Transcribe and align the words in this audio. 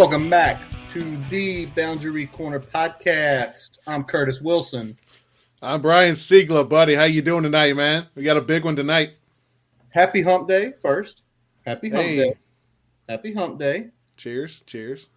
Welcome 0.00 0.30
back 0.30 0.62
to 0.94 1.02
the 1.28 1.66
Boundary 1.66 2.26
Corner 2.28 2.58
podcast. 2.58 3.76
I'm 3.86 4.02
Curtis 4.02 4.40
Wilson. 4.40 4.96
I'm 5.60 5.82
Brian 5.82 6.14
Siegler, 6.14 6.66
buddy. 6.66 6.94
How 6.94 7.04
you 7.04 7.20
doing 7.20 7.42
tonight, 7.42 7.76
man? 7.76 8.06
We 8.14 8.22
got 8.22 8.38
a 8.38 8.40
big 8.40 8.64
one 8.64 8.74
tonight. 8.74 9.10
Happy 9.90 10.22
Hump 10.22 10.48
Day 10.48 10.72
first. 10.80 11.20
Happy 11.66 11.90
Hump 11.90 12.02
Hey. 12.02 12.16
Day. 12.16 12.34
Happy 13.10 13.34
Hump 13.34 13.58
Day. 13.58 13.88
Cheers, 14.16 14.62
cheers. 14.66 15.10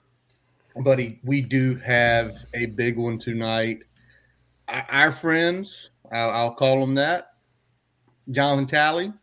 Buddy, 0.76 1.18
we 1.24 1.40
do 1.40 1.76
have 1.76 2.36
a 2.54 2.66
big 2.66 2.98
one 2.98 3.18
tonight. 3.18 3.86
Our- 4.68 5.14
friends, 5.14 5.92
I'll, 6.12 6.30
I'll 6.30 6.56
call 6.56 6.82
them 6.82 6.96
that, 6.96 7.30
Jonathan 8.32 8.68
Talley, 8.68 9.14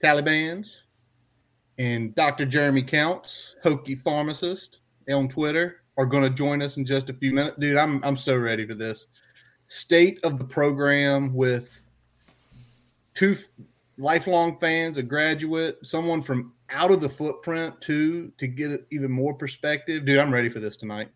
Talibans, 0.00 0.78
and 1.80 2.14
Dr. 2.14 2.44
Jeremy 2.44 2.82
Counts, 2.82 3.56
Hokie 3.64 4.02
Pharmacist 4.02 4.80
on 5.10 5.28
Twitter, 5.28 5.76
are 5.96 6.04
going 6.04 6.22
to 6.22 6.28
join 6.28 6.60
us 6.60 6.76
in 6.76 6.84
just 6.84 7.08
a 7.08 7.14
few 7.14 7.32
minutes. 7.32 7.56
Dude, 7.58 7.78
I'm, 7.78 8.04
I'm 8.04 8.18
so 8.18 8.36
ready 8.36 8.66
for 8.66 8.74
this. 8.74 9.06
State 9.66 10.20
of 10.22 10.36
the 10.36 10.44
program 10.44 11.32
with 11.32 11.82
two 13.14 13.34
lifelong 13.96 14.58
fans, 14.58 14.98
a 14.98 15.02
graduate, 15.02 15.78
someone 15.82 16.20
from 16.20 16.52
out 16.68 16.90
of 16.90 17.00
the 17.00 17.08
footprint 17.08 17.80
too, 17.80 18.30
to 18.36 18.46
get 18.46 18.86
even 18.90 19.10
more 19.10 19.32
perspective. 19.32 20.04
Dude, 20.04 20.18
I'm 20.18 20.34
ready 20.34 20.50
for 20.50 20.60
this 20.60 20.76
tonight. 20.76 21.08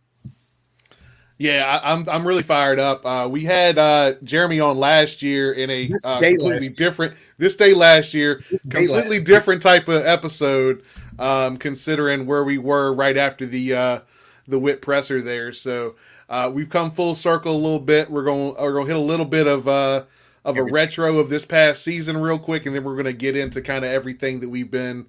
Yeah, 1.39 1.81
I, 1.83 1.93
I'm 1.93 2.09
I'm 2.09 2.27
really 2.27 2.43
fired 2.43 2.79
up. 2.79 3.05
Uh, 3.05 3.29
we 3.29 3.45
had 3.45 3.77
uh, 3.77 4.15
Jeremy 4.23 4.61
on 4.61 4.79
last 4.79 5.21
year 5.21 5.53
in 5.53 5.69
a 5.71 5.91
uh, 6.05 6.21
completely 6.21 6.69
different 6.69 7.15
this 7.39 7.57
day 7.57 7.75
last 7.75 8.15
year, 8.15 8.45
This 8.51 8.63
completely 8.63 9.19
last- 9.19 9.27
different 9.27 9.63
type 9.63 9.89
of 9.89 10.07
episode, 10.07 10.85
um, 11.19 11.57
considering 11.57 12.27
where 12.27 12.45
we 12.45 12.59
were 12.59 12.93
right 12.93 13.17
after 13.17 13.47
the 13.47 13.75
uh, 13.75 14.01
the 14.47 14.59
Whit 14.61 14.81
presser 14.81 15.21
there. 15.21 15.53
So 15.53 15.97
uh, 16.29 16.51
we've 16.55 16.71
come 16.71 16.91
full 16.93 17.17
circle 17.17 17.55
a 17.55 17.59
little 17.59 17.81
bit. 17.81 18.11
We're 18.11 18.25
going 18.25 18.55
we're 18.55 18.73
going 18.73 18.87
to 18.87 18.95
hit 18.95 18.97
a 18.97 19.05
little 19.05 19.27
bit 19.27 19.49
of 19.49 19.67
uh, 19.67 20.05
of 20.45 20.57
a 20.57 20.63
retro 20.63 21.19
of 21.19 21.31
this 21.31 21.45
past 21.45 21.83
season 21.83 22.17
real 22.19 22.39
quick, 22.39 22.65
and 22.65 22.77
then 22.77 22.85
we're 22.85 22.95
going 22.95 23.07
to 23.07 23.13
get 23.13 23.37
into 23.37 23.61
kind 23.61 23.85
of 23.85 23.91
everything 23.91 24.39
that 24.39 24.49
we've 24.51 24.71
been 24.71 25.07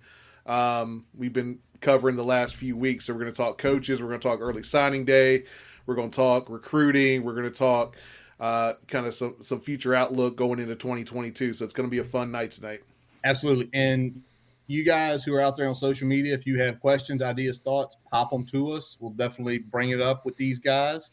um, 0.48 1.06
we've 1.16 1.34
been 1.34 1.60
covering 1.82 2.16
the 2.16 2.24
last 2.24 2.56
few 2.56 2.76
weeks. 2.76 3.06
So 3.06 3.14
we're 3.14 3.20
going 3.20 3.32
to 3.34 3.38
talk 3.38 3.60
coaches. 3.60 4.02
We're 4.02 4.08
going 4.08 4.20
to 4.22 4.28
talk 4.28 4.40
early 4.42 4.64
signing 4.64 5.06
day. 5.06 5.44
We're 5.86 5.96
going 5.96 6.12
to 6.12 6.16
talk 6.16 6.50
recruiting. 6.50 7.24
We're 7.24 7.36
going 7.36 7.52
to 7.52 7.58
talk 7.58 7.96
uh, 8.40 8.74
kind 8.88 9.06
of 9.06 9.14
some 9.14 9.36
some 9.42 9.62
future 9.62 9.96
outlook 9.96 10.36
going 10.36 10.60
into 10.60 10.76
2022. 10.76 11.54
So 11.54 11.66
it's 11.66 11.74
going 11.74 11.88
to 11.88 11.92
be 11.92 12.00
a 12.00 12.04
fun 12.04 12.32
night 12.32 12.52
tonight. 12.52 12.82
Absolutely. 13.24 13.70
And 13.74 14.22
you 14.68 14.84
guys 14.84 15.24
who 15.24 15.34
are 15.34 15.42
out 15.42 15.56
there 15.56 15.68
on 15.68 15.76
social 15.76 16.08
media, 16.08 16.34
if 16.34 16.46
you 16.46 16.60
have 16.60 16.80
questions, 16.80 17.22
ideas, 17.22 17.60
thoughts, 17.60 17.98
pop 18.12 18.32
them 18.32 18.46
to 18.48 18.72
us. 18.72 18.98
We'll 19.00 19.12
definitely 19.12 19.60
bring 19.60 19.92
it 19.92 20.02
up 20.02 20.26
with 20.26 20.36
these 20.38 20.60
guys. 20.60 21.12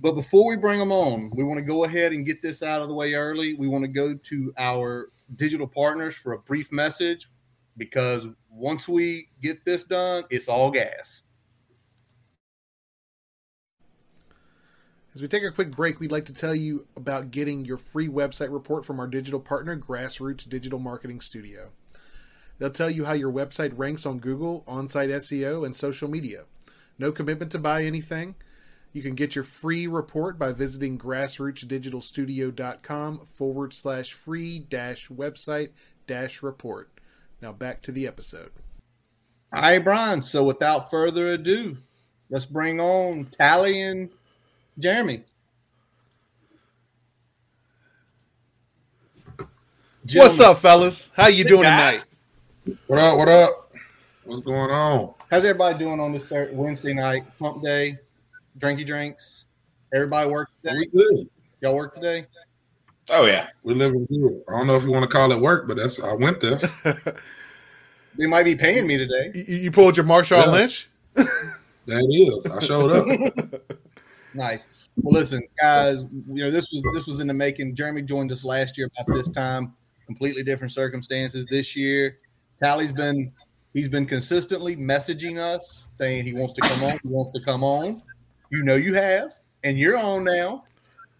But 0.00 0.12
before 0.12 0.48
we 0.48 0.56
bring 0.56 0.78
them 0.78 0.90
on, 0.90 1.30
we 1.34 1.44
want 1.44 1.58
to 1.58 1.64
go 1.64 1.84
ahead 1.84 2.12
and 2.12 2.26
get 2.26 2.42
this 2.42 2.62
out 2.62 2.82
of 2.82 2.88
the 2.88 2.94
way 2.94 3.14
early. 3.14 3.54
We 3.54 3.68
want 3.68 3.84
to 3.84 3.88
go 3.88 4.14
to 4.14 4.52
our 4.58 5.10
digital 5.36 5.66
partners 5.66 6.16
for 6.16 6.32
a 6.32 6.38
brief 6.38 6.72
message 6.72 7.30
because 7.76 8.26
once 8.50 8.88
we 8.88 9.28
get 9.40 9.64
this 9.64 9.84
done, 9.84 10.24
it's 10.30 10.48
all 10.48 10.70
gas. 10.70 11.22
As 15.14 15.22
we 15.22 15.28
take 15.28 15.42
a 15.42 15.50
quick 15.50 15.74
break, 15.74 16.00
we'd 16.00 16.12
like 16.12 16.26
to 16.26 16.34
tell 16.34 16.54
you 16.54 16.86
about 16.94 17.30
getting 17.30 17.64
your 17.64 17.78
free 17.78 18.08
website 18.08 18.52
report 18.52 18.84
from 18.84 19.00
our 19.00 19.06
digital 19.06 19.40
partner, 19.40 19.74
Grassroots 19.76 20.46
Digital 20.48 20.78
Marketing 20.78 21.20
Studio. 21.20 21.70
They'll 22.58 22.70
tell 22.70 22.90
you 22.90 23.06
how 23.06 23.14
your 23.14 23.32
website 23.32 23.72
ranks 23.76 24.04
on 24.04 24.18
Google, 24.18 24.64
on 24.66 24.88
site 24.88 25.10
SEO, 25.10 25.64
and 25.64 25.74
social 25.74 26.08
media. 26.08 26.44
No 26.98 27.10
commitment 27.12 27.52
to 27.52 27.58
buy 27.58 27.84
anything. 27.84 28.34
You 28.92 29.00
can 29.02 29.14
get 29.14 29.34
your 29.34 29.44
free 29.44 29.86
report 29.86 30.38
by 30.38 30.52
visiting 30.52 30.98
grassrootsdigitalstudio.com 30.98 33.26
forward 33.32 33.72
slash 33.74 34.12
free 34.12 34.58
dash 34.58 35.08
website 35.08 35.70
dash 36.06 36.42
report. 36.42 36.90
Now 37.40 37.52
back 37.52 37.80
to 37.82 37.92
the 37.92 38.06
episode. 38.06 38.50
All 39.52 39.62
right, 39.62 39.78
Brian. 39.78 40.22
So 40.22 40.42
without 40.42 40.90
further 40.90 41.28
ado, 41.28 41.78
let's 42.30 42.46
bring 42.46 42.80
on 42.80 43.26
Tally 43.26 43.80
and 43.80 44.10
Jeremy. 44.78 45.24
What's 50.14 50.40
up, 50.40 50.58
fellas? 50.58 51.10
How 51.14 51.28
you 51.28 51.44
doing 51.44 51.62
tonight? 51.62 52.04
What 52.86 52.98
up? 52.98 53.18
What 53.18 53.28
up? 53.28 53.72
What's 54.24 54.40
going 54.42 54.70
on? 54.70 55.14
How's 55.30 55.44
everybody 55.44 55.78
doing 55.78 56.00
on 56.00 56.12
this 56.12 56.24
thir- 56.26 56.50
Wednesday 56.52 56.94
night, 56.94 57.24
pump 57.38 57.62
day, 57.62 57.98
drinky 58.58 58.86
drinks? 58.86 59.44
Everybody 59.92 60.30
work 60.30 60.48
today? 60.62 60.76
We 60.78 60.86
good. 60.86 61.28
Y'all 61.60 61.74
work 61.74 61.94
today? 61.94 62.26
Oh 63.10 63.24
yeah, 63.26 63.48
We're 63.62 63.74
living 63.74 64.06
good. 64.06 64.42
I 64.48 64.52
don't 64.58 64.66
know 64.66 64.76
if 64.76 64.84
you 64.84 64.92
want 64.92 65.02
to 65.02 65.08
call 65.08 65.32
it 65.32 65.40
work, 65.40 65.66
but 65.66 65.76
that's 65.76 65.98
I 66.00 66.12
went 66.14 66.40
there. 66.40 66.60
They 68.16 68.26
might 68.26 68.42
be 68.42 68.56
paying 68.56 68.84
me 68.84 68.98
today. 68.98 69.30
You, 69.32 69.56
you 69.58 69.70
pulled 69.70 69.96
your 69.96 70.04
Marshawn 70.04 70.46
Yeah. 70.46 70.50
Lynch? 70.50 70.90
That 71.14 72.04
is. 72.10 72.46
I 72.50 72.58
showed 72.64 72.90
up. 72.90 73.62
Nice. 74.38 74.66
Well, 74.96 75.20
listen, 75.20 75.42
guys. 75.60 76.04
You 76.32 76.44
know 76.44 76.50
this 76.50 76.70
was 76.72 76.82
this 76.94 77.06
was 77.06 77.18
in 77.18 77.26
the 77.26 77.34
making. 77.34 77.74
Jeremy 77.74 78.02
joined 78.02 78.30
us 78.30 78.44
last 78.44 78.78
year 78.78 78.88
about 78.96 79.12
this 79.14 79.28
time. 79.28 79.74
Completely 80.06 80.44
different 80.44 80.72
circumstances 80.72 81.44
this 81.50 81.74
year. 81.74 82.18
Tally's 82.62 82.92
been 82.92 83.32
he's 83.74 83.88
been 83.88 84.06
consistently 84.06 84.76
messaging 84.76 85.38
us 85.38 85.88
saying 85.94 86.24
he 86.24 86.32
wants 86.32 86.54
to 86.54 86.60
come 86.60 86.84
on. 86.84 86.98
He 87.02 87.08
wants 87.08 87.32
to 87.36 87.44
come 87.44 87.64
on. 87.64 88.00
You 88.50 88.62
know 88.62 88.76
you 88.76 88.94
have, 88.94 89.32
and 89.64 89.76
you're 89.76 89.98
on 89.98 90.22
now. 90.22 90.64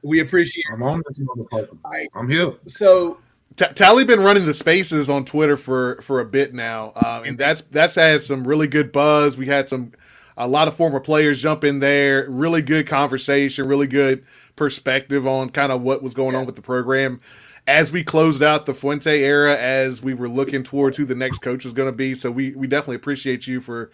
We 0.03 0.21
appreciate. 0.21 0.65
I'm 0.73 0.85
on 0.85 1.03
this 1.09 1.19
motherfucker. 1.19 1.77
Right. 1.85 2.09
I'm 2.15 2.31
here. 2.31 2.53
So 2.67 3.19
T- 3.57 3.67
Tally 3.75 4.05
been 4.05 4.21
running 4.21 4.47
the 4.47 4.55
spaces 4.55 5.11
on 5.11 5.25
Twitter 5.25 5.57
for 5.57 6.01
for 6.03 6.21
a 6.21 6.25
bit 6.25 6.55
now, 6.55 6.93
um, 7.05 7.25
and 7.25 7.37
that's 7.37 7.63
that's 7.63 7.97
had 7.97 8.23
some 8.23 8.47
really 8.47 8.69
good 8.69 8.93
buzz. 8.93 9.37
We 9.37 9.47
had 9.47 9.69
some 9.69 9.93
a 10.39 10.49
lot 10.49 10.69
of 10.69 10.75
former 10.75 11.01
players 11.01 11.43
jump 11.43 11.65
in 11.65 11.81
there. 11.81 12.27
Really 12.31 12.63
good 12.63 12.87
conversation, 12.87 13.69
really 13.69 13.89
good 13.89 14.25
perspective 14.57 15.27
on 15.27 15.51
kind 15.51 15.71
of 15.71 15.83
what 15.83 16.03
was 16.03 16.15
going 16.15 16.35
on 16.35 16.47
with 16.47 16.57
the 16.57 16.63
program 16.63 17.21
as 17.67 17.93
we 17.93 18.03
closed 18.03 18.43
out 18.43 18.65
the 18.65 18.73
Fuente 18.73 19.23
era, 19.23 19.55
as 19.55 20.01
we 20.03 20.15
were 20.15 20.29
looking 20.29 20.65
towards 20.65 20.97
who 20.97 21.05
the 21.05 21.15
next 21.15 21.41
coach 21.41 21.65
was 21.65 21.75
going 21.75 21.89
to 21.89 21.93
be. 21.97 22.15
So 22.15 22.31
we 22.31 22.53
we 22.53 22.67
definitely 22.67 22.97
appreciate 22.97 23.47
you 23.47 23.61
for 23.61 23.91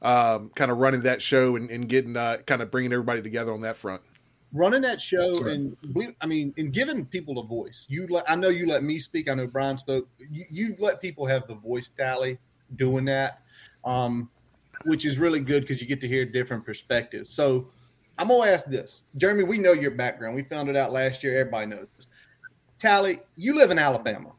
um, 0.00 0.50
kind 0.54 0.70
of 0.70 0.78
running 0.78 1.02
that 1.02 1.20
show 1.20 1.56
and, 1.56 1.68
and 1.68 1.88
getting 1.88 2.16
uh, 2.16 2.36
kind 2.46 2.62
of 2.62 2.70
bringing 2.70 2.92
everybody 2.92 3.22
together 3.22 3.52
on 3.52 3.62
that 3.62 3.76
front. 3.76 4.00
running 4.52 4.82
that 4.82 5.00
show 5.00 5.40
right. 5.40 5.54
and 5.54 5.76
I 6.20 6.26
mean, 6.26 6.54
and 6.56 6.72
giving 6.72 7.04
people 7.04 7.38
a 7.38 7.46
voice. 7.46 7.84
You 7.88 8.06
let 8.08 8.30
I 8.30 8.36
know 8.36 8.48
you 8.48 8.66
let 8.66 8.82
me 8.82 8.98
speak. 8.98 9.28
I 9.28 9.34
know 9.34 9.46
Brian 9.46 9.78
spoke. 9.78 10.08
You, 10.30 10.44
you 10.50 10.76
let 10.78 11.00
people 11.00 11.26
have 11.26 11.46
the 11.46 11.54
voice 11.54 11.90
tally 11.96 12.38
doing 12.76 13.04
that, 13.06 13.42
um, 13.84 14.30
which 14.84 15.04
is 15.04 15.18
really 15.18 15.40
good 15.40 15.62
because 15.62 15.80
you 15.80 15.86
get 15.86 16.00
to 16.00 16.08
hear 16.08 16.24
different 16.24 16.64
perspectives. 16.64 17.30
So 17.30 17.68
I'm 18.18 18.28
gonna 18.28 18.50
ask 18.50 18.66
this, 18.66 19.02
Jeremy. 19.16 19.44
We 19.44 19.58
know 19.58 19.72
your 19.72 19.90
background. 19.90 20.36
We 20.36 20.42
found 20.44 20.68
it 20.68 20.76
out 20.76 20.92
last 20.92 21.22
year. 21.22 21.38
Everybody 21.38 21.66
knows. 21.66 21.86
Tally, 22.78 23.20
you 23.36 23.54
live 23.54 23.70
in 23.70 23.78
Alabama. 23.78 24.32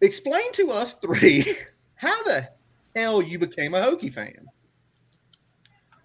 Explain 0.00 0.52
to 0.52 0.70
us 0.70 0.94
three 0.94 1.44
how 1.94 2.22
the 2.24 2.48
hell 2.94 3.22
you 3.22 3.38
became 3.38 3.74
a 3.74 3.80
Hokie 3.80 4.12
fan. 4.12 4.46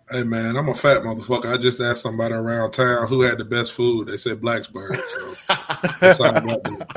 Hey 0.10 0.24
man, 0.24 0.58
I'm 0.58 0.68
a 0.68 0.76
fat 0.76 1.04
motherfucker. 1.04 1.54
I 1.54 1.58
just 1.58 1.80
asked 1.80 2.02
somebody 2.02 2.34
around 2.34 2.72
town 2.72 3.08
who 3.08 3.22
had 3.22 3.38
the 3.38 3.46
best 3.46 3.72
food. 3.72 4.10
They 4.10 4.18
said 4.18 4.42
Blacksburg. 4.42 4.96
So 4.98 5.56
that's 6.02 6.20
all 6.20 6.36
I 6.36 6.40
got 6.42 6.64
to 6.66 6.88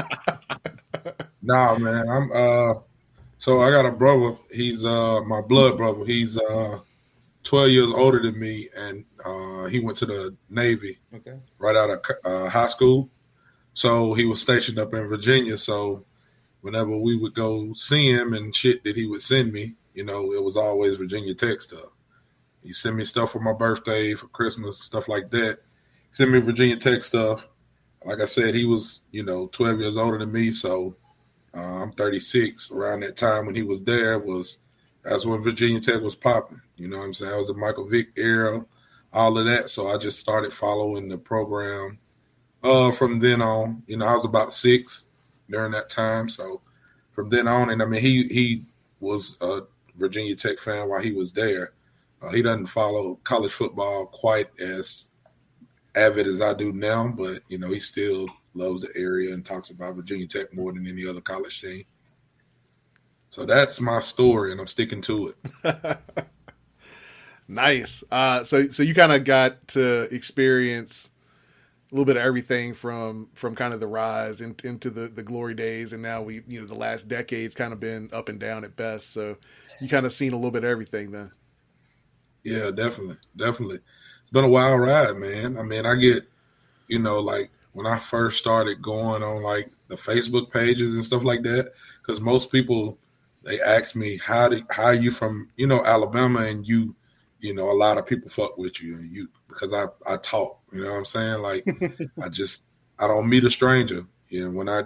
Nah, 1.43 1.79
man. 1.79 2.09
I'm 2.09 2.31
uh 2.33 2.75
so 3.45 3.61
I 3.61 3.71
got 3.71 3.85
a 3.85 3.93
brother. 3.93 4.39
He's 4.51 4.87
uh 4.87 5.21
my 5.21 5.43
blood 5.43 5.77
brother. 5.77 6.03
He's 6.07 6.39
uh 6.39 6.79
12 7.43 7.71
years 7.71 7.91
older 7.91 8.23
than 8.23 8.41
me 8.41 8.71
and 8.75 9.05
uh 9.23 9.67
he 9.67 9.81
went 9.81 9.99
to 9.99 10.07
the 10.07 10.35
Navy 10.49 10.97
Okay. 11.15 11.37
right 11.59 11.77
out 11.77 11.91
of 11.91 12.01
uh, 12.25 12.49
high 12.49 12.69
school. 12.69 13.11
So 13.75 14.15
he 14.15 14.25
was 14.25 14.41
stationed 14.41 14.79
up 14.79 14.95
in 14.95 15.09
Virginia. 15.09 15.59
So 15.59 16.07
whenever 16.63 16.97
we 16.97 17.19
would 17.19 17.35
go 17.35 17.75
see 17.75 18.11
him 18.11 18.33
and 18.33 18.57
shit 18.57 18.83
that 18.85 18.97
he 18.97 19.07
would 19.07 19.21
send 19.21 19.53
me, 19.53 19.75
you 19.93 20.05
know, 20.05 20.33
it 20.33 20.43
was 20.43 20.57
always 20.57 20.95
Virginia 20.97 21.35
Tech 21.35 21.61
stuff. 21.61 21.91
He 22.63 22.73
sent 22.73 22.97
me 22.97 23.05
stuff 23.05 23.33
for 23.33 23.41
my 23.41 23.53
birthday, 23.53 24.15
for 24.15 24.29
Christmas, 24.29 24.81
stuff 24.81 25.07
like 25.07 25.31
that. 25.33 25.59
Sent 26.13 26.31
me 26.31 26.41
Virginia 26.41 26.77
Tech 26.77 27.03
stuff. 27.03 27.47
Like 28.07 28.23
I 28.23 28.25
said, 28.25 28.55
he 28.55 28.65
was, 28.65 29.03
you 29.11 29.23
know, 29.23 29.49
12 29.49 29.81
years 29.81 29.97
older 29.99 30.17
than 30.17 30.33
me. 30.33 30.51
So 30.51 30.97
uh, 31.57 31.83
I'm 31.83 31.93
36. 31.93 32.73
Around 32.73 33.01
that 33.01 33.17
time 33.17 33.47
when 33.47 33.55
he 33.55 33.63
was 33.63 33.83
there 33.83 34.19
was 34.19 34.59
that's 35.03 35.27
when 35.27 35.43
Virginia 35.43 35.81
Tech 35.81 36.01
was 36.01 36.17
popping. 36.17 36.61
You 36.77 36.89
know 36.89 36.99
what 36.99 37.05
I'm 37.05 37.15
saying? 37.15 37.31
That 37.31 37.39
was 37.39 37.47
the 37.49 37.55
Michael 37.55 37.87
Vick 37.87 38.09
era, 38.17 38.65
all 39.13 39.39
of 39.39 39.45
that. 39.47 39.69
So 39.69 39.89
I 39.89 39.99
just 39.99 40.19
started 40.19 40.53
following 40.53 41.09
the 41.09 41.19
program 41.19 41.99
uh, 42.63 42.91
from 42.91 43.19
then 43.19 43.43
on. 43.43 43.83
You 43.87 43.99
know, 43.99 44.07
I 44.07 44.15
was 44.15 44.25
about 44.25 44.53
six 44.53 45.07
during 45.51 45.73
that 45.73 45.91
time. 45.91 46.29
So 46.29 46.63
from 47.13 47.29
then 47.29 47.47
on, 47.47 47.71
and 47.71 47.83
I 47.83 47.85
mean, 47.85 48.01
he 48.01 48.25
he 48.25 48.65
was 49.01 49.37
a 49.41 49.63
Virginia 49.97 50.35
Tech 50.35 50.59
fan 50.59 50.89
while 50.89 51.01
he 51.01 51.13
was 51.13 51.33
there. 51.33 51.73
Uh, 52.21 52.31
he 52.31 52.43
doesn't 52.43 52.67
follow 52.67 53.21
college 53.25 53.53
football 53.53 54.07
quite 54.07 54.49
as 54.59 55.11
avid 55.95 56.27
as 56.27 56.41
I 56.41 56.55
do 56.55 56.73
now, 56.73 57.09
but 57.09 57.41
you 57.49 57.59
know 57.59 57.69
he 57.69 57.79
still 57.79 58.27
loves 58.55 58.81
the 58.81 58.91
area 58.97 59.33
and 59.33 59.45
talks 59.45 59.71
about 59.71 59.97
Virginia 59.97 60.27
Tech 60.27 60.53
more 60.55 60.73
than 60.73 60.87
any 60.87 61.07
other 61.07 61.21
college 61.21 61.61
team. 61.61 61.85
So 63.31 63.45
that's 63.45 63.81
my 63.81 64.01
story, 64.01 64.53
and 64.53 64.61
I'm 64.61 64.69
sticking 64.69 65.01
to 65.03 65.35
it. 65.65 65.99
nice. 67.49 68.05
Uh, 68.11 68.45
so 68.45 68.69
so 68.69 68.83
you 68.83 68.95
kind 68.95 69.11
of 69.11 69.25
got 69.25 69.67
to 69.69 70.03
experience 70.15 71.11
a 71.91 71.95
little 71.95 72.05
bit 72.05 72.17
of 72.17 72.23
everything 72.23 72.75
from 72.75 73.29
from 73.35 73.57
kind 73.57 73.75
of 73.75 73.81
the 73.81 73.89
rise 73.89 74.41
in, 74.41 74.55
into 74.63 74.89
the 74.89 75.09
the 75.09 75.25
glory 75.25 75.55
days, 75.55 75.93
and 75.93 76.01
now 76.01 76.23
we 76.23 76.43
you 76.47 76.61
know 76.61 76.67
the 76.67 76.77
last 76.77 77.09
decade's 77.09 77.57
kind 77.57 77.73
of 77.73 77.81
been 77.81 78.09
up 78.13 78.29
and 78.29 78.39
down 78.39 78.65
at 78.65 78.77
best. 78.77 79.13
So 79.13 79.37
you 79.81 79.89
kind 79.89 80.07
of 80.07 80.13
seen 80.13 80.33
a 80.33 80.37
little 80.37 80.53
bit 80.53 80.63
of 80.63 80.71
everything 80.71 81.11
then. 81.11 81.33
Yeah, 82.45 82.71
definitely, 82.71 83.17
definitely. 83.37 83.81
It's 84.21 84.31
been 84.31 84.45
a 84.45 84.49
wild 84.49 84.81
ride, 84.81 85.17
man. 85.17 85.59
I 85.59 85.63
mean, 85.63 85.87
I 85.87 85.97
get, 85.97 86.23
you 86.89 86.99
know, 86.99 87.19
like 87.19 87.51
when 87.75 87.87
I 87.87 87.99
first 87.99 88.39
started 88.39 88.81
going 88.81 89.23
on 89.23 89.43
like 89.43 89.71
the 89.89 89.97
Facebook 89.97 90.51
pages 90.51 90.95
and 90.95 91.05
stuff 91.05 91.23
like 91.23 91.43
that, 91.43 91.73
because 92.01 92.21
most 92.21 92.51
people 92.51 92.99
they 93.45 93.61
ask 93.61 93.95
me 93.95 94.17
how 94.17 94.49
did 94.49 94.65
how 94.71 94.85
are 94.85 94.95
you 94.95 95.11
from 95.11 95.51
you 95.57 95.67
know 95.67 95.85
Alabama 95.85 96.41
and 96.41 96.67
you 96.67 96.95
you 97.41 97.55
know 97.55 97.71
a 97.71 97.77
lot 97.77 97.99
of 97.99 98.07
people 98.07 98.31
fuck 98.31 98.57
with 98.57 98.83
you 98.83 98.95
and 98.95 99.11
you 99.15 99.29
because 99.49 99.75
I 99.75 99.87
I 100.07 100.17
talk 100.17 100.61
you 100.73 100.83
know 100.83 100.93
what 100.93 100.99
I'm 100.99 101.05
saying? 101.05 101.43
Like 101.43 101.67
I 102.23 102.29
just 102.29 102.63
I 102.99 103.07
don't 103.07 103.29
meet 103.29 103.45
a 103.45 103.51
stranger. 103.51 104.07
You 104.29 104.47
know 104.47 104.57
when 104.57 104.69
I 104.69 104.83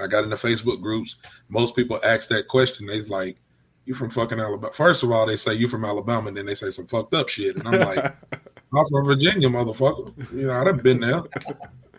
I 0.00 0.06
got 0.06 0.24
in 0.24 0.30
the 0.30 0.36
Facebook 0.36 0.80
groups 0.80 1.16
most 1.48 1.76
people 1.76 2.00
ask 2.04 2.28
that 2.30 2.48
question. 2.48 2.86
They's 2.86 3.10
like 3.10 3.36
you 3.84 3.94
from 3.94 4.10
fucking 4.10 4.40
Alabama? 4.40 4.72
First 4.72 5.02
of 5.02 5.10
all 5.10 5.26
they 5.26 5.36
say 5.36 5.54
you 5.54 5.68
from 5.68 5.84
Alabama 5.84 6.28
and 6.28 6.36
then 6.36 6.46
they 6.46 6.54
say 6.54 6.70
some 6.70 6.86
fucked 6.86 7.14
up 7.14 7.28
shit. 7.28 7.56
And 7.56 7.68
I'm 7.68 7.80
like 7.80 8.16
I'm 8.72 8.86
from 8.90 9.04
Virginia 9.04 9.48
motherfucker. 9.48 10.32
You 10.32 10.46
know 10.46 10.54
I've 10.54 10.82
been 10.82 11.00
there 11.00 11.22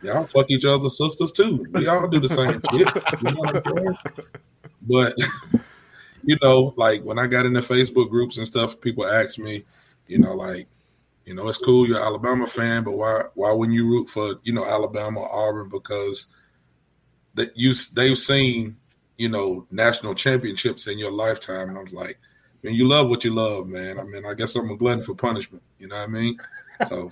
y'all 0.04 0.26
fuck 0.26 0.50
each 0.50 0.66
other's 0.66 0.98
sisters 0.98 1.32
too 1.32 1.66
we 1.72 1.88
all 1.88 2.08
do 2.08 2.20
the 2.20 2.30
same 2.30 2.62
shit 2.72 2.88
you 3.22 3.32
know 3.32 3.42
what 3.42 3.56
I'm 3.56 3.78
saying 3.78 3.98
but 4.82 5.16
you 6.24 6.38
know, 6.42 6.74
like 6.78 7.02
when 7.04 7.20
I 7.20 7.28
got 7.28 7.46
into 7.46 7.62
Facebook 7.62 8.10
groups 8.10 8.38
and 8.38 8.46
stuff, 8.46 8.80
people 8.80 9.06
ask 9.06 9.38
me, 9.40 9.64
you 10.08 10.20
know, 10.20 10.34
like, 10.34 10.68
you 11.26 11.34
know, 11.34 11.48
it's 11.48 11.58
cool 11.58 11.88
you're 11.88 12.04
Alabama 12.04 12.48
fan, 12.48 12.84
but 12.84 12.94
why 12.94 13.24
why 13.36 13.52
wouldn't 13.52 13.76
you 13.76 13.88
root 13.88 14.10
for 14.10 14.36
you 14.44 14.54
know 14.54 14.66
Alabama 14.66 15.22
or 15.22 15.50
Auburn 15.50 15.70
because 15.70 16.28
that 17.36 17.56
you 17.56 17.74
they've 17.94 18.18
seen 18.18 18.76
you 19.18 19.30
know 19.30 19.66
national 19.72 20.16
championships 20.16 20.88
in 20.88 20.98
your 20.98 21.12
lifetime, 21.12 21.70
and 21.70 21.78
I 21.78 21.84
was 21.84 21.94
like, 21.94 22.20
man, 22.64 22.74
you 22.74 22.88
love 22.88 23.08
what 23.08 23.24
you 23.24 23.34
love, 23.34 23.68
man. 23.68 24.00
I 24.00 24.04
mean, 24.04 24.26
I 24.26 24.34
guess 24.34 24.56
I'm 24.56 24.72
a 24.72 24.76
glutton 24.76 25.04
for 25.04 25.14
punishment. 25.14 25.64
You 25.78 25.88
know 25.88 25.98
what 25.98 26.10
I 26.10 26.12
mean? 26.12 26.38
So 26.88 27.12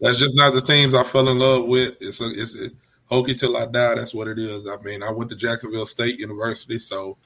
that's 0.00 0.18
just 0.18 0.36
not 0.36 0.54
the 0.54 0.60
teams 0.60 0.94
I 0.94 1.04
fell 1.04 1.28
in 1.28 1.38
love 1.38 1.66
with. 1.66 1.96
It's 2.00 2.20
a, 2.20 2.28
it's 2.30 2.58
a, 2.58 2.70
Hokie 3.10 3.38
till 3.38 3.56
I 3.56 3.66
die. 3.66 3.96
That's 3.96 4.14
what 4.14 4.28
it 4.28 4.38
is. 4.38 4.68
I 4.68 4.76
mean, 4.82 5.02
I 5.02 5.10
went 5.10 5.30
to 5.30 5.36
Jacksonville 5.36 5.86
State 5.86 6.18
University, 6.20 6.78
so 6.78 7.16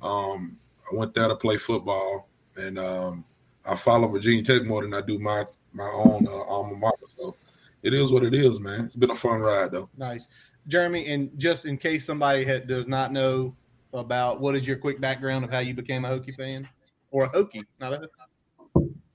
um, 0.00 0.56
I 0.90 0.94
went 0.94 1.14
there 1.14 1.26
to 1.26 1.34
play 1.34 1.56
football, 1.56 2.28
and 2.56 2.78
um, 2.78 3.24
I 3.66 3.74
follow 3.74 4.06
Virginia 4.08 4.42
Tech 4.42 4.64
more 4.64 4.82
than 4.82 4.94
I 4.94 5.00
do 5.00 5.18
my 5.18 5.44
my 5.72 5.88
own 5.88 6.26
uh, 6.28 6.42
alma 6.42 6.76
mater. 6.76 7.06
So 7.16 7.34
it 7.82 7.92
is 7.92 8.12
what 8.12 8.22
it 8.22 8.34
is, 8.34 8.60
man. 8.60 8.84
It's 8.84 8.96
been 8.96 9.10
a 9.10 9.16
fun 9.16 9.40
ride, 9.40 9.72
though. 9.72 9.88
Nice, 9.96 10.28
Jeremy. 10.68 11.08
And 11.08 11.30
just 11.38 11.64
in 11.64 11.76
case 11.76 12.04
somebody 12.04 12.44
had, 12.44 12.68
does 12.68 12.86
not 12.86 13.12
know 13.12 13.56
about 13.92 14.40
what 14.40 14.54
is 14.54 14.66
your 14.66 14.76
quick 14.76 15.00
background 15.00 15.44
of 15.44 15.50
how 15.50 15.58
you 15.58 15.74
became 15.74 16.04
a 16.04 16.08
Hokie 16.08 16.36
fan 16.36 16.68
or 17.10 17.24
a 17.24 17.28
Hokie, 17.30 17.64
not 17.80 17.92
a. 17.92 18.08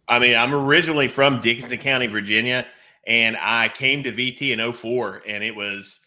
I 0.09 0.19
mean, 0.19 0.35
I'm 0.37 0.53
originally 0.53 1.07
from 1.07 1.39
Dickenson 1.39 1.77
County, 1.79 2.07
Virginia, 2.07 2.65
and 3.07 3.37
I 3.39 3.69
came 3.69 4.03
to 4.03 4.11
VT 4.11 4.51
in 4.51 4.73
04, 4.73 5.23
and 5.25 5.43
it 5.43 5.55
was, 5.55 6.01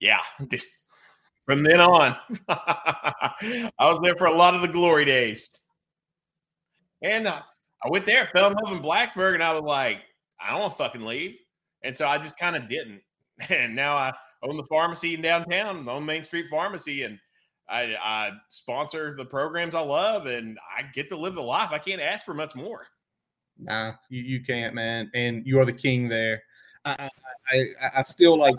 yeah, 0.00 0.20
just 0.50 0.68
from 1.46 1.64
then 1.64 1.80
on, 1.80 2.14
I 2.48 3.70
was 3.80 3.98
there 4.00 4.16
for 4.16 4.26
a 4.26 4.36
lot 4.36 4.54
of 4.54 4.60
the 4.60 4.68
glory 4.68 5.06
days. 5.06 5.50
And 7.02 7.26
uh, 7.26 7.40
I 7.84 7.88
went 7.88 8.04
there, 8.04 8.26
fell 8.26 8.50
in 8.50 8.56
love 8.62 8.76
in 8.76 8.82
Blacksburg, 8.82 9.34
and 9.34 9.42
I 9.42 9.52
was 9.52 9.62
like, 9.62 9.98
I 10.38 10.50
don't 10.50 10.60
want 10.60 10.72
to 10.74 10.78
fucking 10.78 11.04
leave. 11.04 11.36
And 11.82 11.96
so 11.96 12.06
I 12.06 12.18
just 12.18 12.38
kind 12.38 12.54
of 12.54 12.68
didn't. 12.68 13.00
And 13.50 13.76
now 13.76 13.96
I 13.96 14.14
own 14.42 14.56
the 14.56 14.64
pharmacy 14.64 15.12
in 15.12 15.20
downtown, 15.20 15.86
own 15.86 16.06
Main 16.06 16.22
Street 16.22 16.46
Pharmacy, 16.48 17.02
and 17.02 17.18
I, 17.68 17.94
I 18.02 18.30
sponsor 18.48 19.14
the 19.14 19.26
programs 19.26 19.74
I 19.74 19.80
love, 19.80 20.24
and 20.24 20.58
I 20.74 20.84
get 20.94 21.10
to 21.10 21.18
live 21.18 21.34
the 21.34 21.42
life. 21.42 21.68
I 21.70 21.78
can't 21.78 22.00
ask 22.00 22.24
for 22.24 22.32
much 22.32 22.54
more. 22.54 22.86
Nah, 23.58 23.92
you, 24.08 24.22
you 24.22 24.42
can't, 24.42 24.74
man. 24.74 25.10
And 25.14 25.46
you 25.46 25.58
are 25.60 25.64
the 25.64 25.72
king 25.72 26.08
there. 26.08 26.42
I, 26.84 27.08
I, 27.50 27.66
I 27.96 28.02
still 28.02 28.38
like. 28.38 28.54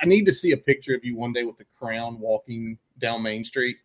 I 0.00 0.06
need 0.06 0.26
to 0.26 0.32
see 0.32 0.52
a 0.52 0.56
picture 0.56 0.94
of 0.94 1.04
you 1.04 1.16
one 1.16 1.32
day 1.32 1.44
with 1.44 1.58
the 1.58 1.64
crown 1.78 2.18
walking 2.18 2.78
down 2.98 3.22
Main 3.22 3.44
Street. 3.44 3.76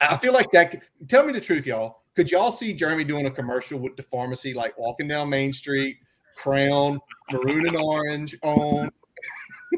I 0.00 0.16
feel 0.16 0.32
like 0.32 0.50
that. 0.52 0.82
Tell 1.08 1.24
me 1.24 1.32
the 1.32 1.40
truth, 1.40 1.66
y'all. 1.66 2.02
Could 2.14 2.30
y'all 2.30 2.52
see 2.52 2.72
Jeremy 2.72 3.04
doing 3.04 3.26
a 3.26 3.30
commercial 3.30 3.78
with 3.78 3.96
the 3.96 4.02
pharmacy, 4.02 4.54
like 4.54 4.78
walking 4.78 5.08
down 5.08 5.28
Main 5.28 5.52
Street, 5.52 5.98
crown, 6.36 7.00
maroon 7.32 7.66
and 7.66 7.76
orange 7.76 8.36
on? 8.42 8.88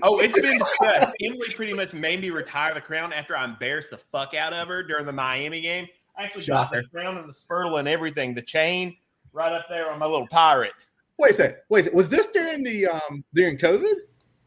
Oh, 0.03 0.19
it's 0.19 0.39
been 0.39 0.59
discussed. 0.59 1.15
Emily 1.23 1.49
pretty 1.55 1.73
much 1.73 1.95
made 1.95 2.21
me 2.21 2.29
retire 2.29 2.75
the 2.75 2.81
crown 2.81 3.13
after 3.15 3.37
I 3.37 3.45
embarrassed 3.45 3.91
the 3.91 3.97
fuck 3.97 4.35
out 4.35 4.53
of 4.53 4.69
her 4.69 4.83
during 4.83 5.07
the 5.07 5.13
Miami 5.13 5.63
game. 5.63 5.87
I 6.19 6.25
actually 6.25 6.43
Shocker. 6.43 6.83
got 6.83 6.83
the 6.83 6.89
crown 6.91 7.17
and 7.17 7.29
the 7.29 7.35
spurtle 7.35 7.79
and 7.79 7.89
everything, 7.89 8.35
the 8.35 8.43
chain 8.43 8.97
right 9.37 9.53
up 9.53 9.67
there 9.69 9.93
on 9.93 9.99
my 9.99 10.07
little 10.07 10.27
pirate. 10.27 10.73
Wait 11.19 11.33
a 11.33 11.35
second. 11.35 11.57
Wait 11.69 11.81
a 11.81 11.83
second. 11.85 11.97
Was 11.97 12.09
this 12.09 12.29
during 12.29 12.65
the 12.65 12.87
um 12.87 13.23
during 13.35 13.59
COVID? 13.59 13.95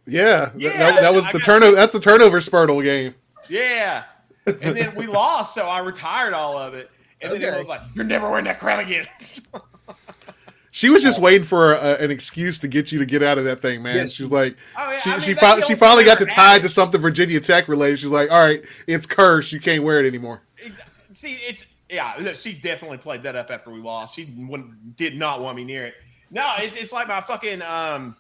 Yeah, 0.08 0.52
yeah 0.58 0.78
that, 0.78 1.02
that 1.02 1.14
was 1.14 1.26
the 1.32 1.40
turnover. 1.40 1.76
That's 1.76 1.94
the 1.94 2.00
turnover 2.00 2.42
spurtle 2.42 2.84
game. 2.84 3.14
Yeah, 3.48 4.04
and 4.46 4.76
then 4.76 4.96
we 4.96 5.06
lost, 5.06 5.54
so 5.54 5.68
I 5.68 5.80
retired 5.80 6.34
all 6.34 6.58
of 6.58 6.74
it. 6.74 6.90
And 7.22 7.32
okay. 7.32 7.44
then 7.44 7.54
it 7.54 7.60
was 7.60 7.68
like, 7.68 7.82
"You're 7.94 8.06
never 8.06 8.30
wearing 8.30 8.46
that 8.46 8.60
crown 8.60 8.80
again." 8.80 9.08
She 10.72 10.90
was 10.90 11.02
just 11.02 11.20
waiting 11.20 11.46
for 11.46 11.74
a, 11.74 11.96
an 11.96 12.12
excuse 12.12 12.60
to 12.60 12.68
get 12.68 12.92
you 12.92 13.00
to 13.00 13.06
get 13.06 13.24
out 13.24 13.40
of 13.40 13.44
that 13.46 13.60
thing, 13.60 13.82
man. 13.82 13.96
Yes. 13.96 14.12
She's 14.12 14.30
like, 14.30 14.56
oh, 14.78 14.92
yeah. 14.92 15.00
she, 15.00 15.10
I 15.10 15.14
mean, 15.14 15.22
she, 15.22 15.34
fi- 15.34 15.60
she 15.62 15.74
finally 15.76 16.06
got 16.06 16.20
to 16.20 16.26
tie 16.26 16.60
to 16.60 16.70
something 16.70 17.02
Virginia 17.02 17.40
Tech 17.40 17.68
related. 17.68 17.98
She's 17.98 18.12
like, 18.12 18.30
all 18.30 18.40
right, 18.40 18.64
it's 18.86 19.08
cursed. 19.08 19.52
You 19.52 19.60
can't 19.60 19.84
wear 19.84 20.00
it 20.00 20.08
anymore. 20.08 20.44
See, 21.12 21.38
it's 21.42 21.66
yeah. 21.90 22.34
She 22.34 22.54
definitely 22.54 22.98
played 22.98 23.24
that 23.24 23.36
up 23.36 23.52
after 23.52 23.72
we 23.72 23.80
lost. 23.80 24.16
She 24.16 24.26
did 24.96 25.18
not 25.18 25.42
want 25.42 25.58
me 25.58 25.64
near 25.64 25.86
it. 25.86 25.96
No, 26.32 26.54
it's, 26.58 26.76
it's 26.76 26.94
like 26.94 27.08
my 27.08 27.22
fucking 27.22 27.62
um 27.62 28.16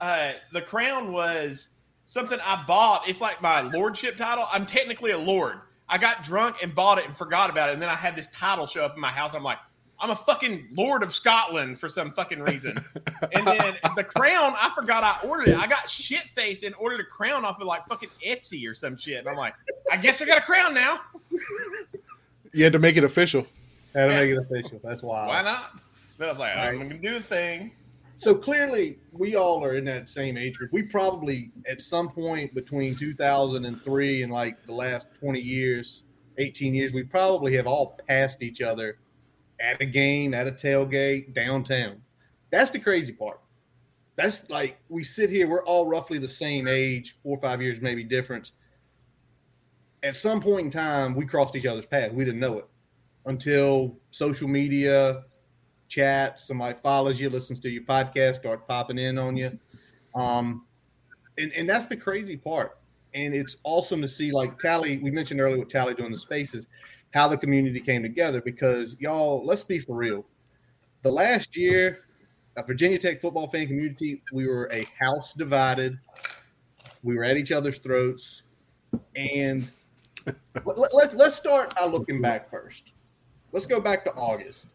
uh 0.00 0.32
the 0.52 0.60
crown 0.60 1.12
was 1.12 1.70
something 2.04 2.38
I 2.44 2.64
bought. 2.66 3.08
It's 3.08 3.20
like 3.20 3.40
my 3.42 3.62
lordship 3.62 4.16
title. 4.16 4.46
I'm 4.52 4.66
technically 4.66 5.12
a 5.12 5.18
lord. 5.18 5.60
I 5.88 5.98
got 5.98 6.24
drunk 6.24 6.56
and 6.62 6.74
bought 6.74 6.98
it 6.98 7.06
and 7.06 7.16
forgot 7.16 7.48
about 7.50 7.68
it, 7.68 7.74
and 7.74 7.82
then 7.82 7.88
I 7.88 7.94
had 7.94 8.16
this 8.16 8.28
title 8.28 8.66
show 8.66 8.84
up 8.84 8.94
in 8.94 9.00
my 9.00 9.08
house. 9.08 9.34
I'm 9.34 9.44
like, 9.44 9.58
I'm 9.98 10.10
a 10.10 10.16
fucking 10.16 10.68
lord 10.72 11.02
of 11.02 11.14
Scotland 11.14 11.78
for 11.78 11.88
some 11.88 12.10
fucking 12.10 12.40
reason. 12.40 12.84
and 13.32 13.46
then 13.46 13.76
the 13.94 14.04
crown, 14.04 14.54
I 14.60 14.70
forgot 14.74 15.04
I 15.04 15.26
ordered 15.26 15.48
it. 15.48 15.56
I 15.56 15.66
got 15.66 15.88
shit 15.88 16.22
faced 16.22 16.64
and 16.64 16.74
ordered 16.74 17.00
a 17.00 17.04
crown 17.04 17.44
off 17.44 17.60
of 17.60 17.66
like 17.66 17.84
fucking 17.86 18.10
Etsy 18.26 18.68
or 18.68 18.74
some 18.74 18.96
shit. 18.96 19.18
And 19.18 19.28
I'm 19.28 19.36
like, 19.36 19.54
I 19.90 19.96
guess 19.96 20.20
I 20.20 20.26
got 20.26 20.38
a 20.38 20.42
crown 20.42 20.74
now. 20.74 21.00
You 22.56 22.64
had 22.64 22.72
to 22.72 22.78
make 22.78 22.96
it 22.96 23.04
official. 23.04 23.46
Had 23.94 24.06
to 24.06 24.12
yeah. 24.12 24.20
make 24.20 24.30
it 24.30 24.38
official. 24.38 24.80
That's 24.82 25.02
why. 25.02 25.26
Why 25.26 25.42
not? 25.42 25.78
Then 26.16 26.28
I 26.28 26.32
was 26.32 26.38
like, 26.38 26.56
right. 26.56 26.68
I'm 26.68 26.78
gonna 26.78 26.94
do 26.94 27.12
the 27.12 27.20
thing. 27.20 27.72
So 28.16 28.34
clearly, 28.34 28.96
we 29.12 29.36
all 29.36 29.62
are 29.62 29.74
in 29.74 29.84
that 29.84 30.08
same 30.08 30.38
age 30.38 30.56
group. 30.56 30.72
We 30.72 30.82
probably, 30.82 31.50
at 31.68 31.82
some 31.82 32.08
point 32.08 32.54
between 32.54 32.96
2003 32.96 34.22
and 34.22 34.32
like 34.32 34.64
the 34.64 34.72
last 34.72 35.08
20 35.20 35.38
years, 35.38 36.04
18 36.38 36.74
years, 36.74 36.94
we 36.94 37.02
probably 37.02 37.54
have 37.56 37.66
all 37.66 38.00
passed 38.08 38.42
each 38.42 38.62
other 38.62 38.96
at 39.60 39.78
a 39.82 39.86
game, 39.86 40.32
at 40.32 40.46
a 40.46 40.52
tailgate, 40.52 41.34
downtown. 41.34 42.00
That's 42.48 42.70
the 42.70 42.78
crazy 42.78 43.12
part. 43.12 43.38
That's 44.16 44.48
like 44.48 44.78
we 44.88 45.04
sit 45.04 45.28
here, 45.28 45.46
we're 45.46 45.64
all 45.64 45.86
roughly 45.86 46.16
the 46.16 46.26
same 46.26 46.68
age, 46.68 47.18
four 47.22 47.36
or 47.36 47.40
five 47.42 47.60
years 47.60 47.82
maybe 47.82 48.02
difference. 48.02 48.52
At 50.06 50.14
some 50.14 50.40
point 50.40 50.66
in 50.66 50.70
time, 50.70 51.16
we 51.16 51.26
crossed 51.26 51.56
each 51.56 51.66
other's 51.66 51.84
path. 51.84 52.12
We 52.12 52.24
didn't 52.24 52.38
know 52.38 52.58
it 52.58 52.66
until 53.24 53.98
social 54.12 54.46
media, 54.46 55.24
chat, 55.88 56.38
somebody 56.38 56.78
follows 56.80 57.20
you, 57.20 57.28
listens 57.28 57.58
to 57.58 57.68
your 57.68 57.82
podcast, 57.82 58.36
start 58.36 58.68
popping 58.68 58.98
in 58.98 59.18
on 59.18 59.36
you. 59.36 59.58
Um, 60.14 60.64
and, 61.38 61.52
and 61.54 61.68
that's 61.68 61.88
the 61.88 61.96
crazy 61.96 62.36
part. 62.36 62.78
And 63.14 63.34
it's 63.34 63.56
awesome 63.64 64.00
to 64.00 64.06
see, 64.06 64.30
like 64.30 64.60
Tally, 64.60 64.98
we 64.98 65.10
mentioned 65.10 65.40
earlier 65.40 65.58
with 65.58 65.68
Tally 65.68 65.92
doing 65.94 66.12
the 66.12 66.18
spaces, 66.18 66.68
how 67.12 67.26
the 67.26 67.36
community 67.36 67.80
came 67.80 68.02
together 68.02 68.40
because 68.40 68.94
y'all, 69.00 69.44
let's 69.44 69.64
be 69.64 69.80
for 69.80 69.96
real. 69.96 70.24
The 71.02 71.10
last 71.10 71.56
year, 71.56 72.04
a 72.56 72.62
Virginia 72.62 73.00
Tech 73.00 73.20
football 73.20 73.48
fan 73.48 73.66
community, 73.66 74.22
we 74.32 74.46
were 74.46 74.70
a 74.72 74.84
house 75.00 75.34
divided. 75.34 75.98
We 77.02 77.16
were 77.16 77.24
at 77.24 77.36
each 77.36 77.50
other's 77.50 77.78
throats. 77.78 78.42
And 79.16 79.68
let, 80.64 80.94
let, 80.94 81.16
let's 81.16 81.34
start 81.34 81.74
by 81.74 81.86
looking 81.86 82.20
back 82.20 82.50
first. 82.50 82.92
Let's 83.52 83.66
go 83.66 83.80
back 83.80 84.04
to 84.04 84.12
August 84.12 84.68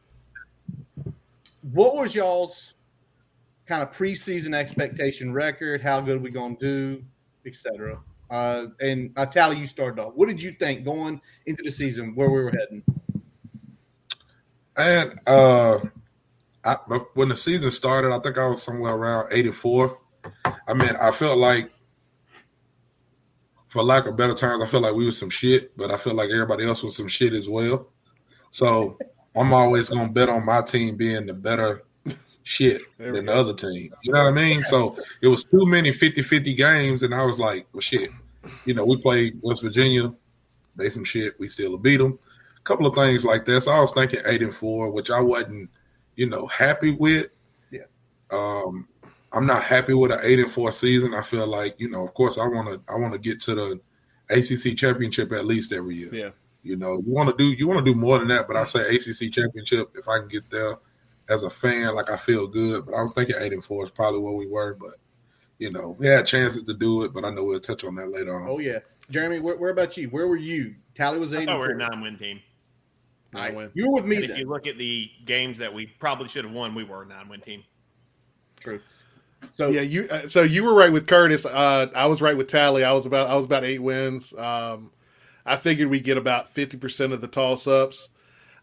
what 1.61 1.95
was 1.95 2.15
y'all's 2.15 2.73
kind 3.65 3.83
of 3.83 3.91
preseason 3.91 4.55
expectation 4.55 5.31
record? 5.33 5.81
How 5.81 6.01
good 6.01 6.21
we 6.21 6.31
gonna 6.31 6.55
do, 6.55 7.03
etc. 7.45 7.99
Uh, 8.29 8.67
and 8.79 9.11
uh, 9.17 9.25
Tally, 9.25 9.57
you 9.57 9.67
started 9.67 10.01
off. 10.01 10.13
What 10.15 10.27
did 10.27 10.41
you 10.41 10.51
think 10.53 10.83
going 10.83 11.21
into 11.45 11.63
the 11.63 11.71
season 11.71 12.15
where 12.15 12.29
we 12.29 12.41
were 12.41 12.51
heading? 12.51 12.83
And 14.77 15.19
uh, 15.27 15.79
I, 16.63 16.75
when 17.13 17.29
the 17.29 17.37
season 17.37 17.69
started, 17.71 18.13
I 18.13 18.19
think 18.19 18.37
I 18.37 18.47
was 18.47 18.63
somewhere 18.63 18.93
around 18.93 19.27
84. 19.31 19.97
I 20.45 20.73
mean, 20.73 20.89
I 20.99 21.11
felt 21.11 21.37
like, 21.37 21.69
for 23.71 23.83
lack 23.83 24.05
of 24.05 24.17
better 24.17 24.35
terms, 24.35 24.61
I 24.61 24.67
feel 24.67 24.81
like 24.81 24.93
we 24.93 25.05
were 25.05 25.11
some 25.11 25.29
shit, 25.29 25.75
but 25.77 25.91
I 25.91 25.97
feel 25.97 26.13
like 26.13 26.29
everybody 26.29 26.67
else 26.67 26.83
was 26.83 26.97
some 26.97 27.07
shit 27.07 27.31
as 27.31 27.47
well. 27.47 27.87
So 28.49 28.97
I'm 29.33 29.53
always 29.53 29.87
going 29.87 30.07
to 30.07 30.13
bet 30.13 30.27
on 30.27 30.45
my 30.45 30.61
team 30.61 30.97
being 30.97 31.25
the 31.25 31.33
better 31.33 31.83
shit 32.43 32.81
than 32.97 33.27
the 33.27 33.33
other 33.33 33.53
team. 33.53 33.93
You 34.03 34.11
know 34.11 34.25
what 34.25 34.27
I 34.27 34.31
mean? 34.31 34.61
So 34.63 34.97
it 35.21 35.29
was 35.29 35.45
too 35.45 35.65
many 35.65 35.93
50 35.93 36.21
50 36.21 36.53
games, 36.53 37.03
and 37.03 37.15
I 37.15 37.23
was 37.23 37.39
like, 37.39 37.65
well, 37.71 37.79
shit. 37.79 38.09
You 38.65 38.73
know, 38.73 38.83
we 38.83 38.97
played 38.97 39.39
West 39.41 39.61
Virginia, 39.61 40.13
they 40.75 40.89
some 40.89 41.05
shit, 41.05 41.39
we 41.39 41.47
still 41.47 41.77
beat 41.77 41.97
them. 41.97 42.19
A 42.57 42.61
couple 42.63 42.87
of 42.87 42.95
things 42.95 43.23
like 43.23 43.45
that. 43.45 43.61
So 43.61 43.71
I 43.71 43.79
was 43.79 43.93
thinking 43.93 44.19
eight 44.25 44.41
and 44.41 44.53
four, 44.53 44.91
which 44.91 45.09
I 45.09 45.21
wasn't, 45.21 45.69
you 46.17 46.27
know, 46.27 46.45
happy 46.47 46.91
with. 46.91 47.29
Yeah. 47.71 47.85
Um, 48.31 48.89
I'm 49.33 49.45
not 49.45 49.63
happy 49.63 49.93
with 49.93 50.11
an 50.11 50.19
eight 50.23 50.39
and 50.39 50.51
four 50.51 50.71
season. 50.71 51.13
I 51.13 51.21
feel 51.21 51.47
like, 51.47 51.79
you 51.79 51.89
know, 51.89 52.03
of 52.05 52.13
course 52.13 52.37
I 52.37 52.47
wanna 52.47 52.79
I 52.87 52.95
wanna 52.97 53.17
get 53.17 53.39
to 53.41 53.55
the 53.55 53.79
ACC 54.29 54.77
championship 54.77 55.31
at 55.31 55.45
least 55.45 55.71
every 55.73 55.95
year. 55.95 56.09
Yeah. 56.13 56.29
You 56.63 56.75
know, 56.77 57.01
you 57.05 57.11
want 57.11 57.29
to 57.29 57.35
do 57.35 57.51
you 57.51 57.67
want 57.67 57.83
to 57.83 57.91
do 57.93 57.97
more 57.99 58.19
than 58.19 58.27
that, 58.27 58.47
but 58.47 58.55
I 58.55 58.65
say 58.65 58.81
ACC 58.81 59.31
championship 59.31 59.95
if 59.97 60.07
I 60.07 60.19
can 60.19 60.27
get 60.27 60.49
there 60.49 60.77
as 61.27 61.43
a 61.43 61.49
fan, 61.49 61.95
like 61.95 62.11
I 62.11 62.17
feel 62.17 62.47
good. 62.47 62.85
But 62.85 62.93
I 62.93 63.01
was 63.01 63.13
thinking 63.13 63.35
eight 63.39 63.53
and 63.53 63.63
four 63.63 63.83
is 63.83 63.91
probably 63.91 64.19
where 64.19 64.33
we 64.33 64.47
were, 64.47 64.75
but 64.75 64.95
you 65.57 65.71
know, 65.71 65.95
we 65.97 66.07
had 66.07 66.27
chances 66.27 66.63
to 66.63 66.73
do 66.73 67.03
it, 67.03 67.13
but 67.13 67.25
I 67.25 67.31
know 67.31 67.43
we'll 67.43 67.59
touch 67.59 67.83
on 67.83 67.95
that 67.95 68.11
later 68.11 68.35
on. 68.35 68.47
Oh 68.47 68.59
yeah, 68.59 68.79
Jeremy, 69.09 69.39
where, 69.39 69.57
where 69.57 69.71
about 69.71 69.97
you? 69.97 70.09
Where 70.09 70.27
were 70.27 70.37
you? 70.37 70.75
Tally 70.93 71.17
was 71.19 71.33
I 71.33 71.41
eight. 71.41 71.45
thought 71.47 71.53
and 71.55 71.61
we 71.61 71.67
were 71.67 71.73
a 71.73 71.79
four. 71.79 71.89
nine 71.89 72.01
win 72.01 72.17
team. 72.17 72.39
Nine 73.33 73.55
win. 73.55 73.71
You 73.73 73.89
were 73.89 73.95
with 73.95 74.05
me 74.05 74.17
And 74.17 74.25
if 74.25 74.37
you 74.37 74.47
look 74.47 74.67
at 74.67 74.77
the 74.77 75.09
games 75.25 75.57
that 75.57 75.73
we 75.73 75.87
probably 75.87 76.27
should 76.27 76.45
have 76.45 76.53
won, 76.53 76.75
we 76.75 76.83
were 76.83 77.03
a 77.03 77.05
nine 77.07 77.27
win 77.29 77.41
team. 77.41 77.63
True. 78.59 78.79
So 79.53 79.69
Yeah, 79.69 79.81
you. 79.81 80.07
Uh, 80.09 80.27
so 80.27 80.43
you 80.43 80.63
were 80.63 80.73
right 80.73 80.91
with 80.91 81.07
Curtis. 81.07 81.45
Uh, 81.45 81.87
I 81.95 82.05
was 82.05 82.21
right 82.21 82.37
with 82.37 82.47
Tally. 82.47 82.83
I 82.83 82.93
was 82.93 83.05
about. 83.05 83.29
I 83.29 83.35
was 83.35 83.45
about 83.45 83.63
eight 83.63 83.79
wins. 83.79 84.33
Um, 84.33 84.91
I 85.45 85.57
figured 85.57 85.89
we'd 85.89 86.03
get 86.03 86.17
about 86.17 86.49
fifty 86.53 86.77
percent 86.77 87.13
of 87.13 87.21
the 87.21 87.27
toss 87.27 87.67
ups. 87.67 88.09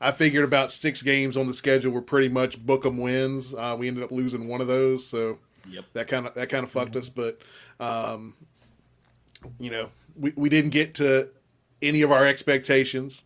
I 0.01 0.13
figured 0.13 0.45
about 0.45 0.71
six 0.71 1.03
games 1.03 1.37
on 1.37 1.49
the 1.49 1.53
schedule 1.55 1.91
were 1.93 2.01
pretty 2.03 2.29
much 2.29 2.65
book 2.65 2.87
'em 2.87 2.99
wins. 2.99 3.53
Uh, 3.53 3.75
we 3.79 3.89
ended 3.89 4.05
up 4.05 4.13
losing 4.13 4.47
one 4.47 4.61
of 4.61 4.69
those, 4.69 5.05
so 5.07 5.39
Yep. 5.69 5.85
that 5.95 6.07
kind 6.09 6.27
of 6.27 6.35
that 6.35 6.49
kind 6.49 6.63
of 6.65 6.71
fucked 6.71 6.95
us. 6.95 7.09
But 7.09 7.41
um, 7.81 8.35
you 9.59 9.71
know, 9.71 9.91
we, 10.17 10.33
we 10.37 10.49
didn't 10.49 10.71
get 10.71 10.95
to 10.97 11.29
any 11.83 12.03
of 12.03 12.13
our 12.13 12.27
expectations. 12.27 13.25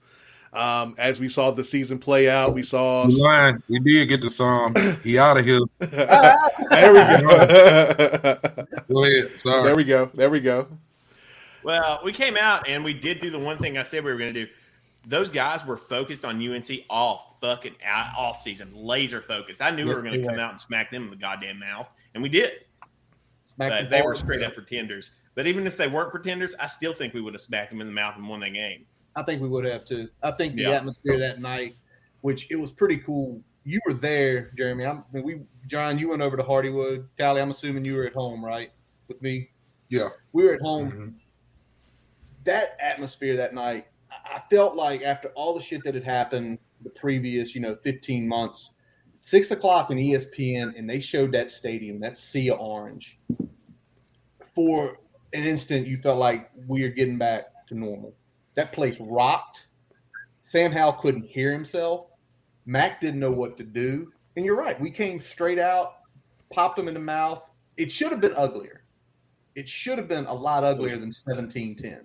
Um, 0.52 0.94
as 0.99 1.18
we 1.18 1.28
saw 1.28 1.50
the 1.50 1.64
season 1.64 1.99
play 1.99 2.28
out, 2.28 2.52
we 2.52 2.62
saw. 2.62 3.06
You 3.06 3.23
lying. 3.23 3.62
We 3.68 3.78
did 3.78 4.09
get 4.09 4.21
the 4.21 4.28
song. 4.30 4.76
He 5.02 5.18
out 5.18 5.38
of 5.38 5.47
here. 5.47 5.61
there 5.78 6.92
we 6.92 7.00
go. 7.00 8.37
Go 8.92 9.04
ahead. 9.04 9.40
Sorry. 9.40 9.62
there 9.62 9.75
we 9.76 9.85
go. 9.85 10.11
There 10.12 10.28
we 10.28 10.40
go. 10.40 10.66
Well, 11.62 12.00
we 12.04 12.12
came 12.12 12.37
out 12.37 12.68
and 12.68 12.85
we 12.85 12.92
did 12.92 13.21
do 13.21 13.30
the 13.30 13.38
one 13.38 13.56
thing 13.56 13.78
I 13.78 13.82
said 13.82 14.04
we 14.04 14.12
were 14.12 14.18
going 14.18 14.35
to 14.35 14.44
do. 14.47 14.50
Those 15.06 15.30
guys 15.30 15.64
were 15.64 15.76
focused 15.76 16.25
on 16.25 16.37
UNC 16.47 16.68
all 16.90 17.37
fucking 17.40 17.75
out, 17.85 18.11
off 18.16 18.40
season, 18.40 18.71
laser 18.75 19.23
focused. 19.23 19.62
I 19.62 19.71
knew 19.71 19.87
we 19.87 19.94
were 19.94 20.02
going 20.02 20.21
to 20.21 20.26
come 20.26 20.37
were. 20.37 20.40
out 20.40 20.50
and 20.50 20.61
smack 20.61 20.90
them 20.90 21.04
in 21.04 21.11
the 21.11 21.16
goddamn 21.16 21.59
mouth, 21.61 21.88
and 22.14 22.23
we 22.23 22.28
did. 22.28 22.52
Smack 23.54 23.71
the 23.71 23.82
But 23.85 23.90
they 23.90 23.99
ball. 24.00 24.09
were 24.09 24.14
straight 24.14 24.42
up 24.42 24.54
pretenders. 24.54 25.11
But 25.35 25.47
even 25.47 25.66
if 25.66 25.76
they 25.76 25.88
weren't 25.88 26.11
pretenders, 26.11 26.54
I 26.61 26.66
still 26.66 26.92
think 26.92 27.14
we 27.14 27.21
would 27.21 27.32
have 27.32 27.40
smacked 27.40 27.71
them 27.71 27.80
in 27.80 27.87
the 27.87 27.92
mouth 27.92 28.16
and 28.16 28.28
won 28.28 28.40
that 28.40 28.50
game. 28.50 28.85
I 29.14 29.23
think 29.23 29.42
we 29.42 29.49
would 29.49 29.64
have 29.64 29.85
too. 29.85 30.09
I 30.23 30.31
think 30.33 30.57
the 30.57 30.62
Yeah. 30.62 30.71
atmosphere 30.71 31.19
that 31.19 31.40
night, 31.40 31.76
which 32.23 32.50
it 32.50 32.57
was 32.57 32.73
pretty 32.73 32.99
cool. 32.99 33.42
You 33.64 33.81
were 33.87 33.95
there, 33.95 34.50
Jeremy. 34.57 34.87
I'm, 34.87 34.99
I 34.99 35.02
mean, 35.12 35.25
we, 35.25 35.40
John, 35.69 35.99
you 35.99 36.09
went 36.09 36.23
over 36.23 36.37
to 36.37 36.42
Hardywood. 36.42 37.07
Tally, 37.16 37.40
I'm 37.40 37.50
assuming 37.50 37.85
you 37.85 37.95
were 37.95 38.07
at 38.07 38.14
home, 38.14 38.45
right, 38.45 38.71
with 39.09 39.21
me. 39.23 39.50
Yeah. 39.88 40.09
We 40.33 40.45
were 40.45 40.54
at 40.54 40.61
home. 40.61 40.90
Mhm. 40.90 41.14
That 42.45 42.76
atmosphere 42.81 43.37
that 43.37 43.54
night, 43.54 43.87
I 44.11 44.42
felt 44.50 44.75
like 44.75 45.02
after 45.02 45.28
all 45.31 45.54
the 45.54 45.61
shit 45.61 45.85
that 45.85 45.95
had 45.95 46.04
happened 46.04 46.59
the 46.83 46.90
previous, 46.90 47.54
you 47.54 47.61
know, 47.61 47.75
15 47.76 48.26
months, 48.26 48.71
six 49.21 49.52
o'clock 49.52 49.90
on 49.90 49.99
ESPN, 49.99 50.75
and 50.76 50.88
they 50.90 51.00
showed 51.00 51.31
that 51.33 51.50
stadium, 51.50 52.00
that 52.00 52.16
sea 52.16 52.50
of 52.50 52.59
orange. 52.59 53.21
For 54.54 54.99
an 55.33 55.45
instant, 55.45 55.87
you 55.87 55.99
felt 55.99 56.19
like 56.19 56.50
we 56.66 56.83
are 56.83 56.90
getting 56.90 57.19
back 57.19 57.66
to 57.69 57.75
normal. 57.75 58.14
That 58.54 58.73
place 58.73 58.99
rocked. 59.00 59.68
Sam 60.42 60.73
Howell 60.73 60.94
couldn't 60.94 61.25
hear 61.25 61.52
himself. 61.52 62.06
Mack 62.66 63.00
didn't 63.00 63.21
know 63.21 63.32
what 63.32 63.56
to 63.56 63.64
do. 63.64 64.12
And 64.37 64.44
you're 64.44 64.56
right. 64.56 64.80
We 64.80 64.90
came 64.90 65.21
straight 65.21 65.59
out, 65.59 65.97
popped 66.50 66.78
him 66.78 66.88
in 66.88 66.94
the 66.94 67.00
mouth. 67.00 67.49
It 67.76 67.90
should 67.90 68.11
have 68.11 68.21
been 68.21 68.35
uglier. 68.37 68.85
It 69.54 69.68
should 69.68 69.99
have 69.99 70.09
been 70.09 70.26
a 70.26 70.35
lot 70.35 70.64
uglier 70.64 70.99
than 70.99 71.12
17 71.12 71.76
10. 71.76 72.00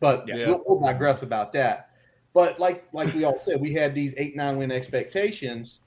But 0.00 0.26
Yeah. 0.28 0.48
we'll, 0.48 0.62
we'll 0.66 0.80
digress 0.80 1.22
about 1.22 1.52
that. 1.52 1.90
But 2.34 2.60
like 2.60 2.84
like 2.92 3.14
we 3.14 3.24
all 3.24 3.40
said, 3.40 3.60
we 3.60 3.72
had 3.72 3.94
these 3.94 4.12
eight 4.18 4.36
nine 4.36 4.58
win 4.58 4.70
expectations, 4.70 5.80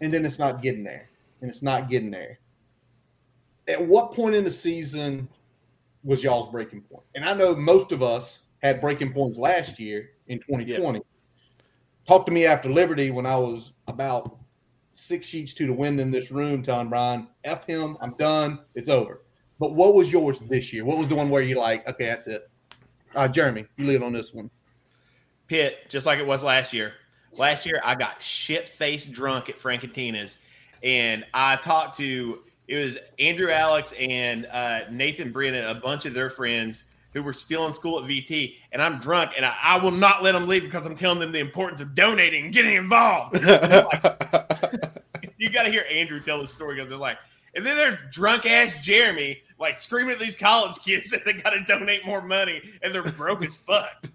and 0.00 0.12
then 0.12 0.24
it's 0.24 0.38
not 0.38 0.62
getting 0.62 0.82
there, 0.82 1.10
and 1.42 1.50
it's 1.50 1.60
not 1.60 1.90
getting 1.90 2.10
there. 2.10 2.38
At 3.68 3.86
what 3.86 4.12
point 4.14 4.34
in 4.34 4.44
the 4.44 4.50
season 4.50 5.28
was 6.02 6.24
y'all's 6.24 6.50
breaking 6.50 6.80
point? 6.80 7.04
And 7.14 7.26
I 7.26 7.34
know 7.34 7.54
most 7.54 7.92
of 7.92 8.02
us 8.02 8.44
had 8.62 8.80
breaking 8.80 9.12
points 9.12 9.38
last 9.38 9.78
year 9.78 10.10
in 10.28 10.38
2020. 10.38 11.00
Talk 12.06 12.26
to 12.26 12.32
me 12.32 12.46
after 12.46 12.70
Liberty 12.70 13.10
when 13.10 13.26
I 13.26 13.36
was 13.36 13.72
about 13.88 14.38
six 14.92 15.26
sheets 15.26 15.52
to 15.54 15.66
the 15.66 15.72
wind 15.72 16.00
in 16.00 16.10
this 16.10 16.30
room, 16.30 16.62
telling 16.62 16.88
Brian, 16.88 17.28
F 17.44 17.66
him, 17.66 17.96
I'm 18.00 18.14
done, 18.14 18.60
it's 18.74 18.88
over. 18.88 19.22
But 19.58 19.74
what 19.74 19.94
was 19.94 20.12
yours 20.12 20.40
this 20.40 20.72
year? 20.72 20.84
What 20.84 20.98
was 20.98 21.08
the 21.08 21.14
one 21.14 21.30
where 21.30 21.42
you're 21.42 21.58
like, 21.58 21.88
okay, 21.88 22.06
that's 22.06 22.26
it? 22.26 22.48
Uh, 23.14 23.26
Jeremy, 23.28 23.66
you 23.76 23.86
lead 23.86 24.02
on 24.02 24.12
this 24.12 24.32
one. 24.32 24.50
Pitt, 25.48 25.88
just 25.88 26.06
like 26.06 26.18
it 26.18 26.26
was 26.26 26.44
last 26.44 26.72
year. 26.72 26.94
Last 27.32 27.66
year, 27.66 27.80
I 27.84 27.94
got 27.94 28.22
shit 28.22 28.68
faced 28.68 29.12
drunk 29.12 29.48
at 29.48 29.58
Frankantina's, 29.58 30.38
and 30.82 31.24
I 31.34 31.56
talked 31.56 31.96
to 31.98 32.40
it 32.68 32.76
was 32.76 32.98
Andrew 33.18 33.50
Alex 33.50 33.94
and 33.98 34.46
uh, 34.50 34.80
Nathan 34.90 35.30
Brennan, 35.30 35.66
a 35.66 35.74
bunch 35.74 36.04
of 36.04 36.14
their 36.14 36.30
friends 36.30 36.84
who 37.16 37.22
were 37.22 37.32
still 37.32 37.66
in 37.66 37.72
school 37.72 37.98
at 37.98 38.08
VT, 38.08 38.56
and 38.72 38.82
I'm 38.82 38.98
drunk, 38.98 39.32
and 39.36 39.44
I, 39.44 39.54
I 39.62 39.78
will 39.78 39.90
not 39.90 40.22
let 40.22 40.32
them 40.32 40.46
leave 40.46 40.62
because 40.62 40.84
I'm 40.84 40.96
telling 40.96 41.18
them 41.18 41.32
the 41.32 41.40
importance 41.40 41.80
of 41.80 41.94
donating 41.94 42.44
and 42.44 42.52
getting 42.52 42.74
involved. 42.74 43.36
you 45.38 45.50
got 45.50 45.62
to 45.62 45.70
hear 45.70 45.84
Andrew 45.90 46.20
tell 46.20 46.40
the 46.40 46.46
story 46.46 46.76
because 46.76 46.90
they're 46.90 46.98
like, 46.98 47.18
and 47.54 47.64
then 47.64 47.76
there's 47.76 47.96
drunk 48.10 48.44
ass 48.44 48.72
Jeremy 48.82 49.42
like 49.58 49.80
screaming 49.80 50.12
at 50.12 50.18
these 50.18 50.36
college 50.36 50.76
kids 50.84 51.08
that 51.10 51.24
they 51.24 51.32
got 51.32 51.50
to 51.50 51.64
donate 51.64 52.04
more 52.04 52.22
money, 52.22 52.60
and 52.82 52.94
they're 52.94 53.02
broke 53.02 53.44
as 53.44 53.56
fuck. 53.56 54.06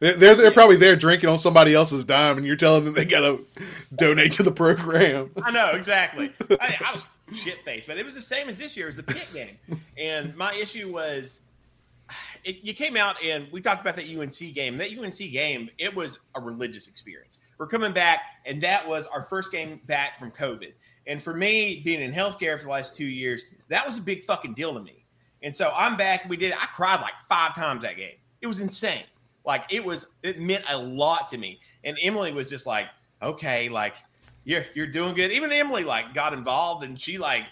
They're, 0.00 0.14
they're 0.14 0.34
they're 0.34 0.52
probably 0.52 0.76
there 0.76 0.96
drinking 0.96 1.28
on 1.28 1.38
somebody 1.38 1.74
else's 1.74 2.04
dime, 2.04 2.36
and 2.36 2.46
you're 2.46 2.56
telling 2.56 2.84
them 2.84 2.94
they 2.94 3.04
gotta 3.04 3.40
donate 3.94 4.32
to 4.32 4.42
the 4.42 4.52
program. 4.52 5.30
I 5.42 5.50
know 5.50 5.70
exactly. 5.70 6.32
I, 6.60 6.78
I 6.86 6.92
was 6.92 7.04
shit 7.34 7.64
face. 7.64 7.84
but 7.86 7.98
it 7.98 8.04
was 8.04 8.14
the 8.14 8.22
same 8.22 8.48
as 8.48 8.58
this 8.58 8.76
year 8.76 8.88
as 8.88 8.96
the 8.96 9.02
Pitt 9.02 9.28
game. 9.32 9.56
And 9.98 10.34
my 10.36 10.54
issue 10.54 10.92
was, 10.92 11.42
it, 12.44 12.58
you 12.62 12.74
came 12.74 12.96
out 12.96 13.16
and 13.24 13.46
we 13.52 13.60
talked 13.60 13.80
about 13.80 13.96
that 13.96 14.06
UNC 14.06 14.54
game. 14.54 14.76
That 14.78 14.90
UNC 14.96 15.16
game, 15.16 15.70
it 15.78 15.94
was 15.94 16.18
a 16.34 16.40
religious 16.40 16.88
experience. 16.88 17.38
We're 17.58 17.66
coming 17.66 17.92
back, 17.92 18.20
and 18.46 18.60
that 18.62 18.86
was 18.86 19.06
our 19.06 19.22
first 19.22 19.52
game 19.52 19.80
back 19.86 20.18
from 20.18 20.30
COVID. 20.32 20.72
And 21.06 21.22
for 21.22 21.34
me, 21.34 21.82
being 21.84 22.00
in 22.00 22.12
healthcare 22.12 22.58
for 22.58 22.64
the 22.64 22.70
last 22.70 22.94
two 22.94 23.06
years, 23.06 23.44
that 23.68 23.86
was 23.86 23.98
a 23.98 24.00
big 24.00 24.22
fucking 24.22 24.54
deal 24.54 24.74
to 24.74 24.80
me. 24.80 25.04
And 25.42 25.56
so 25.56 25.72
I'm 25.76 25.96
back. 25.96 26.28
We 26.28 26.36
did. 26.36 26.52
I 26.54 26.66
cried 26.66 27.00
like 27.00 27.20
five 27.28 27.54
times 27.54 27.82
that 27.82 27.96
game. 27.96 28.16
It 28.40 28.46
was 28.46 28.60
insane. 28.60 29.04
Like 29.44 29.64
it 29.70 29.84
was. 29.84 30.06
It 30.22 30.40
meant 30.40 30.64
a 30.70 30.78
lot 30.78 31.28
to 31.30 31.38
me. 31.38 31.60
And 31.84 31.98
Emily 32.02 32.32
was 32.32 32.46
just 32.46 32.66
like, 32.66 32.86
okay, 33.22 33.68
like 33.68 33.96
you're 34.44 34.64
you're 34.74 34.86
doing 34.86 35.14
good. 35.14 35.32
Even 35.32 35.50
Emily 35.52 35.84
like 35.84 36.14
got 36.14 36.32
involved, 36.32 36.84
and 36.84 37.00
she 37.00 37.18
like 37.18 37.44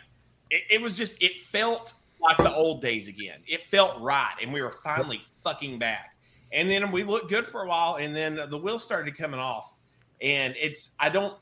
it, 0.51 0.63
it 0.71 0.83
was 0.83 0.97
just 0.97 1.23
it 1.23 1.41
felt 1.41 1.95
like 2.21 2.37
the 2.39 2.55
old 2.55 2.81
days 2.81 3.09
again. 3.09 3.41
It 3.47 3.65
felt 3.65 4.01
right, 4.01 4.35
and 4.41 4.53
we 4.53 4.63
were 4.63 4.71
finally 4.71 5.21
fucking 5.43 5.79
back. 5.79 6.17
And 6.53 6.69
then 6.71 6.93
we 6.93 7.03
looked 7.03 7.31
good 7.31 7.47
for 7.47 7.63
a 7.63 7.69
while, 7.69 7.97
and 7.97 8.15
then 8.15 8.39
the 8.49 8.59
wheels 8.59 8.85
started 8.85 9.17
coming 9.17 9.41
off. 9.41 9.75
And 10.21 10.55
it's 10.61 10.91
I 11.01 11.09
don't 11.09 11.37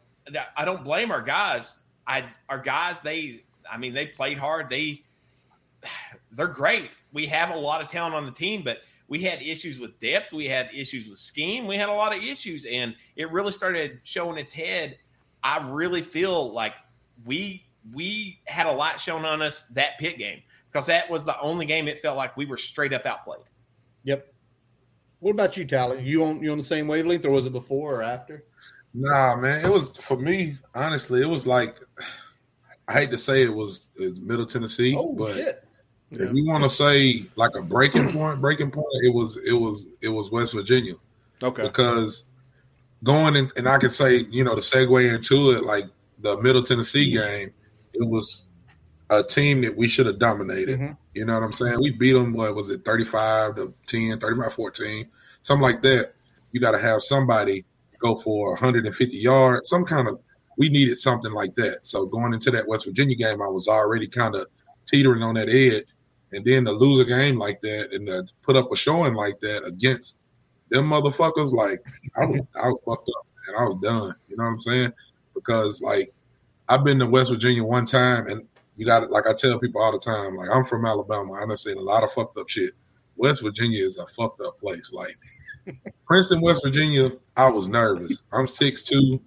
I 0.56 0.64
don't 0.64 0.84
blame 0.84 1.10
our 1.10 1.22
guys. 1.22 1.78
I 2.06 2.24
our 2.48 2.58
guys 2.58 3.00
they 3.00 3.42
I 3.70 3.76
mean 3.76 3.92
they 3.92 4.06
played 4.06 4.38
hard. 4.38 4.70
They 4.70 5.02
they're 6.32 6.46
great. 6.46 6.90
We 7.12 7.26
have 7.26 7.50
a 7.50 7.56
lot 7.56 7.80
of 7.80 7.88
talent 7.88 8.14
on 8.14 8.24
the 8.24 8.32
team, 8.32 8.62
but 8.64 8.82
we 9.08 9.18
had 9.18 9.42
issues 9.42 9.80
with 9.80 9.98
depth. 9.98 10.32
We 10.32 10.46
had 10.46 10.70
issues 10.72 11.08
with 11.08 11.18
scheme. 11.18 11.66
We 11.66 11.74
had 11.74 11.88
a 11.88 11.92
lot 11.92 12.16
of 12.16 12.22
issues, 12.22 12.64
and 12.64 12.94
it 13.16 13.30
really 13.32 13.50
started 13.50 13.98
showing 14.04 14.38
its 14.38 14.52
head 14.52 14.96
I 15.42 15.58
really 15.68 16.02
feel 16.02 16.52
like 16.52 16.74
we 17.24 17.66
we 17.92 18.40
had 18.44 18.66
a 18.66 18.72
lot 18.72 19.00
shown 19.00 19.24
on 19.24 19.40
us 19.42 19.62
that 19.68 19.98
Pitt 19.98 20.18
game 20.18 20.42
because 20.70 20.86
that 20.86 21.08
was 21.10 21.24
the 21.24 21.38
only 21.40 21.66
game 21.66 21.88
it 21.88 22.00
felt 22.00 22.16
like 22.16 22.36
we 22.36 22.46
were 22.46 22.56
straight 22.56 22.92
up 22.92 23.06
outplayed. 23.06 23.40
Yep. 24.04 24.32
What 25.20 25.32
about 25.32 25.56
you, 25.56 25.64
Tally? 25.64 26.02
You 26.02 26.24
on 26.24 26.42
you 26.42 26.52
on 26.52 26.58
the 26.58 26.64
same 26.64 26.86
wavelength, 26.88 27.24
or 27.24 27.30
was 27.30 27.46
it 27.46 27.52
before 27.52 27.96
or 27.96 28.02
after? 28.02 28.44
Nah, 28.94 29.36
man, 29.36 29.64
it 29.64 29.70
was 29.70 29.92
for 29.98 30.16
me. 30.16 30.58
Honestly, 30.74 31.22
it 31.22 31.28
was 31.28 31.46
like 31.46 31.76
I 32.88 32.92
hate 32.94 33.10
to 33.10 33.18
say 33.18 33.42
it 33.42 33.54
was, 33.54 33.86
it 34.00 34.02
was 34.08 34.18
Middle 34.18 34.46
Tennessee, 34.46 34.96
Oh 34.98 35.12
but 35.12 35.34
shit! 35.34 35.64
if 36.10 36.32
you 36.34 36.44
want 36.44 36.64
to 36.64 36.68
say 36.70 37.24
like 37.36 37.52
a 37.56 37.62
breaking 37.62 38.10
point, 38.12 38.40
breaking 38.40 38.70
point, 38.70 38.86
it 39.02 39.14
was 39.14 39.36
it 39.46 39.52
was 39.52 39.86
it 40.00 40.08
was 40.08 40.30
West 40.30 40.54
Virginia 40.54 40.94
Okay. 41.42 41.62
because 41.62 42.24
going 43.04 43.36
in, 43.36 43.50
and 43.56 43.68
I 43.68 43.78
could 43.78 43.92
say 43.92 44.26
you 44.30 44.44
know 44.44 44.54
to 44.54 44.60
segue 44.60 45.14
into 45.14 45.52
it 45.52 45.64
like 45.64 45.84
the 46.18 46.36
Middle 46.38 46.62
Tennessee 46.62 47.10
game, 47.10 47.50
it 47.94 48.06
was 48.06 48.48
a 49.08 49.22
team 49.22 49.62
that 49.62 49.76
we 49.76 49.88
should 49.88 50.06
have 50.06 50.18
dominated. 50.18 50.78
Mhm. 50.78 50.96
You 51.14 51.24
know 51.24 51.34
what 51.34 51.42
I'm 51.42 51.52
saying? 51.52 51.80
We 51.80 51.90
beat 51.90 52.12
them. 52.12 52.32
What 52.32 52.54
was 52.54 52.70
it? 52.70 52.84
35 52.84 53.56
to 53.56 53.74
10, 53.86 54.20
35 54.20 54.52
14, 54.52 55.08
something 55.42 55.62
like 55.62 55.82
that. 55.82 56.14
You 56.52 56.60
got 56.60 56.72
to 56.72 56.78
have 56.78 57.02
somebody 57.02 57.64
go 58.00 58.14
for 58.14 58.50
150 58.50 59.16
yards, 59.16 59.68
some 59.68 59.84
kind 59.84 60.08
of. 60.08 60.20
We 60.58 60.68
needed 60.68 60.98
something 60.98 61.32
like 61.32 61.54
that. 61.56 61.86
So 61.86 62.06
going 62.06 62.34
into 62.34 62.50
that 62.50 62.68
West 62.68 62.84
Virginia 62.84 63.16
game, 63.16 63.40
I 63.40 63.48
was 63.48 63.66
already 63.66 64.06
kind 64.06 64.34
of 64.36 64.46
teetering 64.86 65.22
on 65.22 65.34
that 65.36 65.48
edge, 65.48 65.86
and 66.32 66.44
then 66.44 66.66
to 66.66 66.72
lose 66.72 67.00
a 67.00 67.04
game 67.04 67.38
like 67.38 67.60
that 67.62 67.92
and 67.92 68.06
to 68.06 68.26
put 68.42 68.56
up 68.56 68.70
a 68.70 68.76
showing 68.76 69.14
like 69.14 69.40
that 69.40 69.64
against 69.64 70.19
them 70.70 70.88
motherfuckers, 70.88 71.52
like 71.52 71.82
I 72.16 72.24
was, 72.26 72.40
I 72.54 72.68
was 72.68 72.80
fucked 72.84 73.10
up 73.16 73.26
and 73.48 73.56
I 73.56 73.64
was 73.64 73.78
done. 73.82 74.14
You 74.28 74.36
know 74.36 74.44
what 74.44 74.50
I'm 74.50 74.60
saying? 74.60 74.92
Because 75.34 75.80
like 75.80 76.12
I've 76.68 76.84
been 76.84 76.98
to 77.00 77.06
West 77.06 77.30
Virginia 77.30 77.64
one 77.64 77.84
time, 77.84 78.28
and 78.28 78.46
you 78.76 78.86
got. 78.86 79.10
Like 79.10 79.26
I 79.26 79.34
tell 79.34 79.58
people 79.58 79.82
all 79.82 79.92
the 79.92 79.98
time, 79.98 80.36
like 80.36 80.48
I'm 80.50 80.64
from 80.64 80.86
Alabama. 80.86 81.32
I've 81.32 81.58
seen 81.58 81.76
a 81.76 81.82
lot 81.82 82.04
of 82.04 82.12
fucked 82.12 82.38
up 82.38 82.48
shit. 82.48 82.72
West 83.16 83.42
Virginia 83.42 83.84
is 83.84 83.98
a 83.98 84.06
fucked 84.06 84.40
up 84.40 84.58
place. 84.60 84.92
Like 84.92 85.18
Princeton, 86.06 86.40
West 86.40 86.62
Virginia, 86.64 87.12
I 87.36 87.50
was 87.50 87.68
nervous. 87.68 88.22
I'm 88.32 88.46
6'2", 88.46 89.20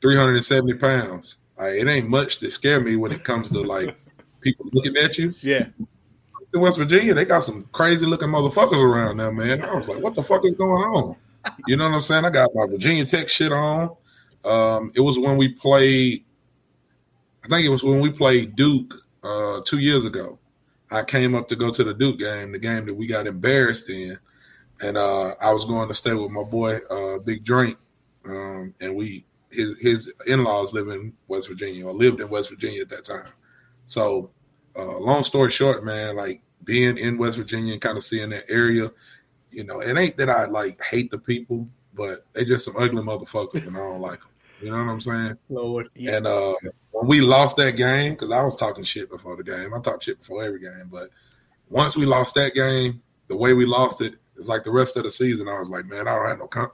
370 0.00 0.74
pounds. 0.74 1.38
Like 1.56 1.74
it 1.74 1.88
ain't 1.88 2.08
much 2.08 2.40
that 2.40 2.50
scare 2.50 2.80
me 2.80 2.96
when 2.96 3.12
it 3.12 3.24
comes 3.24 3.48
to 3.50 3.60
like 3.60 3.96
people 4.40 4.66
looking 4.72 4.96
at 4.96 5.16
you. 5.18 5.32
Yeah. 5.40 5.66
In 6.54 6.60
West 6.60 6.78
Virginia, 6.78 7.14
they 7.14 7.24
got 7.24 7.44
some 7.44 7.64
crazy 7.72 8.04
looking 8.04 8.28
motherfuckers 8.28 8.82
around 8.82 9.16
there, 9.16 9.32
man. 9.32 9.62
I 9.62 9.74
was 9.74 9.88
like, 9.88 10.02
what 10.02 10.14
the 10.14 10.22
fuck 10.22 10.44
is 10.44 10.54
going 10.54 10.82
on? 10.82 11.16
You 11.66 11.76
know 11.76 11.86
what 11.86 11.94
I'm 11.94 12.02
saying? 12.02 12.24
I 12.24 12.30
got 12.30 12.50
my 12.54 12.66
Virginia 12.66 13.04
Tech 13.04 13.28
shit 13.28 13.52
on. 13.52 13.96
Um, 14.44 14.92
it 14.94 15.00
was 15.00 15.18
when 15.18 15.36
we 15.36 15.48
played, 15.48 16.24
I 17.44 17.48
think 17.48 17.66
it 17.66 17.70
was 17.70 17.82
when 17.82 18.00
we 18.00 18.10
played 18.10 18.54
Duke 18.54 18.94
uh, 19.22 19.60
two 19.64 19.78
years 19.78 20.04
ago. 20.04 20.38
I 20.90 21.02
came 21.04 21.34
up 21.34 21.48
to 21.48 21.56
go 21.56 21.70
to 21.70 21.84
the 21.84 21.94
Duke 21.94 22.18
game, 22.18 22.52
the 22.52 22.58
game 22.58 22.84
that 22.86 22.94
we 22.94 23.06
got 23.06 23.26
embarrassed 23.26 23.88
in. 23.88 24.18
And 24.82 24.96
uh, 24.96 25.34
I 25.40 25.52
was 25.52 25.64
going 25.64 25.88
to 25.88 25.94
stay 25.94 26.12
with 26.12 26.30
my 26.30 26.42
boy, 26.42 26.76
uh, 26.90 27.18
Big 27.18 27.44
Drink. 27.44 27.78
Um, 28.26 28.74
and 28.80 28.94
we, 28.94 29.24
his, 29.50 29.78
his 29.80 30.12
in 30.26 30.44
laws 30.44 30.74
live 30.74 30.88
in 30.88 31.14
West 31.28 31.48
Virginia 31.48 31.86
or 31.86 31.94
lived 31.94 32.20
in 32.20 32.28
West 32.28 32.50
Virginia 32.50 32.82
at 32.82 32.90
that 32.90 33.04
time. 33.04 33.32
So, 33.86 34.30
uh, 34.76 34.98
long 34.98 35.24
story 35.24 35.50
short, 35.50 35.84
man, 35.84 36.16
like 36.16 36.42
being 36.64 36.96
in 36.98 37.18
West 37.18 37.36
Virginia 37.36 37.72
and 37.72 37.82
kind 37.82 37.96
of 37.96 38.04
seeing 38.04 38.30
that 38.30 38.44
area, 38.48 38.90
you 39.50 39.64
know, 39.64 39.80
it 39.80 39.96
ain't 39.96 40.16
that 40.16 40.30
I 40.30 40.46
like 40.46 40.82
hate 40.82 41.10
the 41.10 41.18
people, 41.18 41.68
but 41.94 42.24
they 42.32 42.44
just 42.44 42.64
some 42.64 42.76
ugly 42.76 43.02
motherfuckers 43.02 43.66
and 43.66 43.76
I 43.76 43.80
don't 43.80 44.00
like 44.00 44.20
them. 44.20 44.28
You 44.60 44.70
know 44.70 44.78
what 44.78 44.92
I'm 44.92 45.00
saying? 45.00 45.38
Lord, 45.48 45.90
Yeah. 45.96 46.18
And 46.18 46.26
uh, 46.26 46.54
when 46.92 47.08
we 47.08 47.20
lost 47.20 47.56
that 47.56 47.76
game, 47.76 48.12
because 48.12 48.30
I 48.30 48.42
was 48.42 48.54
talking 48.54 48.84
shit 48.84 49.10
before 49.10 49.36
the 49.36 49.42
game, 49.42 49.74
I 49.74 49.80
talked 49.80 50.04
shit 50.04 50.20
before 50.20 50.44
every 50.44 50.60
game, 50.60 50.88
but 50.90 51.08
once 51.68 51.96
we 51.96 52.06
lost 52.06 52.34
that 52.36 52.54
game, 52.54 53.02
the 53.28 53.36
way 53.36 53.54
we 53.54 53.66
lost 53.66 54.00
it, 54.00 54.12
it 54.14 54.38
was 54.38 54.48
like 54.48 54.62
the 54.62 54.70
rest 54.70 54.96
of 54.96 55.04
the 55.04 55.10
season. 55.10 55.48
I 55.48 55.58
was 55.58 55.68
like, 55.68 55.86
man, 55.86 56.06
I 56.06 56.14
don't 56.14 56.28
have 56.28 56.38
no 56.38 56.46
com- 56.46 56.70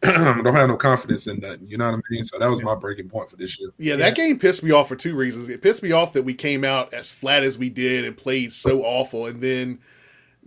don't 0.02 0.54
have 0.54 0.68
no 0.68 0.76
confidence 0.76 1.26
in 1.26 1.38
nothing. 1.40 1.66
You 1.68 1.76
know 1.78 1.90
what 1.90 1.98
I 1.98 2.00
mean? 2.10 2.24
So 2.24 2.38
that 2.38 2.48
was 2.48 2.62
my 2.62 2.74
breaking 2.76 3.08
point 3.08 3.28
for 3.30 3.36
this 3.36 3.58
year. 3.58 3.70
Yeah, 3.78 3.96
that 3.96 4.14
game 4.14 4.38
pissed 4.38 4.62
me 4.62 4.70
off 4.70 4.88
for 4.88 4.96
two 4.96 5.16
reasons. 5.16 5.48
It 5.48 5.60
pissed 5.60 5.82
me 5.82 5.90
off 5.92 6.12
that 6.12 6.22
we 6.22 6.34
came 6.34 6.64
out 6.64 6.94
as 6.94 7.10
flat 7.10 7.42
as 7.42 7.58
we 7.58 7.68
did 7.68 8.04
and 8.04 8.16
played 8.16 8.52
so 8.52 8.82
awful, 8.84 9.26
and 9.26 9.40
then 9.40 9.80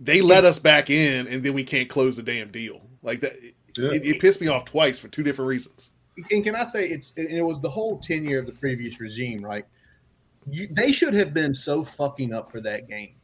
they 0.00 0.20
let 0.22 0.44
us 0.44 0.58
back 0.58 0.88
in, 0.90 1.26
and 1.26 1.42
then 1.44 1.52
we 1.52 1.64
can't 1.64 1.88
close 1.90 2.16
the 2.16 2.22
damn 2.22 2.50
deal. 2.50 2.80
Like 3.02 3.20
that, 3.20 3.34
Yeah. 3.76 3.90
it, 3.90 4.04
it 4.04 4.20
pissed 4.20 4.40
me 4.40 4.46
off 4.48 4.64
twice 4.64 4.98
for 4.98 5.08
two 5.08 5.22
different 5.22 5.48
reasons. 5.48 5.90
and 6.30 6.42
can 6.44 6.56
I 6.56 6.64
say 6.64 6.86
it's 6.86 7.12
and 7.16 7.28
it 7.30 7.42
was 7.42 7.60
the 7.60 7.70
whole 7.70 7.98
tenure 7.98 8.38
of 8.38 8.46
the 8.46 8.52
previous 8.52 9.00
regime, 9.00 9.44
right? 9.44 9.66
You, 10.50 10.66
they 10.70 10.92
should 10.92 11.14
have 11.14 11.34
been 11.34 11.54
so 11.54 11.84
fucking 11.84 12.32
up 12.32 12.50
for 12.50 12.60
that 12.62 12.88
game. 12.88 13.14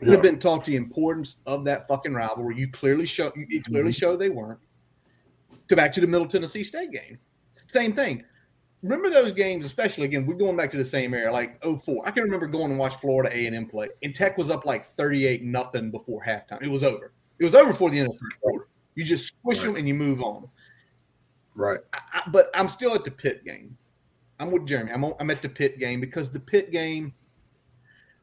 Could 0.00 0.08
have 0.08 0.22
been 0.22 0.38
taught 0.38 0.64
the 0.66 0.76
importance 0.76 1.36
of 1.46 1.64
that 1.64 1.88
fucking 1.88 2.12
rivalry. 2.12 2.56
You 2.58 2.68
clearly 2.70 3.06
show 3.06 3.32
you 3.36 3.46
you 3.48 3.62
clearly 3.62 3.90
Mm-hmm. 3.92 3.96
show 3.98 4.16
they 4.16 4.28
weren't. 4.28 4.58
To 5.68 5.76
back 5.76 5.92
to 5.94 6.00
the 6.00 6.06
Middle 6.06 6.28
Tennessee 6.28 6.62
State 6.64 6.92
game, 6.92 7.18
same 7.54 7.92
thing. 7.92 8.22
Remember 8.82 9.10
those 9.10 9.32
games, 9.32 9.64
especially 9.64 10.04
again. 10.04 10.26
We're 10.26 10.34
going 10.36 10.56
back 10.56 10.70
to 10.72 10.76
the 10.76 10.84
same 10.84 11.12
era, 11.12 11.32
like 11.32 11.60
04. 11.64 12.06
I 12.06 12.10
can 12.12 12.22
remember 12.22 12.46
going 12.46 12.70
and 12.70 12.78
watch 12.78 12.94
Florida 12.96 13.34
A 13.36 13.46
and 13.46 13.56
M 13.56 13.66
play, 13.66 13.88
and 14.02 14.14
Tech 14.14 14.38
was 14.38 14.48
up 14.50 14.64
like 14.64 14.86
thirty-eight 14.96 15.42
nothing 15.42 15.90
before 15.90 16.22
halftime. 16.22 16.62
It 16.62 16.68
was 16.68 16.84
over. 16.84 17.12
It 17.38 17.44
was 17.44 17.54
over 17.54 17.70
before 17.72 17.90
the 17.90 17.98
end 17.98 18.06
of 18.08 18.12
the 18.12 18.18
first 18.18 18.40
quarter. 18.40 18.68
You 18.94 19.04
just 19.04 19.26
squish 19.26 19.60
them 19.62 19.76
and 19.76 19.86
you 19.88 19.94
move 19.94 20.22
on. 20.22 20.48
Right. 21.54 21.80
I, 21.92 22.00
I- 22.12 22.30
but 22.30 22.50
I'm 22.54 22.68
still 22.68 22.94
at 22.94 23.02
the 23.04 23.10
Pitt 23.10 23.44
game. 23.44 23.76
I'm 24.38 24.50
with 24.50 24.66
Jeremy. 24.66 24.92
I'm, 24.92 25.02
on, 25.04 25.14
I'm 25.18 25.30
at 25.30 25.40
the 25.42 25.48
Pitt 25.48 25.78
game 25.78 26.00
because 26.00 26.30
the 26.30 26.40
Pitt 26.40 26.70
game. 26.70 27.12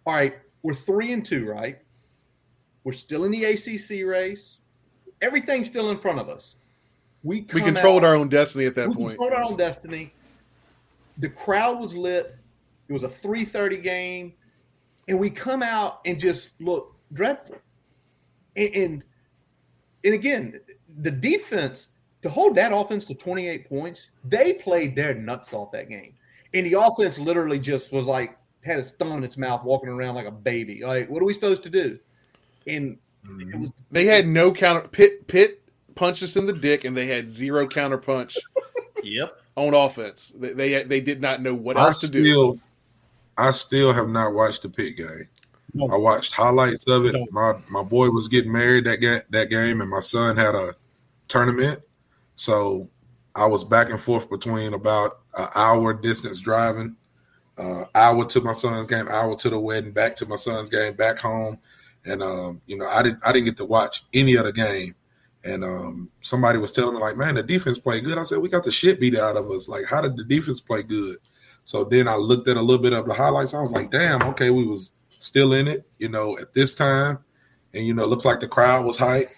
All 0.06 0.14
right, 0.14 0.36
we're 0.62 0.74
three 0.74 1.12
and 1.14 1.26
two, 1.26 1.46
right? 1.50 1.80
We're 2.84 2.94
still 2.94 3.26
in 3.26 3.32
the 3.32 3.44
ACC 3.46 4.06
race. 4.06 4.58
Everything's 5.22 5.68
still 5.68 5.90
in 5.92 5.98
front 5.98 6.20
of 6.20 6.30
us. 6.30 6.56
We 7.24 7.42
We 7.54 7.62
controlled 7.62 8.04
out- 8.04 8.08
our 8.08 8.16
own 8.16 8.30
destiny 8.30 8.66
at 8.66 8.76
that 8.76 8.88
point. 8.88 8.98
we 8.98 9.04
point. 9.04 9.18
controlled 9.18 9.34
our 9.34 9.44
own 9.44 9.58
destiny. 9.58 10.14
The 11.18 11.30
crowd 11.30 11.80
was 11.80 11.96
lit. 11.96 12.36
It 12.90 12.94
was 12.94 13.04
a 13.04 13.10
3:30 13.10 13.82
game, 13.82 14.34
and 15.08 15.20
we 15.20 15.30
come 15.30 15.64
out 15.64 16.02
and 16.06 16.20
just 16.20 16.52
look 16.60 16.96
dreadful. 17.14 17.58
And 18.56 18.76
and, 18.76 19.04
and 20.04 20.14
again, 20.14 20.60
the 21.02 21.12
defense 21.12 21.90
to 22.24 22.30
hold 22.30 22.56
that 22.56 22.72
offense 22.74 23.06
to 23.06 23.14
28 23.14 23.68
points, 23.68 24.08
they 24.24 24.54
played 24.54 24.96
their 24.96 25.14
nuts 25.14 25.54
off 25.54 25.72
that 25.74 25.90
game. 25.90 26.14
And 26.54 26.66
the 26.66 26.74
offense 26.74 27.20
literally 27.20 27.60
just 27.60 27.92
was 27.92 28.06
like 28.06 28.38
had 28.64 28.80
its 28.80 28.92
thumb 28.92 29.18
in 29.18 29.24
its 29.24 29.38
mouth, 29.38 29.64
walking 29.64 29.90
around 29.90 30.16
like 30.16 30.26
a 30.26 30.32
baby. 30.32 30.82
Like, 30.84 31.10
what 31.10 31.22
are 31.22 31.26
we 31.26 31.34
supposed 31.34 31.64
to 31.64 31.70
do? 31.70 32.00
And 32.66 32.98
it 33.24 33.30
mm-hmm. 33.30 33.62
was 33.62 33.72
They 33.92 34.06
had 34.06 34.26
no 34.26 34.54
counter. 34.54 34.88
Pitt 34.88 35.28
Pitt 35.28 35.62
punched 35.96 36.24
us 36.24 36.36
in 36.36 36.46
the 36.46 36.54
dick, 36.54 36.84
and 36.84 36.96
they 36.96 37.08
had 37.08 37.30
zero 37.30 37.68
counter 37.68 37.98
punch 37.98 38.38
Yep. 39.04 39.38
on 39.56 39.74
offense. 39.74 40.32
They 40.36 40.54
they, 40.54 40.84
they 40.84 41.02
did 41.02 41.22
not 41.22 41.42
know 41.42 41.54
what 41.54 41.78
I 41.78 41.88
else 41.88 42.02
to 42.02 42.10
do. 42.10 42.60
I 43.38 43.52
still 43.52 43.94
have 43.94 44.10
not 44.10 44.34
watched 44.34 44.62
the 44.62 44.70
Pitt 44.70 44.96
game. 44.98 45.28
No. 45.74 45.88
I 45.88 45.98
watched 45.98 46.34
highlights 46.34 46.88
of 46.88 47.06
it. 47.06 47.14
No. 47.14 47.26
My 47.32 47.56
my 47.68 47.84
boy 47.84 48.10
was 48.10 48.28
getting 48.28 48.52
married 48.52 48.86
that 48.86 49.02
game, 49.02 49.22
that 49.32 49.50
game, 49.50 49.82
and 49.82 49.90
my 49.90 50.02
son 50.02 50.38
had 50.38 50.54
a 50.56 50.76
tournament, 51.28 51.82
so 52.36 52.90
I 53.36 53.48
was 53.48 53.64
back 53.64 53.90
and 53.90 54.00
forth 54.00 54.30
between 54.30 54.74
about 54.74 55.20
an 55.36 55.48
hour 55.56 55.94
distance 55.96 56.40
driving, 56.40 56.96
uh, 57.58 57.86
hour 57.96 58.26
to 58.26 58.42
my 58.42 58.54
son's 58.54 58.86
game, 58.86 59.08
hour 59.08 59.36
to 59.38 59.50
the 59.50 59.60
wedding, 59.60 59.92
back 59.92 60.16
to 60.18 60.28
my 60.28 60.36
son's 60.36 60.70
game, 60.70 60.94
back 60.94 61.18
home, 61.18 61.58
and 62.06 62.22
um, 62.22 62.62
you 62.68 62.78
know 62.78 62.88
I 62.88 63.02
didn't 63.02 63.20
I 63.26 63.34
didn't 63.34 63.46
get 63.46 63.58
to 63.58 63.66
watch 63.66 64.06
any 64.14 64.36
of 64.36 64.46
the 64.46 64.54
game. 64.54 64.94
And 65.46 65.64
um, 65.64 66.10
somebody 66.22 66.58
was 66.58 66.72
telling 66.72 66.96
me 66.96 67.02
like, 67.02 67.18
man, 67.18 67.36
the 67.36 67.44
defense 67.44 67.78
played 67.78 68.06
good. 68.06 68.18
I 68.18 68.24
said, 68.24 68.38
we 68.38 68.48
got 68.50 68.64
the 68.64 68.72
shit 68.72 69.00
beat 69.00 69.18
out 69.18 69.36
of 69.36 69.50
us. 69.52 69.68
Like, 69.68 69.86
how 69.86 70.02
did 70.02 70.16
the 70.16 70.24
defense 70.24 70.62
play 70.62 70.84
good? 70.84 71.18
So 71.66 71.84
then 71.84 72.08
I 72.08 72.16
looked 72.16 72.48
at 72.48 72.58
a 72.58 72.62
little 72.62 72.82
bit 72.82 72.94
of 72.94 73.06
the 73.06 73.14
highlights. 73.14 73.54
I 73.54 73.62
was 73.62 73.72
like, 73.72 73.92
damn, 73.92 74.22
okay, 74.24 74.50
we 74.52 74.66
was 74.66 74.94
still 75.18 75.54
in 75.54 75.68
it, 75.68 75.86
you 76.00 76.10
know, 76.10 76.38
at 76.38 76.54
this 76.54 76.74
time. 76.74 77.20
And, 77.74 77.86
you 77.86 77.94
know, 77.94 78.04
it 78.04 78.10
looks 78.10 78.26
like 78.26 78.40
the 78.40 78.48
crowd 78.48 78.86
was 78.86 78.98
hype. 78.98 79.32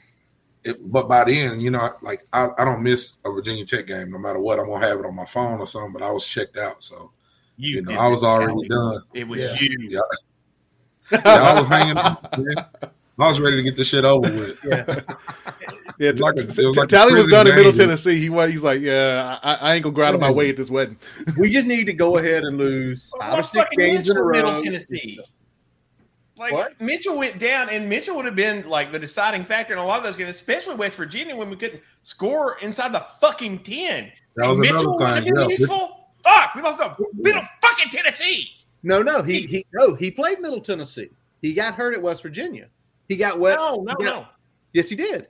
It, 0.64 0.92
but 0.92 1.08
by 1.08 1.24
then, 1.24 1.60
you 1.60 1.70
know, 1.72 1.80
I- 1.80 1.92
like 2.02 2.26
I, 2.34 2.50
I 2.58 2.66
don't 2.66 2.82
miss 2.84 3.14
a 3.24 3.32
Virginia 3.32 3.66
Tech 3.66 3.86
game 3.88 4.12
no 4.12 4.18
matter 4.18 4.40
what. 4.40 4.60
I'm 4.60 4.66
going 4.68 4.82
to 4.82 4.88
have 4.88 5.00
it 5.00 5.06
on 5.06 5.16
my 5.16 5.26
phone 5.26 5.60
or 5.60 5.68
something, 5.68 5.94
but 5.94 6.02
I 6.04 6.12
was 6.12 6.26
checked 6.26 6.58
out. 6.58 6.82
So, 6.84 7.12
you 7.58 7.82
know, 7.84 7.94
I 7.94 8.08
was 8.08 8.22
it, 8.24 8.26
already 8.26 8.54
Callie. 8.54 8.68
done. 8.68 9.02
It 9.14 9.28
was 9.28 9.44
Yeah. 9.44 9.58
you. 9.60 9.78
Yeah. 9.90 10.00
Yeah, 11.12 11.20
I 11.24 11.54
was 11.60 11.68
hanging. 11.68 11.94
man. 11.96 12.66
I 13.18 13.28
was 13.30 13.40
ready 13.40 13.56
to 13.58 13.64
get 13.64 13.76
this 13.78 13.88
shit 13.88 14.04
over 14.04 14.30
with. 14.30 14.60
yeah. 14.66 14.86
Yeah, 15.98 16.12
was 16.12 16.20
like 16.20 16.36
a- 16.36 16.44
t- 16.46 16.64
it 16.64 16.66
was 16.68 16.76
like 16.76 16.90
Tally 16.90 17.14
was 17.14 17.28
done 17.28 17.48
in 17.48 17.56
Middle. 17.56 17.72
Tennessee. 17.72 18.20
He 18.20 18.30
was, 18.30 18.52
he's 18.52 18.64
like, 18.64 18.82
yeah, 18.82 19.40
I, 19.42 19.54
I 19.56 19.74
ain't 19.76 19.84
gonna 19.84 19.96
go 19.96 20.04
out 20.04 20.14
of 20.14 20.20
my 20.20 20.30
way 20.30 20.50
at 20.50 20.58
this 20.58 20.70
wedding. 20.70 20.98
we 21.38 21.50
just 21.50 21.66
need 21.68 21.86
to 21.86 21.94
go 21.94 22.18
ahead 22.18 22.44
and 22.44 22.58
lose 22.58 23.10
Well, 23.18 23.30
five 23.30 23.40
or 23.40 23.44
six 23.44 23.70
games 23.78 24.10
in 24.10 24.18
a 24.18 24.22
row. 24.22 24.32
Middle 24.34 24.62
Tennessee? 24.62 25.20
Like 26.38 26.52
What? 26.52 26.82
Mitchell 26.82 27.18
went 27.18 27.40
down, 27.40 27.70
and 27.70 27.88
Mitchell 27.88 28.18
would 28.18 28.26
have 28.26 28.36
been 28.36 28.68
like 28.68 28.92
the 28.92 29.00
deciding 29.00 29.46
factor 29.46 29.72
in 29.74 29.80
a 29.80 29.86
lot 29.86 29.98
of 30.00 30.04
those 30.04 30.18
games, 30.18 30.32
especially 30.32 30.76
West 30.76 30.96
Virginia 30.98 31.34
when 31.34 31.50
we 31.50 31.56
couldn't 31.56 31.82
score 32.02 32.58
inside 32.62 32.92
the 32.92 33.00
fucking 33.00 33.60
ten. 33.60 34.12
That 34.36 34.50
was 34.50 34.60
Mitchell 34.60 34.98
would 34.98 35.02
another 35.02 35.16
have 35.16 35.24
been 35.24 35.34
Yeah, 35.36 35.48
useful. 35.48 36.10
Fuck, 36.26 36.56
we 36.56 36.62
lost 36.62 36.80
to 36.80 36.96
middle 37.14 37.42
fucking 37.62 37.92
Tennessee. 37.92 38.50
No, 38.84 39.02
no, 39.02 39.22
he 39.24 39.42
he 39.44 39.66
no, 39.74 39.96
he 39.96 40.12
played 40.12 40.42
Middle 40.42 40.60
Tennessee. 40.60 41.10
He 41.42 41.54
got 41.54 41.76
hurt 41.76 41.94
at 41.94 42.02
West 42.02 42.22
Virginia. 42.22 42.68
He 43.08 43.16
got 43.16 43.40
wet. 43.40 43.58
No, 43.58 43.76
no, 43.84 43.94
got- 43.96 44.00
no. 44.02 44.26
Yes, 44.74 44.90
he 44.90 44.96
did. 44.96 45.28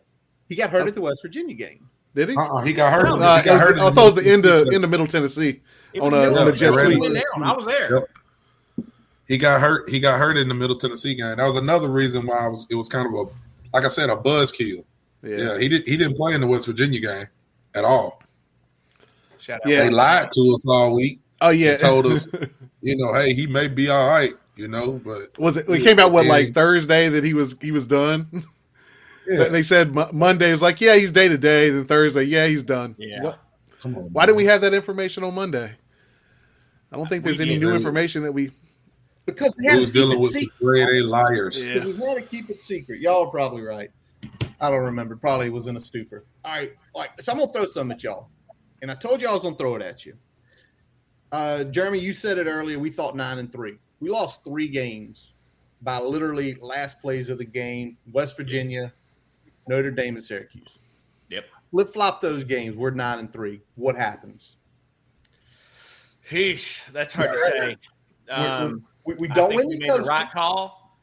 He 0.50 0.56
got 0.56 0.70
hurt 0.70 0.88
at 0.88 0.96
the 0.96 1.02
West 1.02 1.22
Virginia 1.22 1.56
game. 1.56 1.88
Did 2.14 2.30
he? 2.30 2.36
uh-uh, 2.36 2.62
he 2.62 2.74
got 2.74 2.94
hurt. 2.94 3.06
No, 3.10 3.16
he 3.18 3.22
Uh, 3.24 3.42
got 3.42 3.56
it 3.56 3.60
hurt 3.60 3.78
I 3.80 3.92
thought 3.92 4.02
it 4.12 4.16
was 4.16 4.24
the 4.24 4.32
end 4.32 4.46
of 4.46 4.68
He 4.70 4.76
end 4.76 4.84
of 4.84 4.90
Middle 4.90 5.08
Tennessee. 5.08 5.62
On 6.00 6.14
a- 6.14 6.18
middle- 6.18 6.40
on 6.40 6.48
a 6.48 6.52
jet 6.52 6.72
sweep. 6.74 7.02
I 7.44 7.54
was 7.54 7.66
there. 7.66 7.94
Yep. 7.94 8.10
He 9.28 9.38
got 9.38 9.60
hurt. 9.60 9.90
He 9.90 10.00
got 10.00 10.20
hurt 10.20 10.38
in 10.38 10.48
the 10.48 10.54
Middle 10.54 10.76
Tennessee 10.78 11.16
game. 11.16 11.36
That 11.38 11.46
was 11.46 11.56
another 11.58 11.90
reason 11.90 12.26
why 12.28 12.38
I 12.38 12.48
was. 12.48 12.68
It 12.70 12.76
was 12.76 12.88
kind 12.90 13.08
of 13.08 13.14
a, 13.14 13.32
like 13.74 13.84
I 13.84 13.88
said, 13.88 14.10
a 14.10 14.16
buzzkill. 14.16 14.86
Yeah. 15.24 15.38
Yeah, 15.38 15.58
he 15.60 15.68
did. 15.68 15.88
He 15.88 15.98
didn't 15.98 16.16
play 16.16 16.34
in 16.36 16.42
the 16.42 16.48
West 16.48 16.68
Virginia 16.68 17.00
game 17.00 17.26
at 17.74 17.84
all. 17.84 18.22
Shout 19.40 19.62
out. 19.66 19.68
Yeah. 19.70 19.82
They 19.86 19.90
lied 19.90 20.32
to 20.32 20.42
us 20.56 20.66
all 20.68 20.96
week. 20.96 21.20
Oh 21.42 21.50
yeah. 21.50 21.72
They 21.72 21.78
told 21.78 22.06
us, 22.06 22.28
you 22.82 22.96
know, 22.98 23.14
hey, 23.14 23.34
he 23.34 23.48
may 23.48 23.68
be 23.68 23.90
all 23.90 24.08
right, 24.08 24.34
you 24.56 24.68
know, 24.68 24.94
but 25.04 25.38
was 25.38 25.58
it? 25.58 25.70
It 25.70 25.84
came 25.84 26.00
out 26.00 26.12
what 26.12 26.26
like 26.26 26.54
Thursday 26.54 27.10
that 27.10 27.24
he 27.24 27.34
was 27.34 27.56
he 27.62 27.72
was 27.72 27.86
done. 27.86 28.28
yeah, 29.28 29.46
They 29.46 29.63
said 29.63 29.94
Monday 30.13 30.52
was 30.52 30.62
like, 30.62 30.82
yeah, 30.82 30.96
he's 30.96 31.12
day 31.12 31.28
to 31.28 31.38
day. 31.38 31.70
Then 31.70 31.86
Thursday, 31.86 32.24
yeah, 32.24 32.48
he's 32.48 32.63
done. 32.63 32.96
Yeah. 32.98 33.24
What- 33.24 33.39
come 33.82 33.98
on. 33.98 34.04
Why 34.13 34.26
didn't 34.26 34.38
we 34.38 34.46
have 34.46 34.62
that 34.62 34.74
information 34.74 35.24
on 35.24 35.34
Monday? 35.36 35.72
I 36.91 36.98
don't 36.98 37.08
think 37.08 37.24
there's 37.24 37.39
We 37.39 37.46
any 37.46 37.60
new 37.60 37.74
information 37.74 38.24
that 38.24 38.32
we. 38.32 38.52
Because 39.26 39.56
we 39.58 39.68
We 39.68 39.82
was 39.82 39.91
dealing 39.91 40.18
it 40.18 40.22
with 40.22 40.34
some 40.34 40.52
grade 40.62 40.88
A 40.88 41.02
liars. 41.04 41.62
Yeah. 41.62 41.76
Because 41.76 41.98
we 41.98 42.06
had 42.06 42.15
to 42.15 42.22
keep 42.22 42.50
it 42.50 42.62
secret. 42.62 43.02
Y'all 43.02 43.26
are 43.26 43.32
probably 43.32 43.63
right. 43.63 43.89
I 44.60 44.70
don't 44.70 44.84
remember. 44.84 45.15
Probably 45.15 45.50
was 45.50 45.68
in 45.68 45.78
a 45.78 45.82
stupor. 45.82 46.26
All 46.44 46.56
right, 46.56 46.74
like 46.94 47.22
so 47.22 47.32
I'm 47.32 47.39
gonna 47.39 47.52
throw 47.52 47.65
some 47.65 47.91
at 47.91 48.04
y'all, 48.04 48.30
and 48.82 48.89
I 48.89 48.96
told 48.96 49.22
you 49.22 49.28
I 49.28 49.34
was 49.34 49.41
gonna 49.41 49.56
throw 49.56 49.76
it 49.76 49.82
at 49.82 50.06
you. 50.06 50.15
Uh, 51.32 51.65
Jeremy, 51.65 52.00
you 52.00 52.13
said 52.13 52.38
it 52.38 52.48
earlier. 52.48 52.80
We 52.80 52.89
thought 52.89 53.15
nine 53.15 53.39
and 53.39 53.52
three. 53.52 53.78
We 53.99 54.10
lost 54.10 54.43
three 54.43 54.67
games 54.67 55.34
by 55.81 55.99
literally 55.99 56.58
last 56.62 57.01
plays 57.01 57.29
of 57.29 57.38
the 57.38 57.45
game. 57.45 57.97
West 58.12 58.36
Virginia, 58.38 58.93
Notre 59.67 59.91
Dame, 59.91 60.15
and 60.15 60.23
Syracuse. 60.23 60.77
Yep. 61.29 61.45
Flip 61.71 61.93
flop 61.93 62.21
those 62.21 62.43
games. 62.43 62.75
We're 62.75 62.91
nine 62.91 63.19
and 63.19 63.31
three. 63.31 63.62
What 63.75 63.95
happens? 63.95 64.58
Heesh, 66.29 66.91
that's 66.91 67.13
hard 67.13 67.29
to 67.29 67.51
say. 67.58 67.77
Um, 68.31 68.86
We, 69.05 69.13
we 69.15 69.27
don't 69.27 69.53
win 69.55 69.67
we 69.67 69.75
the 69.75 69.81
made 69.81 69.91
the 69.91 70.01
right 70.01 70.29
call. 70.31 70.97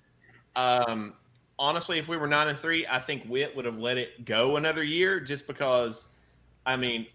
Um, 0.57 1.14
honestly, 1.59 1.98
if 1.98 2.09
we 2.09 2.16
were 2.16 2.26
nine 2.26 2.48
and 2.48 2.59
three, 2.59 2.87
I 2.87 2.98
think 2.98 3.24
Whit 3.26 3.55
would 3.55 3.64
have 3.64 3.78
let 3.78 3.96
it 3.96 4.24
go 4.24 4.57
another 4.57 4.83
year, 4.83 5.20
just 5.20 5.46
because. 5.46 6.07
I 6.64 6.76
mean, 6.76 7.07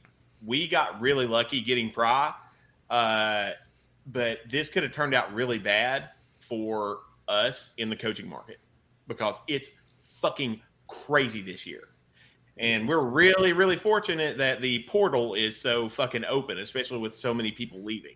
we 0.46 0.68
got 0.68 1.00
really 1.00 1.26
lucky 1.26 1.62
getting 1.62 1.90
Pry, 1.90 2.34
uh, 2.90 3.52
but 4.08 4.40
this 4.48 4.70
could 4.70 4.84
have 4.84 4.92
turned 4.92 5.14
out 5.14 5.34
really 5.34 5.60
bad 5.60 6.10
for 6.40 7.00
us 7.28 7.72
in 7.78 7.90
the 7.90 7.96
coaching 7.96 8.28
market 8.28 8.58
because 9.08 9.40
it's 9.48 9.70
fucking 10.00 10.62
crazy 10.88 11.42
this 11.42 11.66
year. 11.66 11.90
And 12.60 12.88
we're 12.88 13.04
really, 13.04 13.54
really 13.54 13.76
fortunate 13.76 14.38
that 14.40 14.62
the 14.62 14.84
portal 14.88 15.36
is 15.36 15.60
so 15.60 15.88
fucking 15.88 16.26
open, 16.26 16.58
especially 16.58 16.98
with 16.98 17.18
so 17.18 17.34
many 17.34 17.52
people 17.52 17.84
leaving. 17.84 18.16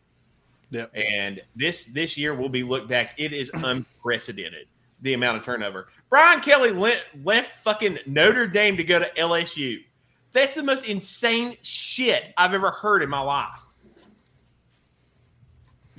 Yep. 0.72 0.92
And 0.96 1.42
this 1.56 1.88
this 1.88 2.18
year 2.18 2.34
will 2.34 2.50
be 2.50 2.64
looked 2.64 2.88
back. 2.88 3.14
It 3.18 3.34
is 3.34 3.52
unprecedented 3.54 4.68
the 5.02 5.14
amount 5.14 5.38
of 5.38 5.44
turnover. 5.44 5.88
Brian 6.10 6.42
Kelly 6.42 6.72
left, 6.72 7.06
left 7.24 7.60
fucking 7.64 8.00
Notre 8.06 8.48
Dame 8.48 8.78
to 8.78 8.84
go 8.84 9.00
to 9.00 9.10
LSU. 9.18 9.84
That's 10.32 10.56
the 10.56 10.64
most 10.64 10.86
insane 10.86 11.58
shit 11.62 12.34
I've 12.38 12.54
ever 12.54 12.72
heard 12.72 13.04
in 13.04 13.10
my 13.10 13.20
life. 13.20 13.62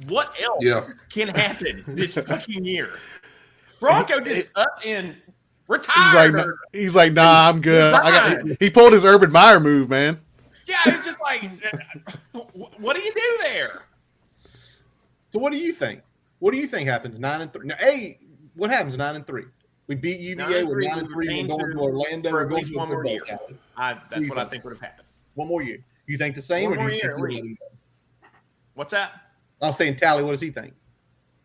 What 0.06 0.32
else 0.42 0.64
Yeah. 0.64 0.84
can 1.10 1.28
happen 1.28 1.84
this 1.88 2.14
fucking 2.14 2.64
year? 2.64 2.90
Bronco 3.80 4.20
just 4.20 4.48
up 4.56 4.80
and 4.86 5.08
He's 5.08 5.24
retired. 5.68 6.34
like, 6.34 6.46
he's 6.72 6.94
like, 6.94 7.12
nah, 7.12 7.48
I'm 7.48 7.60
good. 7.60 7.94
I 7.94 8.10
got. 8.10 8.30
Resigned. 8.36 8.56
He 8.60 8.68
pulled 8.70 8.92
his 8.92 9.04
Urban 9.04 9.32
Meyer 9.32 9.58
move, 9.58 9.88
man. 9.88 10.20
yeah, 10.66 10.76
it's 10.86 11.04
just 11.04 11.20
like, 11.20 11.44
uh, 11.44 12.38
uh, 12.38 12.40
what 12.78 12.94
do 12.94 13.02
you 13.02 13.12
do 13.14 13.38
there? 13.44 13.82
So 15.30 15.38
what 15.38 15.50
do 15.52 15.58
you 15.58 15.72
think? 15.72 16.02
What 16.40 16.50
do 16.52 16.58
you 16.58 16.66
think 16.66 16.88
happens? 16.88 17.18
Nine 17.18 17.40
and 17.40 17.52
three. 17.52 17.66
Now, 17.66 17.76
hey, 17.78 18.18
what 18.54 18.70
happens? 18.70 18.96
Nine 18.96 19.16
and 19.16 19.26
three. 19.26 19.44
We 19.86 19.94
beat 19.94 20.36
Nine 20.36 20.48
UVA. 20.50 20.60
and 20.60 20.68
We're 20.68 20.80
nine 20.82 20.98
and 20.98 21.08
three. 21.08 21.42
We're 21.42 21.48
going 21.48 21.70
to 21.72 21.78
Orlando. 21.78 22.30
for 22.30 22.36
We're 22.36 22.42
at 22.42 22.48
going 22.50 22.58
least 22.62 22.72
to 22.72 22.78
one 22.78 22.88
more 22.88 23.06
year. 23.06 23.22
I, 23.76 23.94
that's 24.10 24.22
you 24.22 24.28
what 24.28 24.38
I 24.38 24.42
think? 24.42 24.50
think 24.52 24.64
would 24.64 24.72
have 24.74 24.80
happened. 24.82 25.06
One 25.34 25.48
more 25.48 25.62
year. 25.62 25.78
You 26.06 26.18
think 26.18 26.34
the 26.34 26.42
same, 26.42 26.70
One 26.70 26.78
or 26.78 26.82
more 26.82 26.88
do 26.90 26.94
you 26.96 27.00
year, 27.02 27.16
think 27.16 27.18
you 27.18 27.24
we- 27.28 27.34
let 27.34 27.44
him 27.44 27.56
go? 27.58 28.28
What's 28.74 28.92
that? 28.92 29.21
I 29.62 29.66
was 29.66 29.76
saying, 29.76 29.96
Tally. 29.96 30.22
What 30.24 30.32
does 30.32 30.40
he 30.40 30.50
think? 30.50 30.74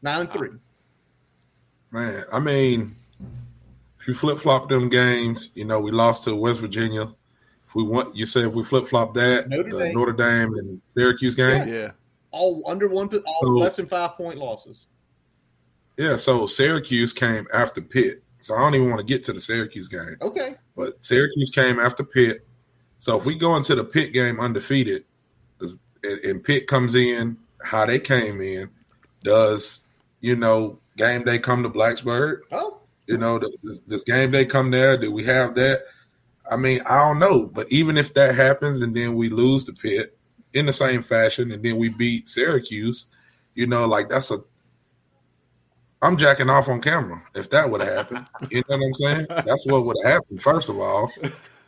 Nine 0.02 0.18
Uh, 0.18 0.22
and 0.22 0.32
three. 0.32 0.50
Man, 1.92 2.24
I 2.32 2.40
mean, 2.40 2.96
if 4.00 4.08
you 4.08 4.14
flip 4.14 4.40
flop 4.40 4.70
them 4.70 4.90
games, 4.90 5.52
you 5.56 5.66
know, 5.66 5.80
we 5.80 5.92
lost 5.92 6.24
to 6.26 6.36
West 6.36 6.60
Virginia. 6.60 7.04
If 7.68 7.76
we 7.76 7.84
want, 7.84 8.16
you 8.16 8.26
say 8.26 8.42
if 8.42 8.54
we 8.54 8.64
flip 8.64 8.88
flop 8.88 9.14
that, 9.16 9.50
Notre 9.50 9.70
the 9.72 9.80
Dame. 9.80 9.94
Notre 9.96 10.14
Dame 10.14 10.54
and 10.56 10.82
Syracuse 10.94 11.36
game, 11.36 11.68
Yeah. 11.68 11.92
All 12.32 12.62
under 12.68 12.88
one. 12.88 13.08
All 13.14 13.42
So- 13.42 13.48
less 13.50 13.76
than 13.78 13.88
five 13.88 14.16
point 14.16 14.38
losses. 14.38 14.88
yeah. 15.98 16.16
So 16.18 16.46
Syracuse 16.46 17.14
came 17.14 17.48
after 17.54 17.82
Pitt, 17.82 18.22
so 18.40 18.56
I 18.56 18.60
don't 18.60 18.76
even 18.76 18.90
want 18.90 19.00
to 19.00 19.06
get 19.06 19.24
to 19.26 19.34
the 19.34 19.40
Syracuse 19.40 19.88
game. 19.88 20.18
Okay. 20.22 20.56
But 20.76 21.04
Syracuse 21.04 21.52
came 21.52 21.80
after 21.80 22.04
Pitt. 22.04 22.46
So 23.00 23.18
if 23.18 23.26
we 23.26 23.36
go 23.36 23.56
into 23.56 23.76
the 23.76 23.84
Pitt 23.84 24.12
game 24.14 24.40
undefeated, 24.40 25.06
and, 25.62 25.80
and 26.24 26.44
Pitt 26.44 26.68
comes 26.68 26.96
in 26.96 27.38
how 27.64 27.86
they 27.86 28.00
came 28.00 28.42
in, 28.42 28.70
does 29.24 29.84
you 30.22 30.36
know 30.36 30.80
game 30.98 31.24
day 31.24 31.40
come 31.40 31.64
to 31.64 31.70
Blacksburg? 31.70 32.40
Oh, 32.52 32.80
You 33.08 33.18
know, 33.18 33.40
does, 33.40 33.80
does 33.88 34.04
game 34.04 34.32
day 34.32 34.46
come 34.46 34.72
there? 34.72 34.98
Do 34.98 35.12
we 35.12 35.24
have 35.24 35.56
that? 35.56 35.82
I 36.50 36.56
mean, 36.58 36.82
I 36.90 37.00
don't 37.00 37.20
know. 37.20 37.46
But 37.46 37.72
even 37.72 37.98
if 37.98 38.14
that 38.14 38.36
happens 38.36 38.82
and 38.82 38.96
then 38.96 39.16
we 39.16 39.30
lose 39.30 39.66
the 39.66 39.74
Pitt 39.74 40.18
in 40.54 40.66
the 40.66 40.74
same 40.74 41.04
fashion 41.04 41.52
and 41.52 41.64
then 41.64 41.78
we 41.78 41.90
beat 41.90 42.28
Syracuse, 42.28 43.08
you 43.54 43.68
know, 43.68 43.86
like 43.88 44.10
that's 44.10 44.32
a 44.32 44.40
I'm 46.02 46.16
jacking 46.18 46.50
off 46.50 46.70
on 46.70 46.80
camera 46.80 47.24
if 47.36 47.50
that 47.50 47.70
would 47.72 47.82
have 47.82 47.94
happened. 47.96 48.28
You 48.52 48.64
know 48.70 48.78
what 48.78 48.86
I'm 48.86 48.94
saying? 48.94 49.28
That's 49.30 49.66
what 49.66 49.86
would 49.86 49.98
have 50.04 50.14
happened, 50.14 50.42
first 50.42 50.70
of 50.70 50.78
all. 50.80 51.12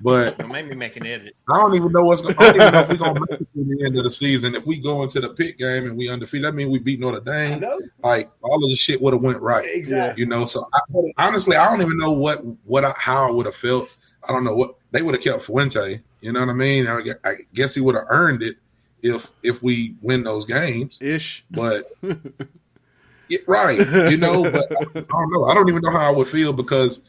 But 0.02 0.38
Don't 0.38 0.52
make 0.52 0.68
me 0.70 0.76
make 0.76 0.96
an 0.96 1.06
edit. 1.06 1.36
I 1.50 1.58
don't 1.58 1.76
even 1.76 1.92
know 1.92 2.06
what's. 2.06 2.26
I 2.26 2.32
don't 2.32 2.56
even 2.56 2.74
know 2.74 2.80
if 2.80 2.90
we're 2.90 2.96
gonna 2.96 3.20
make 3.20 3.42
it 3.42 3.48
to 3.54 3.64
the 3.66 3.86
end 3.86 3.98
of 3.98 4.04
the 4.06 4.10
season. 4.10 4.56
If 4.56 4.66
we 4.66 4.78
go 4.78 5.04
into 5.04 5.20
the 5.20 5.30
Pitt 5.30 5.58
game 5.58 5.86
and 5.86 5.98
we 5.98 6.10
undefeated, 6.10 6.46
that 6.46 6.56
means 6.56 6.70
we 6.70 6.80
beat 6.80 7.00
Notre 7.00 7.22
I 7.30 7.60
Dame. 7.60 7.66
Like 8.02 8.30
all 8.42 8.64
of 8.64 8.70
the 8.70 8.76
shit 8.76 9.02
would 9.02 9.14
have 9.14 9.22
went 9.22 9.42
right. 9.42 9.66
exactly. 9.66 10.22
You 10.22 10.30
know, 10.30 10.46
so 10.46 10.68
I, 10.74 10.80
honestly, 11.18 11.58
I 11.58 11.70
don't 11.70 11.82
even 11.82 11.98
know 11.98 12.12
what 12.12 12.44
what 12.66 12.86
I, 12.86 12.94
how 12.98 13.28
I 13.28 13.32
would 13.32 13.46
have 13.46 13.56
felt. 13.56 13.90
I 14.28 14.32
don't 14.32 14.44
know 14.44 14.56
what 14.56 14.76
they 14.92 15.02
would 15.02 15.16
have 15.16 15.24
kept 15.24 15.44
Fuente. 15.44 16.02
You 16.22 16.34
know 16.34 16.42
what 16.42 16.50
I 16.50 16.54
mean? 16.54 16.88
I, 16.88 17.02
I 17.24 17.36
guess 17.54 17.76
he 17.76 17.82
would 17.82 17.96
have 17.96 18.06
earned 18.10 18.44
it 18.44 18.58
if 19.02 19.32
if 19.44 19.62
we 19.62 19.96
win 20.02 20.24
those 20.24 20.46
games. 20.46 21.02
Ish. 21.02 21.44
But 21.52 21.92
yeah, 23.30 23.40
right, 23.48 23.80
you 24.12 24.18
know. 24.18 24.44
But 24.50 24.72
I 24.72 25.02
don't 25.02 25.32
know. 25.32 25.44
I 25.46 25.54
don't 25.54 25.70
even 25.70 25.82
know 25.82 25.92
how 25.92 26.12
I 26.12 26.16
would 26.16 26.28
feel 26.28 26.54
because 26.54 27.04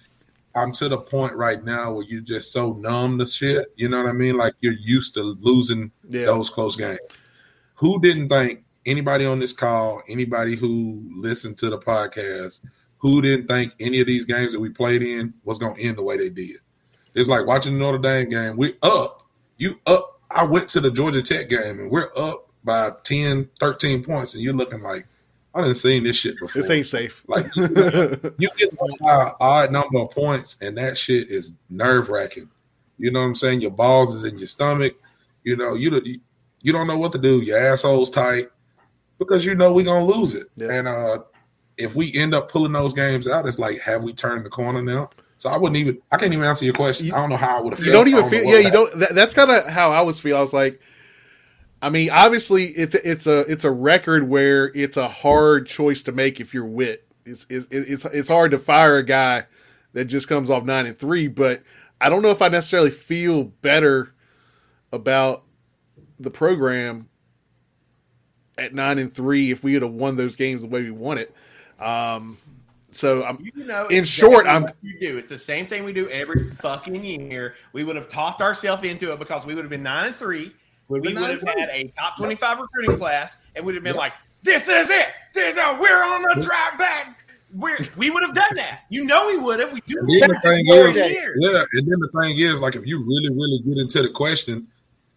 I'm 0.55 0.73
to 0.73 0.89
the 0.89 0.99
point 0.99 1.35
right 1.35 1.63
now 1.63 1.93
where 1.93 2.05
you're 2.05 2.21
just 2.21 2.53
so 2.53 2.73
numb 2.73 3.19
to 3.19 3.27
shit. 3.27 3.69
You 3.77 3.89
know 3.89 3.99
what 4.03 4.09
I 4.09 4.13
mean? 4.13 4.37
Like 4.37 4.55
you're 4.61 4.73
used 4.73 5.15
to 5.15 5.23
losing 5.23 5.93
Yeah. 6.09 6.27
those 6.27 6.51
close 6.51 6.77
games. 6.77 6.99
Who 7.77 8.01
didn't 8.01 8.29
think 8.29 8.65
anybody 8.85 9.25
on 9.27 9.39
this 9.39 9.53
call, 9.53 10.03
anybody 10.09 10.57
who 10.57 11.03
listened 11.15 11.59
to 11.59 11.71
the 11.71 11.79
podcast, 11.79 12.61
who 12.99 13.23
didn't 13.23 13.47
think 13.47 13.75
any 13.81 14.01
of 14.01 14.07
these 14.07 14.25
games 14.27 14.53
that 14.53 14.61
we 14.61 14.69
played 14.71 15.03
in 15.03 15.35
was 15.45 15.59
going 15.59 15.77
to 15.77 15.83
end 15.83 15.97
the 15.99 16.03
way 16.03 16.17
they 16.17 16.31
did? 16.31 16.57
It's 17.15 17.29
like 17.29 17.47
watching 17.47 17.75
the 17.75 17.79
Notre 17.79 17.99
Dame 17.99 18.29
game. 18.29 18.57
We 18.57 18.77
up. 18.83 19.23
You 19.57 19.81
up. 19.87 20.21
I 20.31 20.45
went 20.45 20.69
to 20.71 20.81
the 20.81 20.91
Georgia 20.91 21.23
Tech 21.23 21.49
game 21.49 21.81
and 21.81 21.91
we're 21.91 22.11
up 22.17 22.51
by 22.63 22.93
10, 23.05 23.49
13 23.59 24.05
points, 24.05 24.35
and 24.35 24.43
you're 24.43 24.53
looking 24.55 24.81
like, 24.83 25.07
I 25.55 25.63
didn't 25.63 25.77
seen 25.77 26.05
this 26.05 26.17
shit 26.17 26.39
before. 26.39 26.63
This 26.63 26.71
ain't 26.71 26.87
safe. 26.87 27.23
Like 27.27 27.47
you 27.57 27.69
get 28.57 28.73
an 28.73 29.31
odd 29.41 29.73
number 29.73 29.99
of 29.99 30.11
points, 30.11 30.57
and 30.61 30.77
that 30.79 30.97
shit 30.97 31.31
is 31.31 31.55
nerve 31.69 32.09
wracking. 32.09 32.49
You 32.99 33.11
know 33.11 33.21
what 33.21 33.27
I'm 33.27 33.35
saying? 33.35 33.61
Your 33.61 33.71
balls 33.73 34.15
is 34.15 34.25
in 34.25 34.39
your 34.39 34.47
stomach. 34.47 34.95
You 35.43 35.57
know 35.57 35.75
you 35.75 35.91
you, 36.05 36.21
you 36.63 36.73
don't 36.73 36.87
know 36.87 36.99
what 36.99 37.13
to 37.13 37.19
do. 37.19 37.39
Your 37.39 37.59
asshole's 37.59 38.11
tight 38.11 38.49
because 39.19 39.45
you 39.45 39.55
know 39.55 39.73
we're 39.73 39.85
gonna 39.85 40.05
lose 40.05 40.35
it. 40.35 40.49
Yeah. 40.55 40.73
And 40.73 40.87
uh, 40.87 41.19
if 41.79 41.95
we 41.95 42.13
end 42.15 42.35
up 42.35 42.51
pulling 42.51 42.73
those 42.73 42.93
games 42.93 43.27
out, 43.27 43.47
it's 43.47 43.59
like 43.59 43.81
have 43.81 44.05
we 44.05 44.13
turned 44.13 44.45
the 44.45 44.51
corner 44.51 44.83
now? 44.83 45.11
So 45.39 45.49
I 45.49 45.57
wouldn't 45.57 45.79
even. 45.79 45.99
I 46.13 46.19
can't 46.19 46.33
even 46.33 46.45
answer 46.45 46.67
your 46.67 46.75
question. 46.75 47.07
You- 47.07 47.15
I 47.15 47.19
don't 47.19 47.31
know 47.31 47.37
how 47.37 47.59
I 47.59 47.61
would 47.63 47.73
have. 47.73 47.85
you 47.85 47.91
don't 47.91 48.09
even 48.09 48.29
feel. 48.29 48.45
Yeah, 48.45 48.59
you 48.59 48.71
don't. 48.71 48.99
That, 48.99 49.15
that's 49.15 49.35
kind 49.35 49.51
of 49.51 49.67
how 49.69 49.91
I 49.91 50.03
was 50.03 50.21
feel. 50.21 50.37
I 50.37 50.41
was 50.41 50.53
like, 50.53 50.81
I 51.83 51.89
mean, 51.89 52.11
obviously, 52.11 52.67
it's 52.67 52.95
a, 52.95 53.11
it's 53.11 53.27
a 53.27 53.41
it's 53.41 53.65
a 53.65 53.71
record 53.71 54.29
where 54.29 54.67
it's 54.75 54.97
a 54.97 55.09
hard 55.09 55.67
choice 55.67 56.03
to 56.03 56.13
make 56.13 56.41
if 56.41 56.53
you're 56.53 56.67
Whit. 56.67 57.07
it's 57.25 57.47
it's 57.49 57.67
it's 57.71 58.05
it's 58.05 58.29
hard 58.29 58.51
to 58.51 58.59
fire 58.59 58.99
a 58.99 59.03
guy 59.03 59.45
that 59.93 60.05
just 60.05 60.29
comes 60.29 60.51
off 60.51 60.65
nine 60.65 60.87
and 60.87 60.99
three, 60.99 61.27
but 61.27 61.63
I 62.01 62.09
don't 62.09 62.23
know 62.23 62.31
if 62.31 62.43
I 62.43 62.49
necessarily 62.49 62.91
feel 62.91 63.45
better 63.45 64.15
about 64.93 65.45
the 66.19 66.31
program 66.31 67.09
at 68.59 68.75
nine 68.75 68.99
and 68.99 69.13
three 69.13 69.51
if 69.51 69.65
we 69.65 69.75
had 69.75 69.83
won 69.85 70.17
those 70.17 70.37
games 70.37 70.63
the 70.63 70.69
way 70.69 70.83
we 70.83 70.91
won 70.91 71.17
it. 71.19 71.35
Um, 71.81 72.37
so 72.91 73.25
I'm 73.25 73.39
You 73.41 73.65
know, 73.65 73.87
In 73.87 74.01
exactly 74.01 74.05
short, 74.07 74.47
I'm- 74.47 74.67
you 74.83 74.99
do. 74.99 75.17
It's 75.17 75.31
the 75.31 75.39
same 75.39 75.67
thing 75.67 75.85
we 75.85 75.93
do 75.95 76.09
every 76.11 76.45
fucking 76.45 77.03
year. 77.05 77.55
We 77.73 77.85
would 77.85 77.97
have 77.97 78.09
talked 78.09 78.43
ourselves 78.43 78.85
into 78.87 79.13
it 79.13 79.19
because 79.19 79.47
we 79.47 79.55
would 79.55 79.65
have 79.65 79.71
been 79.71 79.83
nine 79.83 80.07
and 80.09 80.15
three. 80.15 80.53
Would've 80.91 81.07
we 81.07 81.15
would 81.15 81.31
have 81.31 81.43
had 81.43 81.69
a 81.71 81.85
top 81.97 82.17
twenty-five 82.17 82.59
recruiting 82.59 82.97
class, 82.99 83.39
and 83.55 83.65
we'd 83.65 83.75
have 83.77 83.85
been 83.85 83.95
Yep. 83.95 83.99
like, 83.99 84.13
"This 84.43 84.69
is 84.69 84.91
it. 84.91 85.07
This 85.35 85.57
is, 85.57 85.63
we're 85.81 86.03
on 86.05 86.23
the 86.23 86.43
track 86.45 86.79
back." 86.79 87.17
We're, 87.53 87.79
we 87.97 88.11
would 88.11 88.23
have 88.23 88.35
done 88.35 88.55
that. 88.57 88.83
You 88.91 89.05
know, 89.05 89.27
we 89.27 89.37
would 89.37 89.59
have. 89.59 89.73
We 89.73 89.81
do 89.87 89.99
And 89.99 90.09
then 90.09 90.21
the 90.21 90.35
that 90.35 90.43
thing 90.45 90.67
is, 90.69 90.97
yeah, 91.41 91.63
and 91.73 91.91
then 91.91 91.99
the 91.99 92.21
thing 92.23 92.39
is, 92.39 92.61
like, 92.61 92.77
if 92.77 92.87
you 92.87 93.03
really, 93.05 93.29
really 93.29 93.59
get 93.61 93.79
into 93.79 94.03
the 94.03 94.09
question, 94.11 94.69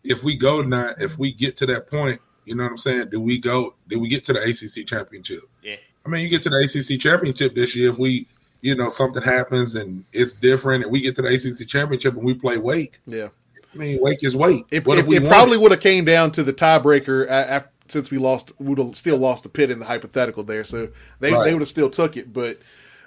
if 0.03 0.23
we 0.23 0.35
go 0.35 0.61
now, 0.63 0.93
if 0.99 1.19
we 1.19 1.31
get 1.31 1.55
to 1.57 1.67
that 1.67 1.87
point, 1.87 2.19
you 2.45 2.55
know 2.55 2.63
what 2.63 2.71
I'm 2.71 2.77
saying? 2.79 3.09
Do 3.11 3.19
we 3.21 3.39
go? 3.39 3.75
Do 3.87 3.99
we 3.99 4.07
get 4.07 4.23
to 4.25 4.33
the 4.33 4.41
ACC 4.41 4.87
championship? 4.87 5.41
Yeah. 5.61 5.75
I 6.05 6.09
mean, 6.09 6.23
you 6.23 6.29
get 6.29 6.41
to 6.43 6.49
the 6.49 6.57
ACC 6.57 6.99
championship 6.99 7.53
this 7.53 7.75
year. 7.75 7.91
If 7.91 7.99
we, 7.99 8.27
you 8.61 8.75
know, 8.75 8.89
something 8.89 9.21
happens 9.21 9.75
and 9.75 10.03
it's 10.11 10.33
different, 10.33 10.83
and 10.83 10.91
we 10.91 11.01
get 11.01 11.15
to 11.17 11.21
the 11.21 11.27
ACC 11.29 11.67
championship 11.67 12.15
and 12.15 12.23
we 12.23 12.33
play 12.33 12.57
Wake. 12.57 12.99
yeah. 13.05 13.27
I 13.73 13.77
mean, 13.77 13.99
Wake 14.01 14.23
is 14.23 14.35
Wake. 14.35 14.65
It, 14.71 14.85
What 14.85 14.97
it, 14.97 15.01
if 15.01 15.07
we 15.07 15.17
it 15.17 15.27
probably 15.27 15.57
would 15.57 15.71
have 15.71 15.79
came 15.81 16.05
down 16.05 16.31
to 16.33 16.43
the 16.43 16.53
tiebreaker 16.53 17.27
after, 17.29 17.69
since 17.87 18.11
we 18.11 18.17
lost. 18.17 18.51
Would 18.59 18.77
have 18.77 18.95
still 18.95 19.17
lost 19.17 19.43
the 19.43 19.49
Pitt 19.49 19.71
in 19.71 19.79
the 19.79 19.85
hypothetical 19.85 20.43
there, 20.43 20.63
so 20.63 20.89
they 21.19 21.31
Right. 21.33 21.45
they 21.45 21.53
would 21.53 21.61
have 21.61 21.69
still 21.69 21.89
took 21.89 22.15
it. 22.17 22.31
But 22.33 22.59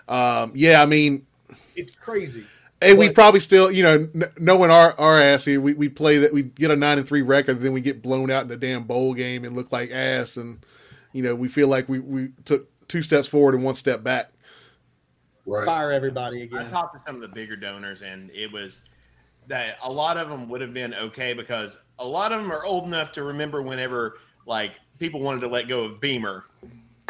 um, 0.08 0.52
yeah, 0.54 0.82
I 0.82 0.86
mean, 0.86 1.26
It's 1.76 1.92
crazy. 1.94 2.44
and 2.82 2.98
we 2.98 3.06
But- 3.08 3.14
probably 3.14 3.40
still, 3.40 3.70
you 3.70 3.82
know, 3.82 4.06
kn- 4.06 4.30
knowing 4.38 4.70
our 4.70 4.92
our 4.98 5.20
ass 5.20 5.44
here, 5.44 5.60
we 5.60 5.74
we 5.74 5.88
play 5.88 6.18
that 6.18 6.32
we 6.32 6.42
get 6.42 6.70
a 6.70 6.76
nine 6.76 6.98
and 6.98 7.06
three 7.08 7.22
record, 7.22 7.60
then 7.60 7.72
we 7.72 7.80
get 7.80 8.02
blown 8.02 8.30
out 8.30 8.44
in 8.44 8.50
a 8.50 8.56
damn 8.56 8.84
bowl 8.84 9.14
game 9.14 9.44
and 9.44 9.54
look 9.56 9.70
like 9.72 9.90
ass, 9.90 10.36
and 10.36 10.64
you 11.12 11.22
know 11.22 11.34
we 11.34 11.48
feel 11.48 11.68
like 11.68 11.88
we 11.88 11.98
we 12.00 12.30
took 12.44 12.68
two 12.88 13.02
steps 13.02 13.26
forward 13.28 13.54
and 13.54 13.64
one 13.64 13.74
step 13.76 14.02
back. 14.04 14.30
right. 15.46 15.64
Fire 15.64 15.92
everybody 15.92 16.42
again. 16.42 16.58
I 16.66 16.68
talked 16.68 16.96
to 16.96 17.02
some 17.02 17.14
of 17.16 17.20
the 17.22 17.28
bigger 17.28 17.56
donors, 17.56 18.02
and 18.02 18.30
it 18.34 18.50
was 18.52 18.82
that 19.48 19.78
a 19.82 19.90
lot 19.90 20.16
of 20.16 20.28
them 20.28 20.48
would 20.48 20.60
have 20.60 20.74
been 20.74 20.94
okay 20.94 21.32
because 21.34 21.78
a 21.98 22.06
lot 22.06 22.32
of 22.32 22.40
them 22.40 22.50
are 22.52 22.64
old 22.64 22.84
enough 22.86 23.12
to 23.12 23.22
remember 23.22 23.62
whenever 23.62 24.18
like 24.46 24.72
people 24.98 25.20
wanted 25.20 25.40
to 25.40 25.48
let 25.48 25.68
go 25.68 25.84
of 25.84 26.00
Beamer 26.00 26.44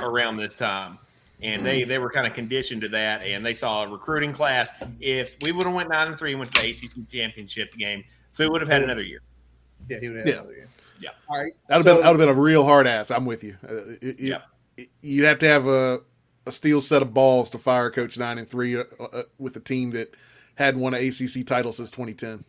around 0.01 0.37
this 0.37 0.57
time, 0.57 0.99
and 1.41 1.65
they 1.65 1.85
they 1.85 1.99
were 1.99 2.11
kind 2.11 2.27
of 2.27 2.33
conditioned 2.35 2.83
to 2.83 2.89
that, 2.89 3.23
and 3.23 3.45
they 3.45 3.55
saw 3.55 3.85
a 3.85 3.89
recruiting 3.89 4.33
class. 4.33 4.71
If 5.01 5.37
we 5.43 5.53
would 5.53 5.67
have 5.67 5.75
went 5.75 5.89
nine 5.89 6.09
and 6.09 6.19
three 6.19 6.33
and 6.33 6.41
went 6.41 6.53
to 6.55 6.63
the 6.63 6.71
ACC 6.71 7.11
championship 7.11 7.73
game, 7.75 8.05
Phil 8.33 8.51
would 8.53 8.61
have 8.61 8.71
had 8.71 8.83
another 8.83 9.03
year. 9.03 9.21
Yeah, 9.89 9.99
he 10.01 10.09
would 10.09 10.19
have 10.19 10.27
Yeah. 10.27 10.35
another 10.35 10.53
year. 10.55 10.69
Yeah. 11.01 11.11
All 11.29 11.39
right. 11.39 11.53
That'd 11.69 11.85
have 11.87 11.93
So- 11.93 11.95
been 11.97 12.05
that'd 12.05 12.21
have 12.21 12.29
been 12.29 12.37
a 12.37 12.41
real 12.41 12.65
hard 12.65 12.87
ass. 12.87 13.11
I'm 13.11 13.27
with 13.27 13.45
you. 13.45 13.57
Uh, 13.63 13.75
it- 13.75 14.03
it- 14.03 14.21
Yep. 14.21 14.43
it- 14.79 14.89
you'd 15.03 15.25
have 15.25 15.39
to 15.41 15.47
have 15.49 15.67
a 15.67 16.01
a 16.49 16.53
steel 16.53 16.81
set 16.81 17.03
of 17.03 17.13
balls 17.13 17.51
to 17.51 17.59
fire 17.59 17.91
Coach 17.91 18.17
nine 18.17 18.39
and 18.39 18.49
three 18.49 18.77
uh, 18.77 18.85
uh, 19.13 19.23
with 19.37 19.57
a 19.57 19.61
team 19.61 19.91
that 19.91 20.15
hadn't 20.57 20.81
won 20.81 20.95
an 20.95 21.07
ACC 21.07 21.47
title 21.47 21.73
since 21.73 21.91
2010. 21.91 22.45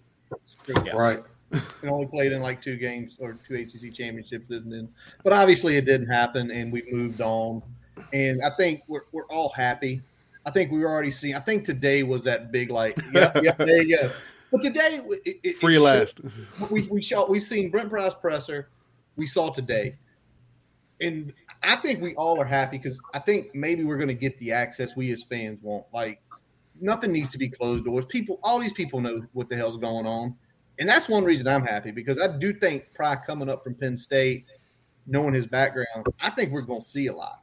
Yeah. 0.85 0.91
Right. 0.93 1.19
and 1.51 1.89
only 1.89 2.07
played 2.07 2.33
in 2.33 2.41
like 2.41 2.61
two 2.61 2.75
games 2.75 3.15
or 3.19 3.37
two 3.47 3.55
ACC 3.55 3.93
championships, 3.93 4.49
and 4.49 4.71
then, 4.71 4.89
but 5.23 5.31
obviously 5.31 5.77
it 5.77 5.85
didn't 5.85 6.07
happen, 6.07 6.51
and 6.51 6.73
we 6.73 6.83
moved 6.91 7.21
on. 7.21 7.61
And 8.11 8.41
I 8.43 8.49
think 8.57 8.83
we're 8.87 9.03
we're 9.13 9.25
all 9.27 9.49
happy. 9.49 10.01
I 10.45 10.51
think 10.51 10.71
we 10.71 10.79
were 10.79 10.89
already 10.89 11.11
seeing. 11.11 11.35
I 11.35 11.39
think 11.39 11.63
today 11.63 12.03
was 12.03 12.23
that 12.25 12.51
big 12.51 12.69
like, 12.69 12.97
yeah, 13.13 13.31
yeah, 13.41 13.53
there 13.53 13.81
you 13.81 13.97
go. 13.97 14.11
But 14.51 14.61
today, 14.61 15.01
it, 15.25 15.39
it, 15.43 15.57
Free 15.57 15.77
it 15.77 15.81
last. 15.81 16.21
showed- 16.21 16.69
we 16.71 16.83
we 16.87 17.01
saw 17.01 17.25
we 17.25 17.39
seen 17.39 17.69
Brent 17.69 17.89
Pry 17.89 18.09
presser. 18.09 18.67
We 19.15 19.25
saw 19.25 19.49
today, 19.49 19.95
and 20.99 21.33
I 21.63 21.77
think 21.77 22.01
we 22.01 22.13
all 22.15 22.39
are 22.41 22.45
happy 22.45 22.77
because 22.77 22.99
I 23.13 23.19
think 23.19 23.55
maybe 23.55 23.83
we're 23.83 23.97
going 23.97 24.09
to 24.09 24.13
get 24.13 24.37
the 24.37 24.51
access 24.51 24.95
we 24.95 25.11
as 25.13 25.23
fans 25.23 25.59
want. 25.63 25.85
Like 25.93 26.21
nothing 26.79 27.11
needs 27.11 27.29
to 27.29 27.37
be 27.37 27.49
closed 27.49 27.85
doors. 27.85 28.05
People, 28.05 28.39
all 28.43 28.59
these 28.59 28.73
people 28.73 28.99
know 29.01 29.25
what 29.33 29.49
the 29.49 29.55
hell's 29.55 29.77
going 29.77 30.05
on, 30.05 30.35
and 30.79 30.87
that's 30.87 31.09
one 31.09 31.23
reason 31.23 31.47
I'm 31.47 31.63
happy 31.65 31.91
because 31.91 32.19
I 32.19 32.27
do 32.37 32.53
think 32.53 32.85
Pry 32.93 33.15
coming 33.15 33.49
up 33.49 33.63
from 33.63 33.75
Penn 33.75 33.95
State, 33.97 34.45
knowing 35.05 35.33
his 35.33 35.45
background, 35.45 36.07
I 36.21 36.29
think 36.29 36.51
we're 36.51 36.61
going 36.61 36.81
to 36.81 36.87
see 36.87 37.07
a 37.07 37.13
lot. 37.13 37.41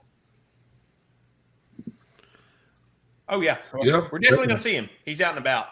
Oh 3.29 3.41
yeah, 3.41 3.57
Yeah. 3.83 4.07
we're 4.13 4.19
definitely 4.19 4.49
gonna 4.49 4.61
see 4.61 4.75
him. 4.75 4.89
He's 5.05 5.21
out 5.21 5.31
and 5.31 5.39
about. 5.39 5.69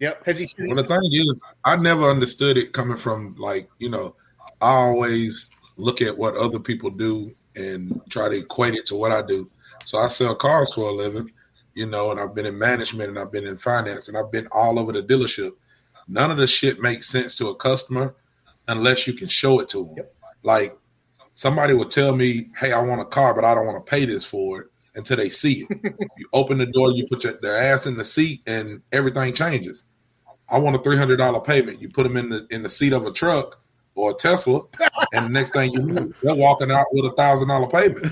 Yep. 0.00 0.24
Has 0.24 0.38
he? 0.38 0.48
Well, 0.58 0.76
the 0.76 0.84
thing 0.84 1.00
is, 1.12 1.44
I 1.64 1.76
never 1.76 2.10
understood 2.10 2.56
it 2.56 2.72
coming 2.72 2.96
from 2.96 3.36
like 3.36 3.68
you 3.78 3.90
know, 3.90 4.16
I 4.60 4.70
always 4.70 5.50
look 5.76 6.00
at 6.00 6.16
what 6.16 6.36
other 6.36 6.58
people 6.58 6.90
do 6.90 7.34
and 7.56 8.00
try 8.08 8.28
to 8.28 8.38
equate 8.38 8.74
it 8.74 8.86
to 8.86 8.96
what 8.96 9.12
I 9.12 9.22
do. 9.22 9.50
So 9.84 9.98
I 9.98 10.06
sell 10.06 10.34
cars 10.34 10.72
for 10.74 10.88
a 10.88 10.92
living, 10.92 11.30
you 11.74 11.86
know, 11.86 12.10
and 12.10 12.20
I've 12.20 12.34
been 12.34 12.46
in 12.46 12.58
management 12.58 13.08
and 13.08 13.18
I've 13.18 13.32
been 13.32 13.46
in 13.46 13.56
finance 13.56 14.08
and 14.08 14.16
I've 14.16 14.30
been 14.30 14.48
all 14.52 14.78
over 14.78 14.92
the 14.92 15.02
dealership. 15.02 15.52
None 16.08 16.30
of 16.30 16.36
the 16.36 16.46
shit 16.46 16.80
makes 16.80 17.08
sense 17.08 17.36
to 17.36 17.48
a 17.48 17.54
customer 17.54 18.14
unless 18.68 19.06
you 19.06 19.12
can 19.12 19.28
show 19.28 19.60
it 19.60 19.68
to 19.70 19.84
them. 19.84 19.94
Yep. 19.96 20.14
Like 20.42 20.78
somebody 21.34 21.74
will 21.74 21.86
tell 21.86 22.14
me, 22.14 22.48
"Hey, 22.56 22.72
I 22.72 22.82
want 22.82 23.00
a 23.00 23.04
car, 23.04 23.34
but 23.34 23.44
I 23.44 23.54
don't 23.54 23.66
want 23.66 23.84
to 23.84 23.90
pay 23.90 24.04
this 24.04 24.24
for 24.24 24.62
it." 24.62 24.66
Until 24.94 25.16
they 25.16 25.30
see 25.30 25.66
it, 25.68 25.96
you 26.18 26.28
open 26.34 26.58
the 26.58 26.66
door, 26.66 26.90
you 26.90 27.06
put 27.06 27.24
your, 27.24 27.32
their 27.34 27.56
ass 27.56 27.86
in 27.86 27.96
the 27.96 28.04
seat, 28.04 28.42
and 28.46 28.82
everything 28.92 29.32
changes. 29.32 29.86
I 30.50 30.58
want 30.58 30.76
a 30.76 30.80
three 30.80 30.98
hundred 30.98 31.16
dollar 31.16 31.40
payment. 31.40 31.80
You 31.80 31.88
put 31.88 32.02
them 32.02 32.16
in 32.16 32.28
the 32.28 32.46
in 32.50 32.62
the 32.62 32.68
seat 32.68 32.92
of 32.92 33.06
a 33.06 33.12
truck 33.12 33.58
or 33.94 34.10
a 34.10 34.14
Tesla, 34.14 34.60
and 35.14 35.26
the 35.26 35.30
next 35.30 35.54
thing 35.54 35.72
you 35.72 35.80
know, 35.80 36.12
they're 36.22 36.34
walking 36.34 36.70
out 36.70 36.86
with 36.92 37.10
a 37.10 37.14
thousand 37.14 37.48
dollar 37.48 37.68
payment. 37.68 38.06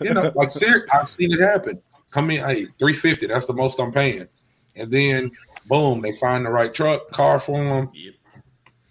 You 0.00 0.14
know, 0.14 0.32
like 0.34 0.50
seriously, 0.50 0.88
I've 0.92 1.08
seen 1.08 1.32
it 1.32 1.40
happen. 1.40 1.80
Come 2.16 2.30
in, 2.30 2.42
hey, 2.42 2.66
three 2.78 2.94
fifty. 2.94 3.26
That's 3.26 3.44
the 3.44 3.52
most 3.52 3.78
I'm 3.78 3.92
paying, 3.92 4.26
and 4.74 4.90
then 4.90 5.32
boom, 5.66 6.00
they 6.00 6.12
find 6.12 6.46
the 6.46 6.50
right 6.50 6.72
truck, 6.72 7.10
car 7.10 7.38
for 7.38 7.62
them. 7.62 7.90
Yep. 7.92 8.14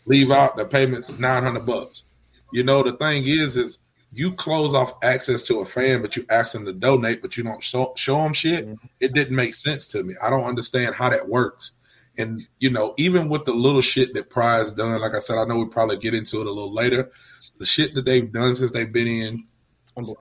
Leave 0.06 0.30
out 0.30 0.58
the 0.58 0.64
payments 0.64 1.18
nine 1.18 1.42
hundred 1.42 1.66
bucks. 1.66 2.06
You 2.54 2.64
know, 2.64 2.84
the 2.84 2.92
thing 2.92 3.24
is, 3.26 3.58
is 3.58 3.80
you 4.14 4.34
close 4.34 4.76
off 4.76 4.94
access 5.02 5.42
to 5.46 5.62
a 5.62 5.66
fan, 5.66 6.04
but 6.04 6.16
you 6.16 6.24
ask 6.30 6.54
them 6.54 6.66
to 6.66 6.74
donate, 6.74 7.24
but 7.24 7.36
you 7.36 7.44
don't 7.44 7.64
show, 7.64 7.94
show 7.98 8.22
them 8.22 8.34
shit. 8.34 8.68
Mm-hmm. 8.68 8.86
It 9.00 9.16
didn't 9.16 9.36
make 9.36 9.56
sense 9.56 9.88
to 9.88 10.04
me. 10.04 10.14
I 10.22 10.30
don't 10.30 10.44
understand 10.44 10.94
how 10.94 11.10
that 11.10 11.28
works. 11.28 11.72
And 12.20 12.44
you 12.60 12.70
know, 12.70 12.94
even 12.98 13.28
with 13.28 13.46
the 13.46 13.56
little 13.56 13.82
shit 13.82 14.14
that 14.14 14.30
Pry's 14.30 14.72
done, 14.72 15.02
like 15.02 15.16
I 15.16 15.20
said, 15.20 15.40
I 15.40 15.46
know 15.46 15.58
we 15.58 15.66
probably 15.66 15.98
get 15.98 16.14
into 16.14 16.42
it 16.42 16.46
a 16.46 16.52
little 16.52 16.72
later. 16.72 17.10
The 17.58 17.66
shit 17.66 17.96
that 17.96 18.06
they've 18.06 18.32
done 18.32 18.54
since 18.54 18.70
they've 18.70 18.94
been 18.94 19.08
in, 19.08 19.48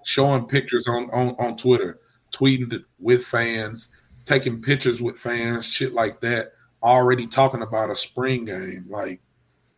showing 0.05 0.47
pictures 0.47 0.89
on 0.89 1.11
on, 1.11 1.37
on 1.39 1.59
Twitter, 1.59 2.01
tweeting 2.35 2.85
with 2.99 3.25
fans, 3.25 3.91
taking 4.25 4.63
pictures 4.63 5.01
with 5.01 5.19
fans, 5.19 5.67
shit 5.67 5.93
like 5.93 6.21
that. 6.21 6.53
Already 6.83 7.27
talking 7.27 7.63
about 7.63 7.91
a 7.91 7.97
spring 7.97 8.45
game. 8.45 8.87
Like 8.89 9.21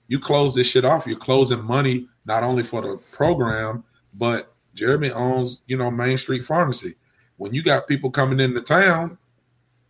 you 0.09 0.19
close 0.19 0.55
this 0.55 0.67
shit 0.67 0.85
off, 0.85 1.07
you're 1.07 1.17
closing 1.17 1.65
money 1.65 2.09
not 2.25 2.43
only 2.43 2.63
for 2.63 2.83
the 2.83 2.97
program, 3.13 3.85
but 4.15 4.53
Jeremy 4.75 5.11
owns, 5.11 5.63
you 5.67 5.77
know, 5.77 5.91
Main 5.91 6.19
Street 6.19 6.45
Pharmacy. 6.45 6.95
When 7.37 7.55
you 7.55 7.63
got 7.63 7.87
people 7.87 8.11
coming 8.11 8.41
into 8.41 8.61
town, 8.61 9.19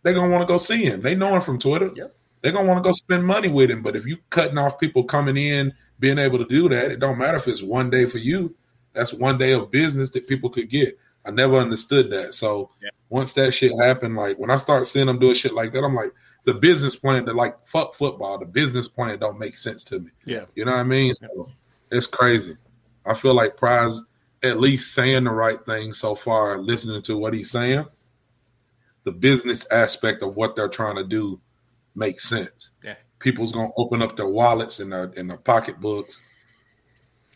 they're 0.03 0.13
gonna 0.13 0.31
want 0.31 0.47
to 0.47 0.51
go 0.53 0.57
see 0.57 0.83
him. 0.83 1.01
They 1.01 1.15
know 1.15 1.35
him 1.35 1.41
from 1.41 1.59
Twitter. 1.59 1.91
Yep. 1.93 2.15
They're 2.41 2.51
gonna 2.51 2.67
want 2.67 2.83
to 2.83 2.87
go 2.87 2.93
spend 2.93 3.25
money 3.25 3.47
with 3.47 3.71
him. 3.71 3.81
But 3.81 3.95
if 3.95 4.05
you 4.05 4.17
cutting 4.29 4.57
off 4.57 4.79
people 4.79 5.03
coming 5.03 5.37
in, 5.37 5.73
being 5.99 6.19
able 6.19 6.37
to 6.37 6.45
do 6.45 6.69
that, 6.69 6.91
it 6.91 6.99
don't 6.99 7.17
matter 7.17 7.37
if 7.37 7.47
it's 7.47 7.63
one 7.63 7.89
day 7.89 8.05
for 8.05 8.19
you. 8.19 8.55
That's 8.93 9.13
one 9.13 9.37
day 9.37 9.53
of 9.53 9.71
business 9.71 10.11
that 10.11 10.27
people 10.27 10.49
could 10.49 10.69
get. 10.69 10.97
I 11.27 11.31
never 11.31 11.57
understood 11.57 12.09
that. 12.11 12.33
So 12.33 12.69
Yeah. 12.81 12.89
once 13.09 13.33
that 13.33 13.53
shit 13.53 13.73
happened, 13.79 14.15
like 14.15 14.37
when 14.39 14.49
I 14.49 14.57
start 14.57 14.87
seeing 14.87 15.07
them 15.07 15.19
doing 15.19 15.35
shit 15.35 15.53
like 15.53 15.73
that, 15.73 15.83
I'm 15.83 15.93
like, 15.95 16.13
the 16.45 16.53
business 16.53 16.95
plan 16.95 17.25
that 17.25 17.35
like 17.35 17.55
fuck 17.67 17.93
football, 17.93 18.37
the 18.37 18.45
business 18.45 18.87
plan 18.87 19.19
don't 19.19 19.37
make 19.37 19.57
sense 19.57 19.83
to 19.85 19.99
me. 19.99 20.09
Yeah. 20.23 20.45
You 20.55 20.63
know 20.63 20.71
what 20.71 20.79
I 20.79 20.83
mean? 20.83 21.13
So 21.13 21.49
it's 21.91 22.07
crazy. 22.07 22.55
I 23.05 23.13
feel 23.13 23.33
like 23.33 23.57
Pry's 23.57 24.01
at 24.43 24.59
least 24.59 24.93
saying 24.93 25.25
the 25.25 25.31
right 25.31 25.63
thing 25.65 25.91
so 25.91 26.15
far, 26.15 26.57
listening 26.57 27.01
to 27.03 27.17
what 27.17 27.33
he's 27.33 27.51
saying. 27.51 27.85
The 29.03 29.11
business 29.11 29.69
aspect 29.71 30.23
of 30.23 30.35
what 30.35 30.55
they're 30.55 30.69
trying 30.69 30.95
to 30.95 31.03
do 31.03 31.39
makes 31.95 32.29
sense. 32.29 32.71
Yeah. 32.83 32.95
People's 33.19 33.51
gonna 33.51 33.71
open 33.75 34.01
up 34.01 34.15
their 34.15 34.27
wallets 34.27 34.79
and 34.79 34.91
their 34.93 35.11
and 35.17 35.29
their 35.29 35.37
pocketbooks, 35.37 36.23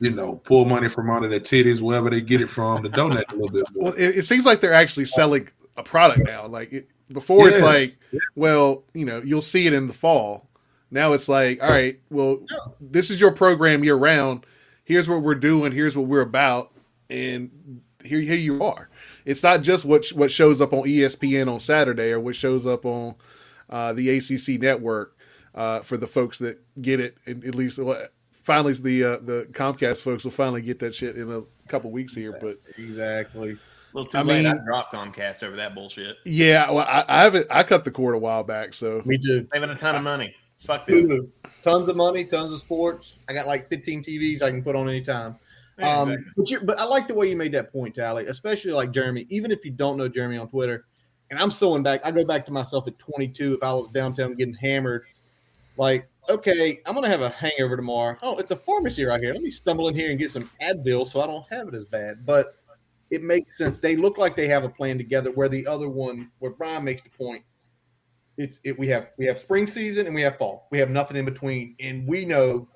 you 0.01 0.11
know, 0.11 0.35
pull 0.37 0.65
money 0.65 0.89
from 0.89 1.09
under 1.09 1.27
their 1.29 1.39
titties, 1.39 1.79
wherever 1.79 2.09
they 2.09 2.21
get 2.21 2.41
it 2.41 2.49
from, 2.49 2.83
to 2.83 2.89
donate 2.89 3.23
a 3.29 3.33
little 3.35 3.49
bit 3.49 3.63
more. 3.73 3.85
Well, 3.85 3.93
it, 3.93 4.17
it 4.17 4.25
seems 4.25 4.45
like 4.45 4.59
they're 4.59 4.73
actually 4.73 5.05
selling 5.05 5.47
a 5.77 5.83
product 5.83 6.25
now. 6.25 6.47
Like 6.47 6.73
it, 6.73 6.89
before, 7.13 7.47
it's 7.47 7.59
Yeah. 7.59 7.65
like, 7.65 7.95
well, 8.35 8.83
you 8.93 9.05
know, 9.05 9.21
you'll 9.23 9.41
see 9.41 9.67
it 9.67 9.73
in 9.73 9.87
the 9.87 9.93
fall. 9.93 10.49
Now 10.89 11.13
it's 11.13 11.29
like, 11.29 11.61
all 11.63 11.69
right, 11.69 11.99
well, 12.09 12.39
this 12.81 13.09
is 13.09 13.21
your 13.21 13.31
program 13.31 13.83
year 13.83 13.95
round. 13.95 14.45
Here's 14.83 15.07
what 15.07 15.21
we're 15.21 15.35
doing. 15.35 15.71
Here's 15.71 15.95
what 15.95 16.07
we're 16.07 16.21
about, 16.21 16.71
and 17.09 17.81
here, 18.03 18.19
here 18.19 18.35
you 18.35 18.63
are. 18.63 18.89
It's 19.23 19.43
not 19.43 19.61
just 19.61 19.85
what 19.85 20.07
what 20.09 20.31
shows 20.31 20.59
up 20.59 20.73
on 20.73 20.83
ESPN 20.83 21.47
on 21.47 21.59
Saturday 21.59 22.11
or 22.11 22.19
what 22.19 22.35
shows 22.35 22.65
up 22.65 22.85
on 22.85 23.15
uh, 23.69 23.93
the 23.93 24.09
ACC 24.09 24.59
network 24.59 25.15
uh, 25.53 25.81
for 25.81 25.95
the 25.95 26.07
folks 26.07 26.39
that 26.39 26.59
get 26.81 26.99
it. 26.99 27.15
At 27.27 27.53
least, 27.55 27.77
finally, 28.41 28.73
the 28.73 29.03
uh, 29.03 29.17
the 29.21 29.47
Comcast 29.51 30.01
folks 30.01 30.23
will 30.23 30.31
finally 30.31 30.61
get 30.61 30.79
that 30.79 30.95
shit 30.95 31.15
in 31.15 31.31
a 31.31 31.41
couple 31.67 31.91
weeks 31.91 32.15
here. 32.15 32.37
But 32.39 32.57
exactly. 32.77 33.51
A 33.51 33.97
little 33.97 34.09
too 34.09 34.17
I 34.17 34.21
late. 34.21 34.43
Mean, 34.43 34.53
I 34.53 34.63
dropped 34.65 34.93
Comcast 34.93 35.43
over 35.43 35.55
that 35.57 35.75
bullshit. 35.75 36.17
Yeah, 36.25 36.69
well, 36.71 36.85
I, 36.87 37.03
I, 37.07 37.23
haven't. 37.23 37.47
I 37.49 37.63
cut 37.63 37.83
the 37.83 37.91
cord 37.91 38.15
a 38.15 38.19
while 38.19 38.43
back, 38.43 38.73
so 38.73 39.01
me 39.05 39.17
too. 39.17 39.47
Saving 39.53 39.69
a 39.69 39.75
ton 39.75 39.95
of 39.95 40.03
money. 40.03 40.33
Fuck 40.59 40.87
them. 40.87 41.31
Tons 41.63 41.89
of 41.89 41.95
money, 41.95 42.23
tons 42.25 42.53
of 42.53 42.59
sports. 42.59 43.17
I 43.27 43.33
got 43.33 43.47
like 43.47 43.67
15 43.69 44.03
TVs 44.03 44.41
I 44.41 44.51
can 44.51 44.63
put 44.63 44.75
on 44.75 44.87
anytime. 44.87 45.35
Um, 45.81 46.15
but, 46.37 46.49
you, 46.49 46.59
but 46.61 46.79
I 46.79 46.83
like 46.83 47.07
the 47.07 47.13
way 47.15 47.29
you 47.29 47.35
made 47.35 47.51
that 47.53 47.71
point, 47.71 47.95
Tally, 47.95 48.27
especially 48.27 48.71
like 48.71 48.91
Jeremy. 48.91 49.25
Even 49.29 49.51
if 49.51 49.65
you 49.65 49.71
don't 49.71 49.97
know 49.97 50.07
Jeremy 50.07 50.37
on 50.37 50.47
Twitter, 50.47 50.85
and 51.31 51.39
I'm 51.39 51.49
sewing 51.49 51.81
back, 51.81 52.01
I 52.03 52.11
go 52.11 52.23
back 52.23 52.45
to 52.45 52.51
myself 52.51 52.87
at 52.87 52.97
22. 52.99 53.55
If 53.55 53.63
I 53.63 53.73
was 53.73 53.87
downtown 53.87 54.35
getting 54.35 54.53
hammered, 54.53 55.05
like, 55.77 56.07
okay, 56.29 56.79
I'm 56.85 56.95
gonna 56.95 57.09
have 57.09 57.21
a 57.21 57.29
hangover 57.29 57.75
tomorrow. 57.75 58.17
Oh, 58.21 58.37
it's 58.37 58.51
a 58.51 58.55
pharmacy 58.55 59.03
right 59.03 59.19
here. 59.19 59.33
Let 59.33 59.41
me 59.41 59.51
stumble 59.51 59.87
in 59.87 59.95
here 59.95 60.09
and 60.09 60.19
get 60.19 60.31
some 60.31 60.49
Advil 60.61 61.07
so 61.07 61.21
I 61.21 61.27
don't 61.27 61.45
have 61.49 61.67
it 61.67 61.73
as 61.73 61.85
bad. 61.85 62.25
But 62.25 62.55
it 63.09 63.23
makes 63.23 63.57
sense. 63.57 63.77
They 63.77 63.95
look 63.95 64.17
like 64.17 64.35
they 64.35 64.47
have 64.47 64.63
a 64.63 64.69
plan 64.69 64.97
together. 64.97 65.31
Where 65.31 65.49
the 65.49 65.67
other 65.67 65.89
one, 65.89 66.31
where 66.39 66.51
Brian 66.51 66.83
makes 66.83 67.03
the 67.03 67.09
point, 67.09 67.43
it's 68.37 68.59
it, 68.63 68.77
we 68.77 68.87
have 68.87 69.11
we 69.17 69.25
have 69.25 69.39
spring 69.39 69.67
season 69.67 70.05
and 70.05 70.15
we 70.15 70.21
have 70.21 70.37
fall. 70.37 70.67
We 70.71 70.79
have 70.79 70.89
nothing 70.89 71.17
in 71.17 71.25
between, 71.25 71.75
and 71.79 72.07
we 72.07 72.25
know 72.25 72.67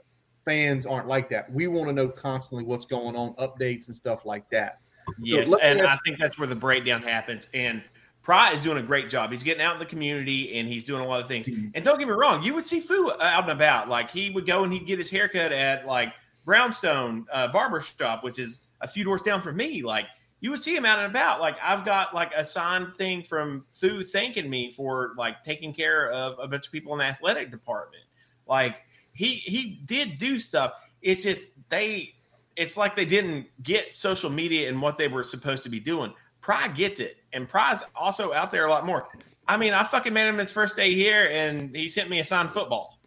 fans 0.46 0.86
aren't 0.86 1.08
like 1.08 1.30
that. 1.30 1.52
We 1.52 1.68
want 1.68 1.88
to 1.88 1.94
know 1.94 2.08
constantly 2.08 2.64
what's 2.64 2.86
going 2.86 3.16
on, 3.16 3.34
updates 3.36 3.88
and 3.88 3.96
stuff 3.96 4.26
like 4.26 4.50
that. 4.52 4.80
Yes, 5.20 5.50
so 5.50 5.60
and 5.60 5.82
I 5.82 5.98
think 6.06 6.18
that's 6.18 6.38
where 6.38 6.48
the 6.48 6.56
breakdown 6.56 7.02
happens. 7.02 7.48
And 7.54 7.84
Pry 8.26 8.52
is 8.54 8.64
doing 8.64 8.80
a 8.80 8.82
great 8.82 9.08
job. 9.08 9.32
He's 9.32 9.44
getting 9.44 9.62
out 9.62 9.74
in 9.74 9.80
the 9.80 9.86
community 9.86 10.58
and 10.58 10.68
he's 10.68 10.84
doing 10.84 11.04
a 11.04 11.06
lot 11.06 11.22
of 11.22 11.28
things. 11.28 11.48
Mm-hmm. 11.48 11.68
And 11.76 11.86
don't 11.86 12.00
get 12.00 12.08
me 12.08 12.14
wrong, 12.16 12.42
you 12.42 12.56
would 12.56 12.66
see 12.66 12.80
Fu 12.80 13.12
out 13.22 13.44
and 13.44 13.52
about. 13.52 13.88
Like 13.88 14.10
he 14.10 14.32
would 14.32 14.48
go 14.48 14.64
and 14.64 14.74
he'd 14.74 14.88
get 14.88 14.98
his 14.98 15.12
haircut 15.12 15.52
at 15.52 15.86
like 15.86 16.12
Brownstone 16.44 17.28
uh, 17.32 17.50
Barber 17.50 17.82
Shop, 17.82 18.24
which 18.24 18.40
is 18.40 18.62
a 18.82 18.88
few 18.88 19.04
doors 19.04 19.22
down 19.22 19.44
from 19.44 19.58
me. 19.58 19.84
Like 19.84 20.08
you 20.40 20.50
would 20.50 20.60
see 20.60 20.76
him 20.76 20.86
out 20.86 20.98
and 20.98 21.08
about. 21.08 21.40
Like 21.40 21.56
I've 21.64 21.86
got 21.86 22.16
like 22.16 22.32
a 22.36 22.44
signed 22.44 22.96
thing 22.96 23.22
from 23.22 23.64
Fu 23.72 24.02
thanking 24.02 24.50
me 24.50 24.72
for 24.72 25.14
like 25.16 25.44
taking 25.44 25.72
care 25.72 26.10
of 26.10 26.40
a 26.40 26.48
bunch 26.48 26.66
of 26.66 26.72
people 26.72 26.94
in 26.94 26.98
the 26.98 27.06
athletic 27.06 27.52
department. 27.52 28.06
Like 28.48 28.78
he 29.14 29.36
he 29.36 29.82
did 29.86 30.18
do 30.18 30.40
stuff. 30.40 30.74
It's 31.04 31.22
just 31.22 31.46
they 31.70 32.16
it's 32.56 32.76
like 32.76 32.96
they 32.96 33.06
didn't 33.06 33.46
get 33.62 33.96
social 33.96 34.32
media 34.32 34.68
and 34.68 34.82
what 34.82 34.98
they 34.98 35.10
were 35.10 35.24
supposed 35.24 35.62
to 35.62 35.70
be 35.70 35.80
doing. 35.80 36.12
Pry 36.46 36.68
gets 36.68 37.00
it, 37.00 37.18
and 37.34 37.50
Pry's 37.50 37.84
also 37.96 38.32
out 38.32 38.52
there 38.52 38.68
a 38.68 38.70
lot 38.70 38.86
more. 38.86 39.08
I 39.48 39.58
mean, 39.58 39.74
I 39.74 39.84
fucking 39.84 40.14
met 40.14 40.28
him 40.28 40.38
his 40.38 40.52
first 40.52 40.76
day 40.76 40.94
here, 40.94 41.28
and 41.32 41.76
he 41.76 41.88
sent 41.88 42.08
me 42.08 42.20
a 42.20 42.24
signed 42.24 42.52
football. 42.52 43.00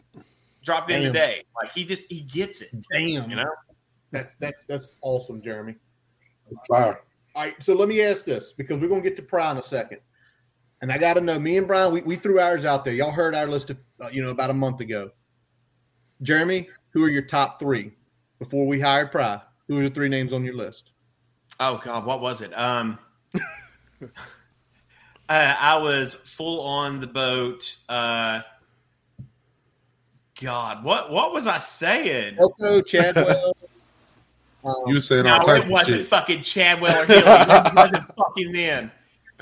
Dropped 0.64 0.90
in 0.90 1.02
today. 1.02 1.44
Like 1.54 1.72
he 1.72 1.84
just 1.84 2.10
he 2.10 2.22
gets 2.22 2.62
it. 2.62 2.70
Damn, 2.90 3.30
you 3.30 3.36
know. 3.36 3.48
That's 4.10 4.34
that's 4.34 4.66
that's 4.66 4.96
awesome, 5.02 5.40
Jeremy. 5.40 5.76
Fire. 6.68 7.02
All 7.36 7.44
right, 7.44 7.54
so 7.62 7.74
let 7.74 7.88
me 7.88 8.02
ask 8.02 8.24
this 8.24 8.54
because 8.56 8.80
we're 8.80 8.88
gonna 8.88 9.02
get 9.02 9.14
to 9.14 9.22
Pry 9.22 9.52
in 9.52 9.58
a 9.58 9.62
second, 9.62 10.00
and 10.82 10.90
I 10.90 10.98
got 10.98 11.14
to 11.14 11.20
know. 11.20 11.38
Me 11.38 11.58
and 11.58 11.68
Brian, 11.68 11.92
we, 11.92 12.00
we 12.00 12.16
threw 12.16 12.40
ours 12.40 12.64
out 12.64 12.84
there. 12.84 12.94
Y'all 12.94 13.12
heard 13.12 13.36
our 13.36 13.46
list 13.46 13.70
of, 13.70 13.76
uh, 14.00 14.08
you 14.10 14.20
know, 14.20 14.30
about 14.30 14.50
a 14.50 14.54
month 14.54 14.80
ago. 14.80 15.12
Jeremy, 16.22 16.68
who 16.90 17.04
are 17.04 17.08
your 17.08 17.22
top 17.22 17.60
three 17.60 17.92
before 18.40 18.66
we 18.66 18.80
hired 18.80 19.12
Pry? 19.12 19.40
Who 19.68 19.78
are 19.78 19.84
the 19.84 19.90
three 19.90 20.08
names 20.08 20.32
on 20.32 20.44
your 20.44 20.54
list? 20.54 20.90
Oh 21.60 21.80
God, 21.84 22.04
what 22.04 22.20
was 22.20 22.40
it? 22.40 22.52
Um, 22.58 22.98
uh, 24.02 24.08
I 25.28 25.76
was 25.78 26.14
full 26.14 26.60
on 26.62 27.00
the 27.00 27.06
boat. 27.06 27.76
Uh, 27.88 28.40
God, 30.40 30.84
what 30.84 31.10
what 31.10 31.32
was 31.32 31.46
I 31.46 31.58
saying? 31.58 32.36
Elko, 32.38 32.80
Chadwell. 32.82 33.56
um, 34.64 34.74
you 34.86 35.00
saying 35.00 35.24
no, 35.24 35.40
it 35.40 35.68
wasn't 35.68 36.06
fucking 36.06 36.42
Chadwell 36.42 37.02
or 37.02 37.06
Hilliard. 37.06 37.66
it 37.66 37.74
wasn't 37.74 38.16
fucking 38.16 38.52
them. 38.52 38.92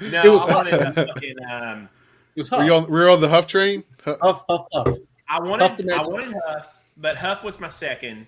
No, 0.01 0.22
it 0.22 0.29
was 0.29 0.42
I 0.42 0.55
wanted 0.55 0.79
to 0.79 0.92
fucking. 1.07 1.37
Um, 1.51 1.88
it 2.35 2.40
was 2.40 2.49
Huff. 2.49 2.61
Were 2.61 2.64
you 2.64 2.75
on, 2.75 2.90
were 2.90 3.07
you 3.07 3.12
on 3.12 3.20
the 3.20 3.29
Huff 3.29 3.46
train? 3.46 3.85
Huff, 4.05 4.44
Huff, 4.49 4.66
Huff. 4.72 4.96
I 5.29 5.40
wanted, 5.40 5.90
I 5.90 6.07
wanted 6.07 6.35
Huff, 6.46 6.79
but 6.96 7.16
Huff 7.16 7.42
was 7.42 7.59
my 7.59 7.68
second. 7.68 8.27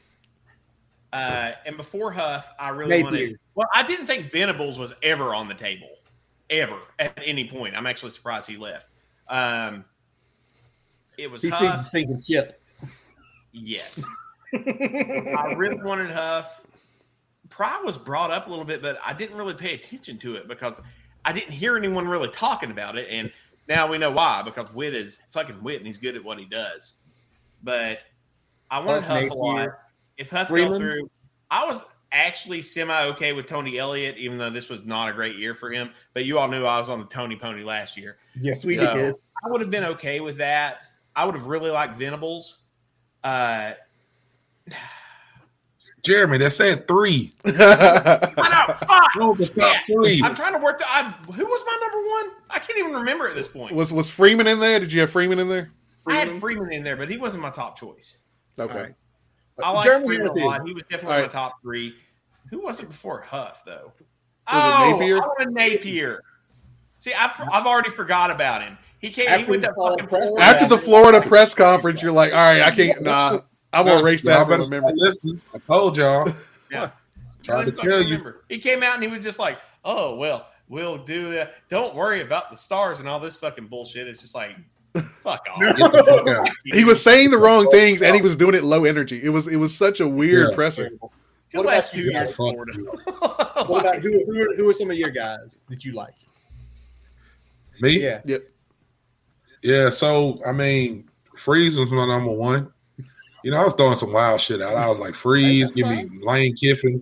Uh, 1.12 1.52
and 1.64 1.76
before 1.76 2.10
Huff, 2.10 2.50
I 2.58 2.68
really 2.70 2.90
Maybe. 2.90 3.02
wanted. 3.02 3.38
Well, 3.54 3.68
I 3.74 3.82
didn't 3.82 4.06
think 4.06 4.30
Venables 4.30 4.78
was 4.78 4.92
ever 5.02 5.34
on 5.34 5.48
the 5.48 5.54
table, 5.54 5.88
ever 6.50 6.78
at 6.98 7.18
any 7.24 7.48
point. 7.48 7.74
I'm 7.76 7.86
actually 7.86 8.10
surprised 8.10 8.48
he 8.48 8.56
left. 8.56 8.88
Um, 9.28 9.84
it 11.16 11.30
was 11.30 11.42
he 11.42 11.48
Huff. 11.48 11.60
sees 11.60 11.70
the 11.70 11.82
sinking 11.82 12.20
ship. 12.20 12.60
Yes, 13.52 14.04
I 14.54 15.54
really 15.56 15.82
wanted 15.82 16.10
Huff. 16.10 16.62
Pry 17.48 17.80
was 17.82 17.96
brought 17.96 18.30
up 18.30 18.46
a 18.46 18.50
little 18.50 18.64
bit, 18.64 18.82
but 18.82 18.98
I 19.04 19.14
didn't 19.14 19.36
really 19.36 19.54
pay 19.54 19.74
attention 19.74 20.18
to 20.18 20.36
it 20.36 20.46
because 20.46 20.80
I 21.24 21.32
didn't 21.32 21.52
hear 21.52 21.76
anyone 21.76 22.06
really 22.06 22.28
talking 22.28 22.70
about 22.70 22.96
it. 22.96 23.08
And 23.10 23.32
now 23.68 23.88
we 23.88 23.98
know 23.98 24.10
why 24.10 24.42
because 24.42 24.72
Whit 24.72 24.94
is 24.94 25.18
fucking 25.30 25.56
Whit 25.56 25.78
and 25.78 25.86
he's 25.86 25.96
good 25.96 26.14
at 26.14 26.22
what 26.22 26.38
he 26.38 26.44
does. 26.44 26.94
But 27.62 28.02
I 28.70 28.78
wanted 28.78 29.04
Huff, 29.04 29.22
Huff 29.22 29.30
a 29.30 29.34
lot. 29.34 29.68
If 30.18 30.30
Huff 30.30 30.48
Freeman? 30.48 30.72
fell 30.72 30.78
through, 30.80 31.10
I 31.50 31.64
was 31.64 31.84
actually 32.12 32.62
semi 32.62 33.04
okay 33.06 33.32
with 33.32 33.46
Tony 33.46 33.78
Elliott, 33.78 34.16
even 34.16 34.38
though 34.38 34.50
this 34.50 34.68
was 34.68 34.84
not 34.84 35.08
a 35.08 35.12
great 35.12 35.36
year 35.36 35.54
for 35.54 35.70
him. 35.70 35.90
But 36.12 36.24
you 36.24 36.38
all 36.38 36.48
knew 36.48 36.64
I 36.64 36.78
was 36.78 36.90
on 36.90 36.98
the 36.98 37.06
Tony 37.06 37.36
Pony 37.36 37.62
last 37.62 37.96
year. 37.96 38.18
Yes, 38.38 38.64
we 38.64 38.76
so 38.76 38.94
did. 38.94 39.14
I 39.44 39.48
would 39.48 39.60
have 39.60 39.70
been 39.70 39.84
okay 39.84 40.20
with 40.20 40.36
that. 40.38 40.78
I 41.14 41.24
would 41.24 41.34
have 41.34 41.46
really 41.46 41.70
liked 41.70 41.96
Venables. 41.96 42.64
Uh, 43.24 43.72
Jeremy, 46.02 46.38
they 46.38 46.48
said 46.50 46.86
three. 46.88 47.32
I 47.44 48.66
know. 48.68 48.74
Fuck. 48.74 49.08
No, 49.16 49.34
three. 49.34 50.22
I'm 50.22 50.34
trying 50.34 50.52
to 50.52 50.58
work. 50.58 50.78
The, 50.78 50.84
I, 50.88 51.14
who 51.32 51.46
was 51.46 51.62
my 51.66 51.78
number 51.80 52.08
one? 52.08 52.42
I 52.50 52.58
can't 52.58 52.78
even 52.78 52.92
remember 52.92 53.28
at 53.28 53.34
this 53.34 53.48
point. 53.48 53.74
Was 53.74 53.92
was 53.92 54.08
Freeman 54.08 54.46
in 54.46 54.60
there? 54.60 54.80
Did 54.80 54.92
you 54.92 55.00
have 55.00 55.10
Freeman 55.10 55.38
in 55.38 55.48
there? 55.48 55.70
Freeman? 56.04 56.28
I 56.28 56.32
had 56.32 56.40
Freeman 56.40 56.72
in 56.72 56.82
there, 56.82 56.96
but 56.96 57.10
he 57.10 57.16
wasn't 57.16 57.42
my 57.42 57.50
top 57.50 57.78
choice. 57.78 58.18
Okay. 58.58 58.90
I 59.62 59.70
like 59.70 59.84
Jeremy 59.84 60.06
Freeman 60.06 60.26
a 60.26 60.32
lot. 60.32 60.66
He 60.66 60.72
was 60.72 60.84
definitely 60.84 61.16
right. 61.16 61.26
my 61.26 61.32
top 61.32 61.60
three. 61.62 61.94
Who 62.50 62.60
was 62.60 62.80
it 62.80 62.88
before 62.88 63.20
Huff 63.20 63.64
though? 63.64 63.92
Was 63.96 64.02
oh, 64.48 64.88
it 64.88 64.92
Napier? 64.92 65.16
Oh, 65.16 65.20
I 65.20 65.26
wanted 65.26 65.54
Napier. 65.54 66.22
See, 66.96 67.12
I've, 67.12 67.32
I've 67.52 67.66
already 67.66 67.90
forgot 67.90 68.30
about 68.30 68.62
him. 68.62 68.76
He 68.98 69.10
came. 69.10 69.28
After 69.28 69.44
he 69.44 69.50
went 69.50 69.62
to 69.62 69.72
fucking 69.74 70.06
press 70.08 70.34
after 70.38 70.66
the 70.66 70.78
Florida 70.78 71.20
press 71.20 71.54
conference. 71.54 72.02
You're 72.02 72.12
like, 72.12 72.32
all 72.32 72.38
right, 72.38 72.62
I 72.62 72.70
can't. 72.70 73.02
Nah, 73.02 73.40
I'm 73.72 73.86
gonna 73.86 74.00
erase 74.00 74.22
that. 74.22 74.46
From 74.46 74.68
memory. 74.68 74.92
Listen, 74.96 75.40
I 75.54 75.58
told 75.58 75.96
y'all. 75.96 76.32
Yeah, 76.70 76.90
trying 77.42 77.64
to 77.64 77.72
tell 77.72 78.02
you. 78.02 78.34
He 78.50 78.58
came 78.58 78.82
out 78.82 78.92
and 78.92 79.02
he 79.02 79.08
was 79.08 79.20
just 79.20 79.38
like, 79.38 79.58
"Oh 79.86 80.16
well, 80.16 80.48
we'll 80.68 80.98
do 80.98 81.32
that. 81.32 81.54
Don't 81.70 81.94
worry 81.94 82.20
about 82.20 82.50
the 82.50 82.58
stars 82.58 83.00
and 83.00 83.08
all 83.08 83.18
this 83.18 83.36
fucking 83.36 83.68
bullshit." 83.68 84.06
It's 84.06 84.20
just 84.20 84.34
like, 84.34 84.54
fuck 84.94 85.46
off. 85.50 86.48
he 86.64 86.84
was 86.84 87.02
saying 87.02 87.30
the 87.30 87.38
wrong 87.38 87.70
things 87.70 88.02
and 88.02 88.14
he 88.14 88.22
was 88.22 88.36
doing 88.36 88.54
it 88.54 88.64
low 88.64 88.84
energy. 88.84 89.20
It 89.22 89.30
was 89.30 89.46
it 89.46 89.56
was 89.56 89.76
such 89.76 90.00
a 90.00 90.08
weird 90.08 90.50
yeah. 90.50 90.54
presser. 90.54 90.90
What 91.52 91.62
about 91.64 91.84
two 91.84 92.02
years 92.02 92.34
Florida? 92.34 92.72
what 92.78 93.80
about 93.80 93.98
who, 93.98 94.24
who, 94.26 94.40
are, 94.40 94.56
who 94.56 94.68
are 94.68 94.72
some 94.72 94.90
of 94.90 94.96
your 94.96 95.10
guys 95.10 95.58
that 95.68 95.84
you 95.84 95.92
like? 95.92 96.14
Me? 97.80 98.00
Yeah. 98.00 98.20
Yep. 98.24 98.42
Yeah. 99.62 99.90
So 99.90 100.40
I 100.46 100.52
mean, 100.52 101.08
Freeze 101.36 101.78
was 101.78 101.92
my 101.92 102.06
number 102.06 102.32
one. 102.32 102.72
You 103.44 103.52
know, 103.52 103.58
I 103.60 103.64
was 103.64 103.74
throwing 103.74 103.96
some 103.96 104.12
wild 104.12 104.40
shit 104.40 104.60
out. 104.60 104.76
I 104.76 104.88
was 104.88 104.98
like, 104.98 105.14
Freeze, 105.14 105.70
give 105.70 105.86
me 105.86 106.08
Lane 106.22 106.56
Kiffin, 106.56 107.00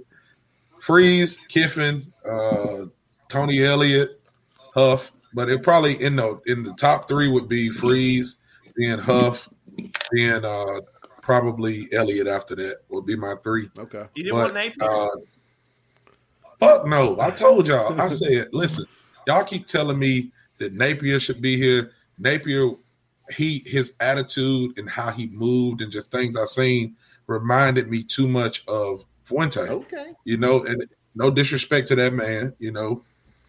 Freeze, 0.80 1.38
Kiffin, 1.48 2.12
uh, 2.28 2.84
Tony 3.28 3.64
Elliott, 3.64 4.20
Huff. 4.74 5.10
But 5.36 5.50
it 5.50 5.62
probably 5.62 6.02
in 6.02 6.16
the 6.16 6.40
in 6.46 6.62
the 6.62 6.72
top 6.72 7.08
three 7.08 7.28
would 7.28 7.46
be 7.46 7.68
Freeze, 7.68 8.38
then 8.74 8.98
Huff, 8.98 9.50
then 10.10 10.46
uh, 10.46 10.80
probably 11.20 11.88
Elliott 11.92 12.26
after 12.26 12.54
that 12.56 12.78
would 12.88 13.04
be 13.04 13.16
my 13.16 13.34
three. 13.44 13.68
Okay. 13.78 14.04
You 14.14 14.24
didn't 14.24 14.36
but, 14.36 14.54
want 14.54 14.54
Napier? 14.54 14.90
Uh, 14.90 15.08
fuck 16.58 16.86
no. 16.86 17.20
I 17.20 17.30
told 17.32 17.68
y'all. 17.68 18.00
I 18.00 18.08
said, 18.08 18.48
listen, 18.52 18.86
y'all 19.26 19.44
keep 19.44 19.66
telling 19.66 19.98
me 19.98 20.32
that 20.56 20.72
Napier 20.72 21.20
should 21.20 21.42
be 21.42 21.58
here. 21.58 21.92
Napier, 22.18 22.70
he 23.36 23.62
his 23.66 23.92
attitude 24.00 24.78
and 24.78 24.88
how 24.88 25.10
he 25.10 25.26
moved 25.26 25.82
and 25.82 25.92
just 25.92 26.10
things 26.10 26.34
I 26.34 26.46
seen 26.46 26.96
reminded 27.26 27.90
me 27.90 28.02
too 28.02 28.26
much 28.26 28.64
of 28.68 29.04
Fuente. 29.24 29.60
Okay. 29.60 30.12
You 30.24 30.38
know, 30.38 30.64
and 30.64 30.82
no 31.14 31.30
disrespect 31.30 31.88
to 31.88 31.96
that 31.96 32.14
man, 32.14 32.54
you 32.58 32.72
know. 32.72 33.04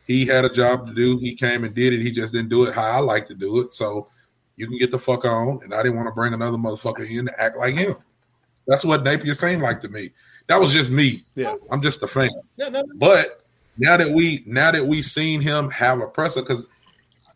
He 0.08 0.26
had 0.26 0.46
a 0.46 0.50
job 0.50 0.88
to 0.88 0.94
do. 0.94 1.18
He 1.18 1.36
came 1.36 1.66
and 1.66 1.76
did 1.76 1.94
it. 1.94 2.02
He 2.02 2.12
just 2.12 2.34
didn't 2.34 2.50
do 2.50 2.66
it 2.66 2.74
how 2.74 2.86
I 2.86 3.00
like 3.00 3.28
to 3.28 3.36
do 3.36 3.60
it. 3.60 3.74
So 3.74 4.08
you 4.56 4.66
can 4.66 4.78
get 4.78 4.90
the 4.90 4.98
fuck 4.98 5.26
on. 5.26 5.60
And 5.64 5.74
I 5.74 5.84
didn't 5.84 5.98
want 5.98 6.08
to 6.08 6.14
bring 6.14 6.34
another 6.34 6.58
motherfucker 6.58 7.08
in 7.08 7.26
to 7.26 7.42
act 7.42 7.58
like 7.58 7.76
him. 7.76 7.96
That's 8.68 8.86
what 8.86 9.04
Napier 9.04 9.34
seemed 9.34 9.62
like 9.62 9.82
to 9.82 9.90
me. 9.90 10.12
That 10.48 10.60
was 10.60 10.72
just 10.72 10.90
me. 10.90 11.26
Yeah. 11.36 11.56
I'm 11.70 11.82
just 11.82 12.02
a 12.04 12.08
fan. 12.08 12.30
No, 12.58 12.70
no, 12.70 12.82
no. 12.82 12.96
But 12.96 13.44
now 13.78 13.98
that 13.98 14.10
we 14.10 14.44
now 14.46 14.72
that 14.72 14.86
we 14.86 15.02
seen 15.02 15.42
him 15.42 15.70
have 15.72 16.00
a 16.00 16.08
presser, 16.08 16.42
because 16.42 16.66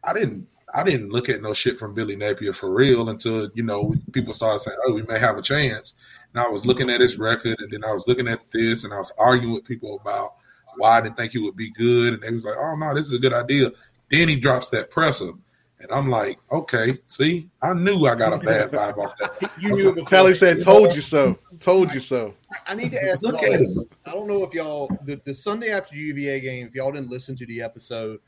I 0.03 0.13
didn't 0.13 0.47
I 0.73 0.83
didn't 0.83 1.11
look 1.11 1.29
at 1.29 1.41
no 1.41 1.53
shit 1.53 1.77
from 1.77 1.93
Billy 1.93 2.15
Napier 2.15 2.53
for 2.53 2.73
real 2.73 3.09
until 3.09 3.49
you 3.53 3.63
know 3.63 3.93
people 4.13 4.33
started 4.33 4.61
saying, 4.61 4.77
"Oh, 4.85 4.93
we 4.93 5.03
may 5.03 5.19
have 5.19 5.37
a 5.37 5.41
chance." 5.41 5.95
And 6.33 6.41
I 6.41 6.47
was 6.47 6.65
looking 6.65 6.89
at 6.89 7.01
his 7.01 7.19
record, 7.19 7.59
and 7.59 7.69
then 7.71 7.83
I 7.83 7.91
was 7.91 8.07
looking 8.07 8.27
at 8.27 8.39
this, 8.51 8.85
and 8.85 8.93
I 8.93 8.97
was 8.97 9.11
arguing 9.17 9.53
with 9.53 9.65
people 9.65 9.99
about 9.99 10.35
why 10.77 10.97
I 10.97 11.01
didn't 11.01 11.17
think 11.17 11.31
he 11.33 11.39
would 11.39 11.55
be 11.55 11.71
good, 11.71 12.13
and 12.13 12.23
they 12.23 12.31
was 12.31 12.43
like, 12.45 12.55
"Oh 12.57 12.75
no, 12.75 12.93
this 12.93 13.07
is 13.07 13.13
a 13.13 13.19
good 13.19 13.33
idea." 13.33 13.71
Then 14.09 14.27
he 14.27 14.35
drops 14.35 14.69
that 14.69 14.89
presser, 14.91 15.31
and 15.79 15.91
I'm 15.91 16.09
like, 16.09 16.37
"Okay, 16.51 16.99
see, 17.07 17.49
I 17.61 17.73
knew 17.73 18.05
I 18.05 18.15
got 18.15 18.33
a 18.33 18.37
bad 18.37 18.71
vibe 18.71 18.97
off 18.97 19.17
that." 19.17 19.51
You 19.59 19.75
knew 19.75 19.89
it. 19.93 20.07
Tally 20.07 20.33
said, 20.33 20.63
"Told 20.63 20.93
you 20.93 21.01
so. 21.01 21.37
Told 21.59 21.93
you 21.93 21.99
so." 21.99 22.33
I 22.67 22.75
need 22.75 22.91
to 22.91 23.03
ask. 23.09 23.21
Look 23.21 23.41
at 23.43 23.59
this. 23.59 23.77
I 24.05 24.11
don't 24.11 24.27
know 24.27 24.43
if 24.43 24.53
y'all 24.53 24.89
the, 25.05 25.21
the 25.25 25.33
Sunday 25.33 25.71
after 25.71 25.95
UVA 25.95 26.39
game. 26.41 26.67
If 26.67 26.75
y'all 26.75 26.91
didn't 26.91 27.09
listen 27.09 27.35
to 27.37 27.45
the 27.45 27.61
episode, 27.61 28.19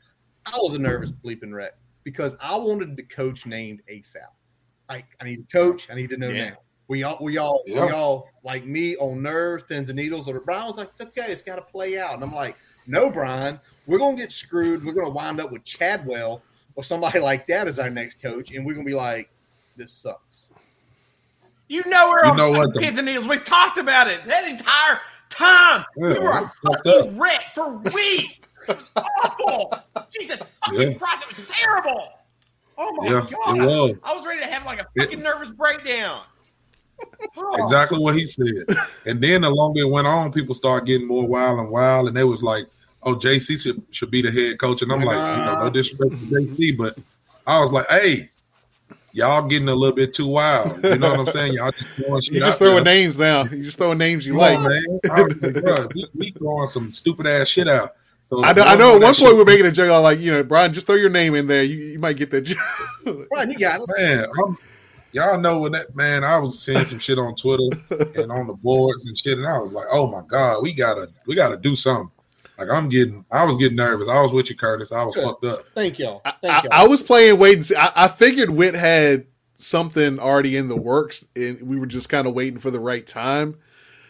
I 0.46 0.56
was 0.58 0.74
a 0.74 0.78
nervous 0.78 1.12
bleeping 1.12 1.52
wreck 1.52 1.72
because 2.04 2.34
I 2.40 2.56
wanted 2.56 2.96
the 2.96 3.02
coach 3.02 3.46
named 3.46 3.82
ASAP. 3.90 4.16
Like 4.88 5.06
I 5.20 5.24
need 5.24 5.40
a 5.40 5.52
coach. 5.56 5.88
I 5.90 5.94
need 5.94 6.10
to 6.10 6.16
know 6.16 6.28
Yeah. 6.28 6.50
now. 6.50 6.56
We 6.88 7.02
all 7.02 7.18
we 7.20 7.38
all 7.38 7.62
Yeah. 7.66 7.86
we 7.86 7.92
all 7.92 8.28
like 8.42 8.64
me 8.66 8.96
on 8.96 9.22
nerves, 9.22 9.64
pins 9.68 9.88
and 9.88 9.96
needles. 9.96 10.28
Or 10.28 10.38
Brian 10.40 10.66
was 10.66 10.76
like, 10.76 10.90
"It's 10.92 11.00
okay. 11.00 11.32
It's 11.32 11.42
got 11.42 11.56
to 11.56 11.62
play 11.62 11.98
out." 11.98 12.14
And 12.14 12.22
I'm 12.22 12.34
like, 12.34 12.56
"No, 12.86 13.10
Brian. 13.10 13.58
We're 13.86 13.98
gonna 13.98 14.16
get 14.16 14.32
screwed. 14.32 14.84
We're 14.84 14.92
gonna 14.94 15.08
wind 15.10 15.40
up 15.40 15.50
with 15.50 15.64
Chadwell 15.64 16.42
or 16.74 16.84
somebody 16.84 17.18
like 17.30 17.46
that 17.46 17.68
as 17.68 17.78
our 17.78 17.90
next 17.90 18.20
coach, 18.20 18.50
and 18.50 18.64
we're 18.66 18.74
gonna 18.74 18.84
be 18.84 18.94
like, 18.94 19.30
this 19.76 19.92
sucks." 19.92 20.46
You 21.68 21.82
know 21.86 22.10
we're 22.10 22.24
You 22.26 22.30
on 22.32 22.36
know 22.36 22.50
what, 22.50 22.58
fucking 22.66 22.72
the- 22.74 22.80
pins 22.80 22.98
and 22.98 23.06
needles. 23.06 23.26
We 23.26 23.38
talked 23.38 23.78
about 23.78 24.06
it 24.08 24.26
that 24.26 24.46
entire 24.46 25.00
time. 25.30 25.84
Yeah, 25.96 26.08
we 26.08 26.18
were 26.18 26.30
a 26.30 26.44
it's 26.44 26.60
up. 26.68 26.84
fucking 26.84 27.18
wreck 27.18 27.54
for 27.54 27.78
weeks. 27.78 28.38
It 28.68 28.76
was 28.76 28.90
awful. 28.96 29.74
Jesus 30.10 30.42
fucking 30.64 30.92
Yeah. 30.92 30.98
Christ, 30.98 31.24
it 31.30 31.36
was 31.38 31.46
terrible. 31.50 32.08
Oh 32.76 32.92
my 32.96 33.06
Yeah, 33.06 33.26
god. 33.30 33.98
I 34.02 34.14
was 34.14 34.26
ready 34.26 34.40
to 34.40 34.46
have 34.46 34.64
like 34.66 34.78
a 34.80 34.86
It- 34.94 35.02
fucking 35.04 35.22
nervous 35.22 35.50
breakdown. 35.50 36.24
Oh. 37.36 37.62
exactly 37.62 37.98
what 37.98 38.14
he 38.14 38.26
said. 38.26 38.64
And 39.06 39.20
then 39.20 39.42
the 39.42 39.50
longer 39.50 39.80
it 39.80 39.90
went 39.90 40.06
on, 40.06 40.32
people 40.32 40.54
started 40.54 40.86
getting 40.86 41.06
more 41.08 41.26
wild 41.26 41.58
and 41.58 41.68
wild, 41.70 42.08
and 42.08 42.16
they 42.16 42.24
was 42.24 42.42
like, 42.42 42.64
"Oh, 43.02 43.14
JC 43.16 43.60
should, 43.60 43.82
should 43.90 44.10
be 44.10 44.22
the 44.22 44.30
head 44.30 44.58
coach." 44.58 44.82
And 44.82 44.92
I'm 44.92 45.02
like, 45.02 45.16
you 45.38 45.44
know, 45.44 45.64
no 45.64 45.70
disrespect 45.70 46.10
to 46.12 46.16
JC, 46.26 46.76
but 46.78 46.96
I 47.46 47.60
was 47.60 47.72
like, 47.72 47.86
"Hey, 47.88 48.30
y'all 49.12 49.48
getting 49.48 49.68
a 49.68 49.74
little 49.74 49.96
bit 49.96 50.14
too 50.14 50.26
wild." 50.28 50.82
You 50.84 50.98
know 50.98 51.10
what 51.10 51.20
I'm 51.20 51.26
saying? 51.26 51.54
Y'all 51.54 51.72
just 51.72 51.88
throwing 51.96 52.20
shit 52.20 52.34
You 52.34 52.40
just 52.40 52.58
throwing 52.58 52.84
there. 52.84 52.94
names 52.94 53.18
now. 53.18 53.44
You 53.44 53.64
just 53.64 53.78
throwing 53.78 53.98
names 53.98 54.26
you 54.26 54.34
like. 54.34 54.60
man. 54.60 55.00
I 55.10 55.22
was 55.22 55.42
like, 55.42 55.94
we, 55.94 56.06
we 56.14 56.30
throwing 56.32 56.66
some 56.68 56.92
stupid 56.92 57.26
ass 57.26 57.48
shit 57.48 57.68
out. 57.68 57.90
So 58.28 58.44
I 58.44 58.52
know. 58.52 58.62
I 58.62 58.76
know. 58.76 58.90
At 58.96 59.02
one 59.02 59.02
point, 59.02 59.16
shit- 59.16 59.34
we 59.36 59.42
are 59.42 59.44
making 59.44 59.66
a 59.66 59.72
joke. 59.72 59.90
I 59.90 59.96
was 59.98 60.04
like, 60.04 60.20
you 60.20 60.30
know, 60.30 60.42
Brian, 60.42 60.72
just 60.72 60.86
throw 60.86 60.96
your 60.96 61.10
name 61.10 61.34
in 61.34 61.46
there. 61.46 61.62
You, 61.64 61.76
you 61.76 61.98
might 61.98 62.16
get 62.16 62.30
that 62.30 62.42
job. 62.42 62.58
Brian, 63.30 63.50
you 63.50 63.58
got 63.58 63.80
it. 63.80 63.88
man, 63.98 64.24
I'm, 64.46 64.56
y'all 65.14 65.38
know 65.40 65.60
when 65.60 65.72
that 65.72 65.94
man, 65.96 66.22
I 66.24 66.38
was 66.38 66.62
seeing 66.62 66.84
some 66.84 66.98
shit 66.98 67.18
on 67.18 67.34
Twitter 67.36 67.64
and 68.20 68.30
on 68.30 68.46
the 68.46 68.52
boards 68.54 69.06
and 69.06 69.16
shit, 69.16 69.38
and 69.38 69.46
I 69.46 69.58
was 69.58 69.72
like, 69.72 69.86
oh 69.90 70.06
my 70.06 70.22
god, 70.28 70.62
we 70.62 70.74
gotta, 70.74 71.08
we 71.26 71.34
gotta 71.34 71.56
do 71.56 71.74
something. 71.74 72.10
Like 72.58 72.68
I'm 72.70 72.88
getting, 72.88 73.24
I 73.32 73.44
was 73.44 73.56
getting 73.56 73.76
nervous. 73.76 74.08
I 74.08 74.20
was 74.20 74.32
with 74.32 74.50
you, 74.50 74.56
Curtis. 74.56 74.92
I 74.92 75.02
was 75.04 75.14
Good. 75.14 75.24
fucked 75.24 75.44
up. 75.44 75.58
Thank 75.74 75.98
y'all. 75.98 76.20
I, 76.24 76.34
y'all. 76.42 76.62
I 76.70 76.86
was 76.86 77.02
playing 77.02 77.38
wait 77.38 77.56
and 77.56 77.66
see. 77.66 77.74
I, 77.76 78.04
I 78.04 78.08
figured 78.08 78.50
Whit 78.50 78.74
had 78.74 79.26
something 79.56 80.18
already 80.18 80.56
in 80.56 80.68
the 80.68 80.76
works, 80.76 81.24
and 81.34 81.60
we 81.62 81.78
were 81.78 81.86
just 81.86 82.08
kind 82.08 82.26
of 82.28 82.34
waiting 82.34 82.58
for 82.60 82.70
the 82.70 82.78
right 82.80 83.06
time. 83.06 83.56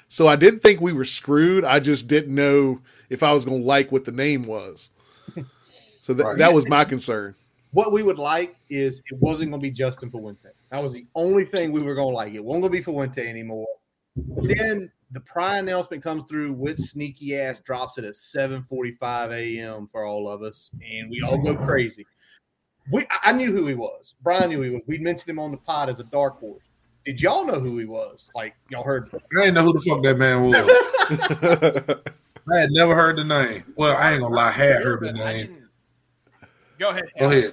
So 0.09 0.28
I 0.28 0.36
didn't 0.36 0.61
think 0.61 0.80
we 0.80 0.92
were 0.92 1.05
screwed. 1.05 1.64
I 1.64 1.80
just 1.80 2.07
didn't 2.07 2.34
know 2.34 2.80
if 3.09 3.22
I 3.22 3.32
was 3.32 3.44
going 3.44 3.62
to 3.62 3.66
like 3.66 3.90
what 3.92 4.05
the 4.05 4.12
name 4.12 4.44
was. 4.44 4.90
So 6.02 6.12
that 6.14 6.24
Right. 6.24 6.38
that 6.38 6.52
was 6.52 6.68
my 6.68 6.84
concern. 6.84 7.34
what 7.72 7.92
we 7.92 8.02
would 8.02 8.18
like 8.18 8.55
is 8.68 9.00
it 9.11 9.18
wasn't 9.18 9.50
going 9.50 9.61
to 9.61 9.66
be 9.66 9.70
Justin 9.70 10.11
Fuente. 10.11 10.50
That 10.75 10.83
was 10.83 10.93
the 10.93 11.07
only 11.14 11.45
thing 11.45 11.70
we 11.70 11.85
were 11.85 11.95
going 11.95 12.09
to 12.09 12.16
like. 12.16 12.35
It 12.35 12.43
won't 12.43 12.61
going 12.61 12.72
to 12.72 12.77
be 12.79 12.83
Fuente 12.83 13.25
anymore. 13.29 13.68
Then 14.16 14.91
the 15.12 15.20
Pry 15.20 15.59
announcement 15.59 16.03
comes 16.03 16.25
through 16.25 16.53
with 16.55 16.81
sneaky 16.81 17.39
ass 17.39 17.61
drops 17.61 17.97
it 17.97 18.03
at 18.05 18.14
7:45 18.14 19.31
a.m. 19.31 19.89
for 19.93 20.05
all 20.05 20.29
of 20.29 20.43
us, 20.43 20.72
and 20.83 21.09
we 21.09 21.22
all 21.22 21.39
go 21.39 21.55
crazy. 21.55 22.05
We 22.91 23.03
I- 23.03 23.31
I 23.31 23.33
knew 23.33 23.53
who 23.53 23.68
he 23.68 23.75
was. 23.75 24.16
Brian 24.25 24.51
knew 24.51 24.62
he 24.62 24.70
was. 24.70 24.83
We 24.89 24.99
mentioned 24.99 25.31
him 25.31 25.39
on 25.39 25.53
the 25.53 25.59
pod 25.59 25.91
as 25.91 26.01
a 26.01 26.05
dark 26.05 26.41
horse. 26.41 26.64
Did 27.07 27.22
y'all 27.22 27.47
know 27.47 27.61
who 27.61 27.79
he 27.79 27.85
was? 27.85 28.29
Like 28.35 28.57
y'all 28.68 28.83
heard? 28.83 29.09
I 29.14 29.43
didn't 29.43 29.55
know 29.55 29.62
who 29.62 29.75
the 29.75 29.81
fuck 29.81 30.03
that 30.03 30.18
man 30.18 30.43
was. 30.43 30.57
I 32.53 32.59
had 32.59 32.72
never 32.72 32.97
heard 32.97 33.16
the 33.16 33.22
name. 33.25 33.62
Well, 33.77 33.97
I 33.97 34.14
ain't 34.14 34.22
gonna 34.22 34.35
lie, 34.35 34.49
I 34.49 34.51
had 34.51 34.83
heard 34.83 35.05
the 35.05 35.12
name. 35.12 35.68
Go 36.81 36.91
ahead. 36.91 37.05
Go 37.16 37.31
ahead. 37.31 37.53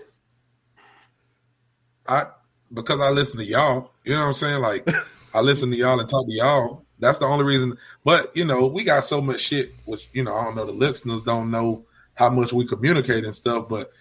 I 2.08 2.26
because 2.74 3.02
I 3.02 3.10
listen 3.10 3.38
to 3.40 3.46
y'all. 3.46 3.92
You 4.04 4.14
know 4.14 4.22
what 4.22 4.28
I'm 4.28 4.34
saying? 4.34 4.62
Like 4.62 4.88
I 5.34 5.42
listen 5.42 5.72
to 5.72 5.78
y'all 5.78 6.00
and 6.00 6.10
talk 6.10 6.28
to 6.28 6.34
y'all. 6.34 6.84
That's 7.00 7.18
the 7.18 7.26
only 7.26 7.46
reason. 7.46 7.78
But 8.04 8.36
you 8.36 8.46
know, 8.46 8.68
we 8.68 8.84
got 8.84 9.04
so 9.04 9.22
much 9.22 9.42
shit, 9.42 9.74
which 9.86 10.08
you 10.14 10.24
know, 10.24 10.36
I 10.36 10.44
don't 10.46 10.56
know. 10.56 10.66
The 10.66 10.72
listeners 10.72 11.24
don't 11.24 11.50
know 11.52 11.86
how 12.16 12.30
much 12.30 12.54
we 12.54 12.68
communicate 12.68 13.24
and 13.24 13.34
stuff, 13.34 13.68
but 13.70 13.92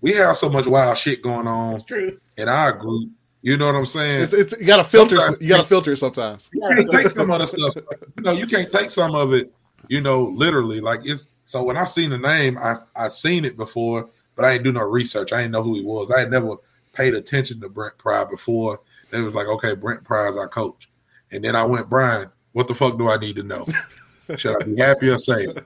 we 0.00 0.12
have 0.12 0.36
so 0.36 0.48
much 0.48 0.66
wild 0.66 0.96
shit 0.98 1.22
going 1.22 1.46
on 1.46 1.74
It's 1.76 1.84
true. 1.84 2.18
in 2.36 2.48
our 2.48 2.72
group. 2.72 3.10
You 3.42 3.56
know 3.56 3.66
what 3.66 3.76
I'm 3.76 3.86
saying? 3.86 4.22
it's, 4.24 4.32
it's 4.32 4.54
you 4.60 4.66
got 4.66 4.78
to 4.78 4.84
filter. 4.84 5.16
Sometimes- 5.16 5.40
You 5.42 5.48
got 5.48 5.62
to 5.62 5.68
filter 5.68 5.92
it 5.92 5.96
sometimes. 5.98 6.50
you 6.52 6.60
can't 6.60 6.90
take 6.90 7.06
some 7.08 7.30
of 7.30 7.38
the 7.38 7.46
stuff. 7.46 7.74
You 8.16 8.22
know, 8.24 8.32
you 8.32 8.46
can't 8.46 8.68
take 8.70 8.90
some 8.90 9.14
of 9.14 9.32
it. 9.32 9.52
You 9.88 10.00
know, 10.00 10.24
literally. 10.24 10.80
Like 10.80 11.00
it's 11.04 11.28
so 11.44 11.62
when 11.62 11.76
I 11.76 11.84
seen 11.84 12.10
the 12.10 12.18
name, 12.18 12.58
I 12.58 12.76
I 12.96 13.08
seen 13.08 13.44
it 13.44 13.56
before, 13.56 14.08
but 14.34 14.44
I 14.44 14.52
ain't 14.54 14.64
do 14.64 14.72
no 14.72 14.82
research. 14.82 15.32
I 15.32 15.38
didn't 15.42 15.52
know 15.52 15.62
who 15.62 15.74
he 15.74 15.84
was. 15.84 16.10
I 16.10 16.20
had 16.20 16.30
never 16.32 16.56
paid 16.98 17.14
attention 17.14 17.60
to 17.60 17.68
Brent 17.68 17.96
Pry 17.96 18.24
before. 18.24 18.80
It 19.12 19.20
was 19.20 19.34
like, 19.34 19.46
okay, 19.46 19.74
Brent 19.74 20.04
Pry 20.04 20.28
is 20.28 20.36
our 20.36 20.48
coach, 20.48 20.90
and 21.30 21.42
then 21.44 21.56
I 21.56 21.64
went, 21.64 21.88
Brian, 21.88 22.30
what 22.52 22.66
the 22.68 22.74
fuck 22.74 22.98
do 22.98 23.08
I 23.08 23.16
need 23.16 23.36
to 23.36 23.42
know? 23.42 23.66
Should 24.36 24.60
I 24.60 24.64
be 24.66 24.78
happy 24.80 25.08
or 25.08 25.16
sad? 25.16 25.64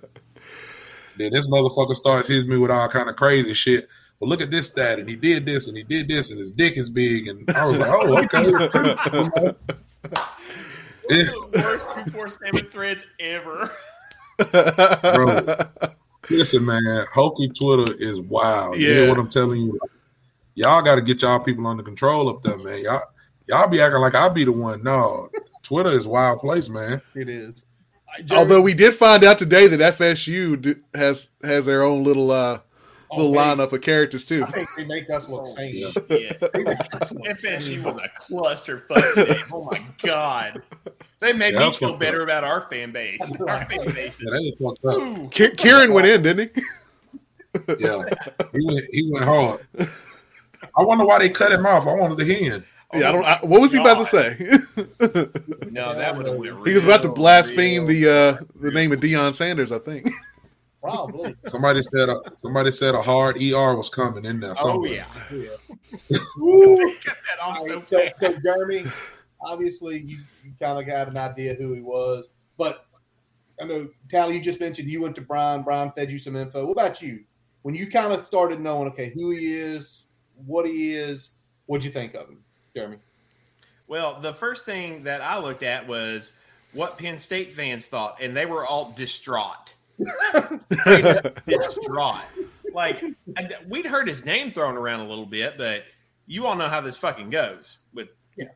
Then 1.18 1.32
this 1.32 1.48
motherfucker 1.50 1.94
starts 1.94 2.28
hitting 2.28 2.48
me 2.48 2.58
with 2.58 2.70
all 2.70 2.88
kind 2.88 3.08
of 3.10 3.16
crazy 3.16 3.54
shit. 3.54 3.88
Well, 4.20 4.28
look 4.30 4.40
at 4.40 4.52
this 4.52 4.68
stat, 4.68 5.00
and 5.00 5.08
he 5.08 5.16
did 5.16 5.44
this, 5.46 5.66
and 5.66 5.76
he 5.76 5.82
did 5.82 6.08
this, 6.08 6.30
and 6.30 6.38
his 6.38 6.52
dick 6.52 6.76
is 6.76 6.88
big, 6.88 7.26
and 7.26 7.50
I 7.50 7.66
was 7.66 7.78
like, 7.78 7.90
oh, 7.90 8.18
okay. 8.22 9.54
Yeah. 11.10 11.24
The 11.24 11.60
worst 11.62 11.88
two 12.04 12.10
four 12.12 12.28
seven 12.28 12.64
threads 12.66 13.04
ever. 13.18 13.70
Bro. 14.38 15.56
Listen, 16.30 16.64
man, 16.64 16.80
Hokie 17.12 17.52
Twitter 17.58 17.92
is 17.98 18.20
wild. 18.20 18.76
You 18.78 18.88
Yeah. 18.88 18.94
hear 19.00 19.08
what 19.08 19.18
I'm 19.18 19.28
telling 19.28 19.60
you? 19.62 19.72
Like, 19.72 19.90
y'all 20.54 20.82
got 20.82 20.96
to 20.96 21.02
get 21.02 21.22
y'all 21.22 21.42
people 21.42 21.66
under 21.66 21.82
control 21.82 22.28
up 22.28 22.42
there, 22.42 22.58
man. 22.58 22.82
Y'all, 22.82 23.00
y'all 23.46 23.68
be 23.68 23.80
acting 23.80 24.00
like 24.00 24.14
I 24.14 24.28
be 24.28 24.44
the 24.44 24.52
one. 24.52 24.82
No, 24.82 25.28
Twitter 25.62 25.90
is 25.90 26.06
wild 26.06 26.40
place, 26.40 26.68
man. 26.68 27.00
It 27.14 27.28
is. 27.28 27.62
Although 28.30 28.60
we 28.60 28.74
did 28.74 28.94
find 28.94 29.24
out 29.24 29.38
today 29.38 29.66
that 29.68 29.96
FSU 29.98 30.60
d- 30.60 30.74
has 30.94 31.30
has 31.42 31.64
their 31.64 31.82
own 31.82 32.04
little 32.04 32.30
uh 32.30 32.60
little 33.10 33.34
Oh, 33.34 33.38
lineup 33.38 33.72
of 33.72 33.80
characters 33.80 34.26
too. 34.26 34.44
I 34.44 34.50
think 34.50 34.68
they 34.76 34.84
make 34.84 35.08
us 35.10 35.28
look 35.28 35.46
sane. 35.46 35.72
Yeah. 35.74 35.90
Yeah. 36.10 36.32
Us 37.00 37.12
look 37.12 37.24
FSU 37.24 37.60
sane. 37.60 37.82
was 37.82 38.00
a 38.02 38.08
clusterfuck. 38.32 39.48
Oh 39.50 39.64
my 39.64 39.80
god. 40.02 40.62
They 41.20 41.32
made 41.32 41.54
Yeah, 41.54 41.66
me 41.66 41.72
feel 41.72 41.96
better 41.96 42.18
up. 42.22 42.24
about 42.28 42.44
our 42.44 42.68
fan 42.68 42.92
base. 42.92 43.20
Our 43.40 43.64
fan 43.64 43.84
base. 43.94 44.20
Yeah, 44.22 44.30
they 44.36 44.44
was 44.44 44.56
fucked 44.60 44.84
up. 44.84 45.56
Kieran 45.56 45.92
went 45.94 46.06
in, 46.06 46.22
didn't 46.22 46.54
he? 46.54 46.62
Yeah, 47.78 48.02
he 48.52 48.66
went, 48.66 48.84
he 48.92 49.10
went 49.12 49.24
hard. 49.24 49.66
I 50.76 50.82
wonder 50.82 51.04
why 51.04 51.18
they 51.18 51.28
cut 51.28 51.52
him 51.52 51.66
off. 51.66 51.86
I 51.86 51.94
wanted 51.94 52.18
to 52.18 52.24
hear 52.24 52.52
him. 52.52 52.64
Yeah, 52.94 53.08
I 53.08 53.12
don't. 53.12 53.24
I, 53.24 53.38
what 53.42 53.60
was 53.60 53.72
he 53.72 53.80
about 53.80 53.98
to 53.98 54.06
say? 54.06 54.58
No, 55.70 55.94
that 55.94 56.14
would 56.14 56.26
have 56.26 56.36
went 56.36 56.66
he 56.66 56.74
was 56.74 56.84
about 56.84 57.00
to 57.02 57.08
blaspheme 57.08 57.86
real, 57.86 58.02
the 58.02 58.10
uh 58.10 58.44
the 58.60 58.70
name 58.70 58.92
of 58.92 59.00
Deion 59.00 59.34
Sanders, 59.34 59.72
I 59.72 59.78
think. 59.78 60.06
Probably. 60.82 61.34
Somebody 61.46 61.80
said 61.80 62.10
a, 62.10 62.20
somebody 62.36 62.72
said 62.72 62.94
a 62.94 63.00
hard 63.00 63.36
ER 63.36 63.74
was 63.74 63.88
coming 63.88 64.26
in 64.26 64.40
there. 64.40 64.54
Oh 64.62 64.84
yeah. 64.84 65.06
Yeah. 65.32 65.48
Cut 66.10 67.16
that 67.16 67.40
off 67.40 67.58
All 67.58 67.66
so 67.66 67.74
right, 67.76 67.88
so, 67.88 68.02
so 68.20 68.34
Jeremy, 68.44 68.84
obviously 69.40 70.00
you, 70.00 70.18
you 70.44 70.52
kind 70.60 70.78
of 70.78 70.86
got 70.86 71.08
an 71.08 71.16
idea 71.16 71.54
who 71.54 71.72
he 71.72 71.80
was, 71.80 72.28
but 72.58 72.86
I 73.60 73.64
know 73.64 73.88
Tally, 74.10 74.34
you 74.34 74.40
just 74.42 74.60
mentioned 74.60 74.90
you 74.90 75.00
went 75.00 75.14
to 75.14 75.22
Brian. 75.22 75.62
Brian 75.62 75.90
fed 75.92 76.10
you 76.10 76.18
some 76.18 76.36
info. 76.36 76.66
What 76.66 76.72
about 76.72 77.00
you? 77.00 77.24
When 77.62 77.74
you 77.74 77.88
kind 77.88 78.12
of 78.12 78.26
started 78.26 78.60
knowing, 78.60 78.88
okay, 78.88 79.12
who 79.14 79.30
he 79.30 79.54
is, 79.54 80.01
what 80.46 80.66
he 80.66 80.94
is, 80.94 81.30
what'd 81.66 81.84
you 81.84 81.90
think 81.90 82.14
of 82.14 82.28
him, 82.28 82.38
Jeremy? 82.74 82.98
Well, 83.86 84.20
the 84.20 84.32
first 84.32 84.64
thing 84.64 85.02
that 85.04 85.20
I 85.20 85.38
looked 85.38 85.62
at 85.62 85.86
was 85.86 86.32
what 86.72 86.96
Penn 86.98 87.18
State 87.18 87.52
fans 87.52 87.86
thought, 87.86 88.16
and 88.20 88.36
they 88.36 88.46
were 88.46 88.64
all 88.64 88.92
distraught. 88.96 89.74
distraught. 91.46 92.22
Like 92.72 93.02
we'd 93.68 93.86
heard 93.86 94.08
his 94.08 94.24
name 94.24 94.50
thrown 94.50 94.76
around 94.76 95.00
a 95.00 95.08
little 95.08 95.26
bit, 95.26 95.58
but 95.58 95.84
you 96.26 96.46
all 96.46 96.54
know 96.54 96.68
how 96.68 96.80
this 96.80 96.96
fucking 96.96 97.30
goes 97.30 97.78
with 97.92 98.08
Yeah. 98.36 98.46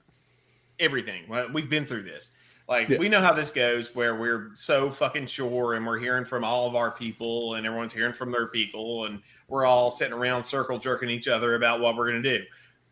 everything. 0.79 1.24
We've 1.53 1.68
been 1.68 1.85
through 1.85 2.05
this. 2.05 2.31
Like 2.68 2.89
Yeah. 2.89 2.99
we 2.99 3.09
know 3.09 3.20
how 3.20 3.33
this 3.33 3.51
goes, 3.51 3.95
where 3.95 4.16
we're 4.16 4.51
so 4.55 4.91
fucking 4.91 5.27
sure, 5.27 5.74
and 5.74 5.87
we're 5.87 5.99
hearing 5.99 6.24
from 6.24 6.45
all 6.45 6.66
of 6.66 6.74
our 6.74 6.91
people, 6.91 7.55
and 7.55 7.66
everyone's 7.66 7.93
hearing 7.93 8.14
from 8.14 8.33
their 8.33 8.47
people, 8.49 9.05
and 9.05 9.20
we're 9.49 9.64
all 9.64 9.90
sitting 9.90 10.12
around 10.12 10.42
circle 10.42 10.78
jerking 10.78 11.11
each 11.11 11.28
other 11.28 11.55
about 11.55 11.80
what 11.80 11.97
we're 11.97 12.07
gonna 12.07 12.22
do. 12.22 12.44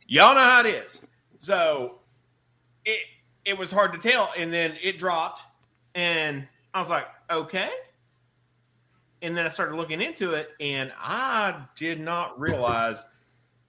Y'all 0.07 0.35
know 0.35 0.41
how 0.41 0.61
it 0.61 0.67
is. 0.67 1.05
So 1.39 2.01
it 2.85 3.01
it 3.45 3.59
was 3.59 3.71
hard 3.71 3.93
to 3.93 3.99
tell, 3.99 4.31
and 4.39 4.53
then 4.53 4.75
it 4.83 4.99
dropped, 4.99 5.43
and 5.95 6.47
I 6.73 6.81
was 6.81 6.89
like, 6.89 7.07
okay. 7.31 7.71
And 9.23 9.37
then 9.37 9.47
I 9.47 9.49
started 9.49 9.77
looking 9.77 10.01
into 10.01 10.33
it, 10.35 10.51
and 10.61 10.93
I 10.99 11.65
did 11.77 12.01
not 12.01 12.39
realize 12.39 13.05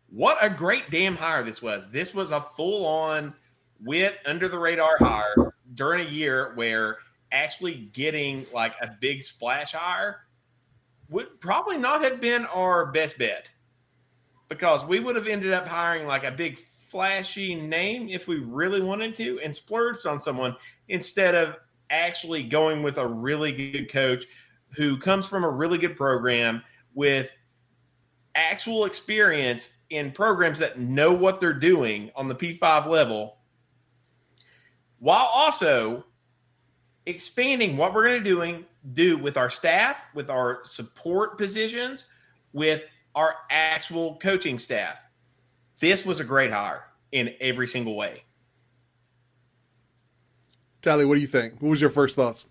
what 0.10 0.38
a 0.42 0.50
great 0.50 0.92
damn 0.92 1.16
hire 1.16 1.44
this 1.44 1.62
was. 1.62 1.90
This 1.92 2.14
was 2.14 2.32
a 2.32 2.42
full 2.42 2.86
on 2.86 3.34
went 3.84 4.16
under 4.26 4.48
the 4.48 4.58
radar 4.58 4.98
hire 5.00 5.54
during 5.74 6.06
a 6.06 6.10
year 6.10 6.54
where 6.56 6.98
actually 7.32 7.90
getting 7.94 8.46
like 8.54 8.74
a 8.82 8.90
big 9.00 9.24
splash 9.24 9.74
hire 9.74 10.22
would 11.10 11.40
probably 11.40 11.78
not 11.78 12.02
have 12.02 12.20
been 12.20 12.46
our 12.48 12.88
best 12.88 13.18
bet 13.18 13.50
because 14.50 14.86
we 14.86 15.00
would 15.00 15.16
have 15.16 15.28
ended 15.28 15.54
up 15.54 15.68
hiring 15.68 16.08
like 16.08 16.24
a 16.24 16.32
big 16.32 16.60
flashy 16.60 17.56
name 17.56 18.08
if 18.10 18.28
we 18.28 18.38
really 18.38 18.82
wanted 18.82 19.14
to 19.16 19.40
and 19.42 19.56
splurged 19.56 20.06
on 20.06 20.20
someone 20.20 20.56
instead 20.88 21.36
of 21.36 21.58
actually 21.90 22.44
going 22.44 22.82
with 22.82 22.98
a 22.98 23.08
really 23.08 23.52
good 23.52 23.92
coach 23.92 24.26
who 24.76 24.98
comes 24.98 25.28
from 25.28 25.44
a 25.44 25.50
really 25.50 25.78
good 25.78 25.96
program 25.96 26.62
with 26.94 27.30
actual 28.34 28.86
experience 28.86 29.72
in 29.90 30.12
programs 30.12 30.60
that 30.60 30.80
know 30.80 31.14
what 31.14 31.40
they're 31.40 31.54
doing 31.54 32.12
on 32.16 32.28
the 32.28 32.36
P5 32.36 32.88
level 32.88 33.38
while 35.00 35.30
also 35.34 36.06
expanding 37.06 37.78
what 37.78 37.94
we're 37.94 38.06
going 38.06 38.24
to 38.24 38.30
doing 38.30 38.66
do 38.94 39.18
with 39.18 39.38
our 39.38 39.50
staff, 39.50 40.06
with 40.14 40.30
our 40.30 40.60
support 40.64 41.38
positions, 41.38 42.06
with 42.54 42.84
our 43.16 43.36
actual 43.50 44.18
coaching 44.18 44.60
staff. 44.60 45.02
This 45.80 46.06
was 46.06 46.20
a 46.20 46.24
great 46.24 46.52
hire 46.52 46.86
in 47.12 47.34
every 47.40 47.68
single 47.68 47.96
way. 47.96 48.24
Tally, 50.82 51.06
what 51.06 51.16
do 51.16 51.22
you 51.22 51.28
think? 51.28 51.54
What 51.60 51.70
was 51.70 51.82
your 51.82 51.90
first 51.90 52.16
thoughts? 52.16 52.46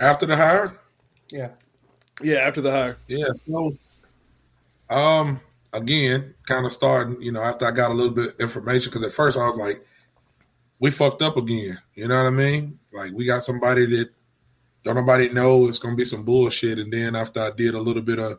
After 0.00 0.26
the 0.26 0.36
hire, 0.36 0.78
Yeah. 1.30 1.50
Yeah, 2.22 2.38
after 2.38 2.60
the 2.60 2.70
hire. 2.70 2.96
Yeah, 3.08 3.28
so 3.46 3.76
um 4.90 5.40
again, 5.72 6.34
kind 6.46 6.66
of 6.66 6.72
starting, 6.72 7.20
you 7.20 7.32
know, 7.32 7.40
after 7.40 7.66
I 7.66 7.70
got 7.70 7.90
a 7.90 7.94
little 7.94 8.12
bit 8.12 8.34
of 8.34 8.40
information, 8.40 8.90
because 8.90 9.02
at 9.02 9.12
first 9.12 9.36
I 9.36 9.46
was 9.46 9.56
like, 9.56 9.85
we 10.78 10.90
fucked 10.90 11.22
up 11.22 11.36
again. 11.36 11.78
You 11.94 12.08
know 12.08 12.18
what 12.18 12.28
I 12.28 12.30
mean? 12.30 12.78
Like 12.92 13.12
we 13.12 13.26
got 13.26 13.44
somebody 13.44 13.86
that 13.96 14.10
don't 14.84 14.96
nobody 14.96 15.28
know 15.28 15.68
it's 15.68 15.78
gonna 15.78 15.96
be 15.96 16.04
some 16.04 16.24
bullshit. 16.24 16.78
And 16.78 16.92
then 16.92 17.16
after 17.16 17.40
I 17.40 17.50
did 17.50 17.74
a 17.74 17.80
little 17.80 18.02
bit 18.02 18.18
of 18.18 18.38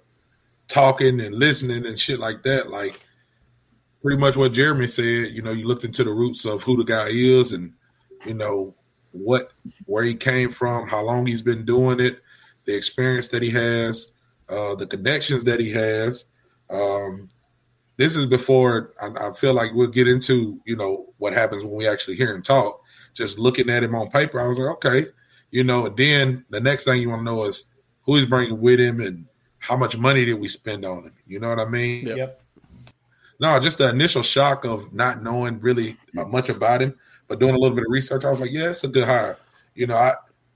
talking 0.68 1.20
and 1.20 1.36
listening 1.36 1.86
and 1.86 2.00
shit 2.00 2.20
like 2.20 2.44
that, 2.44 2.70
like 2.70 3.00
pretty 4.02 4.20
much 4.20 4.38
what 4.38 4.54
Jeremy 4.54 4.88
said, 4.88 5.34
you 5.34 5.42
know, 5.42 5.52
you 5.52 5.68
looked 5.68 5.84
into 5.84 6.04
the 6.04 6.12
roots 6.12 6.46
of 6.46 6.64
who 6.64 6.78
the 6.78 6.84
guy 6.84 7.08
is 7.10 7.52
and 7.52 7.74
you 8.26 8.34
know 8.34 8.76
what 9.12 9.52
where 9.86 10.04
he 10.04 10.16
came 10.16 10.52
from, 10.52 10.88
how 10.88 11.02
long 11.02 11.26
he's 11.26 11.42
been 11.42 11.66
doing 11.66 12.00
it, 12.00 12.22
the 12.66 12.76
experience 12.76 13.30
that 13.30 13.42
he 13.42 13.50
has, 13.50 14.12
uh, 14.50 14.76
the 14.76 14.86
connections 14.86 15.44
that 15.46 15.60
he 15.60 15.72
has. 15.72 16.30
Um, 16.70 17.30
this 17.98 18.16
is 18.16 18.26
before 18.26 18.94
I, 19.02 19.30
I 19.30 19.34
feel 19.34 19.54
like 19.54 19.74
we'll 19.74 19.88
get 19.88 20.08
into 20.08 20.62
you 20.66 20.76
know 20.76 21.14
what 21.18 21.34
happens 21.34 21.64
when 21.64 21.76
we 21.76 21.88
actually 21.88 22.16
hear 22.16 22.34
him 22.34 22.42
talk. 22.42 22.82
Just 23.14 23.40
looking 23.40 23.70
at 23.70 23.84
him 23.84 23.96
on 23.96 24.10
paper, 24.10 24.40
I 24.40 24.48
was 24.48 24.60
like, 24.60 24.76
okay, 24.76 25.08
you 25.52 25.64
know. 25.64 25.88
And 25.88 25.98
then 25.98 26.46
the 26.50 26.62
next 26.62 26.86
thing 26.86 27.02
you 27.02 27.10
want 27.10 27.22
to 27.22 27.26
know 27.26 27.44
is 27.46 27.66
who 28.04 28.16
he's 28.16 28.26
bringing 28.26 28.62
with 28.62 28.80
him 28.80 29.02
and 29.02 29.26
how 29.58 29.76
much 29.76 29.98
money 29.98 30.24
did 30.24 30.40
we 30.40 30.48
spend 30.48 30.86
on 30.86 31.04
him. 31.04 31.14
You 31.26 31.40
know 31.40 31.50
what 31.50 31.60
I 31.60 31.66
mean? 31.66 32.08
Yep. 32.08 32.18
Yep. 32.18 32.42
No, 33.40 33.60
just 33.60 33.78
the 33.78 33.90
initial 33.90 34.24
shock 34.24 34.66
of 34.66 34.94
not 34.94 35.22
knowing 35.22 35.60
really 35.60 35.98
uh, 36.18 36.26
much 36.26 36.50
about 36.50 36.82
him, 36.82 36.96
but 37.28 37.40
doing 37.40 37.54
a 37.54 37.58
little 37.58 37.76
bit 37.76 37.86
of 37.88 37.92
research, 37.92 38.26
I 38.26 38.32
was 38.32 38.40
like, 38.40 38.52
yeah, 38.52 38.70
it's 38.70 38.84
a 38.84 38.88
good 38.88 39.06
hire. 39.06 39.38
You 39.76 39.88
know, 39.88 39.96
I 39.96 40.14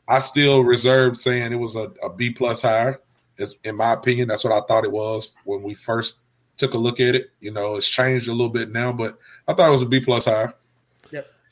I 0.07 0.19
still 0.19 0.63
reserved 0.63 1.19
saying 1.19 1.51
it 1.51 1.59
was 1.59 1.75
a, 1.75 1.91
a 2.03 2.11
B 2.11 2.31
plus 2.31 2.61
hire. 2.61 2.99
It's, 3.37 3.55
in 3.63 3.75
my 3.75 3.93
opinion, 3.93 4.27
that's 4.27 4.43
what 4.43 4.53
I 4.53 4.65
thought 4.67 4.83
it 4.83 4.91
was 4.91 5.35
when 5.45 5.63
we 5.63 5.73
first 5.73 6.15
took 6.61 6.73
a 6.73 6.77
look 6.77 6.99
at 7.01 7.15
it. 7.15 7.31
You 7.41 7.51
know, 7.51 7.75
it's 7.75 7.87
changed 7.89 8.29
a 8.29 8.31
little 8.31 8.49
bit 8.53 8.71
now, 8.71 8.93
but 8.93 9.17
I 9.47 9.53
thought 9.53 9.67
it 9.67 9.73
was 9.73 9.81
a 9.81 9.85
B 9.85 9.99
plus 9.99 10.25
hire. 10.25 10.53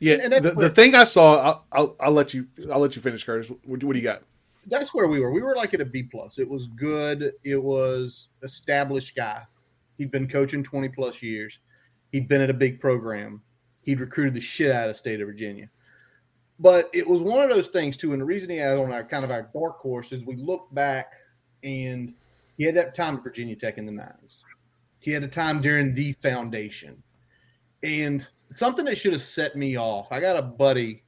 Yeah, 0.01 0.13
And- 0.13 0.21
and 0.21 0.31
that's 0.45 0.55
the, 0.55 0.61
the 0.61 0.69
thing 0.69 0.95
I 0.95 1.03
saw, 1.03 1.35
I'll, 1.43 1.65
I'll, 1.73 1.95
I'll 1.99 2.11
let 2.13 2.33
you, 2.33 2.47
I'll 2.71 2.79
let 2.79 2.95
you 2.95 3.01
finish, 3.01 3.25
Curtis. 3.25 3.49
What, 3.65 3.83
what 3.83 3.91
do 3.93 3.99
you 3.99 4.01
got? 4.03 4.23
That's 4.67 4.93
where 4.93 5.09
we 5.09 5.19
were. 5.19 5.29
We 5.31 5.41
were 5.41 5.57
like 5.57 5.73
at 5.73 5.81
a 5.81 5.85
B 5.85 6.03
plus. 6.03 6.39
It 6.39 6.47
was 6.47 6.67
good. 6.67 7.33
It 7.43 7.61
was 7.61 8.29
established 8.41 9.13
guy. 9.17 9.43
He'd 9.97 10.09
been 10.09 10.29
coaching 10.29 10.63
20 10.63 10.87
plus 10.89 11.21
years. 11.21 11.59
He'd 12.13 12.29
been 12.29 12.39
at 12.39 12.49
a 12.49 12.53
big 12.53 12.79
program. 12.79 13.41
He'd 13.81 13.99
recruited 13.99 14.35
the 14.35 14.39
shit 14.41 14.71
out 14.71 14.87
of 14.89 14.95
state 14.95 15.19
of 15.19 15.27
Virginia. 15.27 15.69
But 16.59 16.89
it 16.93 17.05
was 17.05 17.21
one 17.21 17.43
of 17.43 17.49
those 17.49 17.67
things 17.67 17.97
too. 17.97 18.13
And 18.13 18.21
the 18.21 18.25
reason 18.25 18.49
he 18.49 18.55
had 18.57 18.77
on 18.77 18.93
our 18.93 19.03
kind 19.03 19.25
of 19.25 19.31
our 19.31 19.49
dark 19.53 19.79
horse 19.79 20.13
is 20.13 20.23
we 20.23 20.37
look 20.37 20.67
back 20.73 21.11
and 21.63 22.13
he 22.57 22.63
had 22.63 22.75
that 22.75 22.95
time 22.95 23.17
at 23.17 23.23
Virginia 23.23 23.55
Tech 23.57 23.77
in 23.77 23.85
the 23.85 23.91
nineties. 23.91 24.43
He 24.99 25.11
had 25.11 25.23
a 25.23 25.27
time 25.27 25.61
during 25.61 25.93
the 25.93 26.13
foundation. 26.21 27.01
And 27.83 28.25
something 28.51 28.85
that 28.85 28.97
should 28.97 29.13
have 29.13 29.21
set 29.21 29.55
me 29.55 29.77
off. 29.77 30.07
I 30.11 30.19
got 30.19 30.37
a 30.37 30.41
buddy 30.41 31.03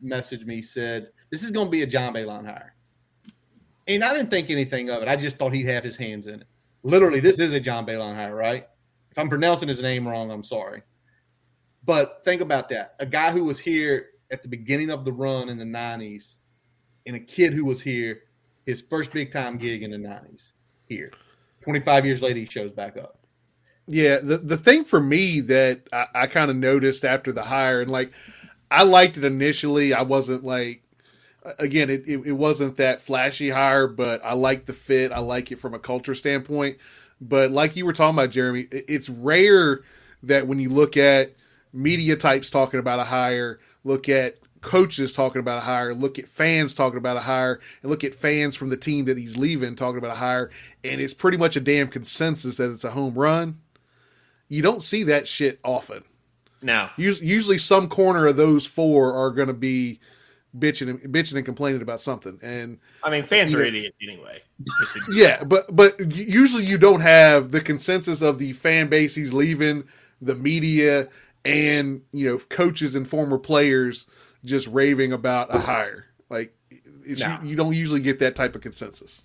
message 0.00 0.44
me 0.44 0.62
said, 0.62 1.10
This 1.30 1.42
is 1.42 1.50
going 1.50 1.66
to 1.66 1.70
be 1.70 1.82
a 1.82 1.86
John 1.86 2.14
Ballein 2.14 2.44
hire. 2.44 2.74
And 3.86 4.02
I 4.02 4.14
didn't 4.14 4.30
think 4.30 4.50
anything 4.50 4.90
of 4.90 5.02
it. 5.02 5.08
I 5.08 5.16
just 5.16 5.36
thought 5.36 5.52
he'd 5.52 5.66
have 5.66 5.84
his 5.84 5.96
hands 5.96 6.26
in 6.26 6.40
it. 6.40 6.46
Literally, 6.82 7.20
this 7.20 7.38
is 7.38 7.52
a 7.52 7.60
John 7.60 7.86
Ballein 7.86 8.14
hire, 8.14 8.34
right? 8.34 8.66
If 9.10 9.18
I'm 9.18 9.28
pronouncing 9.28 9.68
his 9.68 9.82
name 9.82 10.08
wrong, 10.08 10.30
I'm 10.30 10.44
sorry. 10.44 10.82
But 11.84 12.22
think 12.24 12.40
about 12.40 12.68
that. 12.70 12.94
A 12.98 13.06
guy 13.06 13.30
who 13.30 13.44
was 13.44 13.58
here 13.58 14.06
at 14.30 14.42
the 14.42 14.48
beginning 14.48 14.90
of 14.90 15.04
the 15.04 15.12
run 15.12 15.48
in 15.48 15.58
the 15.58 15.64
90s 15.64 16.36
and 17.06 17.16
a 17.16 17.20
kid 17.20 17.52
who 17.52 17.64
was 17.64 17.80
here, 17.80 18.22
his 18.64 18.82
first 18.88 19.12
big 19.12 19.30
time 19.30 19.58
gig 19.58 19.82
in 19.82 19.90
the 19.90 19.98
90s 19.98 20.52
here. 20.86 21.12
25 21.60 22.06
years 22.06 22.22
later, 22.22 22.40
he 22.40 22.46
shows 22.46 22.72
back 22.72 22.96
up. 22.96 23.23
Yeah, 23.88 24.18
the 24.22 24.38
the 24.38 24.56
thing 24.58 24.84
for 24.84 25.00
me 25.00 25.40
that 25.42 25.88
I, 25.92 26.06
I 26.14 26.26
kind 26.28 26.50
of 26.50 26.56
noticed 26.56 27.04
after 27.04 27.32
the 27.32 27.44
hire, 27.44 27.82
and 27.82 27.90
like 27.90 28.12
I 28.70 28.84
liked 28.84 29.16
it 29.18 29.24
initially. 29.24 29.94
I 29.94 30.02
wasn't 30.02 30.44
like 30.44 30.82
again, 31.58 31.90
it, 31.90 32.04
it, 32.06 32.20
it 32.26 32.32
wasn't 32.32 32.76
that 32.78 33.02
flashy 33.02 33.50
hire, 33.50 33.86
but 33.88 34.24
I 34.24 34.34
like 34.34 34.66
the 34.66 34.72
fit. 34.74 35.12
I 35.12 35.20
like 35.20 35.52
it 35.52 35.60
from 35.60 35.74
a 35.74 35.78
culture 35.78 36.14
standpoint. 36.14 36.78
But 37.20 37.50
like 37.52 37.76
you 37.76 37.86
were 37.86 37.94
talking 37.94 38.16
about, 38.18 38.30
Jeremy, 38.30 38.62
it- 38.72 38.86
it's 38.88 39.10
rare 39.10 39.82
that 40.22 40.46
when 40.48 40.58
you 40.60 40.70
look 40.70 40.96
at 40.96 41.34
media 41.72 42.16
types 42.16 42.50
talking 42.50 42.80
about 42.80 43.00
a 43.00 43.04
hire, 43.04 43.60
look 43.84 44.08
at 44.08 44.38
coaches 44.62 45.12
talking 45.12 45.40
about 45.40 45.58
a 45.58 45.62
hire, 45.62 45.94
look 45.94 46.18
at 46.18 46.28
fans 46.28 46.74
talking 46.74 46.98
about 46.98 47.16
a 47.18 47.22
hire, 47.22 47.60
and 47.82 47.90
look 47.90 48.04
at 48.04 48.14
fans 48.14 48.56
from 48.56 48.70
the 48.70 48.76
team 48.78 49.04
that 49.06 49.18
he's 49.18 49.36
leaving 49.36 49.76
talking 49.76 49.98
about 49.98 50.12
a 50.12 50.20
hire, 50.20 50.50
and 50.84 51.00
it's 51.00 51.14
pretty 51.14 51.38
much 51.38 51.56
a 51.56 51.60
damn 51.60 51.88
consensus 51.88 52.56
that 52.56 52.72
it's 52.72 52.84
a 52.84 52.92
home 52.92 53.14
run. 53.14 53.60
You 54.48 54.62
don't 54.62 54.82
see 54.82 55.02
that 55.04 55.26
shit 55.26 55.58
often. 55.64 56.04
Now, 56.62 56.90
Usually, 56.96 57.58
some 57.58 57.88
corner 57.88 58.26
of 58.26 58.36
those 58.36 58.64
four 58.64 59.12
are 59.14 59.30
going 59.30 59.48
to 59.48 59.54
be 59.54 60.00
bitching 60.58 60.88
and 60.88 61.00
bitching 61.12 61.34
and 61.36 61.44
complaining 61.44 61.82
about 61.82 62.00
something, 62.00 62.38
and 62.42 62.78
I 63.02 63.10
mean, 63.10 63.24
fans 63.24 63.52
are 63.54 63.58
know- 63.58 63.64
idiots 63.64 63.96
anyway. 64.02 64.40
Yeah, 65.12 65.44
but 65.44 65.74
but 65.74 65.98
usually 66.14 66.64
you 66.64 66.78
don't 66.78 67.00
have 67.00 67.50
the 67.50 67.60
consensus 67.60 68.22
of 68.22 68.38
the 68.38 68.52
fan 68.54 68.88
base 68.88 69.14
he's 69.14 69.32
leaving, 69.32 69.84
the 70.22 70.34
media, 70.34 71.08
and 71.44 72.00
you 72.12 72.30
know 72.30 72.38
coaches 72.38 72.94
and 72.94 73.06
former 73.06 73.36
players 73.36 74.06
just 74.44 74.66
raving 74.68 75.12
about 75.12 75.54
a 75.54 75.58
hire. 75.58 76.06
Like 76.30 76.54
it's, 77.04 77.20
No. 77.20 77.38
you, 77.42 77.50
you 77.50 77.56
don't 77.56 77.74
usually 77.74 78.00
get 78.00 78.20
that 78.20 78.36
type 78.36 78.54
of 78.54 78.62
consensus. 78.62 79.22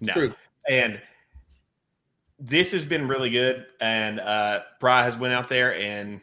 No. 0.00 0.12
True. 0.12 0.34
And 0.68 1.00
this 2.38 2.72
has 2.72 2.84
been 2.84 3.08
really 3.08 3.30
good. 3.30 3.66
And 3.80 4.20
uh 4.20 4.62
Pry 4.80 5.02
has 5.04 5.16
went 5.16 5.34
out 5.34 5.48
there 5.48 5.74
and 5.74 6.20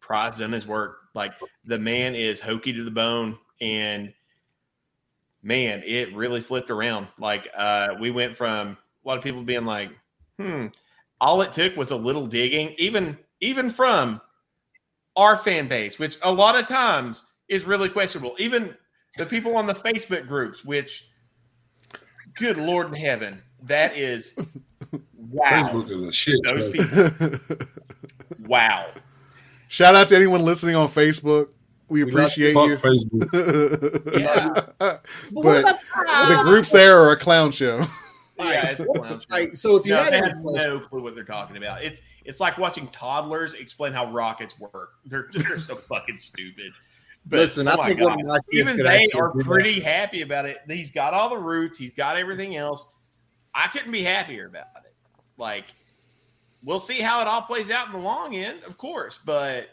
Pry's 0.00 0.38
done 0.38 0.52
his 0.52 0.66
work. 0.66 0.98
Like 1.14 1.34
the 1.64 1.78
man 1.78 2.14
is 2.14 2.40
Hokie 2.40 2.74
to 2.74 2.84
the 2.84 2.90
bone. 2.90 3.38
And 3.60 4.12
man, 5.42 5.82
it 5.84 6.14
really 6.14 6.40
flipped 6.40 6.70
around. 6.70 7.08
Like 7.18 7.48
uh 7.56 7.94
we 8.00 8.10
went 8.10 8.36
from 8.36 8.76
a 9.04 9.08
lot 9.08 9.18
of 9.18 9.24
people 9.24 9.42
being 9.42 9.64
like, 9.64 9.90
hmm, 10.38 10.66
all 11.20 11.42
it 11.42 11.52
took 11.52 11.76
was 11.76 11.90
a 11.90 11.96
little 11.96 12.26
digging, 12.26 12.74
even 12.78 13.18
even 13.40 13.70
from 13.70 14.20
our 15.16 15.36
fan 15.36 15.66
base, 15.68 15.98
which 15.98 16.16
a 16.22 16.30
lot 16.30 16.56
of 16.56 16.66
times 16.66 17.22
is 17.48 17.64
really 17.64 17.88
questionable. 17.88 18.36
Even 18.38 18.74
the 19.16 19.26
people 19.26 19.56
on 19.56 19.66
the 19.66 19.74
Facebook 19.74 20.28
groups, 20.28 20.64
which 20.64 21.10
good 22.34 22.56
Lord 22.56 22.88
in 22.88 22.94
heaven, 22.94 23.42
that 23.62 23.96
is 23.96 24.38
wow. 25.30 25.46
Facebook 25.50 25.90
is 25.90 26.04
a 26.04 26.12
shit. 26.12 26.40
Those 26.44 26.70
people, 26.70 27.38
wow. 28.46 28.86
Shout 29.68 29.94
out 29.94 30.08
to 30.08 30.16
anyone 30.16 30.42
listening 30.42 30.74
on 30.76 30.88
Facebook. 30.88 31.48
We 31.88 32.04
We 32.04 32.10
appreciate 32.10 32.52
Fuck 32.54 32.68
you. 32.68 32.76
Facebook. 32.76 34.18
Yeah. 34.20 34.60
But, 34.78 35.02
But 35.32 35.78
the 36.28 36.40
groups 36.44 36.70
there 36.70 36.98
are 37.00 37.12
a 37.12 37.16
clown 37.16 37.50
show. 37.50 37.84
Yeah, 38.38 38.66
it's 38.70 38.82
a 38.82 38.86
clown 38.86 39.20
show. 39.20 39.26
Like, 39.30 39.54
so 39.56 39.76
if 39.76 39.84
you 39.86 39.94
No, 39.94 40.02
had 40.02 40.12
they 40.12 40.18
have 40.18 40.38
no 40.42 40.78
clue 40.80 41.02
what 41.02 41.14
they're 41.14 41.24
talking 41.24 41.56
about. 41.56 41.82
It's 41.82 42.00
it's 42.24 42.40
like 42.40 42.56
watching 42.58 42.86
toddlers 42.88 43.54
explain 43.54 43.92
how 43.92 44.10
rockets 44.12 44.58
work. 44.60 44.92
They're 45.06 45.28
they're 45.32 45.58
so 45.58 45.74
fucking 45.76 46.18
stupid. 46.18 46.72
But 47.26 47.40
listen, 47.40 47.68
oh 47.68 47.72
I 47.80 47.88
think 47.88 48.00
God. 48.00 48.10
one 48.10 48.20
of 48.20 48.26
my 48.26 48.38
even 48.52 48.76
they 48.76 49.08
are 49.14 49.32
do 49.32 49.38
that. 49.38 49.44
pretty 49.44 49.80
happy 49.80 50.22
about 50.22 50.46
it. 50.46 50.58
He's 50.68 50.90
got 50.90 51.14
all 51.14 51.28
the 51.30 51.38
roots. 51.38 51.76
He's 51.76 51.92
got 51.92 52.16
everything 52.16 52.54
else. 52.56 52.88
I 53.54 53.66
couldn't 53.68 53.90
be 53.92 54.02
happier 54.04 54.46
about 54.46 54.66
it. 54.84 54.87
Like, 55.38 55.66
we'll 56.62 56.80
see 56.80 57.00
how 57.00 57.20
it 57.22 57.26
all 57.28 57.42
plays 57.42 57.70
out 57.70 57.86
in 57.86 57.92
the 57.92 57.98
long 57.98 58.34
end, 58.34 58.62
of 58.64 58.76
course. 58.76 59.18
But 59.24 59.70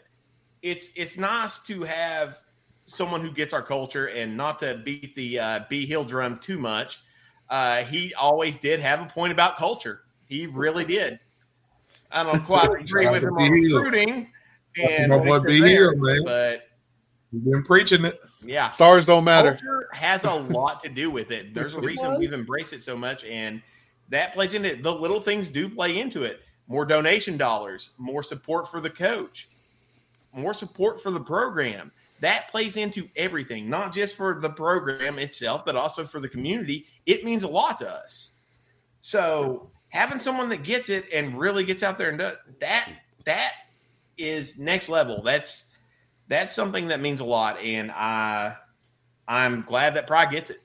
it's 0.62 0.90
it's 0.96 1.18
nice 1.18 1.58
to 1.60 1.82
have 1.82 2.38
someone 2.86 3.20
who 3.20 3.30
gets 3.32 3.52
our 3.52 3.62
culture 3.62 4.06
and 4.08 4.36
not 4.36 4.58
to 4.60 4.76
beat 4.84 5.14
the 5.16 5.38
uh, 5.38 5.60
B 5.68 5.84
Hill 5.86 6.04
drum 6.04 6.38
too 6.38 6.58
much. 6.58 7.00
Uh, 7.50 7.78
he 7.82 8.14
always 8.14 8.56
did 8.56 8.80
have 8.80 9.00
a 9.00 9.06
point 9.06 9.32
about 9.32 9.56
culture. 9.56 10.02
He 10.26 10.46
really 10.46 10.84
did. 10.84 11.18
I 12.10 12.22
don't 12.22 12.44
quite 12.44 12.70
agree 12.80 13.08
with 13.10 13.22
him 13.24 13.34
on 13.36 13.50
recruiting. 13.50 14.30
Shout 14.76 14.84
out 14.84 14.88
to 14.88 15.00
And 15.00 15.08
my 15.10 15.18
boy 15.18 15.24
what 15.28 15.46
B. 15.46 15.60
they're 15.60 15.68
Hill, 15.68 15.92
there, 16.00 16.14
man. 16.16 16.24
But 16.24 16.62
We've 17.32 17.44
been 17.44 17.64
preaching 17.64 18.04
it. 18.04 18.20
yeah, 18.42 18.68
Stars 18.68 19.04
don't 19.04 19.24
matter. 19.24 19.50
culture 19.50 19.88
has 19.92 20.24
a 20.24 20.32
lot 20.34 20.80
to 20.80 20.88
do 20.88 21.10
with 21.10 21.30
it. 21.32 21.52
There's 21.54 21.74
a 21.74 21.80
reason 21.90 22.18
we've 22.18 22.32
embraced 22.32 22.72
it 22.72 22.82
so 22.82 22.96
much, 22.96 23.24
and 23.24 23.60
that 24.08 24.32
plays 24.34 24.54
into 24.54 24.72
it. 24.72 24.82
The 24.82 24.92
little 24.92 25.20
things 25.20 25.48
do 25.48 25.68
play 25.68 25.98
into 25.98 26.22
it. 26.24 26.40
More 26.68 26.84
donation 26.84 27.36
dollars, 27.36 27.90
more 27.98 28.22
support 28.22 28.68
for 28.68 28.80
the 28.80 28.90
coach, 28.90 29.48
more 30.32 30.54
support 30.54 31.02
for 31.02 31.10
the 31.10 31.20
program. 31.20 31.92
That 32.20 32.48
plays 32.50 32.76
into 32.76 33.08
everything, 33.16 33.68
not 33.68 33.92
just 33.92 34.16
for 34.16 34.40
the 34.40 34.50
program 34.50 35.18
itself, 35.18 35.64
but 35.64 35.76
also 35.76 36.04
for 36.04 36.18
the 36.18 36.28
community. 36.28 36.86
It 37.04 37.24
means 37.24 37.42
a 37.42 37.48
lot 37.48 37.78
to 37.78 37.88
us. 37.88 38.32
So 39.00 39.70
having 39.90 40.18
someone 40.18 40.48
that 40.48 40.62
gets 40.62 40.88
it 40.88 41.06
and 41.12 41.38
really 41.38 41.64
gets 41.64 41.82
out 41.82 41.98
there 41.98 42.08
and 42.08 42.18
does 42.18 42.36
that, 42.60 42.90
that 43.24 43.52
is 44.16 44.58
next 44.58 44.88
level. 44.88 45.22
That's 45.22 45.72
that's 46.28 46.52
something 46.52 46.88
that 46.88 47.00
means 47.00 47.20
a 47.20 47.24
lot, 47.24 47.60
and 47.60 47.92
I 47.92 48.56
I'm 49.28 49.62
glad 49.62 49.94
that 49.94 50.06
Pry 50.06 50.26
gets 50.26 50.50
it. 50.50 50.60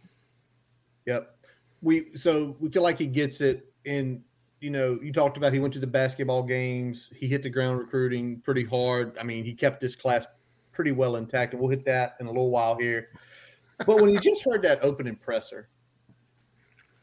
Yep. 1.06 1.36
We 1.82 2.15
so 2.15 2.55
we 2.59 2.69
feel 2.69 2.84
like 2.84 2.97
he 2.97 3.07
gets 3.07 3.41
it. 3.41 3.65
And 3.86 4.21
you 4.59 4.69
know, 4.69 4.99
you 5.01 5.11
talked 5.11 5.38
about 5.38 5.53
he 5.53 5.59
went 5.59 5.73
to 5.73 5.79
the 5.79 5.88
basketball 5.88 6.43
games. 6.43 7.09
He 7.15 7.27
hit 7.27 7.43
the 7.43 7.49
ground 7.49 7.79
recruiting 7.79 8.39
pretty 8.41 8.63
hard. 8.63 9.17
I 9.19 9.23
mean, 9.23 9.43
he 9.43 9.53
kept 9.53 9.82
this 9.82 9.95
class 9.95 10.27
pretty 10.71 10.91
well 10.91 11.15
intact, 11.15 11.53
and 11.53 11.61
we'll 11.61 11.71
hit 11.71 11.84
that 11.86 12.15
in 12.19 12.27
a 12.27 12.29
little 12.29 12.51
while 12.51 12.77
here. 12.77 13.09
But 13.86 13.99
when 13.99 14.11
you 14.11 14.19
just 14.19 14.43
heard 14.43 14.61
that 14.61 14.84
opening 14.84 15.15
presser, 15.15 15.69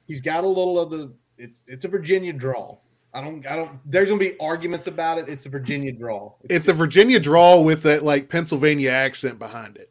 he's 0.07 0.21
got 0.21 0.45
a 0.45 0.49
little 0.49 0.79
of 0.79 0.91
the. 0.91 1.13
It's 1.37 1.61
it's 1.67 1.85
a 1.85 1.89
Virginia 1.89 2.33
draw. 2.33 2.79
I 3.15 3.21
don't 3.21 3.47
I 3.47 3.57
don't. 3.57 3.79
There's 3.91 4.09
gonna 4.09 4.21
be 4.21 4.39
arguments 4.39 4.87
about 4.87 5.19
it. 5.19 5.29
It's 5.29 5.47
a 5.47 5.49
Virginia 5.49 5.93
draw. 5.93 6.33
It's 6.49 6.69
a 6.69 6.73
Virginia 6.73 7.19
draw 7.19 7.61
with 7.61 7.83
that 7.83 8.03
like 8.03 8.29
Pennsylvania 8.29 8.91
accent 8.91 9.39
behind 9.39 9.77
it. 9.77 9.91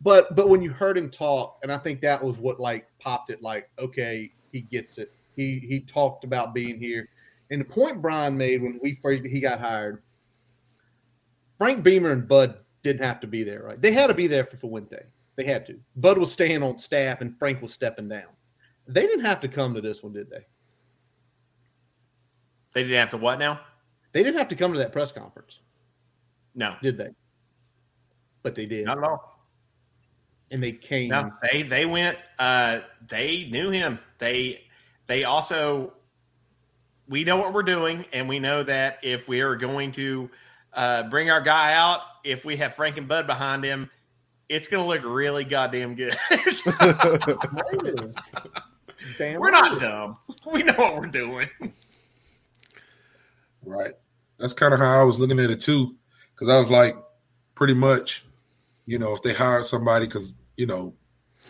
But 0.00 0.34
but 0.34 0.48
when 0.48 0.62
you 0.62 0.70
heard 0.70 0.96
him 0.96 1.10
talk 1.10 1.58
and 1.62 1.70
i 1.72 1.78
think 1.78 2.00
that 2.00 2.22
was 2.22 2.38
what 2.38 2.58
like 2.58 2.86
popped 2.98 3.30
it 3.30 3.42
like 3.42 3.68
okay 3.78 4.32
he 4.52 4.60
gets 4.60 4.98
it. 4.98 5.12
He 5.36 5.58
he 5.60 5.80
talked 5.80 6.24
about 6.24 6.54
being 6.54 6.78
here. 6.78 7.08
And 7.50 7.60
the 7.60 7.64
point 7.64 8.02
brian 8.02 8.36
made 8.36 8.62
when 8.62 8.78
we 8.82 8.98
first 9.02 9.24
he 9.26 9.40
got 9.40 9.60
hired 9.60 10.02
frank 11.58 11.82
beamer 11.82 12.12
and 12.12 12.26
bud 12.28 12.58
didn't 12.82 13.02
have 13.02 13.20
to 13.20 13.26
be 13.26 13.42
there 13.42 13.62
right? 13.62 13.80
They 13.80 13.92
had 13.92 14.08
to 14.08 14.14
be 14.14 14.26
there 14.26 14.44
for 14.44 14.56
fuente. 14.56 15.02
They 15.36 15.44
had 15.44 15.64
to. 15.66 15.78
Bud 15.96 16.18
was 16.18 16.32
staying 16.32 16.62
on 16.62 16.78
staff 16.78 17.20
and 17.20 17.38
frank 17.38 17.62
was 17.62 17.72
stepping 17.72 18.08
down. 18.08 18.28
They 18.86 19.02
didn't 19.06 19.24
have 19.24 19.40
to 19.40 19.48
come 19.48 19.74
to 19.74 19.80
this 19.80 20.02
one 20.02 20.12
did 20.12 20.28
they? 20.30 20.44
They 22.74 22.82
didn't 22.82 22.98
have 22.98 23.10
to 23.10 23.16
what 23.16 23.38
now? 23.38 23.60
they 24.12 24.22
didn't 24.22 24.38
have 24.38 24.48
to 24.48 24.56
come 24.56 24.72
to 24.72 24.78
that 24.78 24.92
press 24.92 25.12
conference. 25.12 25.60
No, 26.54 26.74
did 26.82 26.98
they? 26.98 27.10
But 28.42 28.54
they 28.54 28.66
did. 28.66 28.86
Not 28.86 28.98
at 28.98 29.04
all. 29.04 29.39
And 30.50 30.62
they 30.62 30.72
came 30.72 31.10
No, 31.10 31.32
they 31.50 31.62
they 31.62 31.86
went. 31.86 32.18
Uh, 32.38 32.80
they 33.08 33.48
knew 33.50 33.70
him. 33.70 33.98
They 34.18 34.64
they 35.06 35.24
also 35.24 35.92
we 37.08 37.24
know 37.24 37.36
what 37.36 37.52
we're 37.52 37.62
doing, 37.62 38.04
and 38.12 38.28
we 38.28 38.38
know 38.38 38.62
that 38.62 38.98
if 39.02 39.28
we 39.28 39.40
are 39.40 39.56
going 39.56 39.92
to 39.92 40.30
uh, 40.72 41.02
bring 41.04 41.30
our 41.30 41.40
guy 41.40 41.74
out, 41.74 42.00
if 42.24 42.44
we 42.44 42.56
have 42.56 42.74
Frank 42.74 42.96
and 42.98 43.08
Bud 43.08 43.26
behind 43.26 43.64
him, 43.64 43.90
it's 44.48 44.68
going 44.68 44.84
to 44.84 44.88
look 44.88 45.02
really 45.04 45.44
goddamn 45.44 45.96
good. 45.96 46.14
There 46.30 46.96
it 47.72 48.00
is. 48.00 48.16
Damn 49.18 49.40
we're 49.40 49.50
right. 49.50 49.72
not 49.72 49.80
dumb. 49.80 50.16
We 50.52 50.62
know 50.62 50.74
what 50.74 50.96
we're 50.96 51.06
doing. 51.06 51.48
Right. 53.64 53.92
That's 54.38 54.52
kind 54.52 54.74
of 54.74 54.80
how 54.80 55.00
I 55.00 55.02
was 55.02 55.18
looking 55.18 55.38
at 55.38 55.50
it 55.50 55.60
too, 55.60 55.94
because 56.34 56.48
I 56.48 56.58
was 56.58 56.70
like, 56.70 56.96
pretty 57.54 57.74
much, 57.74 58.24
you 58.86 58.98
know, 58.98 59.14
if 59.14 59.22
they 59.22 59.32
hired 59.32 59.64
somebody, 59.64 60.06
because 60.06 60.34
you 60.60 60.66
know, 60.66 60.92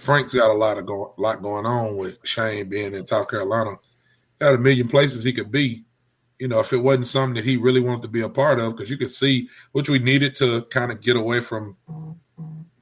Frank's 0.03 0.35
got 0.35 0.53
a 0.53 0.55
lot 0.55 0.79
of 0.79 0.87
go- 0.87 1.15
lot 1.17 1.43
going 1.43 1.67
on 1.67 1.97
with 1.97 2.19
Shane 2.23 2.69
being 2.69 2.95
in 2.95 3.05
South 3.05 3.29
Carolina. 3.29 3.73
Got 4.39 4.55
a 4.55 4.59
million 4.59 4.87
places 4.87 5.25
he 5.25 5.33
could 5.33 5.51
be. 5.51 5.85
You 6.39 6.47
know, 6.47 6.61
if 6.61 6.73
it 6.73 6.77
wasn't 6.77 7.09
something 7.09 7.35
that 7.35 7.45
he 7.45 7.57
really 7.57 7.81
wanted 7.81 8.03
to 8.03 8.09
be 8.09 8.21
a 8.21 8.29
part 8.29 8.61
of, 8.61 8.77
because 8.77 8.89
you 8.89 8.97
could 8.97 9.11
see 9.11 9.49
which 9.73 9.89
we 9.89 9.99
needed 9.99 10.37
to 10.37 10.63
kind 10.71 10.93
of 10.93 11.01
get 11.01 11.17
away 11.17 11.41
from 11.41 11.77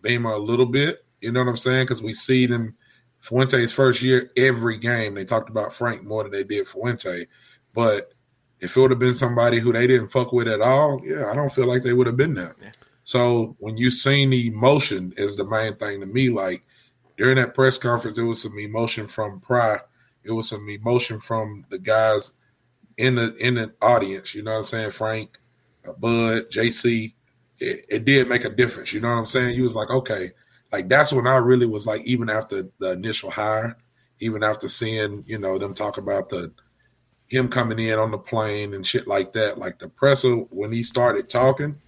Beamer 0.03 0.33
a 0.33 0.39
little 0.39 0.67
bit. 0.67 1.03
You 1.23 1.33
know 1.33 1.41
what 1.41 1.49
I'm 1.49 1.57
saying? 1.57 1.85
Because 1.85 2.03
we 2.03 2.13
see 2.13 2.45
them 2.45 2.77
Fuente's 3.21 3.73
first 3.73 4.03
year 4.03 4.31
every 4.37 4.77
game. 4.77 5.15
They 5.15 5.25
talked 5.25 5.49
about 5.49 5.73
Frank 5.73 6.05
more 6.05 6.25
than 6.25 6.33
they 6.33 6.45
did 6.45 6.69
Fuente, 6.69 7.25
but 7.73 8.13
if 8.61 8.77
it 8.77 8.81
would 8.81 8.91
have 8.91 9.01
been 9.01 9.15
somebody 9.15 9.61
who 9.61 9.73
they 9.73 9.87
didn't 9.87 10.13
fuck 10.13 10.35
with 10.35 10.47
at 10.47 10.61
all, 10.61 11.01
yeah, 11.03 11.31
I 11.31 11.35
don't 11.35 11.53
feel 11.53 11.67
like 11.67 11.85
they 11.85 11.95
would 11.95 12.07
have 12.07 12.19
been 12.19 12.35
there. 12.35 12.55
Yeah. 12.61 12.71
So 13.09 13.57
when 13.59 13.79
you 13.79 13.91
seen 13.91 14.29
the 14.29 14.49
emotion 14.49 15.15
is 15.17 15.35
the 15.35 15.47
main 15.47 15.77
thing 15.77 16.01
to 16.01 16.07
me. 16.07 16.29
Like 16.29 16.63
during 17.17 17.37
that 17.37 17.55
press 17.55 17.79
conference, 17.79 18.19
it 18.19 18.23
was 18.23 18.43
some 18.43 18.59
emotion 18.59 19.07
from 19.07 19.41
Pry. 19.41 19.79
It 20.25 20.33
was 20.33 20.51
some 20.51 20.69
emotion 20.69 21.19
from 21.19 21.65
the 21.71 21.79
guys 21.79 22.35
in 22.99 23.15
the 23.15 23.35
in 23.37 23.55
the 23.55 23.73
audience. 23.81 24.35
You 24.35 24.43
know 24.43 24.53
what 24.53 24.59
I'm 24.59 24.67
saying? 24.67 24.91
Frank, 24.91 25.39
uh, 25.89 25.93
Bud, 25.93 26.51
JC. 26.51 27.15
It, 27.59 27.87
it 27.89 28.05
did 28.05 28.29
make 28.29 28.45
a 28.45 28.51
difference. 28.51 28.93
You 28.93 29.01
know 29.01 29.09
what 29.09 29.21
I'm 29.21 29.25
saying? 29.25 29.57
You 29.57 29.65
was 29.65 29.75
like, 29.75 29.89
okay, 29.89 30.33
like 30.71 30.91
that's 30.91 31.11
when 31.11 31.27
I 31.27 31.37
really 31.37 31.65
was 31.65 31.87
like, 31.87 32.05
even 32.05 32.29
after 32.29 32.69
the 32.79 32.93
initial 32.93 33.31
hire, 33.31 33.79
even 34.21 34.43
after 34.43 34.69
seeing 34.69 35.25
you 35.27 35.39
know 35.39 35.57
them 35.57 35.73
talk 35.73 35.97
about 35.97 36.29
the 36.29 36.53
him 37.29 37.49
coming 37.49 37.79
in 37.79 37.99
on 37.99 38.11
the 38.11 38.19
plane 38.19 38.75
and 38.75 38.87
shit 38.87 39.07
like 39.07 39.33
that. 39.33 39.57
Like 39.57 39.79
the 39.79 39.89
presser 39.89 40.35
when 40.35 40.73
he 40.73 40.83
started 40.83 41.31
talking, 41.31 41.81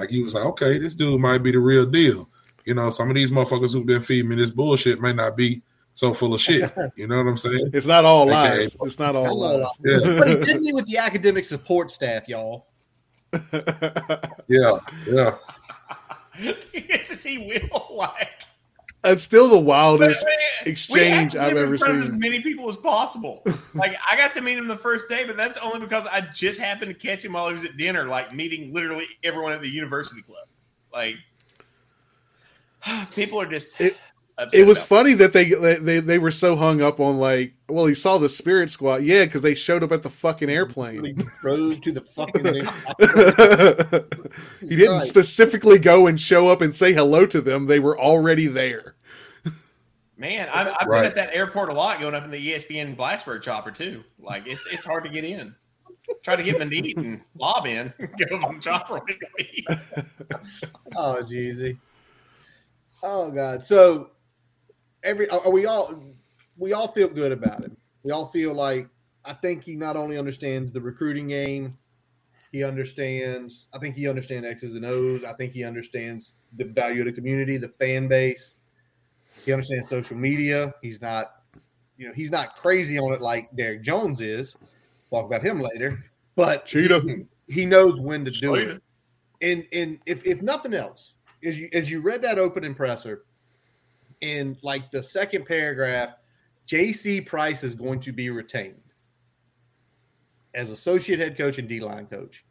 like 0.00 0.08
he 0.10 0.22
was 0.22 0.34
like, 0.34 0.44
okay, 0.46 0.78
this 0.78 0.94
dude 0.94 1.20
might 1.20 1.42
be 1.42 1.52
the 1.52 1.58
real 1.58 1.84
deal. 1.86 2.28
You 2.64 2.74
know, 2.74 2.90
some 2.90 3.08
of 3.10 3.14
these 3.14 3.30
motherfuckers 3.30 3.72
who've 3.72 3.86
been 3.86 4.00
feeding 4.00 4.30
me 4.30 4.36
this 4.36 4.50
bullshit 4.50 5.00
may 5.00 5.12
not 5.12 5.36
be 5.36 5.62
so 5.92 6.14
full 6.14 6.32
of 6.34 6.40
shit. 6.40 6.70
You 6.96 7.06
know 7.06 7.18
what 7.18 7.28
I'm 7.28 7.36
saying? 7.36 7.70
It's 7.72 7.86
not 7.86 8.04
all 8.04 8.22
Okay. 8.22 8.32
lies. 8.32 8.76
It's 8.82 8.98
not 8.98 9.14
all 9.14 9.24
Hello. 9.26 9.58
lies. 9.58 10.02
Yeah. 10.02 10.18
but 10.18 10.28
he 10.28 10.36
did 10.36 10.60
meet 10.62 10.74
with 10.74 10.86
the 10.86 10.96
academic 10.98 11.44
support 11.44 11.90
staff, 11.90 12.28
y'all. 12.28 12.66
Yeah, 14.48 14.78
yeah. 15.06 15.36
it's 16.72 17.22
he 17.22 17.38
will 17.38 17.96
like 17.96 18.42
That's 19.02 19.24
still 19.24 19.48
the 19.48 19.58
wildest 19.58 20.24
We 20.64 20.70
exchange 20.70 21.34
I've 21.34 21.56
ever 21.56 21.78
seen. 21.78 22.00
As 22.00 22.10
many 22.10 22.40
people 22.40 22.68
as 22.68 22.76
possible. 22.76 23.42
like 23.74 23.96
I 24.10 24.16
got 24.16 24.34
to 24.34 24.42
meet 24.42 24.58
him 24.58 24.68
the 24.68 24.76
first 24.76 25.08
day, 25.08 25.24
but 25.24 25.36
that's 25.36 25.56
only 25.58 25.80
because 25.80 26.06
I 26.06 26.20
just 26.34 26.60
happened 26.60 26.92
to 26.92 27.06
catch 27.06 27.24
him 27.24 27.32
while 27.32 27.48
he 27.48 27.54
was 27.54 27.64
at 27.64 27.76
dinner, 27.78 28.04
like 28.04 28.34
meeting 28.34 28.74
literally 28.74 29.06
everyone 29.22 29.52
at 29.52 29.62
the 29.62 29.70
university 29.70 30.20
club. 30.20 30.46
Like 30.92 31.16
people 33.14 33.40
are 33.40 33.46
just. 33.46 33.80
It- 33.80 33.96
It 34.52 34.66
was 34.66 34.78
about 34.78 34.88
funny 34.88 35.14
that 35.14 35.32
they, 35.32 35.50
they 35.50 36.00
they 36.00 36.18
were 36.18 36.30
so 36.30 36.56
hung 36.56 36.80
up 36.82 37.00
on 37.00 37.18
like, 37.18 37.54
well, 37.68 37.86
he 37.86 37.94
saw 37.94 38.18
the 38.18 38.28
Spirit 38.28 38.70
Squad, 38.70 39.02
yeah, 39.02 39.24
because 39.24 39.42
they 39.42 39.54
showed 39.54 39.82
up 39.82 39.92
at 39.92 40.02
the 40.02 40.10
fucking 40.10 40.48
He 40.48 40.54
airplane. 40.54 41.16
drove 41.40 41.80
to 41.82 41.92
the 41.92 42.00
fucking. 42.00 42.44
he 44.60 44.76
didn't 44.76 44.98
Right. 44.98 45.08
specifically 45.08 45.78
go 45.78 46.06
and 46.06 46.20
show 46.20 46.48
up 46.48 46.60
and 46.60 46.74
say 46.74 46.92
hello 46.92 47.26
to 47.26 47.40
them; 47.40 47.66
they 47.66 47.78
were 47.80 47.98
already 47.98 48.46
there. 48.46 48.94
Man, 50.16 50.48
I've, 50.52 50.68
I've 50.80 50.86
Right. 50.86 50.98
been 51.00 51.06
at 51.06 51.14
that 51.16 51.34
airport 51.34 51.70
a 51.70 51.72
lot, 51.72 51.98
going 52.00 52.14
up 52.14 52.24
in 52.24 52.30
the 52.30 52.52
ESPN 52.52 52.94
Blacksburg 52.96 53.42
chopper 53.42 53.70
too. 53.70 54.04
Like 54.18 54.46
it's 54.46 54.66
it's 54.66 54.84
hard 54.84 55.04
to 55.04 55.10
get 55.10 55.24
in. 55.24 55.54
Try 56.22 56.36
to 56.36 56.42
get 56.42 56.58
Manit 56.58 56.96
and 56.98 57.20
Bob 57.36 57.66
in, 57.66 57.92
go 58.28 58.36
on 58.36 58.56
the 58.56 58.60
chopper 58.60 59.00
with. 59.06 59.98
Oh, 60.96 61.20
Jeezy. 61.22 61.78
Oh 63.02 63.30
God. 63.30 63.64
So 63.64 64.10
every 65.02 65.28
are 65.30 65.50
we 65.50 65.66
all 65.66 66.02
we 66.56 66.72
all 66.72 66.88
feel 66.92 67.08
good 67.08 67.32
about 67.32 67.62
him. 67.62 67.76
We 68.02 68.12
all 68.12 68.26
feel 68.26 68.52
like 68.54 68.88
I 69.24 69.34
think 69.34 69.62
he 69.64 69.76
not 69.76 69.96
only 69.96 70.18
understands 70.18 70.72
the 70.72 70.80
recruiting 70.80 71.28
game, 71.28 71.76
He 72.52 72.64
understands. 72.64 73.66
I 73.72 73.78
think 73.78 73.94
he 73.94 74.08
understands 74.08 74.46
X's 74.46 74.74
and 74.74 74.84
O's. 74.84 75.24
I 75.24 75.32
think 75.34 75.52
he 75.52 75.62
understands 75.64 76.34
the 76.56 76.64
value 76.64 77.00
of 77.02 77.06
the 77.06 77.12
community, 77.12 77.56
the 77.58 77.68
fan 77.78 78.08
base. 78.08 78.54
He 79.44 79.52
understands 79.52 79.88
social 79.88 80.16
media. 80.16 80.74
He's 80.82 81.00
not, 81.00 81.42
you 81.96 82.08
know, 82.08 82.14
he's 82.14 82.30
not 82.30 82.56
crazy 82.56 82.98
on 82.98 83.12
it 83.12 83.20
like 83.20 83.54
Derek 83.56 83.82
Jones 83.82 84.20
is. 84.20 84.56
Talk 85.10 85.26
about 85.26 85.42
him 85.44 85.60
later. 85.60 86.04
But 86.36 86.66
Cheetah. 86.66 87.04
he 87.48 87.64
knows 87.66 88.00
when 88.00 88.24
to 88.24 88.30
do 88.30 88.56
Cheetah. 88.56 88.70
it. 88.76 88.82
And 89.42 89.66
and 89.72 89.98
if 90.06 90.24
if 90.26 90.42
nothing 90.42 90.74
else, 90.74 91.14
as 91.44 91.58
you 91.58 91.68
as 91.72 91.90
you 91.90 92.00
read 92.00 92.22
that 92.22 92.38
opening 92.38 92.74
presser, 92.74 93.24
in 94.20 94.56
like 94.62 94.90
the 94.90 95.02
second 95.02 95.46
paragraph, 95.46 96.10
JC 96.66 97.24
Price 97.26 97.64
is 97.64 97.74
going 97.74 98.00
to 98.00 98.12
be 98.12 98.30
retained 98.30 98.80
as 100.54 100.70
associate 100.70 101.18
head 101.18 101.36
coach 101.36 101.58
and 101.58 101.68
D 101.68 101.80
line 101.80 102.06
coach. 102.06 102.44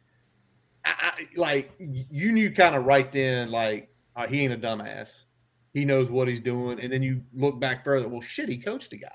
I, 0.84 1.12
I, 1.18 1.26
like 1.36 1.72
you 1.78 2.32
knew 2.32 2.50
kind 2.52 2.74
of 2.74 2.84
right 2.84 3.10
then, 3.12 3.50
like 3.50 3.90
uh, 4.16 4.26
he 4.26 4.40
ain't 4.40 4.52
a 4.52 4.56
dumbass. 4.56 5.24
He 5.72 5.84
knows 5.84 6.10
what 6.10 6.26
he's 6.26 6.40
doing. 6.40 6.80
And 6.80 6.92
then 6.92 7.02
you 7.02 7.22
look 7.34 7.60
back 7.60 7.84
further. 7.84 8.08
Well, 8.08 8.20
shit, 8.20 8.48
he 8.48 8.56
coached 8.56 8.92
a 8.92 8.96
guy. 8.96 9.08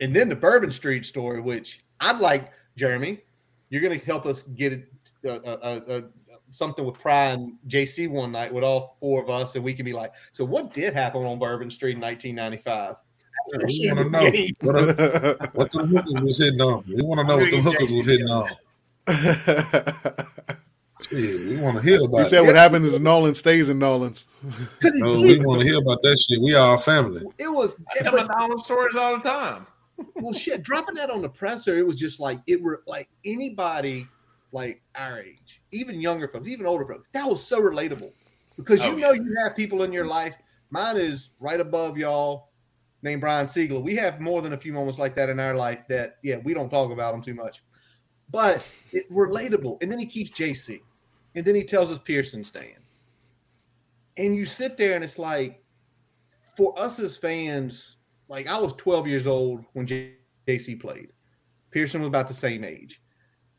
And 0.00 0.14
then 0.14 0.28
the 0.28 0.36
Bourbon 0.36 0.70
Street 0.70 1.04
story, 1.04 1.40
which 1.40 1.84
I'd 2.00 2.20
like, 2.20 2.52
Jeremy, 2.76 3.20
you're 3.70 3.82
going 3.82 3.98
to 3.98 4.06
help 4.06 4.24
us 4.24 4.44
get 4.54 4.88
uh, 5.24 5.30
uh, 5.30 5.80
uh, 5.88 6.00
something 6.50 6.84
with 6.84 6.94
Pry 6.98 7.26
and 7.32 7.52
JC 7.68 8.08
one 8.08 8.32
night 8.32 8.52
with 8.52 8.64
all 8.64 8.96
four 9.00 9.22
of 9.22 9.30
us, 9.30 9.54
and 9.54 9.64
we 9.64 9.74
can 9.74 9.84
be 9.84 9.92
like, 9.92 10.12
so 10.32 10.44
what 10.44 10.72
did 10.72 10.94
happen 10.94 11.22
on 11.24 11.38
Bourbon 11.38 11.70
Street 11.70 11.96
in 11.96 12.00
1995? 12.00 12.96
We 13.50 13.90
want 13.90 13.98
to 13.98 14.10
know 14.10 14.24
what, 14.60 14.96
the- 14.96 15.50
what 15.54 15.72
the 15.72 15.86
hookers 15.86 16.22
was 16.22 16.38
hitting 16.38 16.60
on. 16.60 16.84
We 16.86 17.02
want 17.02 17.18
to 17.20 17.24
know 17.26 17.38
what 17.38 17.50
the 17.50 17.62
hookers 17.62 17.94
was 17.94 18.06
hitting 18.06 18.28
on. 18.28 18.48
Shit, 21.08 21.46
we 21.46 21.56
want 21.58 21.76
to 21.76 21.82
hear 21.82 21.98
he 22.00 22.04
about 22.04 22.26
said 22.28 22.42
it. 22.42 22.46
what 22.46 22.56
happens 22.56 22.88
is 22.88 22.98
Nolan 22.98 23.34
stays 23.34 23.68
in 23.68 23.78
Nolan's. 23.78 24.26
Because 24.42 24.96
No, 24.96 25.16
we 25.20 25.38
want 25.38 25.60
to 25.60 25.66
hear 25.66 25.78
about 25.78 26.02
that 26.02 26.18
shit. 26.18 26.42
We 26.42 26.54
are 26.56 26.76
family. 26.76 27.22
it 27.38 27.46
was, 27.48 27.76
I 27.96 28.02
tell 28.02 28.12
my 28.16 28.26
Nolan 28.36 28.58
stories 28.58 28.96
all 28.96 29.16
the 29.16 29.22
time. 29.22 29.64
well, 30.16 30.32
shit, 30.34 30.62
dropping 30.64 30.96
that 30.96 31.08
on 31.08 31.22
the 31.22 31.28
presser, 31.28 31.78
it 31.78 31.86
was 31.86 31.94
just 31.96 32.18
like 32.18 32.40
it 32.48 32.60
were 32.60 32.82
like 32.86 33.08
anybody 33.24 34.08
like 34.50 34.82
our 34.96 35.20
age, 35.20 35.57
even 35.72 36.00
younger 36.00 36.28
folks, 36.28 36.48
even 36.48 36.66
older 36.66 36.86
folks. 36.86 37.08
That 37.12 37.26
was 37.26 37.44
so 37.44 37.60
relatable 37.60 38.12
because 38.56 38.80
you 38.80 38.92
Oh, 38.92 38.96
know 38.96 39.12
you 39.12 39.34
have 39.42 39.56
people 39.56 39.82
in 39.82 39.92
your 39.92 40.04
mm-hmm. 40.04 40.12
life. 40.12 40.34
Mine 40.70 40.96
is 40.96 41.30
right 41.40 41.60
above 41.60 41.96
y'all, 41.96 42.50
named 43.02 43.20
Brian 43.20 43.48
Siegel. 43.48 43.82
We 43.82 43.96
have 43.96 44.20
more 44.20 44.42
than 44.42 44.52
a 44.52 44.58
few 44.58 44.72
moments 44.72 44.98
like 44.98 45.14
that 45.14 45.28
in 45.28 45.40
our 45.40 45.54
life. 45.54 45.80
That 45.88 46.18
yeah, 46.22 46.36
we 46.36 46.54
don't 46.54 46.68
talk 46.68 46.90
about 46.90 47.12
them 47.12 47.22
too 47.22 47.34
much, 47.34 47.62
but 48.30 48.66
it 48.92 49.10
relatable. 49.10 49.82
And 49.82 49.90
then 49.90 49.98
he 49.98 50.06
keeps 50.06 50.30
JC, 50.30 50.80
and 51.34 51.44
then 51.44 51.54
he 51.54 51.64
tells 51.64 51.90
us 51.90 51.98
Pearson 51.98 52.44
staying, 52.44 52.76
and 54.16 54.36
you 54.36 54.44
sit 54.44 54.76
there 54.76 54.94
and 54.94 55.04
it's 55.04 55.18
like, 55.18 55.62
for 56.56 56.78
us 56.78 56.98
as 56.98 57.16
fans, 57.16 57.96
like 58.28 58.48
I 58.48 58.58
was 58.58 58.74
12 58.74 59.06
years 59.06 59.26
old 59.26 59.64
when 59.72 59.86
JC 59.86 60.78
played. 60.80 61.12
Pearson 61.70 62.00
was 62.00 62.08
about 62.08 62.28
the 62.28 62.34
same 62.34 62.64
age. 62.64 63.00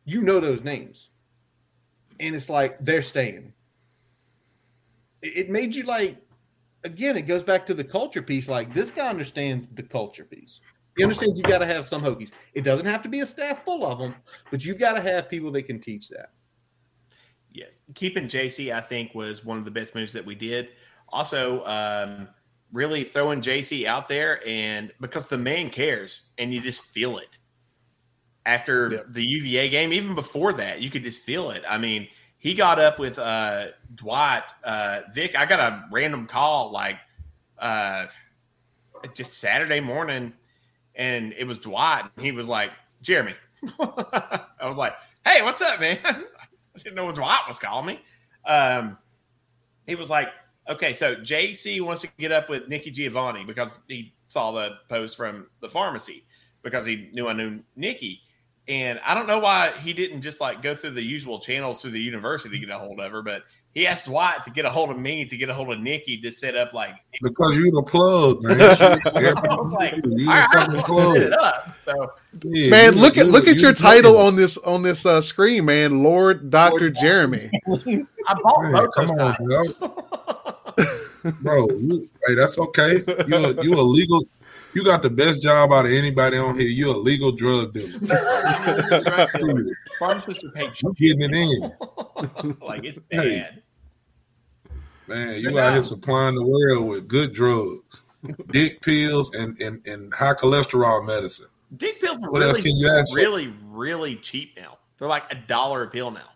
You 0.05 0.21
know 0.21 0.39
those 0.39 0.63
names. 0.63 1.09
And 2.19 2.35
it's 2.35 2.49
like 2.49 2.77
they're 2.79 3.01
staying. 3.01 3.53
It, 5.21 5.49
made 5.49 5.75
you 5.75 5.83
like 5.83 6.17
again, 6.83 7.17
it 7.17 7.23
goes 7.23 7.43
back 7.43 7.65
to 7.67 7.73
the 7.73 7.83
culture 7.83 8.21
piece. 8.21 8.47
Like 8.47 8.73
this 8.73 8.91
guy 8.91 9.09
understands 9.09 9.67
the 9.67 9.83
culture 9.83 10.23
piece. 10.23 10.61
He 10.97 11.03
understands 11.03 11.37
you've 11.37 11.47
got 11.47 11.59
to 11.59 11.65
have 11.65 11.85
some 11.85 12.01
Hokies. 12.01 12.31
It 12.53 12.61
doesn't 12.61 12.85
have 12.85 13.01
to 13.03 13.09
be 13.09 13.21
a 13.21 13.25
staff 13.25 13.63
full 13.63 13.85
of 13.85 13.99
them, 13.99 14.15
but 14.51 14.65
you've 14.65 14.79
got 14.79 14.93
to 14.93 15.01
have 15.01 15.29
people 15.29 15.51
that 15.51 15.63
can 15.63 15.79
teach 15.79 16.09
that. 16.09 16.31
Yes, 17.53 17.79
keeping 17.95 18.27
JC, 18.27 18.73
I 18.73 18.81
think, 18.81 19.15
was 19.15 19.45
one 19.45 19.57
of 19.57 19.65
the 19.65 19.71
best 19.71 19.95
moves 19.95 20.13
that 20.13 20.25
we 20.25 20.35
did. 20.35 20.69
Also, 21.09 21.63
um, 21.65 22.27
really 22.71 23.03
throwing 23.03 23.41
JC 23.41 23.85
out 23.85 24.07
there, 24.07 24.41
and 24.45 24.91
because 24.99 25.25
the 25.25 25.37
man 25.37 25.69
cares, 25.69 26.27
and 26.37 26.53
you 26.53 26.61
just 26.61 26.85
feel 26.85 27.17
it 27.17 27.37
after 28.49 28.89
Yep. 28.91 29.05
the 29.09 29.23
UVA 29.27 29.69
game. 29.69 29.93
Even 29.93 30.15
before 30.15 30.53
that, 30.53 30.81
you 30.81 30.89
could 30.89 31.03
just 31.03 31.23
feel 31.23 31.51
it. 31.51 31.63
I 31.69 31.77
mean, 31.77 32.07
he 32.37 32.53
got 32.53 32.79
up 32.79 32.97
with 32.99 33.19
uh, 33.19 33.67
Dwight 33.95 34.43
uh, 34.63 35.01
Vic. 35.13 35.37
I 35.37 35.45
got 35.45 35.59
a 35.59 35.85
random 35.91 36.25
call 36.25 36.71
like 36.71 36.97
uh, 37.59 38.07
just 39.13 39.39
Saturday 39.39 39.79
morning, 39.79 40.33
and 40.95 41.33
it 41.37 41.45
was 41.45 41.59
Dwight. 41.59 42.05
And 42.15 42.25
he 42.25 42.31
was 42.31 42.47
like, 42.47 42.71
"Jeremy." 43.01 43.35
I 43.79 44.41
was 44.63 44.77
like, 44.77 44.93
"Hey, 45.25 45.41
what's 45.41 45.61
up, 45.61 45.79
man?" 45.79 45.99
I 46.05 46.79
didn't 46.83 46.95
know 46.95 47.05
what 47.05 47.15
Dwight 47.15 47.41
was 47.47 47.59
calling 47.59 47.85
me. 47.85 47.99
Um, 48.45 48.97
he 49.85 49.95
was 49.95 50.09
like, 50.09 50.29
okay, 50.69 50.93
so 50.93 51.15
JC 51.15 51.81
wants 51.81 52.01
to 52.01 52.07
get 52.17 52.31
up 52.31 52.47
with 52.47 52.67
Nikki 52.69 52.89
Giovanni 52.89 53.43
because 53.43 53.79
he 53.87 54.13
saw 54.27 54.51
the 54.51 54.75
post 54.87 55.17
from 55.17 55.47
the 55.61 55.67
pharmacy 55.67 56.23
because 56.61 56.85
he 56.85 57.09
knew 57.11 57.27
I 57.27 57.33
knew 57.33 57.59
Nikki. 57.75 58.21
And 58.69 58.99
I 59.03 59.15
don't 59.15 59.25
know 59.25 59.39
why 59.39 59.71
he 59.79 59.93
didn't 59.93 60.21
just 60.21 60.39
like 60.39 60.61
go 60.61 60.75
through 60.75 60.91
the 60.91 61.01
usual 61.01 61.39
channels 61.39 61.81
through 61.81 61.89
the 61.91 61.99
university 61.99 62.59
to 62.59 62.65
get 62.67 62.73
a 62.73 62.77
hold 62.77 62.99
of 62.99 63.11
her, 63.11 63.23
but 63.23 63.41
he 63.73 63.87
asked 63.87 64.05
Dwight 64.05 64.43
to 64.43 64.51
get 64.51 64.63
a 64.63 64.69
hold 64.69 64.91
of 64.91 64.97
me 64.99 65.25
to 65.25 65.35
get 65.35 65.49
a 65.49 65.53
hold 65.55 65.73
of 65.73 65.79
Nikki 65.79 66.21
to 66.21 66.31
set 66.31 66.55
up 66.55 66.71
like 66.71 66.93
Because 67.23 67.57
you 67.57 67.71
the 67.71 67.81
plug, 67.81 68.43
man. 68.43 68.59
I 68.61 69.33
was 69.57 69.73
like, 69.73 69.95
you 70.05 70.29
all 70.29 70.35
the 70.67 70.75
right, 70.77 70.85
plug. 70.85 71.17
it 71.17 71.33
up. 71.33 71.79
So 71.81 72.11
Yeah, 72.43 72.69
Man, 72.69 72.93
you- 72.93 72.99
look 73.01 73.17
at 73.17 73.25
you- 73.25 73.31
look 73.31 73.47
at 73.47 73.55
you 73.55 73.61
your 73.63 73.71
the 73.73 73.81
title 73.81 74.17
on 74.19 74.35
this 74.35 74.55
on 74.59 74.83
this 74.83 75.03
uh, 75.03 75.19
screen, 75.21 75.65
man. 75.65 76.03
Lord 76.03 76.51
Doctor 76.51 76.91
Jeremy. 76.91 77.49
I 78.27 78.35
bought 78.43 78.61
Man, 78.61 78.71
both 78.73 78.91
come 78.93 79.09
on, 79.11 79.35
titles. 79.35 79.79
bro. 81.41 81.67
You, 81.71 82.07
hey, 82.27 82.35
that's 82.35 82.59
okay. 82.59 83.03
You 83.27 83.35
a, 83.35 83.63
you 83.63 83.73
a 83.73 83.81
legal. 83.81 84.21
You 84.73 84.83
got 84.83 85.01
the 85.01 85.09
best 85.09 85.41
job 85.41 85.71
out 85.71 85.85
of 85.85 85.91
anybody 85.91 86.37
on 86.37 86.57
here. 86.59 86.67
You're 86.69 86.93
a 86.95 86.97
legal 86.97 87.31
drug 87.31 87.73
dealer. 87.73 87.89
Pharmacists 89.99 90.43
are 90.43 90.51
paid 90.51 90.71
You 90.81 90.93
getting 90.93 91.21
it 91.21 91.33
in, 91.33 92.55
like 92.61 92.83
it's 92.85 92.99
Hey. 93.09 93.39
bad. 93.39 93.63
man. 95.07 95.39
You 95.41 95.57
out 95.59 95.73
here 95.73 95.83
supplying 95.83 96.35
the 96.35 96.45
world 96.45 96.87
with 96.87 97.07
good 97.07 97.33
drugs, 97.33 98.01
dick 98.51 98.81
pills, 98.81 99.33
and 99.33 99.59
and, 99.61 99.85
and 99.87 100.13
high 100.13 100.33
cholesterol 100.33 101.05
medicine. 101.05 101.47
Dick 101.75 101.99
pills 102.01 102.19
are 102.23 102.31
What 102.31 102.41
else 102.43 102.61
can 102.61 102.75
you 102.75 102.89
ask 102.89 103.09
for? 103.11 103.15
really, 103.17 103.53
really 103.69 104.15
cheap 104.17 104.55
now. 104.57 104.77
They're 104.97 105.07
like 105.07 105.31
a 105.31 105.35
dollar 105.35 105.83
a 105.83 105.87
pill 105.87 106.11
now. 106.11 106.29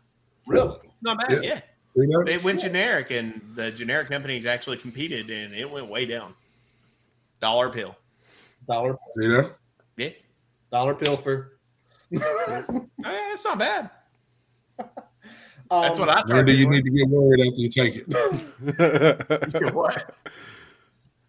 Really? 0.47 0.77
It's 0.85 1.01
not 1.03 1.19
bad. 1.19 1.43
Yeah. 1.43 1.49
Yeah. 1.53 1.59
See 1.95 2.01
that? 2.11 2.23
They 2.25 2.37
went 2.39 2.61
generic, 2.61 3.11
and 3.11 3.41
the 3.53 3.71
generic 3.71 4.09
companies 4.09 4.45
actually 4.47 4.77
competed, 4.77 5.29
and 5.29 5.53
it 5.53 5.69
went 5.69 5.87
way 5.87 6.05
down. 6.05 6.33
Dollar 7.39 7.69
pill. 7.69 7.95
Dollar 8.67 8.97
See 9.19 9.27
that? 9.27 9.55
Yeah. 9.97 10.09
dollar 10.71 10.95
pill 10.95 11.17
for 11.17 11.57
Eh, 12.13 12.19
it's 13.05 13.43
not 13.43 13.57
bad. 13.59 13.89
Um, 14.79 14.87
That's 15.69 15.99
what 15.99 16.09
I 16.09 16.21
When 16.27 16.45
do 16.45 16.55
you 16.55 16.69
need 16.69 16.83
to 16.85 16.91
get 16.91 17.07
worried 17.09 17.41
after 17.47 17.59
you 17.59 17.69
take 17.69 17.95
it? 17.95 18.05
You 19.45 19.51
said 19.51 19.73
what? 19.73 20.15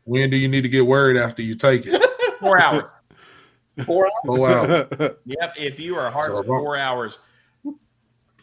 When 0.04 0.28
do 0.30 0.36
you 0.36 0.48
need 0.48 0.62
to 0.62 0.68
get 0.68 0.86
worried 0.86 1.16
after 1.16 1.42
you 1.42 1.54
take 1.54 1.82
it? 1.86 2.02
Four 2.40 2.60
hours. 2.60 2.90
four 3.86 4.08
Oh 4.28 4.38
wow. 4.38 4.66
Yep. 5.24 5.54
If 5.56 5.80
you 5.80 5.96
are 5.96 6.10
hard 6.10 6.26
So 6.30 6.42
for 6.42 6.44
four 6.44 6.76
hours, 6.76 7.18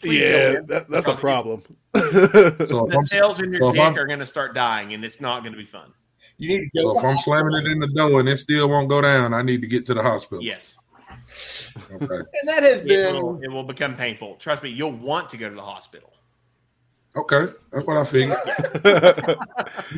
please 0.01 0.19
yeah, 0.21 0.59
that, 0.65 0.89
that's 0.89 1.07
a 1.07 1.13
problem. 1.15 1.61
So 1.93 2.01
The 2.01 2.95
I'm, 2.97 3.05
cells 3.05 3.39
in 3.39 3.51
your 3.53 3.61
so 3.61 3.71
dick 3.73 3.81
I'm- 3.81 3.97
are 3.97 4.07
going 4.07 4.19
to 4.19 4.25
start 4.25 4.55
dying, 4.55 4.93
and 4.93 5.05
it's 5.05 5.21
not 5.21 5.43
going 5.43 5.53
to 5.53 5.59
be 5.59 5.65
fun. 5.65 5.93
You 6.41 6.57
need 6.59 6.69
to 6.75 6.81
so 6.81 6.97
if 6.97 7.03
I'm 7.03 7.17
slamming 7.19 7.53
it 7.55 7.71
in 7.71 7.79
the 7.79 7.87
door 7.87 8.19
and 8.19 8.27
it 8.27 8.37
still 8.37 8.67
won't 8.67 8.89
go 8.89 8.99
down, 8.99 9.31
I 9.33 9.43
need 9.43 9.61
to 9.61 9.67
get 9.67 9.85
to 9.85 9.93
the 9.93 10.01
hospital. 10.01 10.43
Yes. 10.43 10.75
Okay. 11.93 11.99
and 11.99 12.47
that 12.49 12.63
has 12.63 12.79
It 12.79 12.87
been 12.87 13.15
will, 13.15 13.39
it 13.43 13.47
will 13.47 13.63
become 13.63 13.95
painful. 13.95 14.37
Trust 14.37 14.63
me, 14.63 14.69
you'll 14.71 14.91
want 14.91 15.29
to 15.29 15.37
go 15.37 15.47
to 15.49 15.55
the 15.55 15.61
hospital. 15.61 16.11
Okay. 17.15 17.45
That's 17.71 17.85
what 17.85 17.97
I 17.97 18.03
figured. 18.05 18.37
That's 18.83 19.25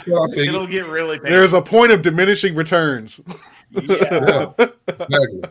what 0.05 0.29
I 0.29 0.35
figured. 0.35 0.47
It'll 0.55 0.67
get 0.67 0.85
really 0.87 1.15
painful. 1.17 1.29
There's 1.31 1.53
a 1.53 1.61
point 1.61 1.93
of 1.93 2.01
diminishing 2.01 2.55
returns. 2.55 3.21
yeah. 3.71 4.51
Yeah, 4.57 4.57
exactly. 4.89 5.49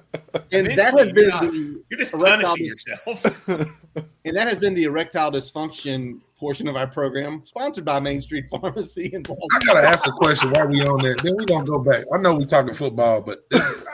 and 0.52 0.78
that 0.78 0.94
has 0.98 1.10
been 1.12 1.28
not- 1.28 1.42
the 1.42 1.82
You're 1.88 2.00
just 2.00 2.12
Erectile 2.12 2.42
punishing 2.54 2.68
dis- 2.68 2.86
yourself. 2.86 3.48
and 4.26 4.36
that 4.36 4.46
has 4.46 4.58
been 4.58 4.74
the 4.74 4.84
erectile 4.84 5.32
dysfunction 5.32 6.20
portion 6.42 6.66
of 6.66 6.74
our 6.74 6.88
program, 6.88 7.40
sponsored 7.46 7.84
by 7.84 8.00
Main 8.00 8.20
Street 8.20 8.46
Pharmacy. 8.50 9.12
And 9.14 9.24
I 9.30 9.64
gotta 9.64 9.86
ask 9.86 10.08
a 10.08 10.10
question 10.10 10.50
while 10.50 10.66
we 10.66 10.80
on 10.82 11.00
that. 11.04 11.22
Then 11.22 11.36
we 11.36 11.44
gonna 11.44 11.64
go 11.64 11.78
back. 11.78 12.04
I 12.12 12.18
know 12.18 12.34
we 12.34 12.44
talking 12.44 12.74
football, 12.74 13.20
but 13.20 13.44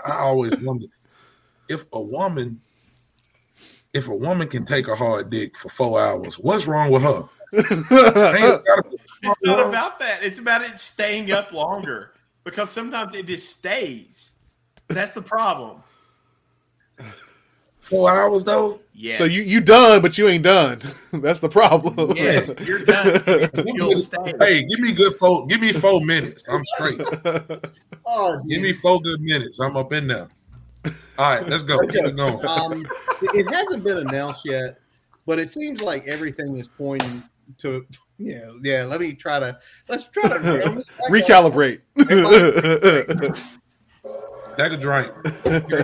I 0.07 0.13
always 0.21 0.57
wonder 0.63 0.87
if 1.69 1.85
a 1.93 2.01
woman, 2.01 2.59
if 3.93 4.09
a 4.09 4.17
woman 4.17 4.49
can 4.49 4.65
take 4.65 4.89
a 4.89 4.97
hard 4.97 5.29
dick 5.29 5.59
for 5.59 5.69
four 5.69 6.01
hours, 6.01 6.37
what's 6.39 6.67
wrong 6.67 6.91
with 6.91 7.03
her? 7.03 7.21
Man, 7.53 7.65
it's 7.91 8.59
gotta 8.61 8.83
be 8.89 8.95
It's 8.95 9.05
not 9.43 9.59
wrong. 9.59 9.69
about 9.69 9.99
that. 9.99 10.23
It's 10.23 10.39
about 10.39 10.63
it 10.63 10.79
staying 10.79 11.31
up 11.31 11.53
longer 11.53 12.13
because 12.45 12.71
sometimes 12.71 13.15
it 13.15 13.27
just 13.27 13.51
stays. 13.51 14.31
That's 14.89 15.13
the 15.13 15.21
problem. 15.21 15.83
Four 17.89 18.11
hours 18.11 18.45
though. 18.45 18.81
Yes. 18.93 19.17
So 19.17 19.25
you 19.25 19.41
you 19.43 19.61
done, 19.63 20.03
but 20.03 20.19
you 20.19 20.29
ain't 20.29 20.45
done. 20.45 20.83
That's 21.13 21.41
the 21.41 21.49
problem. 21.49 22.17
Yes, 22.17 22.51
you're 22.61 22.85
done. 22.85 23.23
It's 23.27 24.05
still. 24.05 24.25
Hey, 24.39 24.65
give 24.65 24.81
me 24.81 24.93
good 24.93 25.15
four. 25.15 25.47
Give 25.47 25.61
me 25.61 25.73
four 25.73 26.05
minutes. 26.05 26.47
I'm 26.49 26.65
straight. 26.65 27.01
Oh, 28.11 28.39
Give 28.49 28.63
me 28.63 28.73
four 28.73 29.01
good 29.03 29.21
minutes. 29.21 29.61
I'm 29.61 29.77
up 29.77 29.93
in 29.93 30.07
there. 30.07 30.29
All 30.87 30.93
right, 31.19 31.47
let's 31.47 31.63
go. 31.63 31.79
Keep 31.81 32.07
it 32.07 32.17
going. 32.17 32.47
um, 32.47 32.87
it, 33.21 33.47
it 33.47 33.55
hasn't 33.55 33.85
been 33.85 33.99
announced 33.99 34.47
yet, 34.47 34.79
but 35.27 35.39
it 35.39 35.51
seems 35.51 35.83
like 35.83 36.07
everything 36.09 36.57
is 36.57 36.69
pointing 36.69 37.23
to. 37.59 37.87
Yeah, 38.17 38.51
yeah. 38.63 38.85
Let 38.85 39.01
me 39.01 39.13
try 39.13 39.39
to 39.41 39.59
let's 39.89 40.05
try 40.05 40.29
to 40.29 40.39
let's 40.39 40.91
back 40.91 41.05
up. 41.05 41.11
Recalibrate. 41.11 41.81
Take 44.57 44.73
a 44.73 44.77
drink. 44.77 45.13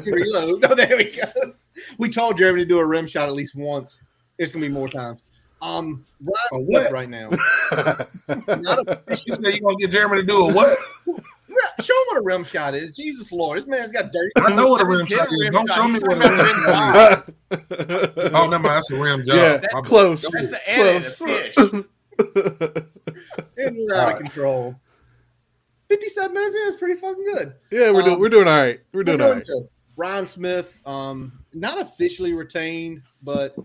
Reload. 0.07 0.63
No, 0.63 0.75
there 0.75 0.97
we 0.97 1.05
go. 1.17 1.55
We 1.99 2.09
told 2.09 2.39
Jeremy 2.39 2.61
to 2.61 2.67
do 2.67 2.79
a 2.79 2.85
rim 2.87 3.07
shot 3.07 3.29
at 3.29 3.35
least 3.35 3.55
once. 3.55 3.99
It's 4.39 4.53
gonna 4.53 4.67
be 4.67 4.73
more 4.73 4.89
times. 4.89 5.21
Um, 5.63 6.05
Ryan 6.21 6.37
A 6.53 6.67
Smith 6.67 6.69
what? 6.69 6.93
right 6.93 7.09
now. 7.09 7.31
Not 8.61 8.89
a, 8.89 9.01
You 9.27 9.35
said 9.35 9.55
you 9.55 9.61
gonna 9.61 9.77
get 9.77 9.91
Jeremy 9.91 10.17
to 10.19 10.27
do 10.27 10.49
a 10.49 10.53
what? 10.53 10.79
show 11.81 11.93
him 11.95 12.07
what 12.09 12.19
a 12.19 12.23
rim 12.25 12.45
shot 12.45 12.75
is. 12.75 12.93
Jesus 12.93 13.31
Lord, 13.33 13.59
this 13.59 13.67
man's 13.67 13.93
got 13.93 14.13
dirty. 14.13 14.31
I 14.39 14.53
know 14.55 14.69
what 14.69 14.81
a 14.83 14.87
rim 14.87 15.07
shot 15.07 15.29
is. 15.33 15.41
rim 15.43 15.53
Don't 15.53 15.69
shot. 15.69 15.77
show 15.77 15.89
me 15.89 15.99
what 16.01 16.17
a 16.17 16.31
rim 16.31 16.65
shot 16.65 17.29
is. 17.29 18.31
Oh, 18.35 18.49
never 18.49 18.63
mind. 18.63 18.65
That's 18.65 18.91
a 18.91 18.97
rim 19.01 19.25
job. 19.25 19.37
Yeah, 19.37 19.61
My- 19.73 19.81
close. 19.81 20.23
That's 20.23 20.49
the 20.49 20.61
edit 20.71 21.07
of 21.07 21.15
fish. 21.17 21.55
And 23.57 23.77
we're 23.77 23.95
out 23.95 24.01
Alright. 24.01 24.15
of 24.17 24.19
control. 24.21 24.75
Fifty-seven 25.89 26.33
minutes 26.35 26.55
in 26.55 26.69
is 26.69 26.77
pretty 26.77 27.01
fucking 27.01 27.25
good. 27.35 27.55
yeah, 27.71 27.91
we're 27.91 28.03
doing 28.03 28.15
Um, 28.15 28.21
we're 28.21 28.29
doing 28.29 28.49
all 28.49 28.59
right. 28.61 28.81
We're 28.93 29.01
We're 29.01 29.05
doing 29.05 29.21
all 29.21 29.29
doing 29.33 29.43
good. 29.47 29.69
Ryan 29.97 30.27
Smith, 30.27 30.81
um, 30.87 31.44
not 31.55 31.81
officially 31.81 32.33
retained, 32.33 33.03
but 33.23 33.57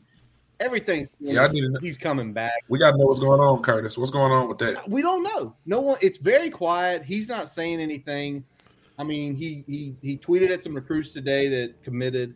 everything's 0.59 1.09
Yeah, 1.19 1.45
I 1.45 1.47
need 1.51 1.61
to 1.61 1.69
know. 1.69 1.79
he's 1.81 1.97
coming 1.97 2.33
back. 2.33 2.63
We 2.67 2.79
got 2.79 2.91
to 2.91 2.97
know 2.97 3.05
what's 3.05 3.19
going 3.19 3.39
on, 3.39 3.61
Curtis. 3.61 3.97
What's 3.97 4.11
going 4.11 4.31
on 4.31 4.47
with 4.47 4.57
that? 4.59 4.77
Uh, 4.77 4.81
we 4.87 5.01
don't 5.01 5.23
know. 5.23 5.55
No 5.65 5.81
one. 5.81 5.97
It's 6.01 6.17
very 6.17 6.49
quiet. 6.49 7.03
He's 7.03 7.27
not 7.27 7.47
saying 7.49 7.79
anything. 7.79 8.43
I 8.97 9.03
mean, 9.03 9.35
he 9.35 9.63
he 9.67 9.95
he 10.01 10.17
tweeted 10.17 10.49
at 10.51 10.63
some 10.63 10.75
recruits 10.75 11.13
today 11.13 11.47
that 11.49 11.81
committed, 11.83 12.35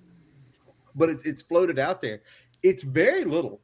but 0.96 1.10
it's 1.10 1.24
it's 1.24 1.42
floated 1.42 1.78
out 1.80 2.00
there. 2.02 2.22
It's 2.64 2.84
very 2.84 3.26
little 3.26 3.60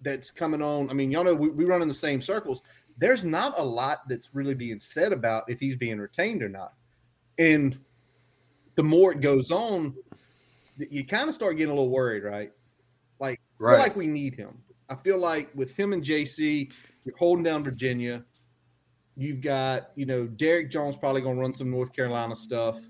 that's 0.00 0.30
coming 0.32 0.60
on. 0.60 0.90
I 0.90 0.92
mean, 0.94 1.12
y'all 1.12 1.22
know 1.22 1.34
we, 1.34 1.50
we 1.50 1.64
run 1.64 1.82
in 1.82 1.88
the 1.88 1.94
same 1.94 2.20
circles. 2.20 2.62
There's 2.98 3.22
not 3.22 3.58
a 3.58 3.62
lot 3.64 4.08
that's 4.08 4.30
really 4.34 4.54
being 4.54 4.80
said 4.80 5.12
about 5.12 5.44
if 5.48 5.60
he's 5.60 5.76
being 5.76 5.98
retained 5.98 6.42
or 6.42 6.48
not. 6.48 6.74
And 7.38 7.78
the 8.74 8.82
more 8.82 9.12
it 9.12 9.20
goes 9.20 9.50
on, 9.50 9.94
you 10.78 11.04
kind 11.06 11.28
of 11.28 11.34
start 11.34 11.56
getting 11.56 11.72
a 11.72 11.74
little 11.74 11.90
worried, 11.90 12.24
right? 12.24 12.52
Like 13.20 13.38
I 13.38 13.58
feel 13.58 13.66
Right. 13.68 13.78
like 13.78 13.96
we 13.96 14.06
need 14.06 14.34
him. 14.34 14.58
I 14.88 14.96
feel 14.96 15.18
like 15.18 15.50
with 15.54 15.74
him 15.76 15.92
and 15.92 16.02
JC, 16.02 16.70
you're 17.04 17.16
holding 17.16 17.42
down 17.44 17.62
Virginia. 17.64 18.24
You've 19.16 19.40
got, 19.40 19.90
you 19.94 20.06
know, 20.06 20.26
Derek 20.26 20.70
Jones 20.70 20.96
probably 20.96 21.20
going 21.20 21.36
to 21.36 21.40
run 21.42 21.54
some 21.54 21.70
North 21.70 21.92
Carolina 21.92 22.34
stuff. 22.34 22.80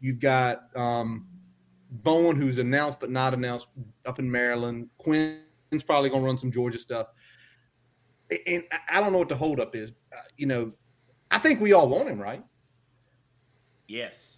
You've 0.00 0.20
got 0.20 0.68
um, 0.76 1.26
Bowen, 1.90 2.40
who's 2.40 2.58
announced 2.58 3.00
but 3.00 3.10
not 3.10 3.34
announced 3.34 3.68
up 4.06 4.18
in 4.18 4.30
Maryland. 4.30 4.88
Quinn's 4.98 5.84
probably 5.84 6.10
going 6.10 6.22
to 6.22 6.26
run 6.26 6.38
some 6.38 6.50
Georgia 6.52 6.78
stuff. 6.78 7.08
And 8.46 8.64
I- 8.72 8.98
I 8.98 9.00
don't 9.00 9.12
know 9.12 9.18
what 9.18 9.28
the 9.28 9.36
holdup 9.36 9.74
is. 9.76 9.90
Uh, 10.12 10.20
you 10.36 10.46
know, 10.46 10.72
I 11.30 11.38
think 11.38 11.60
we 11.60 11.72
all 11.72 11.88
want 11.88 12.08
him, 12.08 12.20
right? 12.20 12.42
Yes. 13.88 14.33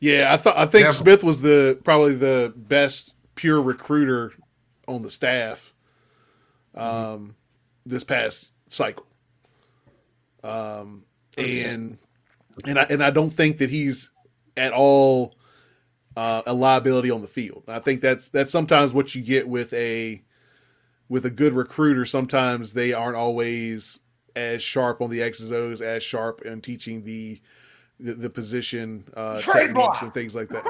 Yeah, 0.00 0.32
I 0.32 0.36
thought 0.38 0.56
I 0.56 0.66
think 0.66 0.84
Yeah. 0.86 0.92
Smith 0.92 1.22
was 1.24 1.42
the 1.42 1.78
probably 1.84 2.14
the 2.16 2.52
best 2.56 3.14
pure 3.34 3.60
recruiter 3.62 4.32
on 4.88 5.02
the 5.02 5.10
staff 5.10 5.74
um, 6.74 7.36
this 7.86 8.04
past 8.04 8.52
cycle. 8.68 9.06
Um, 10.42 11.04
and 11.36 11.98
and 12.64 12.78
I 12.78 12.82
and 12.84 13.02
I 13.02 13.10
don't 13.10 13.30
think 13.30 13.58
that 13.58 13.70
he's 13.70 14.10
at 14.56 14.72
all 14.72 15.34
uh, 16.16 16.42
a 16.46 16.54
liability 16.54 17.10
on 17.10 17.22
the 17.22 17.28
field. 17.28 17.64
I 17.68 17.80
think 17.80 18.00
that's 18.00 18.28
that's 18.30 18.52
sometimes 18.52 18.92
what 18.92 19.14
you 19.14 19.22
get 19.22 19.48
with 19.48 19.72
a 19.74 20.22
with 21.08 21.26
a 21.26 21.30
good 21.30 21.52
recruiter. 21.52 22.06
Sometimes 22.06 22.72
they 22.72 22.92
aren't 22.92 23.16
always 23.16 23.98
as 24.34 24.62
sharp 24.62 25.00
on 25.02 25.10
the 25.10 25.22
X's 25.22 25.52
O's, 25.52 25.82
as 25.82 26.02
sharp 26.02 26.42
in 26.42 26.60
teaching 26.62 27.04
the 27.04 27.40
the, 28.00 28.14
the 28.14 28.30
position 28.30 29.04
uh, 29.14 29.40
Trade 29.40 29.68
techniques 29.68 29.74
block. 29.74 30.02
and 30.02 30.14
things 30.14 30.34
like 30.34 30.48
that. 30.48 30.64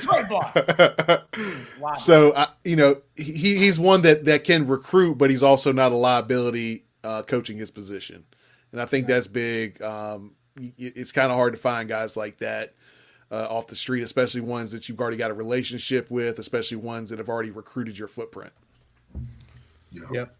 Trade 0.00 0.28
block. 0.28 1.28
Wow. 1.80 1.94
So 1.94 2.34
I 2.36 2.48
you 2.64 2.76
know 2.76 3.02
he 3.16 3.56
he's 3.58 3.80
one 3.80 4.02
that 4.02 4.24
that 4.26 4.44
can 4.44 4.66
recruit, 4.68 5.18
but 5.18 5.30
he's 5.30 5.42
also 5.42 5.72
not 5.72 5.90
a 5.90 5.96
liability 5.96 6.84
uh, 7.02 7.22
coaching 7.22 7.56
his 7.56 7.72
position, 7.72 8.24
and 8.70 8.80
I 8.80 8.84
think 8.86 9.08
that's 9.08 9.26
big. 9.26 9.82
Um, 9.82 10.32
it's 10.78 11.10
kind 11.10 11.32
of 11.32 11.36
hard 11.36 11.54
to 11.54 11.58
find 11.58 11.88
guys 11.88 12.16
like 12.16 12.38
that 12.38 12.74
uh, 13.32 13.48
off 13.50 13.66
the 13.66 13.74
street, 13.74 14.02
especially 14.02 14.42
ones 14.42 14.70
that 14.72 14.88
you've 14.88 15.00
already 15.00 15.16
got 15.16 15.30
a 15.32 15.34
relationship 15.34 16.08
with, 16.10 16.38
especially 16.38 16.76
ones 16.76 17.10
that 17.10 17.18
have 17.18 17.28
already 17.28 17.50
recruited 17.50 17.98
your 17.98 18.08
footprint. 18.08 18.52
Yeah. 19.90 20.02
Yep. 20.12 20.36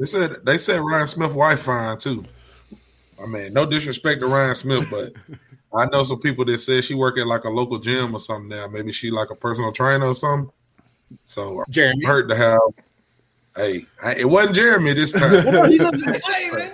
They 0.00 0.06
said 0.06 0.36
they 0.44 0.58
said 0.58 0.80
Ryan 0.80 1.06
Smith 1.06 1.34
wife 1.34 1.62
fine 1.62 1.96
too. 1.96 2.24
I 3.22 3.26
mean, 3.26 3.52
no 3.52 3.66
disrespect 3.66 4.20
to 4.20 4.26
Ryan 4.26 4.54
Smith, 4.54 4.88
but 4.90 5.12
I 5.74 5.86
know 5.86 6.02
some 6.04 6.20
people 6.20 6.44
that 6.46 6.58
said 6.58 6.84
she 6.84 6.94
work 6.94 7.18
at 7.18 7.26
like 7.26 7.44
a 7.44 7.48
local 7.50 7.78
gym 7.78 8.14
or 8.14 8.20
something 8.20 8.48
now. 8.48 8.66
Maybe 8.68 8.92
she 8.92 9.10
like 9.10 9.30
a 9.30 9.34
personal 9.34 9.72
trainer 9.72 10.06
or 10.06 10.14
something. 10.14 10.50
So 11.24 11.64
Jeremy. 11.68 12.04
I 12.04 12.08
heard 12.08 12.28
to 12.28 12.36
have. 12.36 12.60
Hey, 13.56 13.86
I, 14.02 14.14
it 14.14 14.24
wasn't 14.28 14.54
Jeremy 14.56 14.94
this 14.94 15.12
time. 15.18 15.32
Well, 15.46 15.68
he 15.70 15.78
doesn't 15.78 16.00
Say 16.20 16.50
say. 16.50 16.72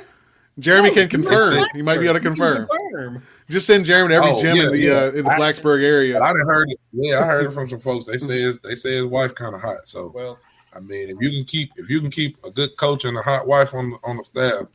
Jeremy 0.58 0.88
No, 0.90 0.94
can 0.94 1.08
confirm. 1.08 1.64
He 1.74 1.82
might 1.82 1.98
be 1.98 2.04
able 2.04 2.14
to 2.14 2.20
confirm. 2.20 2.68
confirm. 2.68 3.22
Just 3.50 3.66
send 3.66 3.84
Jeremy 3.86 4.10
to 4.10 4.14
every 4.16 4.30
Oh, 4.30 4.40
gym 4.42 4.56
yeah, 4.56 4.62
in 4.64 4.70
the 4.70 4.78
yeah. 4.78 4.92
uh, 4.92 5.10
in 5.12 5.24
the 5.24 5.30
I- 5.32 5.38
Blacksburg 5.38 5.82
area. 5.82 6.20
I 6.20 6.32
didn't 6.32 6.46
heard 6.46 6.70
it. 6.70 6.78
Yeah, 6.92 7.20
I 7.20 7.24
heard 7.26 7.46
it 7.46 7.52
from 7.52 7.68
some 7.68 7.80
folks. 7.80 8.04
They 8.06 8.18
say 8.18 8.40
his, 8.40 8.58
they 8.60 8.74
say 8.74 8.92
his 8.94 9.04
wife 9.04 9.34
kind 9.34 9.54
of 9.54 9.60
hot. 9.60 9.86
So 9.88 10.12
Well, 10.14 10.38
I 10.74 10.78
mean, 10.80 11.08
if 11.08 11.16
you 11.20 11.30
can 11.30 11.44
keep 11.44 11.72
if 11.76 11.88
you 11.90 12.00
can 12.00 12.10
keep 12.10 12.36
a 12.44 12.50
good 12.50 12.76
coach 12.76 13.04
and 13.04 13.16
a 13.16 13.22
hot 13.22 13.46
wife 13.46 13.74
on 13.74 13.94
on 14.04 14.16
the 14.18 14.24
staff, 14.24 14.66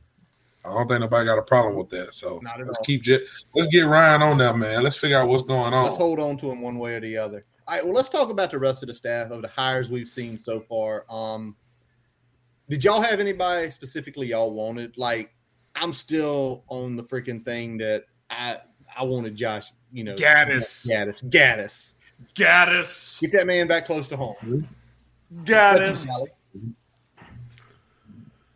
I 0.69 0.73
don't 0.75 0.87
think 0.87 1.01
nobody 1.01 1.25
got 1.25 1.37
a 1.37 1.43
problem 1.43 1.75
with 1.77 1.89
that. 1.89 2.13
So 2.13 2.39
Not 2.43 2.59
at 2.61 2.67
let's 2.67 2.77
all. 2.79 2.85
keep 2.85 3.03
jet. 3.03 3.21
Let's 3.55 3.69
get 3.69 3.81
Ryan 3.81 4.21
on 4.21 4.37
that 4.39 4.57
man. 4.57 4.83
Let's 4.83 4.95
figure 4.97 5.17
out 5.17 5.27
what's 5.27 5.43
going 5.43 5.73
on. 5.73 5.83
let's 5.85 5.97
hold 5.97 6.19
on 6.19 6.37
to 6.37 6.51
him 6.51 6.61
one 6.61 6.77
way 6.77 6.95
or 6.95 6.99
the 6.99 7.17
other. 7.17 7.43
All 7.67 7.75
right, 7.75 7.83
well, 7.85 7.93
let's 7.93 8.09
talk 8.09 8.29
about 8.29 8.49
the 8.51 8.57
rest 8.57 8.81
of 8.83 8.87
the 8.87 8.95
staff 8.95 9.29
of 9.31 9.41
the 9.41 9.47
hires 9.47 9.89
we've 9.89 10.09
seen 10.09 10.39
so 10.39 10.59
far. 10.59 11.05
Um, 11.09 11.55
did 12.67 12.83
y'all 12.83 13.01
have 13.01 13.19
anybody 13.19 13.69
specifically 13.71 14.27
y'all 14.27 14.51
wanted? 14.53 14.97
Like, 14.97 15.35
I'm 15.75 15.93
still 15.93 16.63
on 16.67 16.95
the 16.95 17.03
freaking 17.03 17.43
thing 17.43 17.77
that 17.77 18.05
I 18.29 18.59
I 18.97 19.03
wanted 19.03 19.35
Josh. 19.35 19.71
You 19.91 20.03
know, 20.03 20.15
Gaddis. 20.15 20.87
Gaddis, 20.89 21.23
Gaddis. 21.29 21.93
Gaddis. 22.35 23.21
Get 23.21 23.31
that 23.33 23.47
man 23.47 23.67
back 23.67 23.85
close 23.85 24.07
to 24.09 24.17
home. 24.17 24.67
Gaddis. 25.43 26.07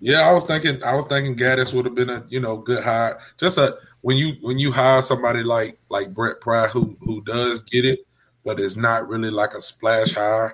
Yeah, 0.04 0.28
I 0.28 0.34
was 0.34 0.44
thinking. 0.44 0.84
I 0.84 0.96
was 0.96 1.06
thinking 1.06 1.38
Gaddis 1.38 1.74
would 1.74 1.86
have 1.86 1.96
been 1.96 2.10
a 2.10 2.26
you 2.28 2.42
know 2.42 2.58
good 2.58 2.84
hire. 2.84 3.18
Just 3.38 3.58
a 3.58 3.78
when 4.02 4.18
you 4.18 4.34
when 4.42 4.60
you 4.60 4.70
hire 4.70 5.02
somebody 5.02 5.44
like 5.44 5.80
like 5.88 6.14
Brent 6.14 6.42
Pry 6.42 6.68
who 6.68 6.98
who 7.00 7.24
does 7.24 7.62
get 7.62 7.86
it, 7.86 8.00
but 8.44 8.60
it's 8.60 8.76
not 8.76 9.08
really 9.08 9.30
like 9.30 9.54
a 9.54 9.62
splash 9.62 10.12
hire. 10.12 10.54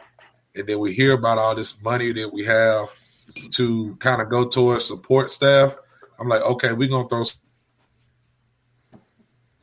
And 0.54 0.68
then 0.68 0.78
we 0.78 0.94
hear 0.94 1.14
about 1.14 1.40
all 1.40 1.56
this 1.56 1.82
money 1.82 2.12
that 2.12 2.32
we 2.32 2.44
have 2.44 2.90
to 3.54 3.96
kind 3.96 4.22
of 4.22 4.30
go 4.30 4.48
towards 4.48 4.86
support 4.86 5.32
staff. 5.32 5.76
I'm 6.20 6.28
like, 6.28 6.44
okay, 6.44 6.74
we're 6.74 6.88
gonna 6.88 7.10
throw 7.10 7.26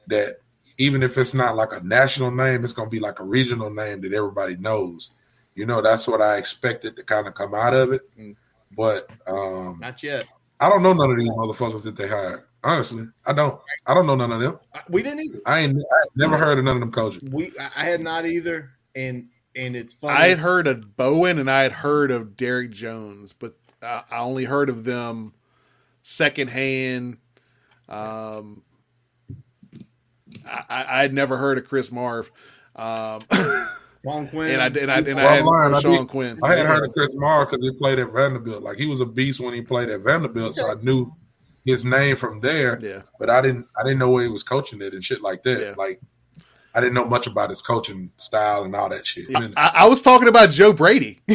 that. 0.09 0.39
Even 0.78 1.05
if 1.05 1.16
it's 1.16 1.32
not 1.32 1.55
like 1.55 1.72
a 1.72 1.87
national 1.87 2.32
name, 2.32 2.64
it's 2.64 2.72
gonna 2.72 2.91
be 2.91 2.99
like 2.99 3.20
a 3.20 3.24
regional 3.24 3.70
name 3.72 4.01
that 4.01 4.12
everybody 4.12 4.57
knows. 4.57 5.12
You 5.55 5.64
know, 5.64 5.80
that's 5.80 6.09
what 6.09 6.20
I 6.20 6.39
expected 6.39 6.97
to 6.97 7.05
kind 7.05 7.28
of 7.28 7.34
come 7.34 7.55
out 7.55 7.72
of 7.72 7.93
it. 7.93 8.03
Mm. 8.18 8.34
But 8.77 9.11
um, 9.27 9.79
Not 9.81 10.03
yet. 10.03 10.27
I 10.61 10.68
don't 10.68 10.83
know 10.83 10.93
none 10.93 11.11
of 11.11 11.18
these 11.18 11.31
motherfuckers 11.31 11.83
that 11.85 11.97
they 11.97 12.09
hired. 12.09 12.45
Honestly, 12.62 13.07
I 13.27 13.33
don't. 13.33 13.61
I 13.87 13.95
don't 13.95 14.07
know 14.07 14.16
none 14.16 14.33
of 14.33 14.41
them. 14.41 14.59
We 14.89 15.03
didn't 15.03 15.20
either. 15.20 15.41
I 15.47 15.61
ain't 15.61 15.79
I 15.79 16.05
never 16.16 16.37
heard 16.37 16.59
of 16.59 16.64
none 16.64 16.77
of 16.77 16.81
them 16.81 16.91
coaches. 16.91 17.22
We 17.31 17.53
I 17.61 17.70
I 17.77 17.85
had 17.85 18.01
not 18.01 18.27
either, 18.27 18.70
and 18.95 19.29
and 19.55 19.77
it's 19.77 19.95
funny. 19.95 20.18
I 20.18 20.29
had 20.29 20.39
heard 20.39 20.66
of 20.66 20.97
Bowen 20.97 21.39
and 21.39 21.51
I 21.51 21.62
had 21.62 21.72
heard 21.72 22.11
of 22.11 22.37
Derek 22.37 22.70
Jones, 22.70 23.33
but 23.33 23.57
I, 23.83 24.03
I 24.11 24.18
only 24.18 24.45
heard 24.45 24.68
of 24.68 24.85
them 24.85 25.35
secondhand. 26.03 27.18
Um, 27.89 28.62
I, 30.45 30.64
I 30.68 30.99
I 30.99 31.03
had 31.03 31.14
never 31.14 31.37
heard 31.37 31.59
of 31.59 31.68
Chris 31.68 31.93
Marve, 31.93 32.31
um, 32.74 33.22
Ron 34.07 34.28
Quinn, 34.28 34.50
and 34.52 34.62
I 34.62 34.66
and 34.80 34.90
I 34.92 34.98
and 34.98 35.07
Well, 35.16 35.26
I 35.28 35.36
had 35.36 35.44
lying, 35.44 35.74
I 35.74 35.80
did- 35.80 36.09
Quinn. 36.09 36.38
I 36.42 36.54
had 36.57 36.66
heard 36.66 36.84
of 36.88 36.92
Chris 36.94 37.14
Marve 37.16 37.50
because 37.50 37.64
he 37.64 37.72
played 37.72 37.98
at 37.98 38.12
Vanderbilt. 38.12 38.62
Like 38.62 38.78
he 38.78 38.86
was 38.86 39.00
a 39.00 39.07
beast 39.07 39.40
when 39.40 39.52
he 39.52 39.62
played 39.62 39.88
at 39.88 40.00
Vanderbilt, 40.02 40.54
so 40.54 40.70
I 40.70 40.74
knew 40.82 41.12
his 41.64 41.84
name 41.84 42.16
from 42.16 42.40
there. 42.40 42.78
Yeah, 42.80 43.02
But 43.18 43.28
I 43.30 43.42
didn't. 43.42 43.66
I 43.78 43.82
didn't 43.82 43.98
know 43.98 44.11
where 44.11 44.22
he 44.22 44.28
was 44.30 44.42
coaching 44.44 44.80
it 44.80 44.94
and 44.94 45.04
shit 45.04 45.20
like 45.22 45.42
that. 45.42 45.61
Yeah. 45.61 45.74
Like 45.76 46.00
I 46.74 46.80
didn't 46.80 46.94
know 46.94 47.07
much 47.07 47.26
about 47.26 47.50
his 47.50 47.62
coaching 47.62 48.11
style 48.16 48.62
and 48.64 48.76
all 48.76 48.88
that 48.90 49.04
shit. 49.07 49.26
I, 49.34 49.48
I, 49.57 49.72
I 49.74 49.86
was 49.86 50.00
talking 50.02 50.28
about 50.28 50.50
Joe 50.50 50.72
Brady. 50.72 51.20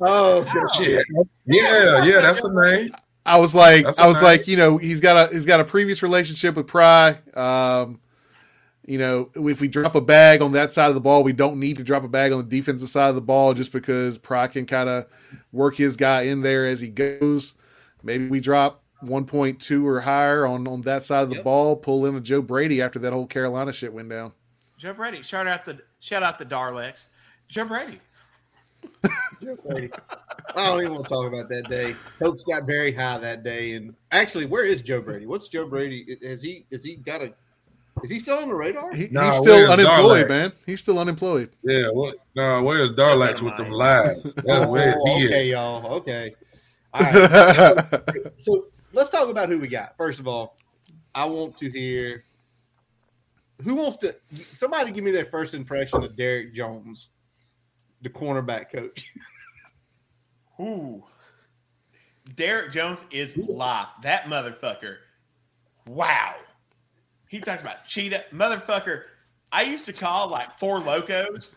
Oh, 0.00 0.44
shit. 0.76 1.06
Yeah, 1.46 2.04
yeah, 2.04 2.20
that's 2.20 2.42
the 2.42 2.50
name. 2.52 2.94
I 3.24 3.38
was 3.38 3.54
like, 3.54 3.86
I 3.98 4.06
was 4.06 4.18
okay. 4.18 4.26
like, 4.26 4.46
you 4.46 4.56
know, 4.56 4.76
he's 4.76 5.00
got 5.00 5.30
a 5.30 5.34
he's 5.34 5.46
got 5.46 5.58
a 5.60 5.64
previous 5.64 6.02
relationship 6.02 6.54
with 6.54 6.66
Pry. 6.66 7.18
Um, 7.34 7.98
you 8.86 8.98
know, 8.98 9.30
if 9.34 9.60
we 9.60 9.68
drop 9.68 9.94
a 9.94 10.00
bag 10.00 10.40
on 10.40 10.52
that 10.52 10.72
side 10.72 10.88
of 10.88 10.94
the 10.94 11.00
ball, 11.00 11.22
we 11.22 11.32
don't 11.32 11.58
need 11.58 11.76
to 11.78 11.82
drop 11.84 12.04
a 12.04 12.08
bag 12.08 12.32
on 12.32 12.38
the 12.38 12.56
defensive 12.56 12.88
side 12.88 13.08
of 13.08 13.14
the 13.16 13.20
ball 13.20 13.52
just 13.52 13.72
because 13.72 14.16
Pry 14.16 14.46
can 14.46 14.64
kind 14.64 14.88
of 14.88 15.06
work 15.52 15.76
his 15.76 15.96
guy 15.96 16.22
in 16.22 16.42
there 16.42 16.64
as 16.66 16.80
he 16.80 16.88
goes. 16.88 17.54
Maybe 18.02 18.28
we 18.28 18.38
drop 18.40 18.82
1.2 19.04 19.84
or 19.84 20.00
higher 20.00 20.46
on 20.46 20.66
on 20.68 20.82
that 20.82 21.02
side 21.04 21.24
of 21.24 21.28
the 21.30 21.36
Yep. 21.36 21.44
ball, 21.44 21.76
pull 21.76 22.06
in 22.06 22.14
a 22.14 22.20
Joe 22.20 22.40
Brady 22.42 22.80
after 22.80 22.98
that 23.00 23.12
whole 23.12 23.26
Carolina 23.26 23.72
shit 23.72 23.92
went 23.92 24.08
down. 24.08 24.32
Joe 24.78 24.94
Brady. 24.94 25.22
Shout 25.22 25.46
out 25.46 25.64
the 25.64 25.80
shout 26.00 26.22
out 26.22 26.38
the 26.38 26.46
Darlex. 26.46 27.06
Joe 27.48 27.64
Brady. 27.64 28.00
Joe 29.42 29.56
Brady. 29.66 29.90
I 30.54 30.66
don't 30.68 30.80
even 30.80 30.92
want 30.92 31.04
to 31.04 31.08
talk 31.08 31.26
about 31.26 31.48
that 31.48 31.68
day. 31.68 31.96
Hopes 32.20 32.44
got 32.44 32.66
very 32.66 32.92
high 32.92 33.18
that 33.18 33.42
day, 33.42 33.74
and 33.74 33.94
actually, 34.12 34.46
where 34.46 34.64
is 34.64 34.82
Joe 34.82 35.00
Brady? 35.00 35.26
What's 35.26 35.48
Joe 35.48 35.66
Brady? 35.66 36.16
Has 36.22 36.42
he? 36.42 36.66
Is 36.70 36.84
he 36.84 36.96
got 36.96 37.22
a? 37.22 37.32
Is 38.04 38.10
he 38.10 38.18
still 38.18 38.38
on 38.38 38.48
the 38.48 38.54
radar? 38.54 38.94
He, 38.94 39.08
Nah, 39.10 39.30
he's 39.30 39.40
still 39.40 39.72
unemployed, 39.72 40.26
Darlax? 40.26 40.28
man. 40.28 40.52
He's 40.66 40.80
still 40.80 40.98
unemployed. 40.98 41.50
Yeah, 41.62 41.88
what? 41.92 42.16
No, 42.34 42.62
where's 42.62 42.92
Darlax 42.92 43.40
with 43.40 43.56
them 43.56 43.70
lies? 43.70 44.34
That's 44.46 44.66
where's 44.66 44.94
Oh, 44.98 45.16
he 45.18 45.26
okay, 45.26 45.40
at? 45.40 45.46
y'all. 45.46 45.94
Okay. 45.96 46.34
All 46.92 47.00
right. 47.02 48.02
so 48.36 48.66
let's 48.92 49.08
talk 49.08 49.28
about 49.28 49.48
who 49.48 49.58
we 49.58 49.68
got. 49.68 49.96
First 49.96 50.20
of 50.20 50.28
all, 50.28 50.56
I 51.14 51.24
want 51.24 51.56
to 51.58 51.70
hear 51.70 52.22
who 53.64 53.74
wants 53.76 53.96
to. 53.98 54.14
Somebody 54.52 54.92
give 54.92 55.02
me 55.04 55.10
their 55.10 55.24
first 55.26 55.54
impression 55.54 56.04
of 56.04 56.14
Derek 56.16 56.52
Jones, 56.54 57.08
the 58.02 58.10
cornerback 58.10 58.70
coach. 58.70 59.06
Ooh. 60.60 61.02
Derek 62.34 62.72
Jones 62.72 63.04
is 63.10 63.36
live. 63.38 63.86
That 64.02 64.24
motherfucker. 64.24 64.96
Wow. 65.86 66.34
He 67.28 67.40
talks 67.40 67.60
about 67.60 67.86
cheetah. 67.86 68.24
Motherfucker. 68.32 69.04
I 69.52 69.62
used 69.62 69.84
to 69.86 69.92
call 69.92 70.28
like 70.28 70.58
four 70.58 70.80
locos 70.80 71.54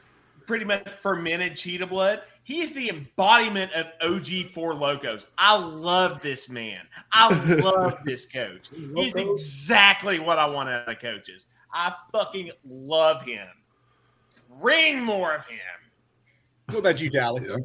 pretty 0.49 0.65
much 0.65 0.89
fermented 0.89 1.55
cheetah 1.55 1.85
blood. 1.85 2.23
He 2.43 2.61
is 2.61 2.73
the 2.73 2.89
embodiment 2.89 3.71
of 3.73 3.85
OG 4.01 4.47
four 4.51 4.73
locos. 4.73 5.27
I 5.37 5.55
love 5.55 6.21
this 6.21 6.49
man. 6.49 6.81
I 7.11 7.29
love 7.61 7.99
this 8.05 8.25
coach. 8.25 8.69
He's 8.95 9.13
exactly 9.13 10.19
what 10.19 10.39
I 10.39 10.47
want 10.47 10.69
out 10.69 10.89
of 10.89 10.99
coaches. 10.99 11.45
I 11.71 11.93
fucking 12.11 12.49
love 12.67 13.21
him. 13.21 13.47
Ring 14.59 15.03
more 15.03 15.35
of 15.35 15.45
him. 15.45 15.59
What 16.65 16.79
about 16.79 16.99
you, 16.99 17.11
Tally? 17.11 17.45
Yeah. 17.47 17.57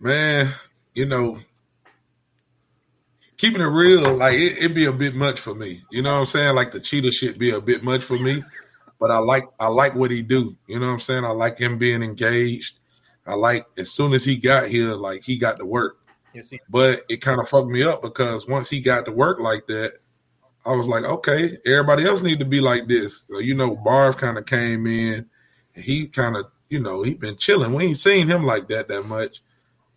Man, 0.00 0.52
you 0.94 1.06
know, 1.06 1.38
keeping 3.38 3.62
it 3.62 3.66
real, 3.66 4.14
like 4.14 4.34
it, 4.34 4.58
it'd 4.58 4.74
be 4.74 4.84
a 4.84 4.92
bit 4.92 5.14
much 5.14 5.40
for 5.40 5.54
me. 5.54 5.82
You 5.90 6.02
know 6.02 6.12
what 6.12 6.20
I'm 6.20 6.26
saying? 6.26 6.54
Like 6.54 6.72
the 6.72 6.80
cheetah 6.80 7.12
shit 7.12 7.38
be 7.38 7.50
a 7.50 7.60
bit 7.60 7.82
much 7.82 8.02
for 8.02 8.18
me. 8.18 8.44
But 9.00 9.10
I 9.10 9.18
like 9.18 9.44
I 9.58 9.68
like 9.68 9.94
what 9.94 10.10
he 10.10 10.22
do. 10.22 10.56
You 10.66 10.80
know 10.80 10.86
what 10.86 10.92
I'm 10.92 11.00
saying? 11.00 11.24
I 11.24 11.30
like 11.30 11.56
him 11.56 11.78
being 11.78 12.02
engaged. 12.02 12.78
I 13.26 13.34
like 13.34 13.66
as 13.78 13.90
soon 13.90 14.12
as 14.12 14.24
he 14.24 14.36
got 14.36 14.68
here, 14.68 14.94
like 14.94 15.22
he 15.22 15.38
got 15.38 15.58
to 15.60 15.64
work. 15.64 15.98
Yes, 16.34 16.50
But 16.68 17.02
it 17.08 17.22
kind 17.22 17.40
of 17.40 17.48
fucked 17.48 17.68
me 17.68 17.82
up 17.82 18.02
because 18.02 18.46
once 18.46 18.68
he 18.68 18.80
got 18.80 19.06
to 19.06 19.12
work 19.12 19.38
like 19.40 19.66
that, 19.68 19.94
I 20.66 20.74
was 20.74 20.88
like, 20.88 21.04
okay, 21.04 21.58
everybody 21.64 22.04
else 22.04 22.22
need 22.22 22.40
to 22.40 22.44
be 22.44 22.60
like 22.60 22.88
this. 22.88 23.24
So, 23.28 23.38
you 23.38 23.54
know, 23.54 23.76
Marve 23.76 24.16
kind 24.16 24.36
of 24.36 24.44
came 24.44 24.86
in, 24.86 25.26
and 25.74 25.84
he 25.84 26.08
kind 26.08 26.36
of, 26.36 26.46
you 26.68 26.80
know, 26.80 27.02
he 27.02 27.14
been 27.14 27.36
chilling. 27.36 27.72
We 27.72 27.84
ain't 27.84 27.96
seen 27.98 28.28
him 28.28 28.44
like 28.44 28.68
that 28.68 28.88
that 28.88 29.06
much. 29.06 29.42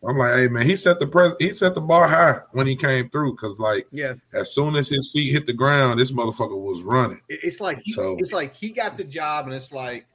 I'm 0.08 0.18
like, 0.18 0.34
hey 0.34 0.47
man, 0.47 0.66
he 0.66 0.76
set 0.76 0.99
the 0.99 1.06
pres- 1.08 1.36
he 1.39 1.54
set 1.54 1.76
the 1.76 1.82
bar 1.82 2.08
high 2.08 2.39
when 2.54 2.66
he 2.66 2.76
came 2.76 3.10
through 3.10 3.34
because 3.34 3.60
like 3.60 3.88
yeah. 3.91 4.14
as 4.34 4.52
soon 4.54 4.76
as 4.76 4.89
his 4.89 5.12
feet 5.12 5.32
hit 5.32 5.45
the 5.45 5.54
ground, 5.54 5.99
this 5.99 6.12
motherfucker 6.12 6.60
was 6.60 6.82
running. 6.82 7.22
It's 7.30 7.60
like 7.62 7.80
he, 7.84 7.91
So- 7.91 8.16
it's 8.20 8.34
like 8.34 8.56
he 8.56 8.72
got 8.72 8.97
the 8.97 9.04
job, 9.04 9.45
and 9.45 9.54
it's 9.54 9.72
like 9.72 10.06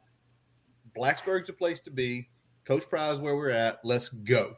Blacksburg's 0.96 1.46
the 1.46 1.52
place 1.52 1.80
to 1.82 1.90
be. 1.90 2.28
Coach 2.64 2.88
Pry's 2.88 3.18
where 3.18 3.36
we're 3.36 3.50
at. 3.50 3.78
Let's 3.84 4.08
go. 4.08 4.56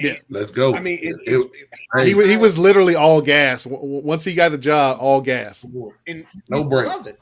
Yeah, 0.00 0.16
let's 0.30 0.50
go. 0.50 0.74
I 0.74 0.80
mean, 0.80 0.98
it, 1.02 1.14
It- 1.26 1.50
it- 1.94 2.06
he, 2.06 2.14
wa- 2.14 2.22
he 2.22 2.36
was 2.36 2.56
literally 2.58 2.96
all 2.96 3.20
gas. 3.20 3.64
W- 3.64 3.80
w- 3.80 4.02
Once 4.04 4.24
he 4.24 4.34
got 4.34 4.50
the 4.50 4.58
job, 4.58 4.96
all 4.98 5.20
gas. 5.20 5.62
and 6.08 6.24
No 6.48 6.62
you 6.62 6.68
breaks. 6.68 6.88
love 6.88 7.06
it. 7.06 7.18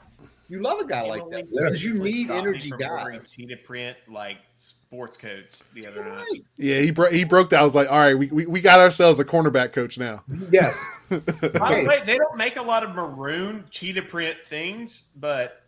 You 0.49 0.61
love 0.63 0.79
a 0.79 0.85
guy 0.85 1.03
like 1.03 1.29
that 1.29 1.47
because 1.51 1.83
you 1.83 1.93
need 1.93 2.31
energy 2.31 2.69
from 2.69 2.79
guys. 2.79 3.03
wearing 3.03 3.21
Cheetah 3.23 3.57
print 3.57 3.95
like 4.07 4.37
sports 4.55 5.15
coats 5.15 5.61
the 5.75 5.85
other 5.85 6.03
night. 6.03 6.43
Yeah, 6.57 6.79
he 6.79 6.89
bro- 6.89 7.11
he 7.11 7.23
broke 7.23 7.51
that. 7.51 7.59
I 7.59 7.63
was 7.63 7.75
like, 7.75 7.87
all 7.91 7.99
right, 7.99 8.15
we, 8.17 8.27
we, 8.27 8.45
we 8.47 8.59
got 8.59 8.79
ourselves 8.79 9.19
a 9.19 9.25
cornerback 9.25 9.73
coach 9.73 9.97
now. 9.99 10.23
Yes. 10.51 10.75
By 11.09 11.19
the 11.19 11.85
way, 11.87 11.99
they 12.05 12.17
don't 12.17 12.35
make 12.37 12.57
a 12.57 12.61
lot 12.61 12.83
of 12.83 12.95
maroon 12.95 13.65
cheetah 13.69 14.01
print 14.03 14.37
things, 14.43 15.09
but 15.15 15.61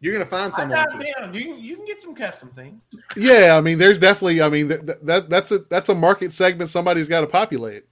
You're 0.00 0.12
gonna 0.12 0.26
find 0.26 0.52
I 0.54 0.56
someone. 0.56 0.84
got 0.84 1.00
down. 1.00 1.32
You 1.34 1.44
can, 1.44 1.58
you 1.60 1.76
can 1.76 1.84
get 1.84 2.02
some 2.02 2.14
custom 2.14 2.48
things. 2.50 2.82
Yeah, 3.16 3.54
I 3.56 3.60
mean, 3.60 3.78
there's 3.78 3.98
definitely. 4.00 4.42
I 4.42 4.48
mean, 4.48 4.66
that, 4.68 5.04
that 5.06 5.30
that's 5.30 5.52
a 5.52 5.60
that's 5.70 5.88
a 5.88 5.94
market 5.94 6.32
segment 6.32 6.70
somebody's 6.70 7.08
got 7.08 7.20
to 7.20 7.26
populate. 7.28 7.84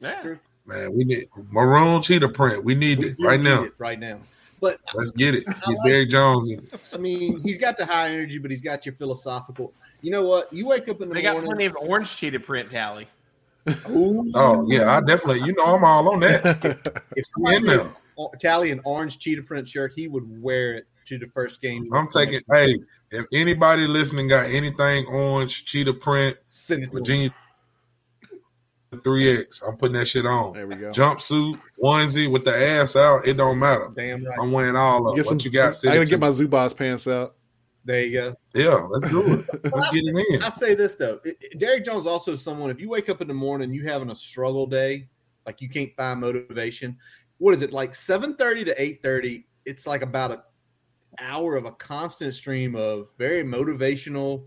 Yeah. 0.00 0.34
man, 0.66 0.92
we 0.94 1.04
need 1.04 1.28
maroon 1.50 2.02
cheetah 2.02 2.28
print. 2.28 2.64
We 2.64 2.74
need 2.74 2.98
We 2.98 3.06
it 3.08 3.16
right 3.20 3.38
need 3.40 3.44
now. 3.44 3.62
it 3.64 3.74
right 3.78 3.98
now. 3.98 4.18
But 4.60 4.78
Let's 4.94 5.10
get 5.12 5.34
it. 5.34 5.44
I 5.48 5.52
Get 5.52 5.66
like- 5.68 5.78
Derek 5.86 6.10
Jones. 6.10 6.50
in. 6.50 6.68
I 6.92 6.98
mean, 6.98 7.40
he's 7.42 7.56
got 7.58 7.76
the 7.78 7.86
high 7.86 8.08
energy, 8.10 8.38
but 8.38 8.50
he's 8.50 8.60
got 8.60 8.84
your 8.84 8.94
philosophical. 8.94 9.72
You 10.02 10.10
know 10.10 10.24
what? 10.24 10.52
You 10.52 10.66
wake 10.66 10.88
up 10.88 11.00
in 11.00 11.08
the 11.08 11.14
They 11.14 11.22
got 11.22 11.42
plenty 11.42 11.66
of 11.66 11.76
orange 11.80 12.14
cheetah 12.16 12.40
print 12.40 12.70
tally. 12.70 13.06
Ooh, 13.90 14.30
Oh 14.34 14.64
yeah, 14.68 14.90
I 14.96 15.00
definitely. 15.00 15.46
You 15.46 15.52
know, 15.54 15.64
I'm 15.64 15.84
all 15.84 16.08
on 16.12 16.20
that. 16.20 16.92
if 17.16 17.16
We 17.16 17.22
somebody 17.24 17.56
in 17.56 17.66
there. 17.66 17.86
Tally 18.38 18.70
an 18.70 18.80
orange 18.84 19.18
cheetah 19.18 19.42
print 19.42 19.66
shirt, 19.68 19.92
he 19.96 20.06
would 20.08 20.42
wear 20.42 20.74
it 20.74 20.86
to 21.06 21.18
the 21.18 21.26
first 21.26 21.60
game. 21.62 21.90
I'm 21.94 22.06
taking. 22.08 22.40
Hey, 22.50 22.76
if 23.10 23.26
anybody 23.32 23.86
listening 23.86 24.28
got 24.28 24.46
anything 24.48 25.06
orange, 25.06 25.64
cheetah 25.64 25.94
print, 25.94 26.36
Send 26.48 26.84
it 26.84 26.86
to. 26.86 26.92
Virginia 26.98 27.30
three 28.98 29.30
X, 29.38 29.62
I'm 29.62 29.76
putting 29.76 29.94
that 29.96 30.06
shit 30.06 30.26
on. 30.26 30.52
There 30.52 30.66
we 30.66 30.74
go. 30.74 30.90
Jumpsuit, 30.90 31.60
onesie 31.82 32.30
with 32.30 32.44
the 32.44 32.54
ass 32.54 32.96
out. 32.96 33.26
It 33.26 33.36
don't 33.36 33.58
matter. 33.58 33.88
Damn 33.94 34.24
right. 34.24 34.38
I'm 34.40 34.50
wearing 34.52 34.76
all 34.76 35.08
of 35.08 35.14
Get 35.16 35.22
it. 35.22 35.28
some. 35.28 35.36
What 35.36 35.44
you 35.44 35.50
got? 35.50 35.68
I 35.68 35.72
Send 35.72 35.90
gotta 35.92 36.00
it 36.02 36.04
to 36.06 36.10
get 36.10 36.20
my. 36.20 36.28
Zubaz 36.30 36.76
pants 36.76 37.06
out. 37.06 37.36
There 37.84 38.04
you 38.04 38.12
go. 38.12 38.36
Yeah, 38.54 38.74
let's 38.90 39.08
do 39.08 39.20
it. 39.22 39.46
Let's 39.74 39.90
get 39.90 40.04
it 40.04 40.26
in. 40.34 40.42
I 40.42 40.50
say 40.50 40.74
this 40.74 40.96
though, 40.96 41.18
it- 41.24 41.36
it- 41.40 41.58
Derek 41.58 41.84
Jones 41.86 42.04
is 42.04 42.06
also 42.06 42.36
someone. 42.36 42.70
If 42.70 42.78
you 42.78 42.90
wake 42.90 43.08
up 43.08 43.22
in 43.22 43.28
the 43.28 43.34
morning, 43.34 43.72
you 43.72 43.86
having 43.86 44.10
a 44.10 44.14
struggle 44.14 44.66
day, 44.66 45.08
like 45.46 45.62
you 45.62 45.68
can't 45.70 45.90
find 45.96 46.20
motivation. 46.20 46.96
What 47.38 47.54
is 47.54 47.62
it 47.62 47.72
like? 47.72 47.94
Seven 47.94 48.36
thirty 48.36 48.64
to 48.64 48.80
eight 48.80 49.02
thirty. 49.02 49.46
It's 49.64 49.86
like 49.86 50.02
about 50.02 50.30
an 50.30 50.38
hour 51.20 51.56
of 51.56 51.64
a 51.64 51.72
constant 51.72 52.34
stream 52.34 52.76
of 52.76 53.08
very 53.18 53.42
motivational, 53.44 54.44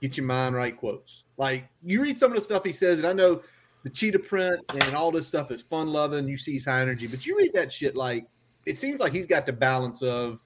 get 0.00 0.16
your 0.16 0.26
mind 0.26 0.54
right 0.54 0.76
quotes. 0.76 1.24
Like 1.36 1.68
you 1.82 2.00
read 2.02 2.18
some 2.20 2.30
of 2.30 2.36
the 2.36 2.42
stuff 2.44 2.62
he 2.64 2.72
says, 2.72 2.98
and 2.98 3.06
I 3.08 3.12
know 3.12 3.42
the 3.84 3.90
cheetah 3.90 4.18
print 4.18 4.60
and 4.72 4.94
all 4.94 5.12
this 5.12 5.26
stuff 5.26 5.50
is 5.50 5.62
fun 5.62 5.88
loving. 5.88 6.26
You 6.26 6.36
see 6.36 6.54
his 6.54 6.64
high 6.64 6.80
energy, 6.80 7.06
but 7.06 7.24
you 7.24 7.36
read 7.36 7.52
that 7.52 7.72
shit 7.72 7.96
like 7.96 8.26
it 8.66 8.78
seems 8.78 8.98
like 8.98 9.12
he's 9.12 9.26
got 9.26 9.46
the 9.46 9.52
balance 9.52 10.02
of 10.02 10.40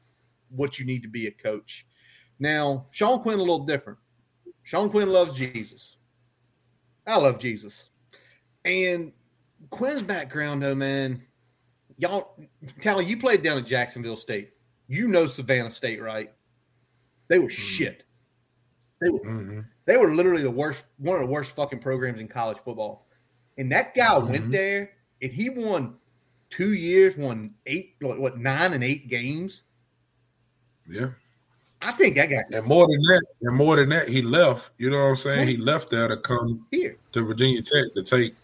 what 0.50 0.78
you 0.78 0.84
need 0.84 1.02
to 1.02 1.08
be 1.08 1.28
a 1.28 1.30
coach. 1.30 1.86
Now, 2.40 2.86
Sean 2.90 3.20
Quinn 3.20 3.38
a 3.38 3.42
little 3.42 3.64
different. 3.64 3.98
Sean 4.64 4.90
Quinn 4.90 5.08
loves 5.10 5.32
Jesus. 5.32 5.96
I 7.06 7.16
love 7.16 7.38
Jesus. 7.38 7.90
And 8.64 9.12
Quinn's 9.70 10.02
background, 10.02 10.62
though, 10.62 10.74
man, 10.74 11.22
y'all, 11.96 12.36
Tally, 12.80 13.06
you 13.06 13.16
played 13.16 13.42
down 13.42 13.58
at 13.58 13.66
Jacksonville 13.66 14.16
State. 14.16 14.50
You 14.88 15.08
know 15.08 15.26
Savannah 15.26 15.70
State, 15.70 16.02
right? 16.02 16.32
They 17.28 17.38
were 17.38 17.50
shit. 17.50 18.04
They 19.00 19.10
were, 19.10 19.20
Mhm. 19.20 19.66
they 19.84 19.96
were 19.96 20.12
literally 20.12 20.42
the 20.42 20.50
worst, 20.50 20.84
one 20.96 21.16
of 21.16 21.22
the 21.22 21.32
worst 21.32 21.52
fucking 21.52 21.80
programs 21.80 22.20
in 22.20 22.26
college 22.28 22.58
football. 22.58 23.07
And 23.58 23.70
that 23.72 23.94
guy 23.94 24.16
went 24.18 24.46
Mhm. 24.46 24.52
there 24.52 24.90
and 25.20 25.32
he 25.32 25.50
won 25.50 25.96
two 26.48 26.72
years, 26.74 27.16
won 27.16 27.54
eight, 27.66 27.96
what, 28.00 28.18
what, 28.18 28.38
nine 28.38 28.72
and 28.72 28.82
eight 28.84 29.08
games. 29.08 29.62
Yeah. 30.88 31.10
I 31.82 31.92
think 31.92 32.16
that 32.16 32.26
guy 32.30 32.42
And 32.52 32.66
more 32.66 32.86
than 32.86 33.00
that, 33.02 33.24
and 33.42 33.56
more 33.56 33.76
than 33.76 33.88
that, 33.90 34.08
he 34.08 34.22
left. 34.22 34.70
You 34.78 34.90
know 34.90 34.98
what 34.98 35.10
I'm 35.10 35.16
saying? 35.16 35.46
He 35.48 35.56
left 35.56 35.90
there 35.90 36.08
to 36.08 36.16
come 36.16 36.66
here. 36.70 36.96
to 37.12 37.22
Virginia 37.24 37.60
Tech 37.62 37.94
to 37.94 38.02
take. 38.02 38.34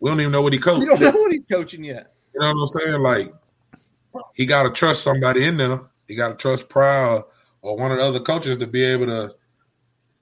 We 0.00 0.10
don't 0.10 0.20
even 0.20 0.32
know 0.32 0.42
what 0.42 0.52
he 0.52 0.58
coached. 0.58 0.80
We 0.80 0.86
don't 0.86 1.00
know 1.00 1.10
what 1.10 1.32
he's 1.32 1.44
coaching 1.50 1.84
yet. 1.84 2.12
You 2.34 2.40
know 2.40 2.52
what 2.52 2.60
I'm 2.62 2.68
saying? 2.68 3.00
Like 3.00 3.34
he 4.34 4.46
got 4.46 4.64
to 4.64 4.70
trust 4.70 5.02
somebody 5.02 5.44
in 5.44 5.56
there. 5.56 5.80
He 6.08 6.14
got 6.14 6.28
to 6.28 6.34
trust 6.36 6.68
Pryor 6.68 7.22
or 7.62 7.76
one 7.76 7.92
of 7.92 7.98
the 7.98 8.04
other 8.04 8.20
coaches 8.20 8.58
to 8.58 8.66
be 8.66 8.82
able 8.82 9.06
to 9.06 9.34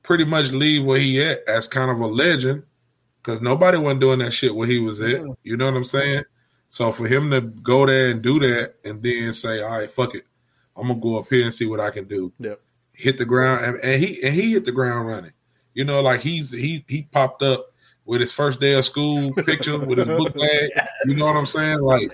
pretty 0.02 0.24
much 0.24 0.50
leave 0.52 0.84
where 0.84 0.98
he 0.98 1.22
at 1.22 1.40
as 1.48 1.66
kind 1.68 1.90
of 1.90 2.00
a 2.00 2.06
legend 2.06 2.62
because 3.22 3.40
nobody 3.40 3.78
wasn't 3.78 4.00
doing 4.00 4.18
that 4.20 4.32
shit 4.32 4.54
where 4.54 4.66
he 4.66 4.78
was 4.78 5.00
at. 5.00 5.22
You 5.42 5.56
know 5.56 5.66
what 5.66 5.76
I'm 5.76 5.84
saying? 5.84 6.24
So 6.68 6.90
for 6.90 7.06
him 7.06 7.30
to 7.30 7.40
go 7.40 7.86
there 7.86 8.10
and 8.10 8.22
do 8.22 8.40
that 8.40 8.76
and 8.84 9.02
then 9.02 9.32
say, 9.32 9.62
"All 9.62 9.78
right, 9.78 9.90
fuck 9.90 10.14
it, 10.14 10.24
I'm 10.76 10.88
gonna 10.88 11.00
go 11.00 11.18
up 11.18 11.28
here 11.28 11.44
and 11.44 11.54
see 11.54 11.66
what 11.66 11.80
I 11.80 11.90
can 11.90 12.06
do. 12.06 12.32
Yep. 12.38 12.60
Hit 12.92 13.18
the 13.18 13.24
ground, 13.24 13.64
and, 13.64 13.76
and 13.82 14.02
he 14.02 14.22
and 14.22 14.34
he 14.34 14.52
hit 14.52 14.64
the 14.64 14.72
ground 14.72 15.06
running. 15.06 15.32
You 15.74 15.84
know, 15.84 16.00
like 16.02 16.20
he's 16.20 16.50
he 16.50 16.84
he 16.88 17.02
popped 17.02 17.42
up 17.42 17.72
with 18.04 18.20
his 18.20 18.32
first 18.32 18.60
day 18.60 18.74
of 18.74 18.84
school 18.84 19.32
picture 19.34 19.78
with 19.78 19.98
his 19.98 20.08
book 20.08 20.34
bag. 20.38 20.70
You 21.06 21.16
know 21.16 21.26
what 21.26 21.36
I'm 21.36 21.46
saying? 21.46 21.80
Like 21.80 22.10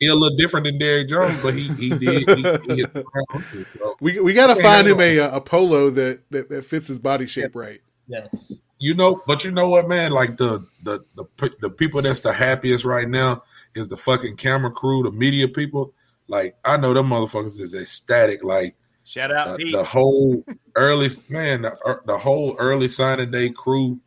he 0.00 0.08
a 0.08 0.14
little 0.14 0.36
different 0.36 0.66
than 0.66 0.78
Derek 0.78 1.08
Jones, 1.08 1.40
but 1.42 1.54
he 1.54 1.68
he 1.74 1.90
did. 1.90 2.28
He, 2.28 2.34
he 2.74 2.80
hit 2.80 2.92
the 2.92 3.04
ground 3.04 3.26
running, 3.52 3.66
so. 3.78 3.96
We 4.00 4.20
we 4.20 4.34
got 4.34 4.48
to 4.48 4.56
find 4.56 4.86
him 4.86 5.00
a 5.00 5.18
a 5.18 5.40
polo 5.40 5.90
that, 5.90 6.30
that 6.30 6.48
that 6.48 6.64
fits 6.64 6.88
his 6.88 6.98
body 6.98 7.26
shape 7.26 7.54
right. 7.54 7.80
Yes. 8.06 8.52
You 8.84 8.92
know, 8.94 9.22
but 9.26 9.46
you 9.46 9.50
know 9.50 9.70
what, 9.70 9.88
man? 9.88 10.12
Like 10.12 10.36
the 10.36 10.62
the 10.82 11.02
the 11.16 11.24
the 11.62 11.70
people 11.70 12.02
that's 12.02 12.20
the 12.20 12.34
happiest 12.34 12.84
right 12.84 13.08
now 13.08 13.42
is 13.74 13.88
the 13.88 13.96
fucking 13.96 14.36
camera 14.36 14.70
crew, 14.70 15.02
the 15.02 15.10
media 15.10 15.48
people. 15.48 15.94
Like 16.28 16.56
I 16.66 16.76
know 16.76 16.92
them 16.92 17.08
motherfuckers 17.08 17.58
is 17.58 17.72
ecstatic. 17.72 18.44
Like 18.44 18.76
Shout 19.04 19.34
out 19.34 19.48
the, 19.48 19.56
Pete. 19.56 19.72
the 19.72 19.84
whole 19.84 20.44
early 20.76 21.08
man, 21.30 21.62
the, 21.62 21.72
er, 21.86 22.02
the 22.04 22.18
whole 22.18 22.56
early 22.58 22.88
signing 22.88 23.30
day 23.30 23.48
crew 23.48 24.00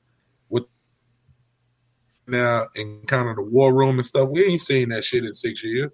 with 0.47 0.65
now 2.27 2.67
in 2.75 3.01
kind 3.07 3.29
of 3.29 3.37
the 3.37 3.41
war 3.41 3.73
room 3.73 3.97
and 3.97 4.05
stuff. 4.05 4.29
We 4.29 4.45
ain't 4.45 4.61
seen 4.61 4.89
that 4.89 5.03
shit 5.03 5.25
in 5.25 5.33
six 5.33 5.63
years. 5.63 5.91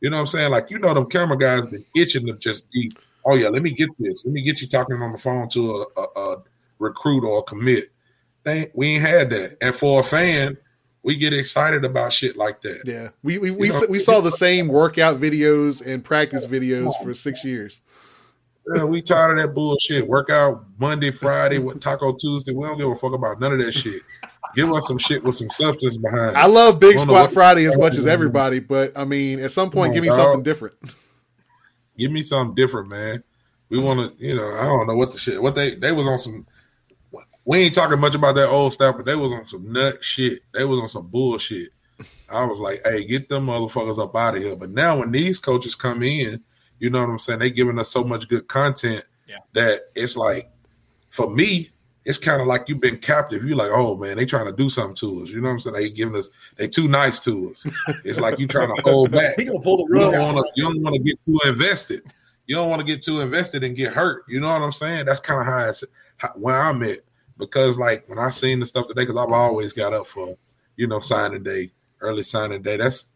You 0.00 0.08
know 0.08 0.16
what 0.16 0.20
I'm 0.22 0.26
saying? 0.28 0.50
Like 0.52 0.70
you 0.70 0.78
know, 0.78 0.94
them 0.94 1.10
camera 1.10 1.36
guys 1.36 1.66
been 1.66 1.84
itching 1.94 2.24
to 2.28 2.32
just 2.38 2.70
be. 2.70 2.92
Oh 3.26 3.34
yeah, 3.34 3.50
let 3.50 3.60
me 3.60 3.72
get 3.72 3.90
this. 3.98 4.24
Let 4.24 4.32
me 4.32 4.40
get 4.40 4.62
you 4.62 4.68
talking 4.68 5.02
on 5.02 5.12
the 5.12 5.18
phone 5.18 5.50
to 5.50 5.86
a, 5.98 6.00
a, 6.00 6.04
a 6.16 6.42
recruit 6.78 7.24
or 7.24 7.40
a 7.40 7.42
commit. 7.42 7.91
They, 8.44 8.70
we 8.74 8.88
ain't 8.94 9.04
had 9.04 9.30
that. 9.30 9.56
And 9.62 9.74
for 9.74 10.00
a 10.00 10.02
fan, 10.02 10.56
we 11.02 11.16
get 11.16 11.32
excited 11.32 11.84
about 11.84 12.12
shit 12.12 12.36
like 12.36 12.60
that. 12.62 12.82
Yeah, 12.84 13.08
we 13.22 13.38
we 13.38 13.50
we, 13.50 13.70
we 13.88 13.98
saw 13.98 14.20
the 14.20 14.30
same 14.30 14.68
workout 14.68 15.20
videos 15.20 15.84
and 15.84 16.04
practice 16.04 16.46
videos 16.46 16.92
for 17.02 17.14
six 17.14 17.44
years. 17.44 17.80
Yeah, 18.74 18.84
we 18.84 19.02
tired 19.02 19.38
of 19.38 19.44
that 19.44 19.54
bullshit. 19.54 20.06
Workout 20.06 20.64
Monday, 20.78 21.10
Friday, 21.10 21.58
with 21.58 21.80
Taco 21.80 22.14
Tuesday. 22.14 22.52
We 22.52 22.64
don't 22.64 22.78
give 22.78 22.88
a 22.88 22.94
fuck 22.94 23.12
about 23.12 23.40
none 23.40 23.52
of 23.52 23.58
that 23.58 23.72
shit. 23.72 24.02
Give 24.54 24.70
us 24.72 24.86
some 24.86 24.98
shit 24.98 25.24
with 25.24 25.34
some 25.34 25.50
substance 25.50 25.96
behind. 25.96 26.30
it. 26.30 26.36
I 26.36 26.46
love 26.46 26.78
Big 26.78 26.98
Squat 26.98 27.32
Friday 27.32 27.64
as 27.64 27.76
much 27.76 27.96
as 27.96 28.06
everybody, 28.06 28.60
but 28.60 28.96
I 28.96 29.04
mean, 29.04 29.40
at 29.40 29.50
some 29.50 29.70
point, 29.70 29.90
Come 29.90 29.94
give 29.94 30.02
me 30.02 30.10
on, 30.10 30.16
something 30.16 30.34
dog. 30.38 30.44
different. 30.44 30.76
Give 31.96 32.12
me 32.12 32.22
something 32.22 32.54
different, 32.54 32.88
man. 32.88 33.24
We 33.68 33.78
want 33.78 34.16
to, 34.18 34.24
you 34.24 34.36
know, 34.36 34.48
I 34.56 34.64
don't 34.64 34.86
know 34.86 34.94
what 34.94 35.12
the 35.12 35.18
shit. 35.18 35.42
What 35.42 35.54
they 35.54 35.74
they 35.74 35.90
was 35.92 36.06
on 36.06 36.18
some. 36.18 36.46
We 37.44 37.58
ain't 37.58 37.74
talking 37.74 37.98
much 37.98 38.14
about 38.14 38.34
that 38.36 38.48
old 38.48 38.72
stuff, 38.72 38.96
but 38.96 39.06
they 39.06 39.16
was 39.16 39.32
on 39.32 39.46
some 39.46 39.72
nut 39.72 40.02
shit. 40.04 40.40
They 40.54 40.64
was 40.64 40.78
on 40.80 40.88
some 40.88 41.08
bullshit. 41.08 41.70
I 42.28 42.44
was 42.44 42.58
like, 42.60 42.80
hey, 42.84 43.04
get 43.04 43.28
them 43.28 43.46
motherfuckers 43.46 43.98
up 43.98 44.14
out 44.16 44.36
of 44.36 44.42
here. 44.42 44.56
But 44.56 44.70
now 44.70 44.98
when 44.98 45.10
these 45.12 45.38
coaches 45.38 45.74
come 45.74 46.02
in, 46.02 46.42
you 46.78 46.90
know 46.90 47.00
what 47.00 47.10
I'm 47.10 47.18
saying? 47.18 47.38
They 47.40 47.50
giving 47.50 47.78
us 47.78 47.90
so 47.90 48.02
much 48.04 48.28
good 48.28 48.48
content 48.48 49.04
Yeah. 49.28 49.36
that 49.54 49.82
it's 49.94 50.16
like, 50.16 50.50
for 51.10 51.30
me, 51.30 51.70
it's 52.04 52.18
kind 52.18 52.40
of 52.40 52.48
like 52.48 52.68
you've 52.68 52.80
been 52.80 52.98
captive. 52.98 53.44
You're 53.44 53.56
like, 53.56 53.70
oh 53.72 53.96
man, 53.96 54.16
they 54.16 54.24
trying 54.26 54.46
to 54.46 54.52
do 54.52 54.68
something 54.68 54.96
to 54.96 55.22
us. 55.22 55.30
You 55.30 55.40
know 55.40 55.48
what 55.48 55.52
I'm 55.54 55.60
saying? 55.60 55.76
They 55.76 55.90
giving 55.90 56.16
us, 56.16 56.30
they 56.56 56.66
too 56.66 56.88
nice 56.88 57.20
to 57.24 57.50
us. 57.52 57.64
It's 58.04 58.18
like 58.18 58.40
you 58.40 58.48
trying 58.48 58.74
to 58.76 58.82
hold 58.82 59.12
back. 59.12 59.34
He 59.36 59.44
gonna 59.44 59.60
pull 59.60 59.76
the 59.76 59.94
You 59.94 60.02
rug 60.02 60.12
don't 60.12 60.34
want 60.34 60.46
to. 60.46 60.52
You 60.60 60.64
don't 60.72 60.82
want 60.82 60.94
to 60.96 61.02
get 61.02 61.18
too 61.24 61.38
invested. 61.48 62.02
You 62.48 62.56
don't 62.56 62.68
want 62.68 62.80
to 62.80 62.86
get 62.86 63.02
too 63.02 63.20
invested 63.20 63.62
and 63.62 63.76
get 63.76 63.92
hurt. 63.92 64.24
You 64.26 64.40
know 64.40 64.48
what 64.48 64.62
I'm 64.62 64.72
saying? 64.72 65.04
That's 65.06 65.20
kind 65.20 65.40
of 65.40 65.46
how 65.46 65.68
it's 65.68 65.84
how, 66.16 66.30
where 66.30 66.60
I'm 66.60 66.82
at. 66.82 66.98
Because 67.38 67.78
like 67.78 68.08
when 68.08 68.18
I 68.18 68.30
seen 68.30 68.60
the 68.60 68.66
stuff 68.66 68.88
today, 68.88 69.02
because 69.02 69.16
I've 69.16 69.32
always 69.32 69.72
got 69.72 69.92
up 69.92 70.06
for 70.06 70.36
you 70.76 70.86
know 70.86 71.00
signing 71.00 71.42
day, 71.42 71.70
early 72.00 72.22
signing 72.22 72.62
day. 72.62 72.76
That's 72.76 73.08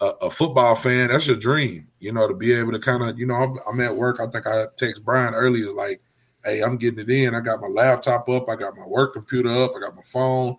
a, 0.00 0.06
a 0.22 0.30
football 0.30 0.74
fan. 0.74 1.08
That's 1.08 1.26
your 1.26 1.36
dream. 1.36 1.88
You 2.00 2.12
know 2.12 2.28
to 2.28 2.34
be 2.34 2.52
able 2.52 2.72
to 2.72 2.78
kind 2.78 3.02
of 3.02 3.18
you 3.18 3.26
know 3.26 3.34
I'm, 3.34 3.58
I'm 3.66 3.80
at 3.80 3.96
work. 3.96 4.20
I 4.20 4.26
think 4.26 4.46
I 4.46 4.66
text 4.76 5.04
Brian 5.04 5.34
earlier 5.34 5.72
like, 5.72 6.02
hey, 6.44 6.60
I'm 6.60 6.76
getting 6.76 7.00
it 7.00 7.10
in. 7.10 7.34
I 7.34 7.40
got 7.40 7.60
my 7.60 7.68
laptop 7.68 8.28
up. 8.28 8.48
I 8.48 8.56
got 8.56 8.76
my 8.76 8.86
work 8.86 9.14
computer 9.14 9.50
up. 9.50 9.72
I 9.76 9.80
got 9.80 9.96
my 9.96 10.02
phone, 10.04 10.56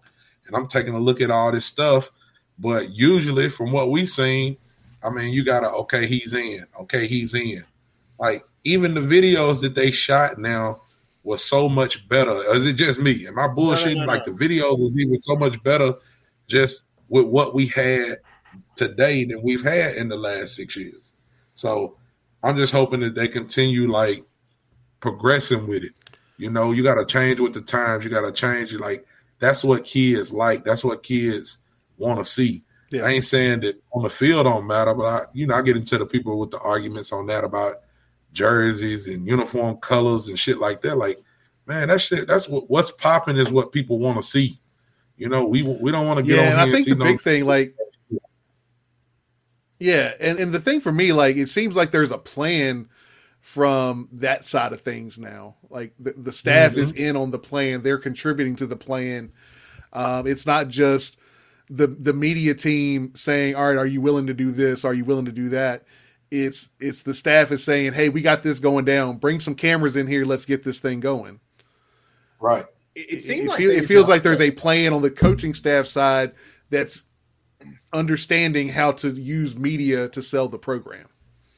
and 0.47 0.55
I'm 0.55 0.67
taking 0.67 0.93
a 0.93 0.99
look 0.99 1.21
at 1.21 1.31
all 1.31 1.51
this 1.51 1.65
stuff. 1.65 2.11
But 2.59 2.91
usually, 2.91 3.49
from 3.49 3.71
what 3.71 3.91
we 3.91 4.05
seen, 4.05 4.57
I 5.03 5.09
mean, 5.09 5.33
you 5.33 5.43
gotta 5.43 5.69
okay, 5.69 6.07
he's 6.07 6.33
in. 6.33 6.65
Okay, 6.81 7.07
he's 7.07 7.33
in. 7.33 7.63
Like 8.19 8.45
even 8.63 8.93
the 8.93 9.01
videos 9.01 9.61
that 9.61 9.75
they 9.75 9.91
shot 9.91 10.37
now 10.37 10.81
was 11.23 11.43
so 11.43 11.69
much 11.69 12.07
better. 12.09 12.31
Is 12.53 12.67
it 12.67 12.73
just 12.73 12.99
me? 12.99 13.25
Am 13.27 13.39
I 13.39 13.47
bullshitting? 13.47 13.97
no, 13.97 14.05
like 14.05 14.27
no. 14.27 14.33
the 14.33 14.37
video 14.37 14.75
was 14.75 14.95
even 14.97 15.17
so 15.17 15.35
much 15.35 15.61
better 15.63 15.93
just 16.47 16.85
with 17.07 17.25
what 17.25 17.53
we 17.53 17.67
had 17.67 18.17
today 18.75 19.23
than 19.25 19.41
we've 19.41 19.63
had 19.63 19.95
in 19.95 20.09
the 20.09 20.17
last 20.17 20.55
six 20.55 20.75
years. 20.75 21.13
So 21.53 21.97
I'm 22.43 22.57
just 22.57 22.73
hoping 22.73 22.99
that 23.01 23.15
they 23.15 23.27
continue 23.27 23.89
like 23.89 24.25
progressing 24.99 25.67
with 25.67 25.83
it. 25.83 25.93
You 26.37 26.49
know, 26.49 26.71
you 26.71 26.83
got 26.83 26.95
to 26.95 27.05
change 27.05 27.39
with 27.39 27.53
the 27.53 27.61
times. 27.61 28.03
You 28.03 28.11
got 28.11 28.25
to 28.25 28.31
change. 28.31 28.73
Like 28.73 29.05
that's 29.39 29.63
what 29.63 29.85
kids 29.85 30.33
like. 30.33 30.65
That's 30.65 30.83
what 30.83 31.03
kids 31.03 31.59
want 31.97 32.19
to 32.19 32.25
see. 32.25 32.63
Yeah. 32.91 33.05
I 33.05 33.11
ain't 33.11 33.25
saying 33.25 33.61
that 33.61 33.81
on 33.93 34.03
the 34.03 34.09
field 34.09 34.45
don't 34.45 34.67
matter, 34.67 34.93
but 34.93 35.05
I, 35.05 35.25
you 35.33 35.47
know, 35.47 35.55
I 35.55 35.61
get 35.61 35.77
into 35.77 35.97
the 35.97 36.05
people 36.05 36.37
with 36.37 36.51
the 36.51 36.59
arguments 36.59 37.11
on 37.11 37.25
that 37.27 37.43
about 37.43 37.77
jerseys 38.33 39.07
and 39.07 39.27
uniform 39.27 39.77
colors 39.77 40.27
and 40.27 40.37
shit 40.39 40.59
like 40.59 40.81
that. 40.81 40.97
Like, 40.97 41.19
man, 41.67 41.89
that 41.89 42.01
shit. 42.01 42.27
That's 42.27 42.49
what 42.49 42.69
what's 42.69 42.91
popping 42.91 43.37
is 43.37 43.51
what 43.51 43.71
people 43.71 43.99
want 43.99 44.17
to 44.17 44.23
see. 44.23 44.59
You 45.17 45.29
know, 45.29 45.45
we 45.45 45.63
we 45.63 45.91
don't 45.91 46.07
want 46.07 46.19
to 46.19 46.25
get 46.25 46.37
Yeah, 46.37 46.47
on 46.47 46.53
and 46.53 46.61
I 46.61 46.63
and 46.63 46.71
think 46.73 46.85
see 46.85 46.93
the 46.93 46.97
no 46.97 47.05
big 47.05 47.21
thing, 47.21 47.45
like, 47.45 47.75
yeah, 49.79 50.13
and 50.19 50.39
and 50.39 50.53
the 50.53 50.59
thing 50.59 50.81
for 50.81 50.91
me, 50.91 51.13
like, 51.13 51.37
it 51.37 51.49
seems 51.49 51.75
like 51.75 51.91
there's 51.91 52.11
a 52.11 52.17
plan 52.17 52.89
from 53.41 54.07
that 54.13 54.45
side 54.45 54.73
of 54.73 54.81
things 54.81 55.19
now. 55.19 55.55
Like 55.69 55.93
the, 55.99 56.13
the 56.13 56.31
staff 56.31 56.77
is 56.77 56.91
in 56.93 57.15
on 57.17 57.31
the 57.31 57.39
plan; 57.39 57.81
they're 57.81 57.97
contributing 57.97 58.55
to 58.57 58.65
the 58.65 58.77
plan. 58.77 59.31
Um, 59.91 60.27
it's 60.27 60.45
not 60.45 60.69
just 60.69 61.17
the 61.69 61.87
the 61.87 62.13
media 62.13 62.55
team 62.55 63.13
saying, 63.15 63.55
"All 63.55 63.67
right, 63.67 63.77
are 63.77 63.85
you 63.85 64.01
willing 64.01 64.27
to 64.27 64.33
do 64.33 64.51
this? 64.51 64.85
Are 64.85 64.93
you 64.93 65.05
willing 65.05 65.25
to 65.25 65.31
do 65.31 65.49
that?" 65.49 65.83
It's 66.35 66.69
it's 66.79 67.03
the 67.03 67.13
staff 67.13 67.51
is 67.51 67.63
saying, 67.63 67.93
"Hey, 67.93 68.09
we 68.09 68.21
got 68.21 68.41
this 68.41 68.59
going 68.59 68.85
down. 68.85 69.17
Bring 69.17 69.39
some 69.39 69.53
cameras 69.53 69.95
in 69.95 70.07
here. 70.07 70.25
Let's 70.25 70.45
get 70.45 70.63
this 70.63 70.79
thing 70.79 70.99
going." 70.99 71.39
right. 72.39 72.65
It, 72.95 73.13
It, 73.13 73.23
seems 73.23 73.45
it 73.45 73.49
like 73.49 73.57
feel- 73.57 73.71
it 73.71 73.85
feels 73.85 74.07
like 74.09 74.23
there's 74.23 74.41
a 74.41 74.51
plan 74.51 74.93
on 74.93 75.01
the 75.01 75.09
coaching 75.11 75.53
staff 75.53 75.85
side 75.87 76.33
that's 76.69 77.03
understanding 77.91 78.69
how 78.69 78.91
to 78.93 79.09
use 79.11 79.55
media 79.55 80.09
to 80.09 80.21
sell 80.21 80.47
the 80.47 80.57
program. 80.57 81.07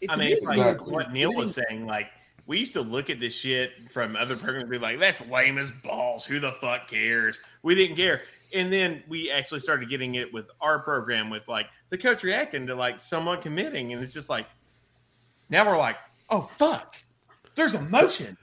It- 0.01 0.11
I 0.11 0.15
mean, 0.17 0.27
me, 0.27 0.33
it's 0.33 0.41
like 0.43 0.57
Exactly. 0.57 0.93
what 0.93 1.11
Neil 1.13 1.33
was 1.33 1.53
saying. 1.55 1.85
Like, 1.85 2.07
we 2.45 2.59
used 2.59 2.73
to 2.73 2.81
look 2.81 3.09
at 3.09 3.19
this 3.19 3.33
shit 3.33 3.71
from 3.91 4.15
other 4.15 4.35
programs 4.35 4.63
and 4.63 4.71
be 4.71 4.77
like, 4.77 4.99
that's 4.99 5.25
lame 5.27 5.57
as 5.57 5.71
balls. 5.71 6.25
Who 6.25 6.39
the 6.39 6.51
fuck 6.53 6.87
cares? 6.89 7.39
We 7.63 7.75
didn't 7.75 7.95
care. 7.95 8.21
And 8.53 8.71
then 8.71 9.03
we 9.07 9.31
actually 9.31 9.59
started 9.61 9.89
getting 9.89 10.15
it 10.15 10.31
with 10.31 10.45
our 10.61 10.79
program 10.79 11.29
with 11.29 11.47
like 11.47 11.67
the 11.89 11.97
coach 11.97 12.23
reacting 12.23 12.67
to 12.67 12.75
like 12.75 12.99
someone 12.99 13.41
committing. 13.41 13.91
And 13.93 14.01
it's 14.03 14.13
just 14.13 14.29
like, 14.29 14.45
now 15.49 15.65
we're 15.65 15.77
like, 15.77 15.97
oh, 16.29 16.41
fuck. 16.41 16.95
There's 17.55 17.75
emotion. 17.75 18.37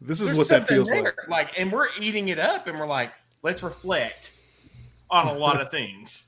This 0.00 0.20
is 0.20 0.26
There's 0.26 0.38
what 0.38 0.48
that 0.48 0.68
feels 0.68 0.88
there. 0.88 1.02
like. 1.02 1.28
Like, 1.28 1.58
and 1.58 1.70
we're 1.70 1.88
eating 2.00 2.28
it 2.28 2.38
up 2.38 2.66
and 2.66 2.78
we're 2.78 2.86
like, 2.86 3.12
let's 3.42 3.62
reflect 3.62 4.30
on 5.10 5.28
a 5.28 5.32
lot 5.32 5.60
of 5.60 5.70
things. 5.70 6.26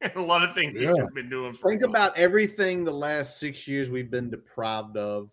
and 0.00 0.12
a 0.16 0.22
lot 0.22 0.42
of 0.42 0.54
things 0.54 0.80
Yeah. 0.80 0.92
we've 0.94 1.14
been 1.14 1.28
doing 1.30 1.52
for 1.52 1.68
Think 1.68 1.82
about 1.82 2.16
everything 2.16 2.84
the 2.84 2.92
last 2.92 3.38
six 3.38 3.66
years 3.68 3.90
we've 3.90 4.10
been 4.10 4.30
deprived 4.30 4.96
of 4.96 5.30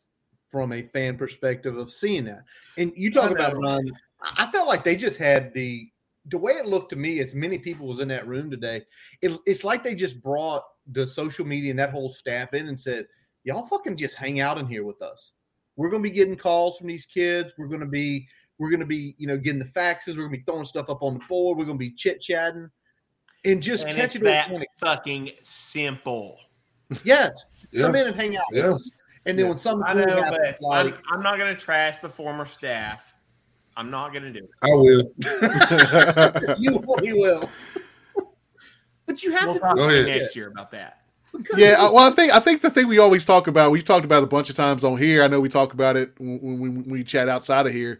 from 0.50 0.72
a 0.72 0.84
fan 0.84 1.18
perspective 1.18 1.78
of 1.78 1.91
seeing 1.91 2.26
that. 2.26 2.44
And 2.78 2.91
you 2.95 3.12
talk 3.12 3.32
about 3.32 3.54
know. 3.54 3.60
Ron, 3.62 3.91
I 4.22 4.45
I 4.45 4.52
felt 4.52 4.68
like 4.68 4.84
they 4.84 4.95
just 4.95 5.18
had 5.18 5.54
the 5.54 5.90
the 6.28 6.38
way 6.38 6.54
it 6.54 6.66
looked 6.68 6.90
to 6.91 6.95
me, 6.95 7.20
as 7.20 7.36
many 7.36 7.58
people 7.58 7.88
was 7.88 8.00
in 8.00 8.08
that 8.08 8.28
room 8.28 8.50
today, 8.50 8.84
it, 9.22 9.38
it's 9.45 9.64
like 9.66 9.84
they 9.84 9.94
just 9.95 10.22
brought 10.24 10.64
the 10.91 11.06
social 11.06 11.45
media 11.45 11.70
and 11.72 11.80
that 11.80 11.91
whole 11.91 12.10
staff 12.10 12.54
in 12.54 12.68
and 12.70 12.80
said, 12.80 13.06
Y'all 13.44 13.65
fucking 13.65 13.98
just 13.98 14.15
hang 14.15 14.40
out 14.40 14.57
in 14.57 14.68
here 14.68 14.84
with 14.84 15.02
us. 15.02 15.34
We're 15.76 15.90
gonna 15.90 16.03
be 16.03 16.10
getting 16.11 16.36
calls 16.36 16.78
from 16.78 16.88
these 16.88 17.06
kids. 17.06 17.52
We're 17.57 17.68
gonna 17.68 17.86
be 17.86 18.28
we're 18.60 18.70
gonna 18.70 18.86
be, 18.86 19.15
you 19.18 19.28
know, 19.28 19.38
getting 19.38 19.60
the 19.60 19.65
faxes, 19.65 20.10
we're 20.15 20.24
gonna 20.26 20.38
be 20.38 20.44
throwing 20.45 20.65
stuff 20.65 20.90
up 20.90 21.02
on 21.03 21.15
the 21.15 21.22
board, 21.28 21.57
we're 21.57 21.65
gonna 21.65 21.78
be 21.78 21.91
chit 21.91 22.22
chatting 22.22 22.70
and 23.45 23.61
just 23.61 23.84
and 23.86 23.98
it's 23.98 24.14
catching 24.14 24.24
that 24.24 24.45
organic. 24.48 24.70
fucking 24.80 25.32
simple. 25.41 26.38
Yes. 27.03 27.44
Yeah. 27.72 27.82
come 27.88 27.95
in 27.95 28.07
and 28.07 28.15
hang 28.15 28.38
out 28.38 28.44
Yeah. 28.52 28.68
with 28.68 28.76
us. 28.76 28.90
And 29.26 29.38
then 29.38 29.45
Yeah. 29.45 29.49
when 29.49 29.57
something 29.57 29.86
I 29.88 29.94
know, 29.94 30.22
happens, 30.22 30.38
but 30.60 30.61
like 30.61 30.94
I'm, 30.95 31.02
I'm 31.18 31.24
not 31.24 31.38
going 31.38 31.53
to 31.56 31.60
trash 31.60 31.98
the 31.98 32.10
former 32.10 32.45
staff. 32.45 33.14
I'm 33.76 33.90
not 33.90 34.11
going 34.14 34.24
to 34.24 34.32
do 34.32 34.45
it. 34.45 34.49
I 34.61 34.74
will. 34.76 36.56
you 36.60 36.72
really 36.98 37.14
will. 37.14 37.49
but 39.07 39.24
you 39.24 39.32
have 39.32 39.45
We'll 39.45 39.53
to 39.56 39.60
talk 39.60 39.76
Go 39.78 39.88
ahead. 39.90 40.06
next 40.06 40.36
year 40.36 40.48
about 40.49 40.72
that. 40.72 41.02
Because 41.35 41.57
yeah, 41.57 41.76
I- 41.80 41.89
well, 41.91 42.07
I 42.07 42.11
think 42.11 42.31
I 42.34 42.39
think 42.39 42.61
the 42.61 42.69
thing 42.69 42.88
we 42.88 42.99
always 42.99 43.26
talk 43.26 43.47
about, 43.47 43.72
we've 43.72 43.84
talked 43.85 44.05
about 44.05 44.19
it 44.22 44.26
a 44.26 44.27
bunch 44.27 44.49
of 44.49 44.55
times 44.55 44.84
on 44.84 44.97
here. 44.97 45.23
I 45.23 45.27
know 45.27 45.39
we 45.39 45.49
talk 45.49 45.73
about 45.73 45.97
it 45.97 46.14
when, 46.19 46.39
when, 46.41 46.60
when 46.60 46.84
we 46.89 47.03
chat 47.03 47.27
outside 47.30 47.65
of 47.68 47.73
here. 47.73 47.99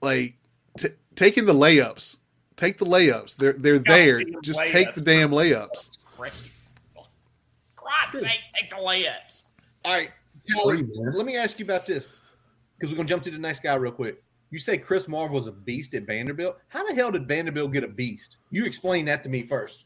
Like 0.00 0.34
t- 0.78 0.88
taking 1.16 1.44
the 1.46 1.54
layups, 1.54 2.16
take 2.56 2.78
the 2.78 2.84
layups. 2.86 3.36
They're 3.36 3.52
they're 3.54 3.78
there. 3.78 4.18
Goddamn 4.18 4.42
Just 4.42 4.60
take 4.68 4.94
the 4.94 5.00
damn 5.00 5.30
layups. 5.30 5.98
Christ's 7.76 8.20
sake, 8.20 8.40
take 8.58 8.70
the 8.70 8.76
layups. 8.76 9.44
all 9.84 9.92
right, 9.92 10.10
Kelly, 10.50 10.78
free, 10.84 10.88
let 10.94 11.26
me 11.26 11.36
ask 11.36 11.58
you 11.58 11.64
about 11.64 11.86
this 11.86 12.08
because 12.78 12.90
we're 12.90 12.96
gonna 12.96 13.08
jump 13.08 13.22
to 13.24 13.30
the 13.30 13.38
next 13.38 13.62
guy 13.62 13.74
real 13.74 13.92
quick. 13.92 14.22
You 14.50 14.58
say 14.58 14.78
Chris 14.78 15.08
Marve 15.08 15.30
was 15.32 15.46
a 15.48 15.52
beast 15.52 15.94
at 15.94 16.04
Vanderbilt. 16.04 16.56
How 16.68 16.84
the 16.86 16.94
hell 16.94 17.10
did 17.10 17.26
Vanderbilt 17.26 17.72
get 17.72 17.82
a 17.84 17.88
beast? 17.88 18.38
You 18.50 18.64
explain 18.64 19.04
that 19.06 19.22
to 19.24 19.28
me 19.28 19.42
first. 19.42 19.84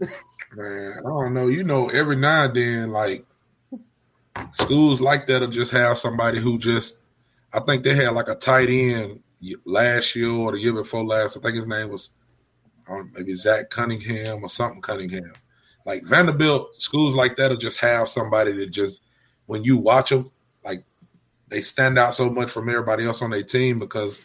Man, 0.52 0.98
I 0.98 1.02
don't 1.02 1.34
know. 1.34 1.46
You 1.46 1.64
know, 1.64 1.88
every 1.88 2.16
now 2.16 2.44
and 2.44 2.56
then, 2.56 2.90
like 2.90 3.24
schools 4.52 5.00
like 5.00 5.26
that'll 5.26 5.48
just 5.48 5.72
have 5.72 5.98
somebody 5.98 6.40
who 6.40 6.58
just. 6.58 7.00
I 7.52 7.60
think 7.60 7.82
they 7.82 7.94
had 7.94 8.14
like 8.14 8.28
a 8.28 8.36
tight 8.36 8.68
end 8.68 9.22
last 9.64 10.14
year 10.14 10.30
or 10.30 10.52
the 10.52 10.60
year 10.60 10.72
before 10.72 11.04
last. 11.04 11.36
I 11.36 11.40
think 11.40 11.56
his 11.56 11.66
name 11.66 11.90
was 11.90 12.12
I 12.88 13.02
maybe 13.14 13.34
Zach 13.34 13.70
Cunningham 13.70 14.42
or 14.42 14.48
something 14.48 14.80
Cunningham. 14.80 15.32
Like 15.86 16.02
Vanderbilt 16.04 16.68
schools 16.78 17.14
like 17.14 17.36
that'll 17.36 17.56
just 17.56 17.78
have 17.80 18.08
somebody 18.08 18.52
that 18.52 18.70
just 18.70 19.02
when 19.46 19.64
you 19.64 19.76
watch 19.76 20.10
them, 20.10 20.30
like 20.64 20.84
they 21.48 21.62
stand 21.62 21.98
out 21.98 22.14
so 22.14 22.30
much 22.30 22.50
from 22.50 22.68
everybody 22.68 23.04
else 23.04 23.22
on 23.22 23.30
their 23.30 23.42
team 23.42 23.78
because 23.78 24.20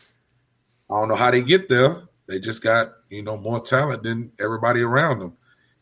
I 0.90 0.96
don't 1.00 1.10
know 1.10 1.16
how 1.16 1.32
they 1.32 1.42
get 1.42 1.70
there. 1.70 2.04
They 2.28 2.40
just 2.40 2.62
got 2.64 2.90
you 3.10 3.24
know 3.24 3.38
more 3.38 3.60
talent 3.60 4.04
than 4.04 4.32
everybody 4.40 4.82
around 4.82 5.20
them. 5.20 5.38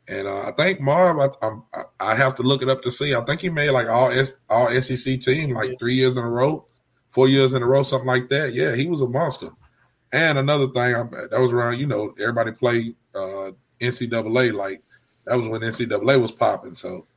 And 0.08 0.28
uh, 0.28 0.42
I 0.48 0.52
think 0.52 0.82
Marve, 0.82 1.20
I, 1.42 1.48
I, 1.48 1.84
I'd 2.00 2.18
have 2.18 2.36
to 2.36 2.44
look 2.44 2.62
it 2.62 2.70
up 2.70 2.82
to 2.82 2.92
see. 2.92 3.16
I 3.16 3.22
think 3.22 3.42
he 3.42 3.50
made 3.50 3.72
like 3.72 3.88
all 3.88 4.12
S, 4.12 4.36
all 4.50 4.70
SEC 4.70 5.22
team 5.22 5.52
like 5.52 5.80
three 5.80 5.94
years 5.94 6.18
in 6.18 6.24
a 6.24 6.30
row, 6.30 6.66
four 7.12 7.30
years 7.30 7.54
in 7.54 7.64
a 7.64 7.66
row, 7.66 7.84
something 7.84 8.08
like 8.08 8.30
that. 8.30 8.54
Yeah, 8.54 8.76
he 8.76 8.88
was 8.88 9.02
a 9.02 9.08
monster. 9.08 9.50
And 10.12 10.38
another 10.38 10.68
thing, 10.68 10.96
I, 10.96 11.04
that 11.04 11.40
was 11.40 11.52
around, 11.52 11.80
you 11.80 11.88
know, 11.88 12.14
everybody 12.20 12.52
played 12.52 12.96
uh, 13.16 13.52
NCAA. 13.80 14.54
Like 14.54 14.82
that 15.26 15.36
was 15.36 15.48
when 15.48 15.62
NCAA 15.62 16.22
was 16.22 16.34
popping. 16.34 16.76
So 16.76 17.08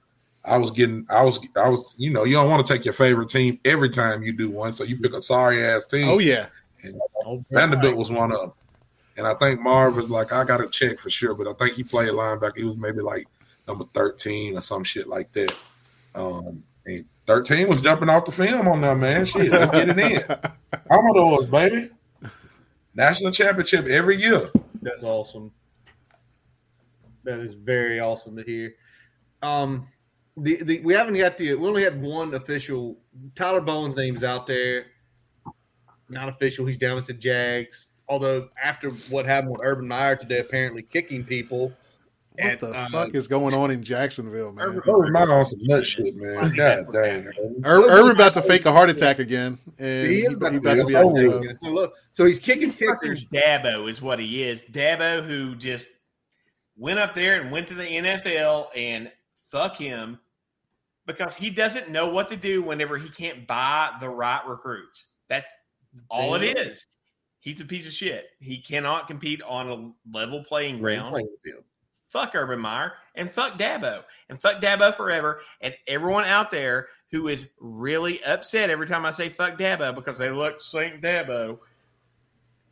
I 0.45 0.57
was 0.57 0.71
getting, 0.71 1.07
I 1.11 1.23
was, 1.23 1.41
I 1.57 1.69
was, 1.69 1.93
you 1.99 2.11
know, 2.11 2.25
you 2.25 2.35
don't 2.35 2.49
want 2.49 2.65
to 2.65 2.73
take 2.73 2.85
your 2.85 2.95
favorite 2.95 3.31
team 3.31 3.59
every 3.65 3.91
time 3.91 4.23
you 4.23 4.33
do 4.33 4.49
one. 4.49 4.73
So 4.73 4.85
you 4.85 4.99
pick 4.99 5.13
a 5.13 5.21
sorry 5.21 5.65
ass 5.65 5.87
team. 5.87 6.09
Oh 6.09 6.19
yeah, 6.19 6.47
And 6.85 7.01
Vanderbilt 7.51 7.97
was 7.97 8.13
one 8.13 8.31
of 8.31 8.41
them. 8.41 8.53
And 9.17 9.27
I 9.27 9.35
think 9.35 9.61
Marve 9.61 9.97
was 9.97 10.11
like, 10.11 10.33
I 10.33 10.45
got 10.45 10.59
to 10.59 10.69
check 10.69 10.99
for 10.99 11.11
sure, 11.11 11.35
but 11.35 11.49
I 11.49 11.53
think 11.55 11.75
he 11.75 11.83
played 11.83 12.11
linebacker. 12.11 12.59
He 12.59 12.65
was 12.65 12.77
maybe 12.77 13.01
like 13.01 13.27
number 13.67 13.85
13 13.95 14.57
or 14.57 14.61
some 14.61 14.85
shit 14.85 15.07
like 15.07 15.33
that. 15.33 15.57
Um, 16.15 16.63
and 16.85 17.05
13 17.27 17.69
was 17.69 17.83
jumping 17.83 18.09
off 18.09 18.25
the 18.25 18.33
film 18.33 18.69
on 18.69 18.81
that, 18.83 18.97
man. 18.97 19.25
Shit, 19.25 19.51
let's 19.51 19.71
get 19.71 19.89
it 19.89 19.99
in. 19.99 20.23
Commodores, 20.91 21.47
baby. 21.47 21.91
National 22.95 23.33
championship 23.33 23.87
every 23.87 24.17
year. 24.17 24.51
That's 24.81 25.03
awesome. 25.03 25.51
That 27.25 27.41
is 27.41 27.55
very 27.55 28.01
awesome 28.01 28.37
to 28.37 28.43
hear. 28.43 28.75
Um, 29.43 29.89
the, 30.37 30.63
the 30.63 30.81
we 30.81 30.95
haven't 30.95 31.17
got 31.17 31.37
the 31.39 31.55
we 31.55 31.69
only 31.69 31.83
had 31.83 32.01
one 32.01 32.35
official. 32.35 32.97
Tyler 33.35 33.61
Bowen's 33.61 33.97
name's 33.97 34.23
out 34.23 34.47
there. 34.47 34.87
Not 36.09 36.29
official. 36.29 36.67
He's 36.67 36.77
down 36.77 36.99
at 36.99 37.07
the 37.07 37.15
Jags. 37.15 37.89
Although 38.09 38.49
after 38.63 38.91
what 39.11 39.27
happened 39.27 39.53
with 39.53 39.61
Urban 39.65 39.89
Meyer 39.89 40.17
today, 40.17 40.39
apparently 40.39 40.83
kicking 40.83 41.25
people. 41.25 41.69
what 41.69 41.75
And, 42.39 42.61
the 42.61 42.71
uh, 42.71 42.89
fuck 42.89 43.15
is 43.15 43.27
going 43.27 43.53
on 43.55 43.71
in 43.73 43.83
Jacksonville, 43.83 44.53
man? 44.53 44.67
Urban- 44.67 44.83
Urban 44.95 45.13
Meyer 45.13 45.33
on 45.33 45.45
some 45.45 45.59
nut 45.63 45.85
shit, 45.85 46.15
man. 46.17 46.55
God 46.55 46.87
dang. 46.93 47.25
man. 47.25 47.33
Ur- 47.65 47.91
Urban 47.91 48.13
about 48.13 48.33
to 48.35 48.43
fake 48.43 48.65
a 48.67 48.73
heart 48.73 48.91
attack 48.91 49.19
again, 49.19 49.59
and 49.79 50.07
He 50.07 50.15
he, 50.17 50.21
is 50.21 50.37
about 50.37 50.53
he 50.53 50.59
to 50.61 50.61
about 50.61 50.75
to 50.77 50.85
be 50.85 50.89
be 50.91 50.97
out 50.97 51.51
of 51.51 51.57
So 51.57 51.71
look, 51.71 51.95
so 52.13 52.25
he's 52.25 52.39
kicking 52.39 52.63
He's 52.63 52.77
fucking 52.77 53.15
kickers. 53.17 53.25
Dabo 53.33 53.89
is 53.91 54.01
what 54.01 54.21
he 54.21 54.43
is. 54.45 54.63
Dabo 54.63 55.27
who 55.27 55.57
just 55.57 55.89
went 56.77 56.99
up 57.01 57.15
there 57.15 57.41
and 57.41 57.51
went 57.51 57.67
to 57.69 57.75
the 57.75 57.85
NFL 57.87 58.69
and 58.77 59.11
fuck 59.51 59.77
him 59.77 60.19
because 61.07 61.35
he 61.35 61.51
doesn't 61.51 61.89
know 61.89 62.09
what 62.09 62.29
to 62.29 62.37
do 62.37 62.63
whenever 62.63 62.99
he 62.99 63.09
can't 63.09 63.47
buy 63.47 63.91
the 64.01 64.09
right 64.11 64.47
recruits. 64.47 65.07
That's 65.29 65.47
all 66.11 66.35
it 66.35 66.55
Damn. 66.55 66.69
is. 66.69 66.87
He's 67.47 67.61
a 67.61 67.65
piece 67.65 67.87
of 67.87 67.93
shit. 67.93 68.31
He 68.41 68.59
cannot 68.59 69.07
compete 69.07 69.41
on 69.43 69.69
a 69.71 70.17
level 70.17 70.43
playing 70.43 70.81
ground. 70.81 71.13
playing. 71.13 71.29
Fuck 72.09 72.35
Urban 72.35 72.59
Meyer 72.59 72.95
and 73.15 73.31
fuck 73.31 73.57
Dabo 73.57 74.03
and 74.29 74.41
fuck 74.43 74.61
Dabo 74.61 74.93
forever. 74.93 75.41
And 75.61 75.73
everyone 75.87 76.25
out 76.25 76.51
there 76.51 76.89
who 77.13 77.29
is 77.29 77.51
really 77.61 78.21
upset 78.25 78.69
every 78.69 78.89
time 78.89 79.07
I 79.07 79.13
say 79.13 79.29
fuck 79.29 79.57
Dabo 79.57 79.95
because 79.95 80.19
they 80.19 80.29
look 80.31 80.61
Saint 80.61 81.01
Dabo. 81.01 81.61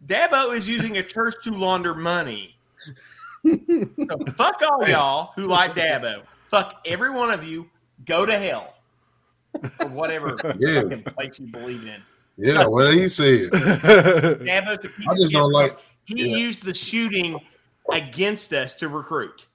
Dabo 0.07 0.53
is 0.53 0.69
using 0.69 0.97
a 0.97 1.05
church 1.05 1.37
to 1.45 1.53
launder 1.53 1.95
money. 1.95 2.57
So 3.45 4.19
fuck 4.37 4.61
all 4.63 4.89
y'all 4.89 5.31
who 5.37 5.47
like 5.47 5.77
Dabo. 5.77 6.23
Fuck 6.47 6.81
every 6.87 7.11
one 7.11 7.31
of 7.31 7.45
you. 7.45 7.69
Go 8.07 8.25
to 8.27 8.37
hell. 8.39 8.75
Or 9.81 9.89
whatever 9.89 10.37
Yeah. 10.59 10.81
fucking 10.83 11.05
place 11.05 11.39
you 11.39 11.47
believe 11.47 11.87
in. 11.87 12.03
Yeah, 12.37 12.67
well, 12.67 12.91
he 12.93 13.09
said. 13.09 13.51
Dabo's 13.51 14.85
a 14.85 14.89
piece 14.89 15.07
I 15.09 15.15
just 15.15 15.27
shit 15.27 15.33
don't 15.33 15.53
like- 15.53 15.73
He 16.05 16.31
yeah. 16.31 16.37
used 16.37 16.65
the 16.65 16.75
shooting 16.75 17.39
against 17.93 18.53
us 18.53 18.73
to 18.75 18.89
recruit. 18.89 19.47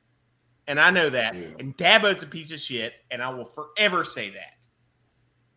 And 0.68 0.80
I 0.80 0.91
know 0.91 1.10
that. 1.10 1.35
Yeah. 1.35 1.47
And 1.60 1.76
Dabo's 1.77 2.23
a 2.23 2.27
piece 2.27 2.51
of 2.51 2.60
shit, 2.60 2.93
and 3.11 3.22
I 3.22 3.30
will 3.30 3.45
forever 3.45 4.03
say 4.03 4.30
that. 4.30 4.53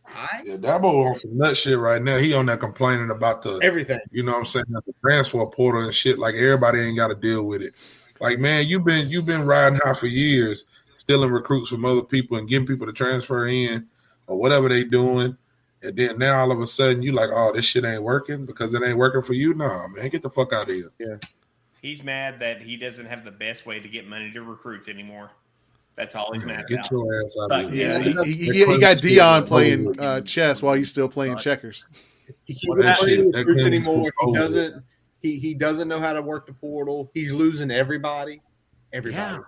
I 0.07 0.43
Yeah, 0.45 0.57
Dabo 0.57 1.09
on 1.11 1.17
some 1.17 1.37
nut 1.37 1.57
shit 1.57 1.79
right 1.79 2.03
now. 2.03 2.19
He 2.19 2.35
on 2.35 2.47
there 2.47 2.57
complaining 2.57 3.11
about 3.11 3.43
the 3.43 3.59
everything. 3.63 4.01
you 4.11 4.23
know 4.23 4.33
what 4.33 4.39
I'm 4.39 4.47
saying, 4.47 4.65
the 4.69 4.93
transfer 5.03 5.45
portal 5.47 5.83
and 5.83 5.95
shit. 5.95 6.19
Like 6.19 6.35
everybody 6.35 6.81
ain't 6.81 6.97
got 6.97 7.09
to 7.09 7.15
deal 7.15 7.45
with 7.45 7.63
it. 7.63 7.75
Like 8.21 8.39
man, 8.39 8.67
you've 8.67 8.85
been 8.85 9.09
you've 9.09 9.27
been 9.27 9.47
riding 9.47 9.79
high 9.83 9.95
for 9.95 10.07
years, 10.07 10.65
stealing 10.97 11.31
recruits 11.31 11.71
from 11.71 11.85
other 11.85 12.03
people 12.03 12.37
and 12.37 12.49
getting 12.49 12.67
people 12.67 12.87
to 12.87 12.93
transfer 12.93 13.47
in 13.47 13.87
or 14.27 14.37
whatever 14.37 14.69
they 14.69 14.85
doing. 14.85 15.37
And 15.83 15.97
then 15.97 16.19
now 16.19 16.41
all 16.41 16.53
of 16.53 16.61
a 16.61 16.67
sudden 16.67 17.03
you 17.03 17.13
like, 17.13 17.31
oh, 17.33 17.53
this 17.53 17.65
shit 17.65 17.85
ain't 17.85 18.03
working 18.03 18.47
because 18.47 18.73
it 18.75 18.83
ain't 18.83 18.99
working 18.99 19.23
for 19.23 19.33
you. 19.35 19.53
Nah, 19.55 19.89
man, 19.89 20.09
get 20.09 20.23
the 20.23 20.31
fuck 20.31 20.53
out 20.53 20.69
of 20.69 20.75
here. 20.75 20.91
Yeah. 20.99 21.17
He's 21.81 22.03
mad 22.05 22.39
that 22.41 22.63
he 22.63 22.77
doesn't 22.77 23.07
have 23.07 23.25
the 23.25 23.33
best 23.33 23.67
way 23.67 23.81
to 23.81 23.89
get 23.89 24.07
money 24.09 24.31
to 24.31 24.43
recruits 24.43 24.89
anymore. 24.89 25.31
That's 25.97 26.15
all 26.15 26.33
he's 26.33 26.45
Man, 26.45 26.57
mad 26.59 26.67
get 26.69 26.79
about. 26.79 26.91
your 26.93 27.23
ass 27.25 27.37
out 27.43 27.51
Fuck 27.51 27.65
of 27.67 27.73
here. 27.73 27.91
yeah, 27.91 27.99
Yeah, 27.99 28.25
he, 28.25 28.33
he, 28.33 28.53
he, 28.53 28.65
he 28.67 28.79
got 28.79 28.97
Dion 28.99 29.45
playing 29.47 30.01
uh, 30.01 30.21
chess 30.23 30.63
while 30.63 30.77
you 30.77 30.85
still 30.85 31.09
playing 31.09 31.35
Right. 31.35 31.43
checkers. 31.43 31.85
He 32.45 32.55
can't 32.55 32.79
that 32.81 32.99
play 32.99 33.17
shit- 33.17 33.27
with 33.27 33.35
that 33.35 33.47
recruits 33.47 33.65
anymore. 33.89 34.11
He 34.25 34.33
doesn't. 34.33 34.83
He 35.21 35.39
he 35.39 35.55
doesn't 35.55 35.89
know 35.89 35.99
how 36.01 36.13
to 36.15 36.23
work 36.23 36.47
the 36.47 36.53
portal. 36.55 37.11
He's 37.15 37.31
losing 37.33 37.71
everybody. 37.71 38.41
Everybody. 38.93 39.43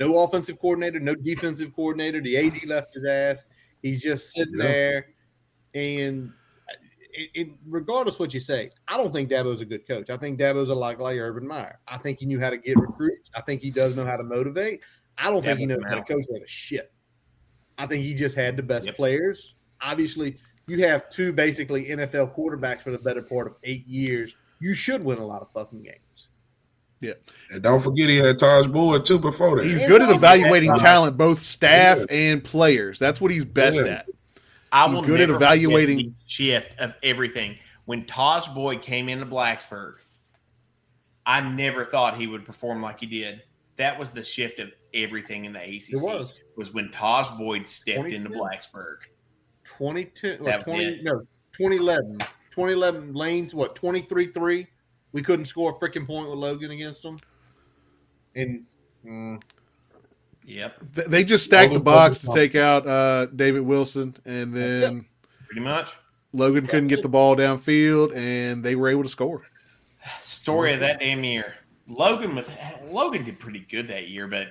Yeah. 0.00 0.06
No 0.06 0.18
offensive 0.18 0.58
coordinator. 0.58 0.98
No 1.00 1.14
defensive 1.14 1.74
coordinator. 1.76 2.20
The 2.20 2.36
AD 2.38 2.64
left 2.66 2.94
his 2.94 3.04
ass. 3.04 3.44
He's 3.82 4.02
just 4.02 4.32
sitting 4.32 4.54
Yeah. 4.56 4.64
there, 4.64 5.06
and 5.74 6.32
uh, 6.68 6.74
it, 7.12 7.30
it, 7.34 7.48
regardless 7.66 8.18
what 8.18 8.32
you 8.34 8.40
say, 8.40 8.70
I 8.88 8.96
don't 8.96 9.12
think 9.12 9.30
Dabo's 9.30 9.60
a 9.60 9.64
good 9.64 9.86
coach. 9.86 10.10
I 10.10 10.16
think 10.16 10.38
Dabo's 10.38 10.70
a 10.70 10.74
lot 10.74 10.98
like 10.98 11.18
Urban 11.18 11.46
Meyer. 11.46 11.78
I 11.88 11.98
think 11.98 12.18
he 12.20 12.26
knew 12.26 12.40
how 12.40 12.50
to 12.50 12.56
get 12.58 12.76
recruits. 12.78 13.30
I 13.36 13.40
think 13.42 13.60
he 13.62 13.70
does 13.70 13.96
know 13.96 14.04
how 14.04 14.16
to 14.16 14.22
motivate. 14.24 14.80
I 15.18 15.30
don't 15.30 15.44
think 15.44 15.58
he 15.58 15.66
Dabo's 15.66 15.82
knows 15.82 15.90
how 15.90 15.96
to 15.96 16.02
coach 16.04 16.24
with 16.28 16.42
a 16.42 16.48
shit. 16.48 16.92
I 17.78 17.86
think 17.86 18.04
he 18.04 18.14
just 18.14 18.36
had 18.36 18.56
the 18.56 18.62
best 18.62 18.86
Yep. 18.86 18.96
players. 18.96 19.54
Obviously, 19.80 20.36
you 20.66 20.82
have 20.86 21.10
two 21.10 21.32
basically 21.32 21.86
NFL 21.86 22.34
quarterbacks 22.36 22.82
for 22.82 22.90
the 22.90 22.98
better 22.98 23.22
part 23.22 23.46
of 23.46 23.54
eight 23.64 23.86
years. 23.86 24.36
You 24.60 24.74
should 24.74 25.04
win 25.04 25.18
a 25.18 25.26
lot 25.26 25.42
of 25.42 25.48
fucking 25.52 25.82
games. 25.82 26.28
Yeah. 27.00 27.14
And 27.50 27.62
don't 27.62 27.80
forget 27.82 28.08
he 28.08 28.16
had 28.16 28.38
Tajh 28.38 28.72
Boyd 28.72 29.04
too 29.04 29.18
before 29.18 29.56
that. 29.58 29.66
He's 29.66 29.86
good 29.86 30.00
at 30.00 30.08
evaluating 30.10 30.74
talent, 30.76 31.18
both 31.18 31.42
staff 31.42 31.98
Yeah. 31.98 32.16
and 32.16 32.42
players. 32.44 32.98
That's 32.98 33.20
what 33.20 33.30
he's 33.30 33.44
best 33.44 33.78
Yeah. 33.78 33.86
at. 33.92 34.06
I 34.74 34.88
He's 34.88 34.96
will 34.96 35.06
good 35.06 35.20
at 35.20 35.30
evaluating- 35.30 35.98
the 35.98 36.12
shift 36.26 36.78
of 36.80 36.96
everything. 37.04 37.56
When 37.84 38.04
Tajh 38.06 38.52
Boyd 38.52 38.82
came 38.82 39.08
into 39.08 39.24
Blacksburg, 39.24 39.98
I 41.24 41.40
never 41.48 41.84
thought 41.84 42.16
he 42.16 42.26
would 42.26 42.44
perform 42.44 42.82
like 42.82 42.98
he 42.98 43.06
did. 43.06 43.44
That 43.76 43.96
was 43.96 44.10
the 44.10 44.24
shift 44.24 44.58
of 44.58 44.72
everything 44.92 45.44
in 45.44 45.52
the 45.52 45.60
ACC. 45.60 45.92
It 45.92 46.02
was. 46.02 46.32
was 46.56 46.74
when 46.74 46.88
Tajh 46.88 47.38
Boyd 47.38 47.68
stepped 47.68 48.10
into 48.10 48.30
Blacksburg. 48.30 48.96
22, 49.62 50.38
or 50.40 50.52
20, 50.58 50.84
it. 50.84 51.04
no, 51.04 51.20
2011. 51.52 52.18
2011 52.50 53.14
lanes, 53.14 53.54
what, 53.54 53.76
23 53.76 54.32
3? 54.32 54.66
We 55.12 55.22
couldn't 55.22 55.46
score 55.46 55.70
a 55.70 55.74
freaking 55.74 56.06
point 56.06 56.28
with 56.28 56.38
Logan 56.38 56.72
against 56.72 57.02
them. 57.04 57.20
And 58.34 58.64
mm, 59.06 59.40
Yep, 60.46 60.94
Th- 60.94 61.06
They 61.08 61.24
just 61.24 61.44
stacked 61.44 61.72
the 61.72 61.80
box 61.80 62.18
to 62.20 62.32
take 62.34 62.54
out 62.54 62.86
uh, 62.86 63.26
David 63.26 63.60
Wilson, 63.62 64.14
and 64.26 64.54
then 64.54 65.06
pretty 65.46 65.62
much. 65.62 65.92
Logan 66.32 66.66
couldn't 66.66 66.88
get 66.88 67.00
the 67.02 67.08
ball 67.08 67.36
downfield, 67.36 68.14
and 68.14 68.62
they 68.62 68.74
were 68.76 68.88
able 68.88 69.04
to 69.04 69.08
score. 69.08 69.42
Story 70.20 70.74
of 70.74 70.80
that 70.80 71.00
damn 71.00 71.24
year. 71.24 71.54
Logan 71.88 72.34
was 72.34 72.50
Logan 72.88 73.24
did 73.24 73.38
pretty 73.38 73.60
good 73.60 73.88
that 73.88 74.08
year, 74.08 74.26
but 74.26 74.48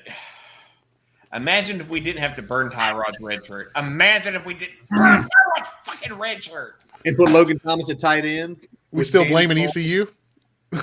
imagine 1.34 1.80
if 1.80 1.90
we 1.90 1.99
didn't 1.99 2.22
have 2.22 2.36
to 2.38 2.41
burn 2.41 2.70
Tyrod's 2.70 3.18
red 3.22 3.45
shirt. 3.45 3.72
Imagine 3.76 4.36
if 4.36 4.45
we 4.45 4.53
didn't 4.53 4.76
burn 4.90 5.24
Tyrod's 5.24 5.70
fucking 5.84 6.14
red 6.14 6.44
shirt. 6.44 6.80
and 7.06 7.15
put 7.18 7.30
Logan 7.30 7.60
Thomas 7.60 7.90
at 7.90 7.99
tight 7.99 8.26
end. 8.26 8.57
We 8.91 9.03
still 9.03 9.24
Danny 9.24 9.34
blaming 9.34 9.57
ECU. 9.60 10.07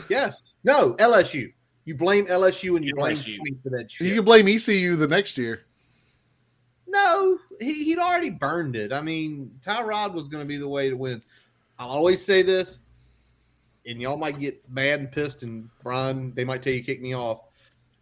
Yes. 0.09 0.43
No, 0.65 0.93
LSU. 0.95 1.53
You 1.85 1.95
blame 1.95 2.27
LSU 2.27 2.77
and 2.77 2.85
you 2.85 2.95
blame 2.95 3.17
LSU. 3.17 3.37
Sweet 3.39 3.57
for 3.63 3.71
that 3.71 3.91
shit. 3.91 4.07
You 4.09 4.15
can 4.17 4.25
blame 4.25 4.47
ECU 4.49 4.97
the 4.97 5.09
next 5.09 5.39
year. 5.39 5.63
No, 6.87 7.39
he, 7.61 7.85
he'd 7.85 7.99
already 7.99 8.31
burned 8.31 8.77
it. 8.77 8.93
I 8.93 9.01
mean, 9.01 9.53
Tyrod 9.65 10.13
was 10.13 10.29
going 10.29 10.43
to 10.45 10.49
be 10.49 10.57
the 10.57 10.69
way 10.69 10.91
to 10.91 10.97
win. 10.97 11.23
I'll 11.79 11.89
always 11.89 12.25
say 12.25 12.43
this, 12.43 12.79
and 13.87 14.01
y'all 14.01 14.17
might 14.17 14.39
get 14.39 14.63
mad 14.69 15.01
and 15.01 15.11
pissed, 15.11 15.43
and 15.43 15.71
Brian, 15.83 16.33
they 16.35 16.45
might 16.45 16.63
tell 16.63 16.73
you 16.73 16.83
kick 16.83 17.01
me 17.01 17.15
off. 17.15 17.43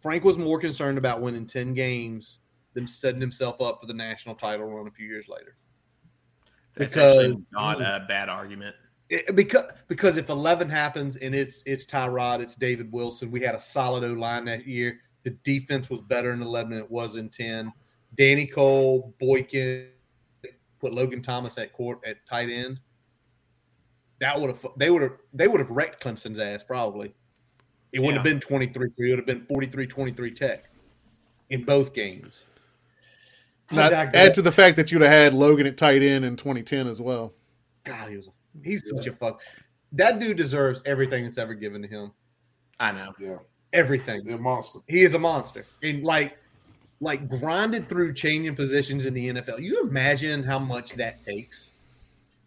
Frank 0.01 0.23
was 0.23 0.37
more 0.37 0.59
concerned 0.59 0.97
about 0.97 1.21
winning 1.21 1.45
10 1.45 1.73
games 1.73 2.39
than 2.73 2.87
setting 2.87 3.21
himself 3.21 3.61
up 3.61 3.79
for 3.79 3.85
the 3.85 3.93
national 3.93 4.35
title 4.35 4.65
run 4.65 4.87
a 4.87 4.91
few 4.91 5.07
years 5.07 5.27
later. 5.27 5.55
That's 6.75 6.93
Because- 6.93 7.17
actually 7.25 7.43
not 7.51 7.81
a 7.81 8.05
bad 8.07 8.29
argument. 8.29 8.75
It- 9.09 9.35
because 9.35 9.71
because 9.87 10.17
if 10.17 10.29
11 10.29 10.69
happens 10.69 11.15
and 11.17 11.33
it's 11.33 11.63
it's 11.65 11.85
Tyrod, 11.85 12.41
it's 12.41 12.55
David 12.55 12.91
Wilson. 12.91 13.31
We 13.31 13.41
had 13.41 13.55
a 13.55 13.59
solid 13.59 14.03
O 14.03 14.13
line 14.13 14.45
that 14.45 14.67
year. 14.67 14.99
The 15.23 15.31
defense 15.43 15.89
was 15.89 16.01
better 16.01 16.31
in 16.31 16.41
11 16.41 16.71
than 16.71 16.79
it 16.79 16.89
was 16.89 17.15
in 17.15 17.29
10. 17.29 17.73
Danny 18.15 18.45
Coale, 18.45 19.13
Boykin, 19.19 19.89
put 20.79 20.93
Logan 20.93 21.21
Thomas 21.21 21.57
at 21.57 21.73
court 21.73 21.99
at 22.05 22.25
tight 22.27 22.49
end. 22.49 22.79
That 24.19 24.39
would 24.39 24.49
have 24.49 24.65
they 24.77 24.89
would 24.89 25.01
have 25.01 25.17
they 25.33 25.47
would 25.47 25.59
have 25.59 25.69
wrecked 25.69 26.03
Clemson's 26.03 26.39
ass 26.39 26.63
probably. 26.63 27.13
It 27.91 27.99
wouldn't 27.99 28.17
have 28.17 28.23
been 28.23 28.39
23 28.39 28.89
3. 28.95 29.07
It 29.07 29.09
would 29.11 29.19
have 29.19 29.25
been 29.25 29.45
43 29.47 29.87
23 29.87 30.31
tech 30.31 30.69
in 31.49 31.63
both 31.63 31.93
games. 31.93 32.43
Not, 33.71 33.91
add 33.93 34.33
to 34.33 34.41
the 34.41 34.51
fact 34.51 34.75
that 34.77 34.91
you'd 34.91 35.01
have 35.01 35.11
had 35.11 35.33
Logan 35.33 35.67
at 35.67 35.77
tight 35.77 36.01
end 36.01 36.25
in 36.25 36.35
2010 36.35 36.87
as 36.87 36.99
well. 36.99 37.33
God, 37.83 38.09
he 38.09 38.17
was 38.17 38.27
a, 38.27 38.31
he's 38.63 38.89
such 38.89 39.07
a 39.07 39.13
fuck. 39.13 39.41
That 39.91 40.19
dude 40.19 40.37
deserves 40.37 40.81
everything 40.85 41.23
that's 41.23 41.37
ever 41.37 41.53
given 41.53 41.81
to 41.81 41.87
him. 41.87 42.11
I 42.79 42.91
know. 42.91 43.13
Yeah, 43.19 43.37
Everything. 43.73 44.23
they're 44.23 44.35
a 44.35 44.39
monster. 44.39 44.79
He 44.87 45.03
is 45.03 45.13
a 45.13 45.19
monster. 45.19 45.65
And 45.83 46.03
like 46.03 46.37
like 47.01 47.29
grinded 47.29 47.87
through 47.87 48.13
changing 48.13 48.55
positions 48.55 49.05
in 49.05 49.13
the 49.13 49.29
NFL. 49.33 49.61
You 49.61 49.81
imagine 49.81 50.43
how 50.43 50.59
much 50.59 50.93
that 50.93 51.23
takes? 51.25 51.71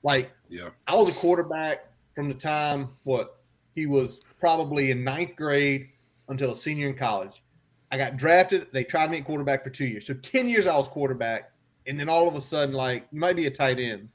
Like 0.02 0.30
Yeah, 0.48 0.68
I 0.86 0.96
was 0.96 1.08
a 1.08 1.18
quarterback 1.18 1.86
from 2.14 2.28
the 2.28 2.34
time 2.34 2.90
what 3.04 3.38
he 3.74 3.86
was 3.86 4.20
probably 4.38 4.90
in 4.90 5.02
ninth 5.04 5.36
grade 5.36 5.88
until 6.28 6.52
a 6.52 6.56
senior 6.56 6.88
in 6.88 6.94
college. 6.94 7.42
I 7.90 7.98
got 7.98 8.16
drafted. 8.16 8.68
They 8.72 8.84
tried 8.84 9.10
me 9.10 9.18
at 9.18 9.24
quarterback 9.24 9.62
for 9.64 9.70
two 9.70 9.84
years. 9.84 10.06
So 10.06 10.14
10 10.14 10.48
years 10.48 10.66
I 10.66 10.76
was 10.76 10.88
quarterback. 10.88 11.50
And 11.86 11.98
then 11.98 12.08
all 12.08 12.26
of 12.28 12.36
a 12.36 12.40
sudden, 12.40 12.74
like, 12.74 13.06
you 13.12 13.20
might 13.20 13.36
be 13.36 13.46
a 13.46 13.50
tight 13.50 13.78
end. 13.78 14.08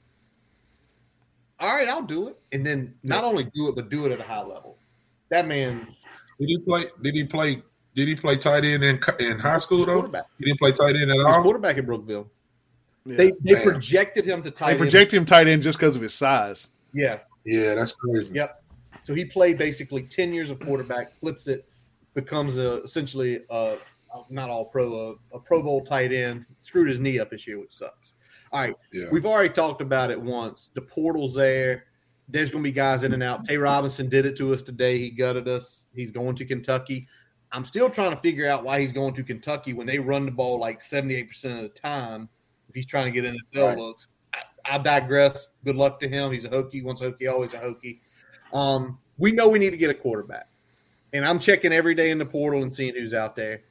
All 1.60 1.76
right, 1.76 1.88
I'll 1.88 2.04
do 2.04 2.28
it. 2.28 2.40
And 2.52 2.66
then 2.66 2.94
not 3.04 3.24
only 3.24 3.46
do 3.56 3.68
it, 3.70 3.76
but 3.76 3.90
do 3.90 4.06
it 4.06 4.12
at 4.12 4.20
a 4.20 4.24
high 4.24 4.44
level. 4.44 4.78
That 5.30 5.48
man, 5.48 5.88
did 6.40 6.50
he 6.50 6.60
play? 6.60 6.86
Did 7.02 7.16
he 7.16 7.24
play? 7.24 7.62
Did 7.96 8.08
he 8.08 8.16
play 8.16 8.38
tight 8.38 8.64
end 8.64 8.84
in 8.84 9.00
in 9.20 9.40
high 9.40 9.58
school 9.58 9.86
though? 9.86 10.04
He 10.38 10.46
didn't 10.46 10.60
play 10.60 10.72
tight 10.72 10.96
end 10.96 11.12
at 11.12 11.20
all. 11.20 11.42
quarterback 11.42 11.78
at 11.78 11.86
Brookville. 11.86 12.30
Yeah. 13.06 13.18
They 13.18 13.32
they 13.42 13.54
Man. 13.54 13.64
projected 13.64 14.26
him 14.26 14.44
to 14.44 14.52
tight 14.52 14.72
end. 14.72 14.76
they 14.76 14.84
projected 14.84 15.18
him 15.18 15.26
tight 15.26 15.48
end 15.48 15.64
just 15.64 15.80
because 15.80 15.96
of 15.96 16.02
his 16.02 16.14
size. 16.14 16.70
Yeah. 16.94 17.20
Yeah, 17.46 17.76
that's 17.76 17.94
crazy. 17.94 18.36
Yep. 18.36 18.64
So 19.04 19.14
he 19.14 19.24
played 19.24 19.58
basically 19.58 20.04
10 20.04 20.34
years 20.34 20.50
of 20.50 20.60
quarterback, 20.60 21.18
flips 21.22 21.48
it, 21.48 21.66
becomes 22.14 22.58
a 22.58 22.84
essentially 22.84 23.40
a 23.50 23.78
not 24.30 24.50
all 24.50 24.66
pro, 24.66 25.18
a, 25.32 25.38
a 25.38 25.40
Pro 25.40 25.62
Bowl 25.62 25.86
tight 25.86 26.12
end. 26.12 26.46
Screwed 26.62 26.90
his 26.90 27.00
knee 27.00 27.20
up 27.20 27.30
this 27.30 27.48
year, 27.48 27.60
which 27.60 27.74
sucks. 27.74 28.14
All 28.52 28.62
right. 28.62 28.76
Yeah. 28.92 29.06
We've 29.12 29.26
already 29.26 29.54
talked 29.54 29.82
about 29.82 30.12
it 30.12 30.20
once. 30.20 30.70
The 30.74 30.82
portal's 30.82 31.36
there. 31.36 31.86
There's 32.30 32.52
going 32.52 32.64
to 32.64 32.70
be 32.70 32.74
guys 32.74 33.04
in 33.04 33.14
and 33.14 33.24
out. 33.24 33.46
Tay 33.46 33.58
Robinson 33.58 34.10
did 34.10 34.26
it 34.26 34.36
to 34.38 34.54
us 34.54 34.62
today. 34.62 34.98
He 34.98 35.10
gutted 35.10 35.48
us. 35.48 35.86
He's 35.96 36.12
going 36.12 36.36
to 36.36 36.46
Kentucky. 36.46 37.08
I'm 37.54 37.64
still 37.64 37.90
trying 37.90 38.12
to 38.12 38.22
figure 38.22 38.50
out 38.50 38.64
why 38.66 38.82
he's 38.82 38.92
going 38.92 39.14
to 39.14 39.24
Kentucky 39.24 39.72
when 39.74 39.88
they 39.88 40.00
run 40.00 40.26
the 40.26 40.32
ball 40.32 40.60
like 40.60 40.82
78% 40.82 41.30
of 41.56 41.62
the 41.64 41.70
time. 41.70 42.28
If 42.68 42.76
he's 42.76 42.86
trying 42.86 43.06
to 43.06 43.12
get 43.12 43.24
in 43.24 43.36
the 43.54 43.60
NFL 43.60 43.68
Right. 43.70 43.78
looks, 43.78 44.08
I, 44.34 44.42
I 44.70 44.78
digress. 44.78 45.48
Good 45.64 45.78
luck 45.78 46.00
to 46.02 46.10
him. 46.10 46.32
He's 46.34 46.44
a 46.44 46.50
Hokie. 46.50 46.84
Once 46.84 47.00
a 47.00 47.12
Hokie, 47.12 47.32
always 47.32 47.54
a 47.54 47.60
Hokie. 47.60 48.02
Um, 48.54 49.00
we 49.18 49.32
know 49.32 49.48
we 49.48 49.60
need 49.60 49.70
to 49.70 49.78
get 49.78 49.90
a 49.90 49.94
quarterback, 49.94 50.50
and 51.14 51.26
I'm 51.26 51.40
checking 51.40 51.72
every 51.72 51.96
day 51.96 52.12
in 52.12 52.18
the 52.18 52.26
portal 52.26 52.62
and 52.64 52.74
seeing 52.74 52.94
who's 52.94 53.14
out 53.14 53.36
there. 53.38 53.62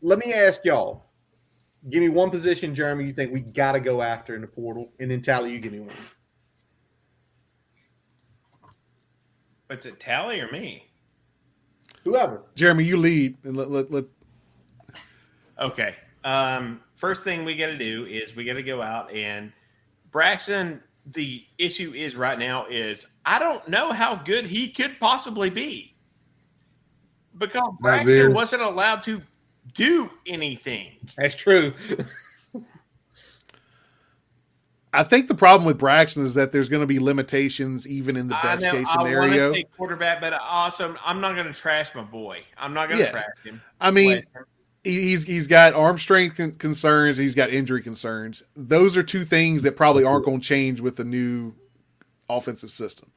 Let 0.00 0.18
me 0.18 0.32
ask 0.32 0.64
y'all. 0.64 1.06
Give 1.90 2.00
me 2.00 2.08
one 2.08 2.30
position, 2.30 2.74
Jeremy, 2.74 3.06
you 3.06 3.12
think 3.12 3.32
we 3.32 3.40
got 3.40 3.72
to 3.72 3.80
go 3.80 4.02
after 4.02 4.36
in 4.36 4.40
the 4.40 4.46
portal, 4.46 4.92
and 5.00 5.10
then 5.10 5.20
Tally, 5.20 5.52
you 5.52 5.58
give 5.58 5.72
me 5.72 5.80
one. 5.80 5.90
What's 9.66 9.86
it, 9.86 9.98
Tally 9.98 10.40
or 10.40 10.50
me? 10.52 10.86
Whoever. 12.04 12.42
Jeremy, 12.54 12.84
you 12.84 12.96
lead 12.96 13.36
and 13.44 13.56
let 13.56 13.70
let, 13.70 13.90
let 13.90 14.04
Okay. 15.60 15.96
Um, 16.24 16.80
first 16.94 17.24
thing 17.24 17.44
we 17.44 17.56
got 17.56 17.66
to 17.66 17.78
do 17.78 18.06
is 18.06 18.36
we 18.36 18.44
got 18.44 18.54
to 18.54 18.62
go 18.62 18.82
out 18.82 19.12
and 19.12 19.52
Braxton. 20.10 20.82
The 21.06 21.44
issue 21.58 21.92
is 21.94 22.14
right 22.16 22.38
now 22.38 22.66
is 22.66 23.06
I 23.24 23.38
don't 23.38 23.66
know 23.68 23.90
how 23.90 24.14
good 24.14 24.44
he 24.44 24.68
could 24.68 24.98
possibly 25.00 25.50
be 25.50 25.96
because 27.38 27.72
Braxton 27.80 28.32
wasn't 28.32 28.62
allowed 28.62 29.02
to 29.04 29.20
do 29.74 30.10
anything. 30.26 30.92
That's 31.16 31.34
true. 31.34 31.72
I 34.94 35.04
think 35.04 35.26
the 35.26 35.34
problem 35.34 35.64
with 35.66 35.78
Braxton 35.78 36.26
is 36.26 36.34
that 36.34 36.52
there's 36.52 36.68
going 36.68 36.82
to 36.82 36.86
be 36.86 36.98
limitations 36.98 37.86
even 37.88 38.14
in 38.16 38.28
the 38.28 38.38
best 38.42 38.62
know 38.62 38.72
case 38.72 38.86
scenario. 38.90 39.48
to 39.52 39.54
say 39.54 39.64
quarterback, 39.76 40.20
but 40.20 40.34
also 40.34 40.94
I'm 41.02 41.18
not 41.20 41.34
going 41.34 41.46
to 41.46 41.52
trash 41.58 41.94
my 41.94 42.02
boy. 42.02 42.42
I'm 42.58 42.74
not 42.74 42.88
going 42.88 42.98
to 42.98 43.04
Yeah. 43.04 43.10
trash 43.10 43.24
him. 43.42 43.62
I 43.80 43.90
mean, 43.90 44.22
Bless 44.34 44.44
he- 44.84 45.00
he's 45.02 45.24
he's 45.24 45.46
got 45.46 45.72
arm 45.72 45.98
strength 45.98 46.58
concerns. 46.58 47.16
He's 47.16 47.34
got 47.34 47.48
injury 47.48 47.80
concerns. 47.80 48.42
Those 48.54 48.94
are 48.96 49.02
two 49.02 49.24
things 49.24 49.62
that 49.62 49.76
probably 49.76 50.04
aren't 50.04 50.26
going 50.26 50.40
to 50.40 50.46
change 50.46 50.80
with 50.80 50.96
the 50.96 51.04
new 51.04 51.54
offensive 52.28 52.70
system. 52.70 53.10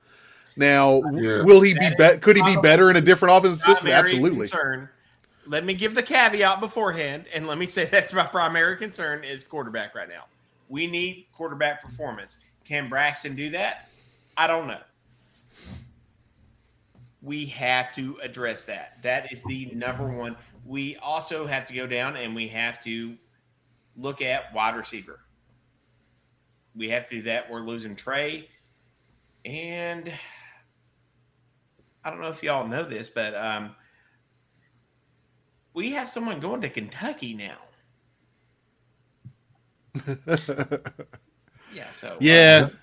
Now, 0.55 1.01
Yeah. 1.13 1.43
will 1.43 1.59
he 1.59 1.73
be, 1.73 1.89
That 1.97 2.13
be 2.13 2.19
could 2.19 2.37
he 2.37 2.43
be 2.43 2.55
better 2.55 2.89
in 2.89 2.95
a 2.95 3.01
different 3.01 3.35
offensive 3.37 3.65
system? 3.65 3.89
Absolutely. 3.89 4.47
Concern. 4.47 4.87
Let 5.47 5.65
me 5.65 5.73
give 5.73 5.93
the 5.93 6.03
caveat 6.03 6.59
beforehand, 6.59 7.25
and 7.33 7.47
let 7.47 7.57
me 7.57 7.65
say 7.65 7.85
that's 7.91 8.13
my 8.13 8.25
primary 8.25 8.77
concern 8.77 9.23
is 9.23 9.43
quarterback 9.43 9.95
right 9.95 10.09
now. 10.09 10.25
We 10.69 10.87
need 10.87 11.27
quarterback 11.33 11.83
performance. 11.83 12.37
Can 12.63 12.89
Braxton 12.89 13.35
do 13.35 13.51
that? 13.51 13.89
I 14.37 14.47
don't 14.47 14.67
know. 14.67 14.81
We 17.21 17.45
have 17.47 17.93
to 17.95 18.17
address 18.21 18.65
that. 18.65 19.01
That 19.01 19.31
is 19.31 19.41
the 19.43 19.67
number 19.73 20.07
one. 20.07 20.35
We 20.65 20.95
also 20.97 21.45
have 21.45 21.67
to 21.67 21.73
go 21.73 21.87
down 21.87 22.17
and 22.17 22.35
we 22.35 22.47
have 22.49 22.83
to 22.83 23.15
look 23.95 24.21
at 24.21 24.53
wide 24.53 24.75
receiver. 24.75 25.19
We 26.75 26.89
have 26.89 27.07
to 27.09 27.17
do 27.17 27.21
that. 27.23 27.49
We're 27.49 27.61
losing 27.61 27.95
Trey. 27.95 28.49
And 29.45 30.11
I 32.03 32.09
don't 32.09 32.19
know 32.19 32.29
if 32.29 32.43
y'all 32.43 32.67
know 32.67 32.83
this, 32.83 33.09
but 33.09 33.35
um, 33.35 33.75
we 35.75 35.91
have 35.91 36.09
someone 36.09 36.39
going 36.39 36.61
to 36.61 36.69
Kentucky 36.69 37.35
now. 37.35 37.57
Yeah, 41.75 41.91
so 41.91 42.15
yeah, 42.21 42.69
uh, 42.71 42.75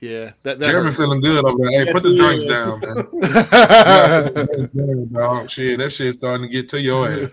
yeah. 0.00 0.32
That, 0.42 0.58
that 0.58 0.66
Jeremy 0.66 0.88
hurts. 0.88 0.98
feeling 0.98 1.20
good 1.22 1.42
over 1.42 1.56
there. 1.58 1.70
Hey, 1.70 1.84
Yes, 1.86 1.92
put 1.94 2.02
the 2.02 2.14
drinks 2.16 2.44
is. 2.44 2.52
down, 2.52 2.80
man. 4.74 5.08
Dog. 5.12 5.48
Shit, 5.48 5.78
that 5.78 5.88
shit's 5.90 6.18
starting 6.18 6.46
to 6.46 6.52
get 6.52 6.68
to 6.68 6.78
your 6.78 7.08
ass. 7.08 7.30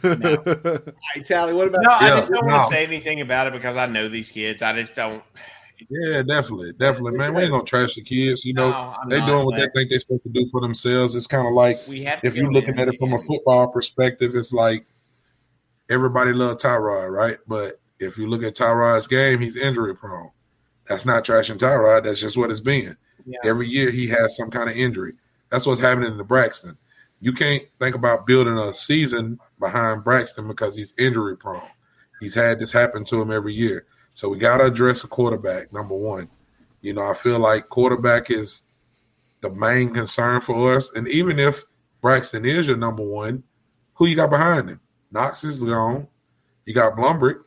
Hey, 1.14 1.24
Tally, 1.24 1.54
what 1.54 1.68
about 1.68 1.82
no, 1.84 1.90
I 1.92 2.08
just 2.12 2.30
don't 2.32 2.48
want 2.48 2.62
to 2.62 2.68
say 2.74 2.86
anything 2.86 3.20
about 3.20 3.48
it 3.48 3.54
because 3.54 3.76
I 3.76 3.86
know 3.86 4.08
these 4.08 4.32
kids. 4.32 4.62
I 4.62 4.80
just 4.80 4.96
don't. 4.96 5.22
Yeah, 5.90 6.22
definitely, 6.24 6.72
definitely, 6.74 7.18
man. 7.18 7.34
We 7.34 7.42
ain't 7.42 7.52
gonna 7.52 7.66
trash 7.66 7.96
the 7.96 8.04
kids. 8.04 8.46
You 8.46 8.54
know, 8.54 8.70
no, 8.70 8.96
they 9.10 9.20
not, 9.20 9.28
doing 9.28 9.46
what 9.46 9.58
they 9.58 9.68
think 9.76 9.90
they're 9.90 10.00
supposed 10.00 10.24
to 10.24 10.30
do 10.30 10.46
for 10.50 10.62
themselves. 10.62 11.14
It's 11.14 11.28
kind 11.28 11.46
of 11.46 11.54
like 11.54 11.78
We 11.90 12.06
have 12.06 12.22
if 12.24 12.38
you're 12.38 12.54
looking 12.54 12.80
at 12.80 12.88
it 12.88 12.96
from 12.98 13.12
a 13.12 13.20
football 13.20 13.68
perspective, 13.68 14.34
it's 14.36 14.54
like 14.54 14.86
everybody 15.94 16.34
love 16.34 16.58
Tyrod, 16.58 17.12
right? 17.12 17.38
But 17.48 17.76
if 18.00 18.18
you 18.18 18.28
look 18.28 18.44
at 18.44 18.56
Tyrod's 18.56 19.08
game, 19.08 19.40
he's 19.40 19.56
injury 19.56 19.96
prone. 19.96 20.32
That's 20.88 21.06
not 21.06 21.24
trashing 21.24 21.58
Tyrod. 21.58 22.04
That's 22.04 22.20
just 22.20 22.38
what 22.38 22.52
it's 22.52 22.60
been. 22.60 22.98
Yeah. 23.26 23.40
Every 23.46 23.68
year 23.68 23.92
he 23.92 24.08
has 24.08 24.36
some 24.36 24.50
kind 24.50 24.70
of 24.70 24.76
injury. 24.76 25.14
That's 25.50 25.66
what's 25.66 25.80
happening 25.80 26.12
in 26.12 26.18
the 26.18 26.24
Braxton. 26.24 26.78
You 27.22 27.32
can't 27.32 27.64
think 27.80 27.96
about 27.96 28.28
building 28.28 28.58
a 28.58 28.74
season 28.74 29.40
behind 29.60 30.04
Braxton 30.04 30.48
because 30.48 30.76
he's 30.76 30.94
injury 30.98 31.38
prone. 31.38 31.62
He's 32.20 32.34
had 32.34 32.60
this 32.60 32.72
happen 32.72 33.06
to 33.06 33.22
him 33.22 33.32
every 33.32 33.54
year. 33.54 33.86
So 34.14 34.30
we 34.30 34.38
got 34.38 34.58
to 34.58 34.66
address 34.66 35.04
a 35.04 35.08
quarterback, 35.08 35.72
number 35.72 35.96
one. 35.96 36.30
You 36.82 36.94
know, 36.94 37.04
I 37.04 37.14
feel 37.14 37.40
like 37.40 37.70
quarterback 37.70 38.30
is 38.30 38.64
the 39.42 39.50
main 39.52 39.94
concern 39.94 40.42
for 40.42 40.76
us. 40.76 40.94
And 40.94 41.08
even 41.08 41.40
if 41.40 41.64
Braxton 42.02 42.46
is 42.46 42.68
your 42.68 42.78
number 42.78 43.04
one, 43.04 43.44
who 43.96 44.08
you 44.08 44.16
got 44.16 44.30
behind 44.30 44.70
him? 44.70 44.80
Knox 45.14 45.44
is 45.44 45.64
gone. 45.64 46.08
You 46.66 46.74
got 46.74 46.96
Blumrick. 46.98 47.42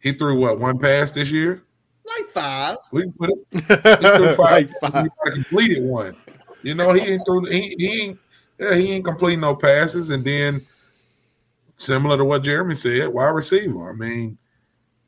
He 0.00 0.12
threw 0.12 0.38
what 0.40 0.58
one 0.58 0.78
pass 0.78 1.10
this 1.10 1.30
year? 1.30 1.62
like 2.06 2.30
five? 2.30 2.76
We 2.92 3.02
can 3.02 3.12
put 3.12 3.30
it. 3.30 3.38
He 3.52 4.16
threw 4.16 4.34
five. 4.34 4.38
Like 4.38 4.68
He 4.68 4.74
five. 4.80 4.94
might 4.94 5.10
have 5.24 5.34
completed 5.34 5.84
one. 5.84 6.16
You 6.62 6.74
know, 6.74 6.92
he 6.92 7.02
ain't 7.02 7.22
threw. 7.26 7.44
He, 7.46 7.74
he 7.78 8.02
ain't. 8.02 8.18
Yeah, 8.58 8.74
he 8.74 8.92
ain't 8.92 9.04
completing 9.04 9.40
no 9.40 9.54
passes. 9.54 10.08
And 10.10 10.24
then, 10.24 10.64
similar 11.74 12.16
to 12.16 12.24
what 12.24 12.42
Jeremy 12.42 12.74
said, 12.74 13.08
wide 13.08 13.28
receiver. 13.28 13.90
I 13.90 13.92
mean, 13.92 14.38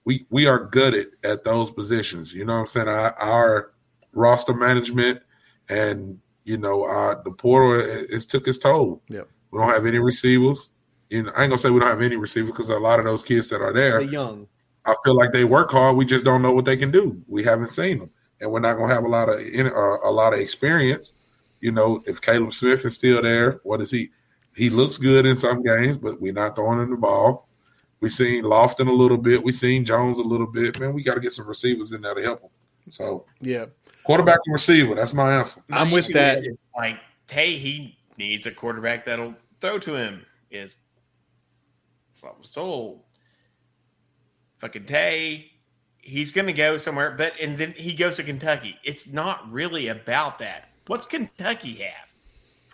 we 0.05 0.27
we 0.31 0.47
are 0.47 0.59
gutted 0.59 1.09
at 1.25 1.45
those 1.45 1.71
positions. 1.71 2.35
You 2.35 2.45
know 2.45 2.55
what 2.55 2.61
I'm 2.61 2.67
saying? 2.69 2.89
Our, 2.89 3.15
our 3.19 3.73
roster 4.13 4.55
management 4.55 5.21
and 5.69 6.19
you 6.45 6.59
know 6.59 6.83
our 6.85 7.23
the 7.25 7.31
portal 7.31 7.81
it's 7.81 8.27
took 8.27 8.49
its 8.49 8.59
toll. 8.59 9.03
Yep. 9.09 9.29
We 9.51 9.61
don't 9.61 9.69
have 9.71 9.87
any 9.87 9.99
receivers. 9.99 10.71
You 11.11 11.23
know, 11.25 11.33
I 11.37 11.43
ain't 11.43 11.51
gonna 11.51 11.59
say 11.59 11.71
we 11.71 11.81
don't 11.81 11.89
have 11.89 12.03
any 12.03 12.17
receivers 12.17 12.53
because 12.53 12.69
a 12.69 12.79
lot 12.79 12.99
of 12.99 13.07
those 13.07 13.25
kids 13.25 13.49
that 13.49 13.63
are 13.63 13.73
there, 13.73 14.01
They're 14.01 14.03
young. 14.03 14.47
I 14.85 14.95
feel 15.05 15.15
like 15.15 15.33
they 15.33 15.45
work 15.45 15.71
hard. 15.71 15.97
We 15.97 16.05
just 16.05 16.25
don't 16.25 16.43
know 16.43 16.53
what 16.53 16.65
they 16.65 16.77
can 16.77 16.91
do. 16.91 17.21
We 17.27 17.45
haven't 17.45 17.69
seen 17.69 17.99
them, 17.99 18.11
and 18.41 18.51
we're 18.51 18.61
not 18.61 18.77
gonna 18.77 18.93
have 18.93 19.05
a 19.05 19.09
lot 19.09 19.29
of 19.29 19.41
in, 19.41 19.67
uh, 19.67 19.97
a 20.05 20.11
lot 20.11 20.35
of 20.35 20.41
experience. 20.41 21.15
You 21.61 21.73
know, 21.73 22.03
if 22.07 22.21
Caleb 22.21 22.55
Smith 22.55 22.85
is 22.85 22.95
still 22.95 23.23
there, 23.23 23.61
what 23.65 23.81
is 23.81 23.91
he? 23.91 24.11
He 24.55 24.71
looks 24.71 24.99
good 24.99 25.27
in 25.27 25.37
some 25.37 25.63
games, 25.63 25.99
but 25.99 26.21
we're 26.21 26.33
not 26.33 26.57
throwing 26.57 26.81
him 26.81 26.91
the 26.91 26.97
ball. 26.97 27.49
We 28.01 28.09
seen 28.09 28.45
Lofton 28.45 28.89
a 28.89 28.93
little 28.93 29.17
bit. 29.19 29.43
We 29.43 29.53
seen 29.53 29.85
Jones 29.85 30.19
a 30.19 30.23
little 30.23 30.47
bit. 30.47 30.79
Man, 30.79 30.93
we 30.93 31.03
got 31.03 31.15
to 31.15 31.21
get 31.21 31.33
some 31.33 31.49
receivers 31.49 31.93
in 31.93 32.01
there 32.03 32.15
to 32.15 32.23
help 32.23 32.41
them. 32.43 32.51
So 32.91 33.25
Yeah. 33.41 33.67
quarterback 34.05 34.39
and 34.47 34.53
receiver. 34.53 34.95
That's 34.95 35.15
my 35.15 35.35
answer. 35.35 35.63
I'm 35.71 35.91
with 35.91 36.13
that. 36.13 36.41
Like 36.77 36.99
hey, 37.31 37.57
he 37.57 37.99
needs 38.17 38.47
a 38.47 38.51
quarterback 38.51 39.05
that'll 39.05 39.35
throw 39.61 39.79
to 39.81 39.95
him. 39.95 40.25
Is 40.51 40.77
what 42.29 42.37
I 42.37 42.39
was 42.39 42.53
told. 42.53 43.03
Fucking 44.59 44.87
Tay, 44.87 45.53
he's 45.99 46.33
going 46.33 46.47
to 46.47 46.53
go 46.53 46.77
somewhere, 46.77 47.15
but 47.17 47.33
and 47.41 47.57
then 47.57 47.75
he 47.77 47.93
goes 47.93 48.17
to 48.17 48.23
Kentucky. 48.23 48.77
It's 48.85 49.07
not 49.07 49.51
really 49.51 49.89
about 49.89 50.39
that. 50.41 50.71
What's 50.87 51.07
Kentucky 51.07 51.75
have? 51.75 52.13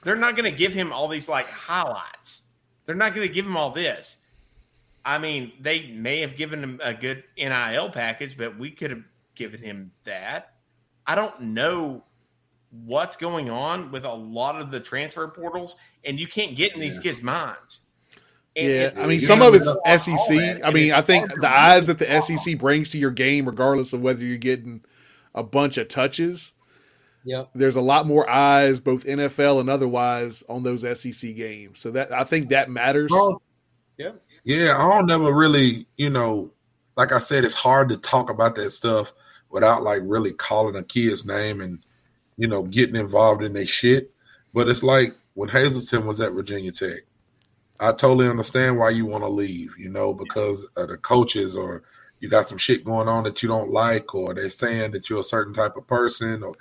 They're 0.03 0.17
not 0.17 0.37
going 0.37 0.51
to 0.51 0.57
give 0.57 0.75
him 0.75 0.93
all 0.93 1.09
these 1.09 1.29
like 1.29 1.47
highlights. 1.47 2.43
They're 2.87 2.95
not 2.95 3.15
going 3.15 3.27
to 3.27 3.33
give 3.33 3.47
him 3.47 3.57
all 3.57 3.71
this. 3.71 4.19
I 5.05 5.19
mean, 5.19 5.53
they 5.61 5.89
may 5.89 6.21
have 6.21 6.37
given 6.37 6.63
him 6.63 6.81
a 6.83 6.95
good 6.95 7.25
NIL 7.37 7.91
package, 7.91 8.39
but 8.39 8.59
we 8.59 8.71
could 8.71 8.91
have 8.91 9.03
given 9.35 9.61
him 9.61 9.91
that. 10.05 10.55
I 11.07 11.15
don't 11.15 11.39
know 11.41 12.05
what's 12.71 13.17
going 13.17 13.51
on 13.51 13.91
with 13.91 14.05
a 14.05 14.13
lot 14.13 14.61
of 14.61 14.71
the 14.71 14.81
transfer 14.81 15.29
portals, 15.29 15.77
and 16.05 16.19
you 16.19 16.27
can't 16.27 16.57
get 16.57 16.73
in 16.73 16.81
these 16.81 16.99
kids' 16.99 17.23
minds. 17.23 17.84
And 18.57 18.69
Yeah, 18.69 18.75
it's- 18.87 18.97
I 18.97 19.07
mean, 19.07 19.21
some 19.21 19.41
know, 19.41 19.49
of 19.49 19.55
it's 19.55 19.67
all 19.67 19.81
that, 19.85 20.01
SEC. 20.01 20.61
I 20.65 20.71
mean, 20.71 20.93
I 20.93 21.03
think 21.03 21.29
the 21.41 21.51
eyes 21.51 21.87
that 21.89 21.99
the 21.99 22.11
SEC 22.11 22.55
brings 22.55 22.91
to 22.91 22.99
your 22.99 23.11
game, 23.11 23.47
regardless 23.47 23.93
of 23.93 24.01
whether 24.01 24.25
you're 24.25 24.37
getting 24.37 24.83
a 25.35 25.43
bunch 25.43 25.77
of 25.79 25.89
touches, 25.89 26.53
Yep. 27.25 27.51
there's 27.55 27.75
a 27.77 27.81
lot 27.81 28.07
more 28.07 28.29
eyes, 28.31 28.79
both 28.81 29.05
NFL 29.07 29.59
and 29.61 29.69
otherwise, 29.69 30.45
on 30.49 30.63
those 30.63 30.85
SEC 30.85 31.33
games. 31.35 31.81
So 31.81 31.91
that 31.93 32.13
I 32.13 32.23
think 32.25 32.51
that 32.51 32.71
matters. 32.71 33.11
Well, 33.11 33.43
Yeah. 33.97 34.13
Yeah, 34.45 34.75
I 34.77 34.89
don't 34.97 35.07
never 35.07 35.33
really, 35.33 35.87
you 35.97 36.11
know, 36.11 36.53
like 36.97 37.13
I 37.13 37.19
said, 37.19 37.45
it's 37.45 37.55
hard 37.55 37.89
to 37.89 37.97
talk 37.97 38.29
about 38.29 38.55
that 38.57 38.71
stuff 38.71 39.13
without 39.51 39.83
like 39.83 40.03
really 40.05 40.33
calling 40.33 40.77
a 40.77 40.83
kid's 40.83 41.25
name 41.25 41.61
and, 41.61 41.79
you 42.37 42.47
know, 42.49 42.65
getting 42.65 42.97
involved 42.97 43.43
in 43.43 43.53
their 43.53 43.67
shit. 43.67 44.13
But 44.53 44.69
it's 44.69 44.83
like 44.83 45.15
when 45.35 45.49
Hazelton 45.49 46.07
was 46.07 46.21
at 46.21 46.33
Virginia 46.33 46.73
Tech, 46.73 47.01
I 47.81 47.93
totally 47.93 48.29
understand 48.29 48.79
why 48.79 48.91
you 48.91 49.07
want 49.07 49.25
to 49.25 49.29
leave, 49.29 49.75
you 49.79 49.91
know, 49.91 50.15
because 50.15 50.65
of 50.77 50.89
the 50.89 50.97
coaches 50.97 51.57
or 51.57 51.83
you 52.21 52.29
got 52.29 52.49
some 52.49 52.59
shit 52.59 52.85
going 52.85 53.09
on 53.09 53.25
that 53.25 53.43
you 53.43 53.49
don't 53.49 53.71
like 53.71 54.15
or 54.15 54.33
they're 54.33 54.49
saying 54.51 54.93
that 54.93 55.11
you're 55.11 55.21
a 55.21 55.25
certain 55.25 55.53
type 55.53 55.77
of 55.77 55.87
person 55.87 56.43
or 56.43 56.55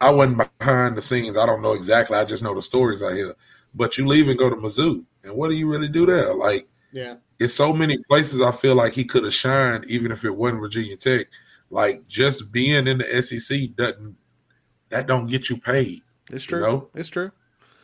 I 0.00 0.10
wasn't 0.10 0.42
behind 0.58 0.96
the 0.96 1.02
scenes. 1.02 1.36
I 1.36 1.46
don't 1.46 1.62
know 1.62 1.72
exactly. 1.72 2.16
I 2.16 2.24
just 2.24 2.42
know 2.42 2.54
the 2.54 2.62
stories 2.62 3.02
I 3.02 3.14
hear. 3.14 3.34
But 3.74 3.98
you 3.98 4.06
leave 4.06 4.28
and 4.28 4.38
go 4.38 4.50
to 4.50 4.56
Mizzou. 4.56 5.04
And 5.24 5.34
what 5.34 5.48
do 5.48 5.54
you 5.56 5.68
really 5.70 5.88
do 5.88 6.06
there? 6.06 6.34
Like, 6.34 6.66
Yeah. 6.92 7.16
it's 7.38 7.54
so 7.54 7.72
many 7.72 7.98
places 8.08 8.40
I 8.42 8.50
feel 8.52 8.74
like 8.74 8.92
he 8.92 9.04
could 9.04 9.24
have 9.24 9.34
shined, 9.34 9.84
even 9.86 10.10
if 10.12 10.24
it 10.24 10.34
wasn't 10.36 10.60
Virginia 10.60 10.96
Tech. 10.96 11.26
Like 11.70 12.06
just 12.08 12.50
being 12.52 12.86
in 12.86 12.98
the 12.98 13.22
SEC 13.22 13.74
doesn't 13.76 14.16
that 14.90 15.06
don't 15.06 15.26
get 15.26 15.48
you 15.48 15.56
paid. 15.56 16.02
It's 16.30 16.44
You 16.46 16.58
true. 16.58 16.60
know? 16.60 16.88
It's 16.94 17.08
true. 17.08 17.30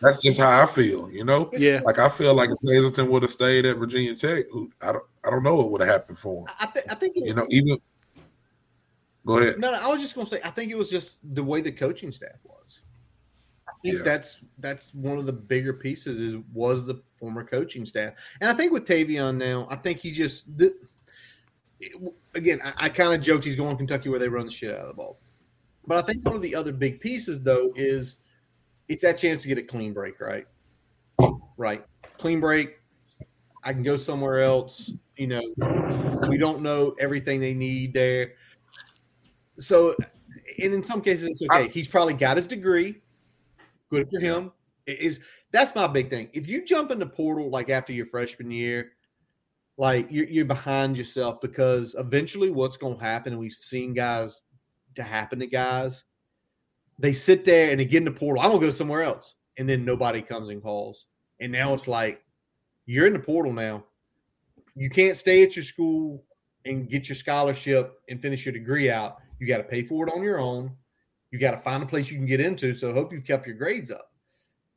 That's 0.00 0.20
just 0.22 0.38
how 0.38 0.62
I 0.62 0.66
feel, 0.66 1.10
you 1.10 1.24
know. 1.24 1.48
Yeah. 1.54 1.80
Like 1.84 1.98
I 1.98 2.08
feel 2.08 2.34
like 2.34 2.50
if 2.50 2.58
Hazelton 2.62 3.08
would 3.08 3.22
have 3.22 3.30
stayed 3.30 3.64
at 3.64 3.76
Virginia 3.78 4.14
Tech, 4.14 4.44
I 4.82 4.92
don't, 4.92 5.04
I 5.24 5.30
don't 5.30 5.42
know 5.42 5.54
what 5.56 5.70
would 5.70 5.80
have 5.80 5.90
happened 5.90 6.18
for 6.18 6.42
him. 6.42 6.46
I, 6.60 6.66
th- 6.66 6.84
I 6.90 6.94
think 6.94 7.16
it, 7.16 7.24
You 7.26 7.34
know, 7.34 7.46
even 7.50 7.78
go 9.26 9.38
ahead. 9.38 9.58
No, 9.58 9.70
no, 9.72 9.78
I 9.80 9.88
was 9.92 10.00
just 10.02 10.14
going 10.14 10.26
to 10.26 10.34
say 10.36 10.40
I 10.44 10.50
think 10.50 10.70
it 10.70 10.76
was 10.78 10.90
just 10.90 11.18
the 11.34 11.42
way 11.42 11.60
the 11.60 11.72
coaching 11.72 12.12
staff 12.12 12.36
was. 12.44 12.80
I 13.68 13.72
think 13.82 13.96
Yeah. 13.96 14.02
that's 14.02 14.38
that's 14.58 14.92
one 14.94 15.18
of 15.18 15.26
the 15.26 15.32
bigger 15.32 15.72
pieces 15.72 16.20
is 16.20 16.36
was 16.52 16.86
the 16.86 17.00
former 17.18 17.44
coaching 17.44 17.86
staff, 17.86 18.12
and 18.40 18.50
I 18.50 18.54
think 18.54 18.72
with 18.72 18.84
Tayvion 18.84 19.36
now, 19.38 19.66
I 19.70 19.76
think 19.76 20.00
he 20.00 20.10
just 20.12 20.44
the, 20.58 20.74
it- 21.80 21.94
again 22.34 22.60
I, 22.62 22.72
I 22.84 22.88
kind 22.90 23.14
of 23.14 23.20
joked 23.22 23.44
he's 23.44 23.56
going 23.56 23.70
to 23.70 23.76
Kentucky 23.76 24.08
where 24.10 24.18
they 24.18 24.28
run 24.28 24.46
the 24.46 24.52
shit 24.52 24.72
out 24.74 24.80
of 24.82 24.88
the 24.88 24.94
ball, 24.94 25.18
but 25.86 25.96
I 25.96 26.06
think 26.06 26.24
one 26.26 26.36
of 26.36 26.42
the 26.42 26.54
other 26.54 26.72
big 26.72 27.00
pieces 27.00 27.40
though 27.40 27.72
is 27.76 28.16
it's 28.88 29.02
that 29.02 29.18
chance 29.18 29.42
to 29.42 29.48
get 29.48 29.58
a 29.58 29.62
clean 29.62 29.92
break, 29.92 30.20
right? 30.20 30.46
Right, 31.56 31.84
clean 32.18 32.40
break. 32.40 32.76
I 33.64 33.72
can 33.72 33.82
go 33.82 33.96
somewhere 33.96 34.40
else. 34.40 34.92
You 35.16 35.26
know, 35.28 35.42
we 36.28 36.38
don't 36.38 36.62
know 36.62 36.94
everything 37.00 37.40
they 37.40 37.54
need 37.54 37.94
there. 37.94 38.32
So, 39.58 39.96
and 40.62 40.74
in 40.74 40.84
some 40.84 41.00
cases, 41.00 41.28
it's 41.30 41.42
okay. 41.50 41.68
He's 41.68 41.88
probably 41.88 42.14
got 42.14 42.36
his 42.36 42.46
degree. 42.46 43.00
Good 43.90 44.08
for 44.10 44.20
him. 44.20 44.52
It 44.86 45.00
is 45.00 45.20
that's 45.52 45.74
my 45.74 45.86
big 45.86 46.10
thing. 46.10 46.28
If 46.32 46.46
you 46.46 46.64
jump 46.64 46.90
in 46.90 46.98
the 46.98 47.06
portal 47.06 47.50
like 47.50 47.70
after 47.70 47.92
your 47.92 48.06
freshman 48.06 48.50
year, 48.50 48.92
like 49.78 50.06
you're, 50.10 50.26
you're 50.26 50.44
behind 50.44 50.96
yourself 50.96 51.40
because 51.40 51.94
eventually, 51.98 52.50
what's 52.50 52.76
going 52.76 52.98
to 52.98 53.04
happen, 53.04 53.32
and 53.32 53.40
we've 53.40 53.52
seen 53.52 53.94
guys 53.94 54.40
to 54.94 55.02
happen 55.02 55.38
to 55.38 55.46
guys, 55.46 56.04
they 56.98 57.12
sit 57.12 57.44
there 57.44 57.70
and 57.70 57.80
they 57.80 57.84
get 57.84 57.98
in 57.98 58.04
the 58.04 58.10
portal. 58.10 58.42
I'm 58.42 58.50
gonna 58.50 58.66
go 58.66 58.70
somewhere 58.70 59.02
else, 59.02 59.34
and 59.58 59.68
then 59.68 59.84
nobody 59.84 60.22
comes 60.22 60.48
and 60.48 60.62
calls, 60.62 61.06
and 61.40 61.52
now 61.52 61.74
it's 61.74 61.88
like 61.88 62.22
you're 62.86 63.06
in 63.06 63.12
the 63.12 63.18
portal 63.18 63.52
now. 63.52 63.84
You 64.74 64.90
can't 64.90 65.16
stay 65.16 65.42
at 65.42 65.56
your 65.56 65.64
school 65.64 66.24
and 66.64 66.88
get 66.88 67.08
your 67.08 67.16
scholarship 67.16 68.00
and 68.08 68.20
finish 68.20 68.44
your 68.44 68.52
degree 68.52 68.90
out. 68.90 69.18
You 69.38 69.46
got 69.46 69.58
to 69.58 69.64
pay 69.64 69.82
for 69.82 70.06
it 70.06 70.12
on 70.12 70.22
your 70.22 70.38
own. 70.38 70.70
You 71.30 71.38
got 71.38 71.52
to 71.52 71.60
find 71.60 71.82
a 71.82 71.86
place 71.86 72.10
you 72.10 72.16
can 72.16 72.26
get 72.26 72.40
into. 72.40 72.74
So 72.74 72.92
hope 72.92 73.12
you've 73.12 73.24
kept 73.24 73.46
your 73.46 73.56
grades 73.56 73.90
up. 73.90 74.12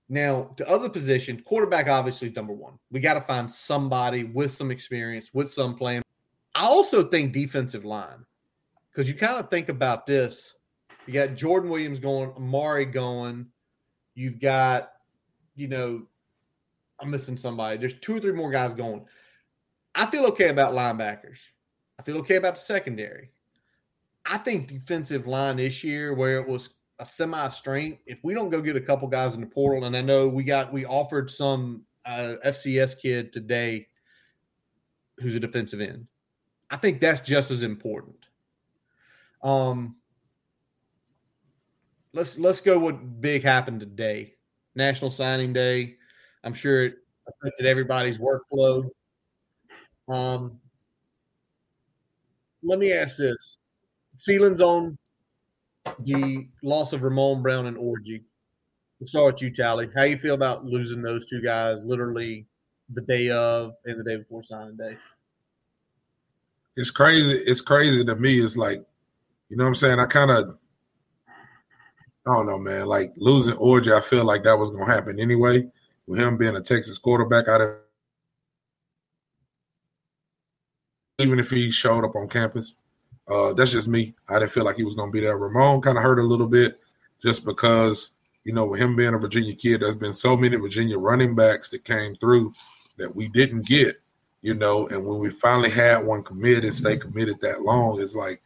Now, 0.08 0.52
to 0.58 0.68
other 0.70 0.90
position, 0.90 1.44
quarterback 1.46 1.88
obviously 1.88 2.30
is 2.30 2.36
number 2.36 2.54
one. 2.54 2.80
We 2.92 3.00
got 3.00 3.14
to 3.16 3.22
find 3.22 3.50
somebody 3.50 4.24
with 4.24 4.52
some 4.52 4.72
experience, 4.72 5.30
with 5.34 5.52
some 5.52 5.76
plan. 5.76 6.02
I 6.56 6.66
also 6.66 7.04
think 7.04 7.32
defensive 7.32 7.86
line, 7.86 8.26
because 8.92 9.08
you 9.08 9.16
kind 9.16 9.38
of 9.38 9.52
think 9.52 9.70
about 9.70 10.06
this. 10.06 10.56
You 11.10 11.14
got 11.14 11.34
Jordan 11.34 11.72
Williams 11.72 11.98
going, 11.98 12.32
Amari 12.38 12.86
going. 12.86 13.48
You've 14.14 14.40
got, 14.40 14.92
you 15.56 15.68
know, 15.68 16.06
I'm 17.00 17.10
missing 17.10 17.36
somebody. 17.36 17.78
There's 17.78 17.96
two 17.96 18.18
or 18.18 18.20
three 18.20 18.32
more 18.32 18.52
guys 18.52 18.76
going. 18.76 19.04
I 19.96 20.06
feel 20.06 20.28
okay 20.28 20.50
about 20.50 20.74
linebackers. 20.74 21.40
I 21.98 22.04
feel 22.04 22.20
okay 22.20 22.36
about 22.36 22.58
the 22.58 22.62
secondary. 22.62 23.32
I 24.24 24.38
think 24.38 24.68
defensive 24.68 25.26
line 25.26 25.58
this 25.58 25.84
year, 25.84 26.14
where 26.14 26.38
it 26.38 26.48
was 26.48 26.70
a 27.00 27.08
semi 27.08 27.48
strength, 27.48 28.04
if 28.06 28.20
we 28.22 28.36
don't 28.36 28.52
go 28.52 28.62
get 28.62 28.76
a 28.76 28.82
couple 28.82 29.08
guys 29.08 29.34
in 29.34 29.42
the 29.42 29.48
portal, 29.48 29.86
and 29.86 29.98
I 29.98 30.02
know 30.02 30.28
we 30.28 30.44
got 30.44 30.72
we 30.72 30.86
offered 30.86 31.32
some 31.32 31.86
uh, 32.06 32.36
FCS 32.46 33.02
kid 33.02 33.34
today 33.34 33.88
who's 35.18 35.34
a 35.34 35.40
defensive 35.40 35.82
end. 35.82 36.06
I 36.70 36.78
think 36.78 37.00
that's 37.00 37.22
just 37.22 37.50
as 37.50 37.64
important. 37.64 38.28
Um, 39.42 39.96
let's 42.14 42.38
let's 42.38 42.62
go 42.62 42.80
what 42.80 43.22
big 43.22 43.44
happened 43.44 43.80
today. 43.80 44.34
National 44.76 45.12
Signing 45.12 45.54
Day. 45.54 45.96
I'm 46.44 46.54
sure 46.54 46.86
it 46.86 46.96
affected 47.28 47.66
everybody's 47.66 48.18
workflow. 48.18 48.90
Um, 50.08 50.60
let 52.64 52.80
me 52.80 52.92
ask 52.94 53.18
this: 53.18 53.58
feelings 54.26 54.62
on 54.62 54.98
the 56.00 56.48
loss 56.64 56.94
of 56.94 57.04
Ramon 57.04 57.42
Brown 57.42 57.68
and 57.68 57.78
Orgy? 57.78 58.24
Let's 59.00 59.12
start 59.12 59.36
with 59.36 59.42
you, 59.42 59.52
Tally. 59.52 59.90
How 59.96 60.04
you 60.04 60.18
feel 60.18 60.36
about 60.36 60.66
losing 60.66 61.02
those 61.02 61.26
two 61.26 61.42
guys 61.42 61.80
literally 61.84 62.46
the 62.94 63.02
day 63.02 63.30
of 63.30 63.74
and 63.86 64.00
the 64.00 64.04
day 64.04 64.18
before 64.18 64.44
signing 64.44 64.76
day? 64.76 64.98
It's 66.76 66.92
crazy. 66.92 67.34
It's 67.34 67.62
crazy 67.62 68.04
to 68.04 68.16
me. 68.16 68.40
It's 68.40 68.58
like, 68.58 68.80
you 69.50 69.58
know 69.58 69.64
what 69.64 69.70
I'm 69.70 69.76
saying? 69.76 70.00
I 70.00 70.06
kind 70.06 70.32
of, 70.32 70.58
I 72.28 72.34
don't 72.36 72.46
know, 72.46 72.58
man. 72.60 72.88
Like 72.88 73.14
losing 73.18 73.56
Orgy, 73.58 73.92
I 73.92 74.02
feel 74.02 74.24
like 74.26 74.44
that 74.44 74.58
was 74.58 74.70
to 74.72 74.86
happen 74.86 75.20
anyway. 75.20 75.70
With 76.08 76.20
him 76.20 76.38
being 76.38 76.56
a 76.56 76.62
Texas 76.62 76.98
quarterback, 76.98 77.48
I 77.48 77.58
didn't, 77.60 77.78
even 81.20 81.40
if 81.40 81.50
he 81.50 81.72
showed 81.72 82.04
up 82.06 82.16
on 82.16 82.28
campus. 82.30 82.76
Uh, 83.28 83.54
that's 83.54 83.72
just 83.72 83.88
me. 83.88 84.16
I 84.30 84.40
didn't 84.40 84.52
feel 84.52 84.64
like 84.66 84.78
he 84.78 84.84
was 84.84 84.96
to 84.96 85.12
be 85.12 85.20
there. 85.22 85.38
Ramon 85.38 85.82
kind 85.82 85.98
of 85.98 86.04
hurt 86.04 86.20
a 86.20 86.24
little 86.24 86.48
bit 86.48 86.80
just 87.22 87.46
because, 87.46 88.12
you 88.44 88.54
know, 88.54 88.66
with 88.66 88.80
him 88.80 88.96
being 88.96 89.14
a 89.14 89.18
Virginia 89.20 89.54
kid, 89.56 89.82
there's 89.82 89.96
been 89.96 90.14
so 90.14 90.36
many 90.36 90.56
Virginia 90.56 90.98
running 90.98 91.36
backs 91.36 91.70
that 91.70 91.84
came 91.86 92.16
through 92.16 92.54
that 92.98 93.16
we 93.16 93.28
didn't 93.30 93.66
get. 93.68 93.98
you 94.42 94.54
know. 94.56 94.88
And 94.88 95.06
when 95.06 95.20
we 95.20 95.30
finally 95.30 95.70
had 95.70 96.06
one 96.06 96.24
commit 96.24 96.64
and 96.64 96.74
stay 96.74 96.98
committed 96.98 97.40
that 97.42 97.62
long, 97.62 98.02
it's 98.02 98.16
like, 98.16 98.42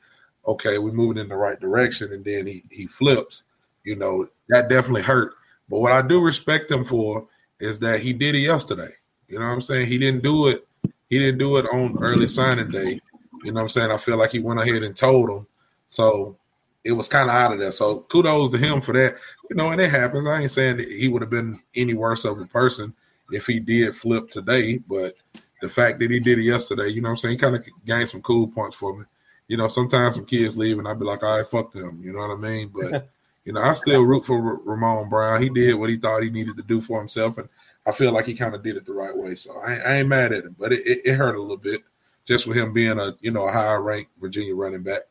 okay, 0.48 0.78
we're 0.78 0.92
moving 0.94 1.22
in 1.22 1.30
the 1.30 1.36
right 1.36 1.60
direction. 1.60 2.12
And 2.12 2.24
then 2.26 2.48
he 2.48 2.64
he 2.72 2.88
flips, 2.88 3.44
you 3.84 3.96
know, 3.96 4.28
that 4.50 4.70
definitely 4.70 5.02
hurt. 5.02 5.34
But 5.70 5.80
what 5.80 5.92
I 5.92 6.02
do 6.02 6.22
respect 6.22 6.72
him 6.72 6.86
for 6.86 7.28
is 7.60 7.80
that 7.80 8.02
he 8.02 8.14
did 8.14 8.36
it 8.36 8.40
yesterday. 8.40 8.90
You 9.28 9.40
know 9.40 9.46
what 9.46 9.54
I'm 9.54 9.62
saying? 9.62 9.88
He 9.88 9.98
didn't 9.98 10.24
do 10.24 10.48
it. 10.48 10.68
He 11.10 11.20
didn't 11.20 11.38
do 11.38 11.58
it 11.58 11.66
on 11.72 11.98
early 12.02 12.28
signing 12.28 12.70
day. 12.70 13.00
You 13.44 13.52
know 13.52 13.56
what 13.56 13.62
I'm 13.62 13.70
saying? 13.70 13.92
I 13.92 13.98
feel 13.98 14.18
like 14.18 14.32
he 14.32 14.40
went 14.40 14.60
ahead 14.60 14.84
and 14.84 14.96
told 14.96 15.30
him. 15.30 15.48
So 15.88 16.38
it 16.84 16.92
was 16.92 17.08
kind 17.08 17.30
of 17.30 17.36
out 17.36 17.54
of 17.54 17.60
there. 17.60 17.72
So 17.72 18.00
kudos 18.00 18.50
to 18.50 18.58
him 18.58 18.82
for 18.82 18.94
that. 18.94 19.16
You 19.50 19.56
know, 19.56 19.72
and 19.72 19.80
it 19.80 19.92
happens. 19.92 20.28
I 20.28 20.42
ain't 20.42 20.52
saying 20.52 20.80
he 20.80 21.08
would 21.08 21.22
have 21.22 21.32
been 21.32 21.60
any 21.76 21.94
worse 21.94 22.26
of 22.26 22.40
a 22.40 22.46
person 22.46 22.94
if 23.32 23.48
he 23.48 23.60
did 23.60 23.96
flip 23.96 24.30
today, 24.30 24.78
but 24.78 25.16
the 25.62 25.70
fact 25.70 26.00
that 26.00 26.12
he 26.12 26.20
did 26.20 26.40
it 26.40 26.44
yesterday, 26.44 26.90
you 26.90 27.02
know 27.02 27.08
what 27.08 27.12
I'm 27.12 27.18
saying, 27.18 27.38
kind 27.38 27.56
of 27.56 27.68
gained 27.86 28.10
some 28.10 28.22
cool 28.22 28.48
points 28.48 28.76
for 28.76 28.98
me. 28.98 29.06
You 29.48 29.58
know, 29.58 29.68
sometimes 29.68 30.16
some 30.16 30.26
kids 30.26 30.58
leave 30.58 30.78
and 30.78 30.88
I'd 30.88 31.00
be 31.00 31.06
like, 31.06 31.24
all 31.24 31.38
right, 31.38 31.48
fuck 31.48 31.72
them. 31.72 32.02
You 32.04 32.14
know 32.14 32.20
what 32.20 32.38
I 32.38 32.42
mean? 32.42 32.72
But, 32.74 33.10
you 33.46 33.54
know, 33.54 33.62
I 33.62 33.74
still 33.74 34.04
root 34.04 34.26
for 34.26 34.36
R- 34.36 34.60
Ramon 34.64 35.10
Brown. 35.10 35.42
He 35.42 35.50
did 35.50 35.76
what 35.76 35.90
he 35.90 35.98
thought 35.98 36.24
he 36.24 36.30
needed 36.30 36.58
to 36.58 36.64
do 36.64 36.80
for 36.80 37.00
himself. 37.00 37.38
And 37.38 37.50
I 37.86 37.92
feel 37.92 38.12
like 38.12 38.26
he 38.26 38.36
kind 38.36 38.56
of 38.56 38.64
did 38.64 38.78
it 38.78 38.86
the 38.86 38.94
right 38.94 39.16
way. 39.16 39.36
So 39.36 39.58
I, 39.58 39.76
I 39.76 39.94
ain't 39.96 40.08
mad 40.08 40.32
at 40.32 40.46
him, 40.46 40.56
but 40.58 40.72
it, 40.72 40.86
it, 40.86 41.02
it 41.06 41.16
hurt 41.16 41.36
a 41.36 41.42
little 41.42 41.58
bit 41.58 41.82
just 42.26 42.48
with 42.48 42.58
him 42.58 42.72
being 42.72 43.00
a, 43.00 43.16
you 43.20 43.32
know, 43.32 43.48
a 43.48 43.52
higher 43.52 43.82
ranked 43.82 44.12
Virginia 44.20 44.56
running 44.56 44.84
back. 44.84 45.02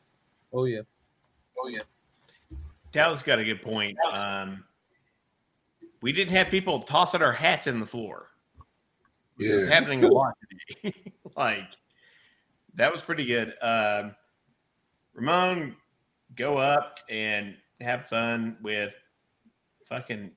Oh 0.51 0.65
yeah. 0.65 0.81
Oh 1.59 1.67
yeah. 1.67 1.81
Dallas 2.91 3.21
got 3.21 3.39
a 3.39 3.43
good 3.43 3.61
point. 3.61 3.97
Um, 4.15 4.63
we 6.01 6.11
didn't 6.11 6.35
have 6.35 6.49
people 6.49 6.79
tossing 6.79 7.21
our 7.21 7.31
hats 7.31 7.67
in 7.67 7.79
the 7.79 7.85
floor. 7.85 8.29
Yeah. 9.37 9.55
It's 9.55 9.67
happening 9.67 10.03
a 10.03 10.07
lot 10.07 10.33
today. 10.49 10.93
like 11.37 11.63
that 12.75 12.91
was 12.91 13.01
pretty 13.01 13.25
good. 13.25 13.53
Um, 13.61 14.15
Ramon, 15.13 15.75
go 16.35 16.57
up 16.57 16.97
and 17.09 17.55
have 17.83 18.07
fun 18.07 18.57
with 18.61 18.93
fucking 19.85 20.31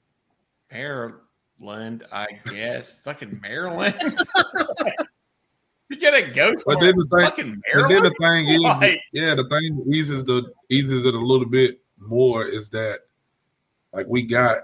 Maryland, 0.70 2.05
I 2.12 2.27
guess. 2.51 2.90
fucking 3.05 3.40
Maryland. 3.40 3.94
you 5.89 5.98
gotta 6.01 6.31
go 6.31 6.55
But 6.66 6.81
then 6.81 6.97
the 6.97 7.06
thing, 7.16 7.20
fucking 7.27 7.62
But 7.74 7.89
then 7.89 8.02
the 8.02 8.14
thing 8.20 8.48
is, 8.48 8.62
Like- 8.62 9.01
yeah, 9.12 9.35
the 9.35 9.48
thing 9.48 9.77
that 9.77 9.94
eases 9.94 10.24
the 10.24 10.52
eases 10.68 11.06
it 11.06 11.14
a 11.14 11.18
little 11.18 11.47
bit 11.48 11.81
more 11.98 12.44
is 12.44 12.68
that 12.70 13.01
like 13.93 14.06
we 14.09 14.23
got 14.24 14.59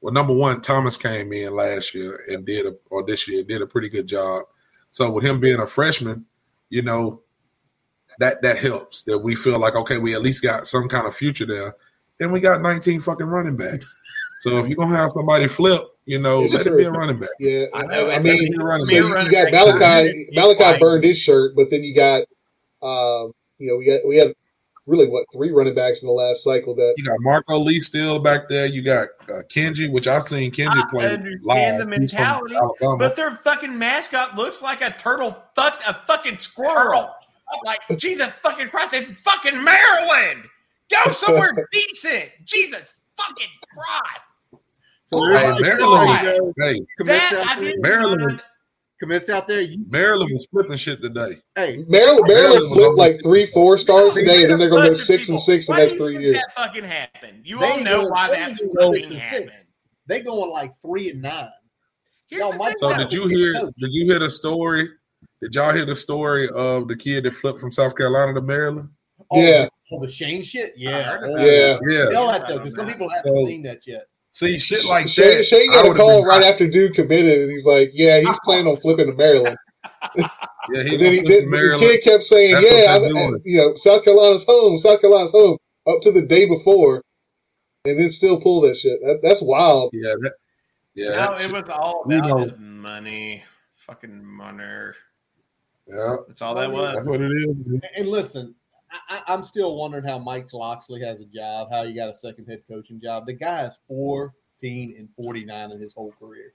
well, 0.00 0.12
number 0.12 0.34
one, 0.34 0.60
Thomas 0.60 0.96
came 0.96 1.32
in 1.32 1.54
last 1.54 1.94
year 1.94 2.20
and 2.28 2.44
did 2.44 2.66
a 2.66 2.76
or 2.90 3.04
this 3.04 3.26
year 3.26 3.42
did 3.42 3.62
a 3.62 3.66
pretty 3.66 3.88
good 3.88 4.06
job. 4.06 4.44
So 4.90 5.10
with 5.10 5.24
him 5.24 5.40
being 5.40 5.58
a 5.58 5.66
freshman, 5.66 6.26
you 6.68 6.82
know, 6.82 7.22
that 8.18 8.42
that 8.42 8.58
helps 8.58 9.02
that 9.04 9.18
we 9.18 9.34
feel 9.34 9.58
like 9.58 9.74
okay, 9.74 9.98
we 9.98 10.14
at 10.14 10.22
least 10.22 10.42
got 10.42 10.66
some 10.66 10.88
kind 10.88 11.06
of 11.06 11.14
future 11.14 11.46
there. 11.46 11.74
And 12.20 12.32
we 12.32 12.40
got 12.40 12.62
19 12.62 13.00
fucking 13.00 13.26
running 13.26 13.56
backs. 13.56 13.94
So 14.40 14.58
if 14.58 14.68
you're 14.68 14.76
gonna 14.76 14.96
have 14.96 15.10
somebody 15.10 15.48
flip, 15.48 15.82
you 16.04 16.18
know, 16.18 16.42
It's 16.44 16.54
let 16.54 16.66
it 16.66 16.76
be 16.76 16.84
a 16.84 16.90
running 16.90 17.18
back. 17.18 17.30
Yeah, 17.40 17.64
I 17.74 17.80
I, 17.80 17.86
know, 17.86 18.10
I 18.10 18.18
mean, 18.18 18.34
Let 18.34 18.42
it 18.44 18.50
be 18.52 18.56
a 18.58 18.64
running 18.64 18.86
so 18.86 18.90
back. 19.08 19.24
you, 19.24 19.38
you 19.38 19.50
got 19.50 19.78
Malachi. 19.78 20.28
Malachi 20.32 20.78
burned 20.78 21.04
his 21.04 21.18
shirt, 21.18 21.56
but 21.56 21.68
then 21.70 21.82
you 21.82 21.94
got, 21.94 22.20
um, 22.82 23.32
you 23.58 23.68
know, 23.68 23.76
we 23.76 23.86
got 23.86 24.06
we 24.06 24.16
had 24.16 24.34
really 24.86 25.08
what 25.08 25.24
three 25.32 25.50
running 25.50 25.74
backs 25.74 26.00
in 26.00 26.06
the 26.06 26.12
last 26.12 26.44
cycle 26.44 26.74
that 26.76 26.94
You 26.96 27.04
got 27.04 27.16
Marco 27.20 27.58
Lee 27.58 27.80
still 27.80 28.18
back 28.20 28.42
there. 28.48 28.66
You 28.66 28.82
got 28.82 29.08
uh, 29.28 29.42
Kenji, 29.48 29.90
which 29.90 30.06
I've 30.06 30.22
seen 30.22 30.52
Kenji 30.52 30.68
I 30.68 30.90
play 30.90 31.06
understand 31.06 31.40
live. 31.42 31.78
the 31.90 32.00
He's 32.00 32.12
from 32.12 32.20
mentality, 32.22 32.54
Alabama. 32.56 32.96
But 32.98 33.16
their 33.16 33.30
fucking 33.32 33.76
mascot 33.76 34.36
looks 34.36 34.62
like 34.62 34.82
a 34.82 34.90
turtle, 34.90 35.36
fuck 35.54 35.80
a 35.88 35.94
fucking 36.06 36.38
squirrel. 36.38 37.10
Like 37.64 37.80
Jesus 37.96 38.28
fucking 38.28 38.68
Christ, 38.68 38.94
it's 38.94 39.08
fucking 39.22 39.62
Maryland. 39.62 40.44
Go 40.90 41.10
somewhere 41.10 41.66
decent. 41.72 42.30
Jesus 42.44 42.92
fucking 43.16 43.46
Christ. 43.70 44.62
So 45.08 45.18
oh 45.20 45.32
Hey, 45.32 45.46
everybody- 45.46 45.62
Maryland, 45.62 46.10
everybody 46.26 46.78
hey, 46.78 46.86
commits 46.98 47.30
That 47.30 47.32
out 47.34 47.46
I 47.48 47.54
there. 47.60 47.64
didn't 47.70 47.82
Maryland 47.82 48.26
mind. 48.26 48.42
Commits 48.98 49.28
out 49.28 49.46
there. 49.46 49.60
You, 49.60 49.84
Maryland 49.90 50.30
was 50.32 50.46
flipping 50.50 50.76
shit 50.78 51.02
today. 51.02 51.36
hey, 51.54 51.84
Maryland 51.86 52.24
Maryland 52.26 52.26
Maryland 52.28 52.72
flipped 52.74 52.96
like 52.96 53.20
three 53.22 53.50
four 53.52 53.76
stars 53.76 54.14
today, 54.14 54.42
and 54.44 54.50
then 54.52 54.58
they're 54.58 54.70
going 54.70 54.82
to 54.84 54.88
go 54.88 54.88
bunch 54.88 55.00
of 55.00 55.04
six 55.06 55.28
and 55.28 55.38
six 55.40 55.66
the 55.66 55.72
Why 55.72 55.78
next 55.80 55.96
three 55.96 56.18
years. 56.18 56.34
That 56.34 56.46
fucking 56.56 56.84
happened. 56.84 57.42
You 57.44 57.58
They 57.58 57.70
all 57.72 57.80
know 57.84 58.00
going- 58.02 58.10
why 58.10 58.30
that 58.30 58.56
fucking 58.56 59.18
happened. 59.18 59.50
six. 59.54 59.68
they 60.06 60.22
going 60.22 60.50
like 60.50 60.72
three 60.80 61.10
and 61.10 61.20
nine. 61.20 61.48
Here's 62.28 62.40
Y'all 62.40 62.52
the 62.52 62.58
might 62.58 62.78
thing 62.80 62.90
So 62.90 62.96
did 62.96 63.12
you 63.12 63.26
hear? 63.28 63.52
Did 63.52 63.90
you 63.92 64.06
hear 64.06 64.18
the 64.18 64.30
story? 64.30 64.88
Did 65.42 65.54
y'all 65.54 65.72
hear 65.74 65.84
the 65.84 65.94
story 65.94 66.48
of 66.54 66.88
the 66.88 66.96
kid 66.96 67.24
that 67.24 67.32
flipped 67.34 67.58
from 67.58 67.70
South 67.70 67.94
Carolina 67.94 68.32
to 68.32 68.40
Maryland? 68.40 68.88
Oh, 69.30 69.38
Yeah. 69.42 69.68
Oh, 69.92 70.00
the 70.00 70.08
Shane 70.10 70.42
shit. 70.42 70.70
I 70.70 70.72
Yeah. 70.76 71.02
heard 71.02 71.20
Oh, 71.24 71.36
Yeah. 71.44 71.78
Yeah. 71.88 72.10
Tell 72.10 72.26
that 72.28 72.46
though, 72.48 72.58
because 72.58 72.74
some 72.74 72.86
people 72.88 73.08
haven't 73.08 73.36
So- 73.36 73.46
seen 73.46 73.62
that 73.62 73.86
yet. 73.86 74.06
See, 74.30 74.58
shit 74.58 74.84
like 74.84 75.08
Shane, 75.08 75.38
that. 75.38 75.46
Shane 75.46 75.70
got 75.72 75.86
a 75.86 75.94
call 75.94 76.22
right 76.24 76.42
hot. 76.42 76.52
after 76.52 76.66
Duke 76.66 76.94
committed, 76.94 77.42
and 77.42 77.50
he's 77.50 77.64
like, 77.64 77.90
"Yeah, 77.94 78.18
he's 78.20 78.28
planning 78.44 78.66
on 78.66 78.76
flipping 78.76 79.06
to 79.06 79.16
Maryland." 79.16 79.56
Yeah, 80.18 80.82
he 80.82 80.96
then 80.96 81.12
he 81.14 81.20
did. 81.22 81.44
to 81.44 81.50
The 81.50 81.76
kid 81.78 82.02
kept 82.04 82.24
saying, 82.24 82.52
That's 82.52 82.70
"Yeah, 82.70 82.98
they're 82.98 83.16
I'm, 83.16 83.40
you 83.44 83.56
know, 83.56 83.74
South 83.76 84.04
Carolina's 84.04 84.44
home. 84.44 84.76
South 84.78 85.00
Carolina's 85.00 85.30
home." 85.30 85.56
Up 85.86 86.02
to 86.02 86.10
the 86.12 86.22
day 86.22 86.46
before, 86.46 87.00
and 87.84 87.98
then 87.98 88.10
still 88.10 88.40
pull 88.40 88.60
that 88.62 88.76
shit. 88.76 89.00
That, 89.02 89.20
that's 89.22 89.40
wild. 89.40 89.90
Yeah, 89.94 90.14
that, 90.20 90.32
yeah, 90.94 91.10
No, 91.10 91.32
it 91.34 91.52
was 91.52 91.68
all 91.70 92.02
we 92.06 92.16
about 92.16 92.28
know. 92.28 92.38
his 92.40 92.52
money. 92.58 93.44
Fucking 93.76 94.22
money. 94.24 94.64
yeah, 95.88 96.16
That's 96.26 96.42
all 96.42 96.56
that 96.56 96.70
was. 96.72 96.94
that's 96.96 97.06
what 97.06 97.20
it 97.20 97.30
is. 97.30 97.54
And 97.96 98.08
listen, 98.08 98.54
I, 99.08 99.22
I'm 99.26 99.44
still 99.44 99.76
wondering 99.76 100.04
how 100.04 100.18
Mike 100.18 100.52
Locksley 100.52 101.00
has 101.00 101.20
a 101.20 101.26
job, 101.26 101.68
how 101.70 101.84
he 101.84 101.94
got 101.94 102.08
a 102.08 102.14
second 102.14 102.46
head 102.46 102.62
coaching 102.68 103.00
job. 103.00 103.26
The 103.26 103.32
guy 103.32 103.66
is 103.66 103.78
14 103.88 104.32
and 104.98 105.08
49 105.16 105.70
in 105.72 105.80
his 105.80 105.94
whole 105.94 106.12
career. 106.18 106.52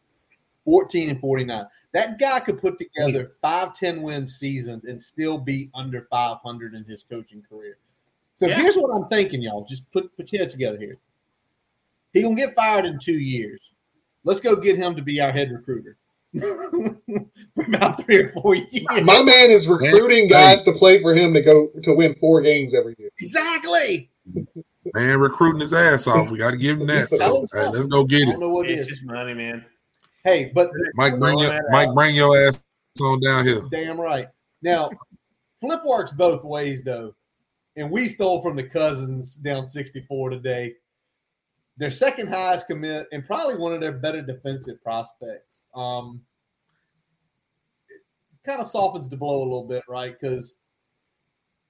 14 0.66 1.10
and 1.10 1.20
49. 1.20 1.66
That 1.94 2.20
guy 2.20 2.40
could 2.40 2.62
put 2.62 2.78
together 2.78 3.34
five, 3.42 3.74
10 3.74 4.02
win 4.02 4.28
seasons 4.28 4.86
and 4.86 5.02
still 5.02 5.38
be 5.38 5.72
under 5.74 6.08
500 6.12 6.76
in 6.76 6.84
his 6.86 7.04
coaching 7.04 7.44
career. 7.48 7.78
So 8.36 8.48
Yeah. 8.48 8.58
here's 8.62 8.76
what 8.76 8.90
I'm 8.90 9.08
thinking, 9.10 9.42
y'all. 9.42 9.66
Just 9.66 9.90
put, 9.92 10.16
put 10.16 10.32
your 10.32 10.42
heads 10.42 10.54
together 10.54 10.78
here. 10.78 10.98
He 12.14 12.22
gonna 12.22 12.36
get 12.36 12.56
fired 12.56 12.86
in 12.86 13.00
two 13.00 13.18
years. 13.20 13.60
Let's 14.24 14.40
go 14.40 14.56
get 14.56 14.78
him 14.78 14.96
to 14.96 15.02
be 15.02 15.20
our 15.20 15.32
head 15.32 15.52
recruiter 15.52 15.98
for 16.40 17.66
about 17.68 18.04
three 18.06 18.24
or 18.24 18.30
four 18.32 18.56
years. 18.56 18.86
My 19.04 19.22
man 19.22 19.52
is 19.52 19.68
recruiting 19.68 20.28
guys 20.30 20.64
to 20.64 20.72
play 20.74 21.02
for 21.02 21.14
him 21.16 21.34
to 21.34 21.42
go 21.42 21.70
to 21.84 21.94
win 21.94 22.16
four 22.20 22.42
games 22.42 22.74
every 22.74 22.96
year. 22.98 23.10
Exactly. 23.20 24.10
Man, 24.96 25.20
recruiting 25.20 25.60
his 25.62 25.74
ass 25.74 26.08
off. 26.08 26.32
We 26.32 26.38
got 26.38 26.52
to 26.52 26.58
give 26.58 26.80
him 26.80 26.88
that. 26.88 27.08
Sell 27.08 27.46
So, 27.46 27.60
him 27.60 27.66
hey, 27.66 27.70
let's 27.72 27.88
go 27.88 28.04
get 28.06 28.28
it. 28.30 28.40
know 28.40 28.50
what 28.50 28.70
It's 28.70 28.82
is. 28.82 28.88
just 28.88 29.06
money, 29.06 29.34
man. 29.34 29.66
Hey, 30.24 30.52
but 30.54 30.72
Mike, 30.96 31.20
bring 31.20 31.38
your 31.40 31.60
Mike, 31.72 31.90
out. 31.90 31.96
bring 31.96 32.16
your 32.16 32.40
ass 32.40 32.64
on 33.02 33.20
down 33.20 33.46
here. 33.46 33.62
damn 33.72 34.00
right. 34.00 34.28
Now, 34.62 34.90
flip 35.60 35.82
works 35.86 36.12
both 36.12 36.44
ways 36.44 36.82
though, 36.86 37.14
and 37.76 37.90
we 37.92 38.08
stole 38.08 38.42
from 38.42 38.56
the 38.56 38.64
cousins 38.64 39.36
down 39.36 39.68
64 39.68 40.30
today. 40.30 40.76
Their 41.78 41.92
second 41.92 42.28
highest 42.28 42.68
commit 42.68 43.08
and 43.12 43.26
probably 43.26 43.56
one 43.58 43.74
of 43.74 43.82
their 43.82 43.94
better 43.94 44.22
defensive 44.22 44.84
prospects. 44.84 45.66
Um, 45.74 46.22
kind 48.46 48.62
of 48.62 48.68
softens 48.68 49.08
the 49.08 49.18
blow 49.18 49.38
a 49.38 49.44
little 49.44 49.68
bit, 49.68 49.84
right? 49.88 50.16
Because 50.20 50.54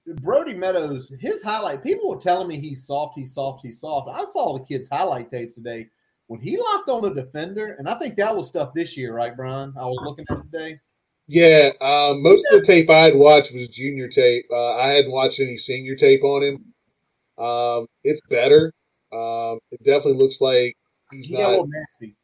Brody 0.06 0.54
Meadows, 0.54 1.12
his 1.20 1.42
highlight, 1.42 1.82
people 1.82 2.10
were 2.10 2.20
telling 2.20 2.48
me 2.48 2.58
he's 2.58 2.84
soft, 2.84 3.16
he's 3.16 3.34
soft, 3.34 3.64
he's 3.64 3.80
soft. 3.80 4.08
I 4.12 4.24
saw 4.24 4.58
the 4.58 4.64
kid's 4.64 4.88
highlight 4.88 5.30
tape 5.30 5.54
today 5.54 5.88
when 6.26 6.40
he 6.40 6.56
locked 6.56 6.88
on 6.88 7.04
a 7.04 7.14
defender, 7.14 7.76
and 7.78 7.88
I 7.88 7.94
think 7.98 8.16
that 8.16 8.34
was 8.34 8.48
stuff 8.48 8.72
this 8.74 8.96
year, 8.96 9.14
right, 9.14 9.36
Brian? 9.36 9.72
I 9.78 9.84
was 9.84 10.00
looking 10.02 10.24
at 10.30 10.42
today. 10.42 10.80
Yeah, 11.28 11.70
um, 11.80 12.22
most 12.22 12.44
of 12.50 12.60
the 12.60 12.66
tape 12.66 12.90
I 12.90 13.04
had 13.04 13.14
watched 13.14 13.52
was 13.52 13.68
junior 13.68 14.08
tape. 14.08 14.46
Uh, 14.50 14.76
I 14.76 14.88
hadn't 14.88 15.12
watched 15.12 15.40
any 15.40 15.56
senior 15.56 15.94
tape 15.94 16.24
on 16.24 16.42
him. 16.42 17.44
Um, 17.44 17.86
it's 18.02 18.20
better. 18.28 18.72
Um, 19.12 19.58
it 19.70 19.78
definitely 19.84 20.14
looks 20.14 20.40
like 20.40 20.76
he's 21.10 21.26
He 21.26 21.32
got 21.32 21.38
a 21.38 21.42
not. 21.42 21.50
little 21.50 21.66
nasty. 21.68 22.14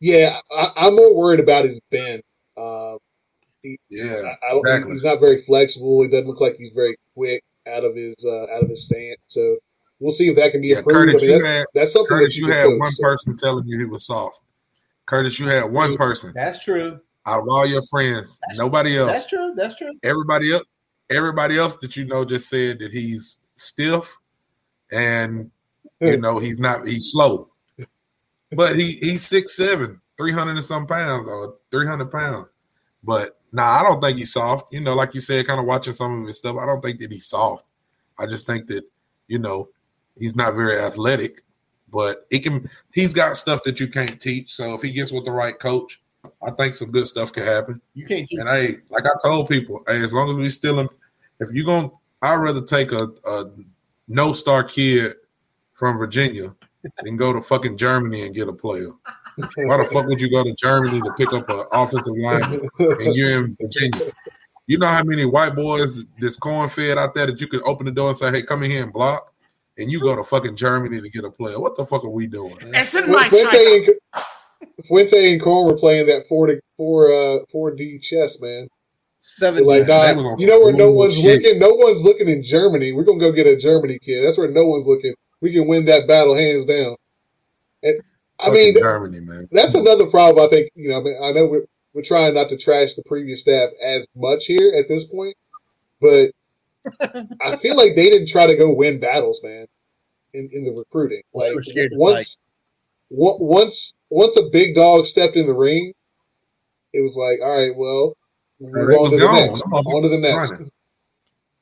Yeah, 0.00 0.38
I, 0.50 0.72
I'm 0.76 0.94
more 0.96 1.14
worried 1.14 1.40
about 1.40 1.64
his 1.64 1.80
bend. 1.90 2.22
Um, 2.56 2.98
Yeah, 3.90 4.04
I, 4.14 4.46
I 4.46 4.50
don't, 4.50 4.60
exactly. 4.60 4.92
He's 4.94 5.02
not 5.02 5.20
very 5.20 5.42
flexible. 5.42 6.02
He 6.02 6.08
doesn't 6.08 6.28
look 6.28 6.40
like 6.40 6.56
he's 6.56 6.72
very 6.72 6.96
quick 7.14 7.42
out 7.66 7.84
of 7.84 7.96
his 7.96 8.14
uh, 8.24 8.44
out 8.44 8.62
of 8.62 8.68
his 8.70 8.84
stance. 8.84 9.18
So 9.28 9.56
we'll 9.98 10.12
see 10.12 10.28
if 10.28 10.36
that 10.36 10.52
can 10.52 10.60
be 10.62 10.68
Yeah, 10.68 10.78
improved. 10.78 11.08
Curtis, 11.08 11.22
I 11.22 11.26
mean, 11.26 11.36
you 11.36 11.42
that's, 11.42 11.56
had 11.56 11.66
that's 11.74 11.92
something 11.92 12.16
Curtis, 12.16 12.34
that 12.34 12.40
you 12.40 12.46
can 12.46 12.54
had 12.54 12.66
coach, 12.66 12.78
one 12.80 12.92
so. 12.94 13.02
person 13.02 13.36
telling 13.36 13.66
you 13.66 13.78
he 13.78 13.84
was 13.86 14.06
soft. 14.06 14.40
Curtis, 15.06 15.38
you 15.40 15.46
had 15.46 15.70
one 15.70 15.96
person 15.96 16.32
That's 16.34 16.58
true. 16.58 17.00
out 17.26 17.40
of 17.40 17.48
all 17.48 17.66
your 17.66 17.82
friends. 17.82 18.38
Nobody 18.54 18.98
else. 18.98 19.12
That's 19.12 19.26
true. 19.26 19.54
That's 19.56 19.76
true. 19.76 19.92
Everybody 20.02 20.52
else, 20.52 20.64
everybody 21.10 21.58
else 21.58 21.76
that 21.78 21.96
you 21.96 22.06
know 22.06 22.24
just 22.24 22.48
said 22.48 22.80
that 22.80 22.92
he's 22.92 23.40
stiff 23.54 24.16
and 24.90 25.50
you 26.00 26.18
know 26.18 26.38
he's 26.38 26.58
not 26.58 26.86
he's 26.86 27.12
slow. 27.12 27.48
But 28.52 28.76
he 28.76 28.92
he's 29.00 29.26
six 29.26 29.56
seven, 29.56 30.00
three 30.16 30.32
hundred 30.32 30.52
and 30.52 30.64
some 30.64 30.86
pounds 30.86 31.28
or 31.28 31.56
three 31.70 31.86
hundred 31.86 32.10
pounds. 32.10 32.50
But 33.02 33.36
Nah, 33.56 33.80
I 33.80 33.82
don't 33.84 34.02
think 34.02 34.18
he's 34.18 34.34
soft. 34.34 34.70
You 34.70 34.80
know, 34.80 34.94
like 34.94 35.14
you 35.14 35.20
said, 35.20 35.46
kind 35.46 35.58
of 35.58 35.64
watching 35.64 35.94
some 35.94 36.20
of 36.20 36.28
his 36.28 36.36
stuff. 36.36 36.56
I 36.60 36.66
don't 36.66 36.82
think 36.82 37.00
that 37.00 37.10
he's 37.10 37.26
soft. 37.26 37.64
I 38.18 38.26
just 38.26 38.46
think 38.46 38.66
that 38.66 38.84
you 39.28 39.38
know 39.38 39.70
he's 40.18 40.36
not 40.36 40.54
very 40.54 40.78
athletic, 40.78 41.42
but 41.90 42.26
he 42.30 42.38
can. 42.38 42.68
He's 42.92 43.14
got 43.14 43.38
stuff 43.38 43.62
that 43.62 43.80
you 43.80 43.88
can't 43.88 44.20
teach. 44.20 44.52
So 44.52 44.74
if 44.74 44.82
he 44.82 44.90
gets 44.90 45.10
with 45.10 45.24
the 45.24 45.32
right 45.32 45.58
coach, 45.58 46.02
I 46.42 46.50
think 46.50 46.74
some 46.74 46.90
good 46.90 47.06
stuff 47.06 47.32
can 47.32 47.44
happen. 47.44 47.80
You 47.94 48.06
can't 48.06 48.28
keep 48.28 48.40
And 48.40 48.48
hey, 48.50 48.76
like 48.90 49.04
I 49.06 49.16
told 49.22 49.48
people, 49.48 49.82
hey, 49.86 50.02
as 50.02 50.12
long 50.12 50.28
as 50.30 50.36
we 50.36 50.50
still 50.50 50.80
in, 50.80 50.88
if 51.40 51.50
you're 51.52 51.64
gonna, 51.64 51.90
I'd 52.20 52.34
rather 52.34 52.62
take 52.62 52.92
a, 52.92 53.08
a 53.24 53.46
no 54.06 54.34
star 54.34 54.64
kid 54.64 55.14
from 55.76 55.98
Virginia 55.98 56.54
and 57.04 57.18
go 57.18 57.32
to 57.32 57.40
fucking 57.40 57.76
Germany 57.76 58.22
and 58.22 58.34
get 58.34 58.48
a 58.48 58.52
player. 58.52 58.90
Why 59.36 59.76
the 59.76 59.84
fuck 59.92 60.06
would 60.06 60.20
you 60.20 60.30
go 60.30 60.42
to 60.42 60.54
Germany 60.54 61.00
to 61.00 61.12
pick 61.16 61.32
up 61.32 61.48
an 61.48 61.64
offensive 61.72 62.14
lineman 62.16 62.68
and 62.78 63.14
you're 63.14 63.44
in 63.44 63.56
Virginia? 63.60 64.12
You 64.66 64.78
know 64.78 64.86
how 64.86 65.04
many 65.04 65.24
white 65.24 65.54
boys 65.54 66.04
this 66.18 66.36
corn 66.36 66.68
fed 66.68 66.98
out 66.98 67.14
there 67.14 67.26
that 67.26 67.40
you 67.40 67.46
can 67.46 67.60
open 67.64 67.86
the 67.86 67.92
door 67.92 68.08
and 68.08 68.16
say, 68.16 68.30
"Hey, 68.32 68.42
come 68.42 68.64
in 68.64 68.70
here 68.70 68.82
and 68.82 68.92
block," 68.92 69.32
and 69.78 69.90
you 69.92 70.00
go 70.00 70.16
to 70.16 70.24
fucking 70.24 70.56
Germany 70.56 71.00
to 71.00 71.08
get 71.08 71.24
a 71.24 71.30
player. 71.30 71.60
What 71.60 71.76
the 71.76 71.84
fuck 71.86 72.02
are 72.04 72.08
we 72.10 72.26
doing? 72.26 72.56
Es 72.74 72.90
sind 72.90 73.08
mein 73.08 73.30
Fuente 73.30 73.56
Scheiße. 73.56 73.88
and, 74.62 74.86
Fuente 74.88 75.32
and 75.32 75.40
Cole 75.42 75.66
were 75.66 75.76
playing 75.78 76.06
that 76.06 76.26
four 76.28 76.46
to 76.48 76.58
four 76.76 77.12
uh 77.12 77.44
four 77.52 77.70
D 77.76 77.98
chess, 78.00 78.38
man. 78.40 78.68
seven. 79.20 79.64
They're 79.66 79.80
like, 79.80 79.86
They 79.86 80.14
nah, 80.14 80.36
you 80.38 80.46
know 80.46 80.60
where 80.60 80.72
no 80.72 80.92
bullshit. 80.92 81.22
one's 81.24 81.42
looking? 81.42 81.58
No 81.58 81.70
one's 81.74 82.00
looking 82.02 82.28
in 82.28 82.42
Germany. 82.42 82.92
We're 82.92 83.04
gonna 83.04 83.20
go 83.20 83.30
get 83.32 83.46
a 83.46 83.56
Germany 83.56 83.98
kid. 84.04 84.24
That's 84.24 84.38
where 84.38 84.50
no 84.50 84.66
one's 84.66 84.86
looking. 84.86 85.14
We 85.40 85.52
can 85.52 85.68
win 85.68 85.84
that 85.86 86.08
battle 86.08 86.36
hands 86.36 86.66
down. 86.66 86.96
And 87.82 88.00
I 88.40 88.46
Fucking 88.46 88.74
mean, 88.74 88.78
Germany, 88.78 89.20
man. 89.20 89.46
that's 89.52 89.74
another 89.74 90.06
problem. 90.06 90.44
I 90.44 90.48
think 90.50 90.70
you 90.74 90.90
know. 90.90 91.00
I, 91.00 91.02
mean, 91.02 91.18
I 91.22 91.32
know 91.32 91.46
we're 91.46 91.66
we're 91.94 92.02
trying 92.02 92.34
not 92.34 92.48
to 92.50 92.56
trash 92.56 92.94
the 92.94 93.02
previous 93.04 93.40
staff 93.40 93.70
as 93.82 94.06
much 94.14 94.46
here 94.46 94.74
at 94.78 94.88
this 94.88 95.04
point, 95.04 95.36
but 96.00 96.30
I 97.40 97.56
feel 97.56 97.76
like 97.76 97.94
they 97.96 98.10
didn't 98.10 98.28
try 98.28 98.46
to 98.46 98.56
go 98.56 98.72
win 98.72 99.00
battles, 99.00 99.40
man. 99.42 99.66
In, 100.34 100.50
in 100.52 100.64
the 100.64 100.72
recruiting, 100.72 101.22
like 101.32 101.54
were 101.54 101.62
scared 101.62 101.92
to 101.92 101.96
once, 101.98 102.36
on- 103.10 103.38
once, 103.40 103.94
once 104.10 104.36
a 104.36 104.50
big 104.52 104.74
dog 104.74 105.06
stepped 105.06 105.36
in 105.36 105.46
the 105.46 105.54
ring, 105.54 105.94
it 106.92 107.00
was 107.00 107.16
like, 107.16 107.40
all 107.42 107.56
right, 107.56 107.74
well, 107.74 108.16
we're 108.58 108.86
they 108.86 108.94
on 108.96 109.10
to 109.10 109.16
the 109.16 109.32
next. 109.32 109.62
On 109.62 110.02
to 110.02 110.08
the 110.10 110.18
next. 110.18 110.70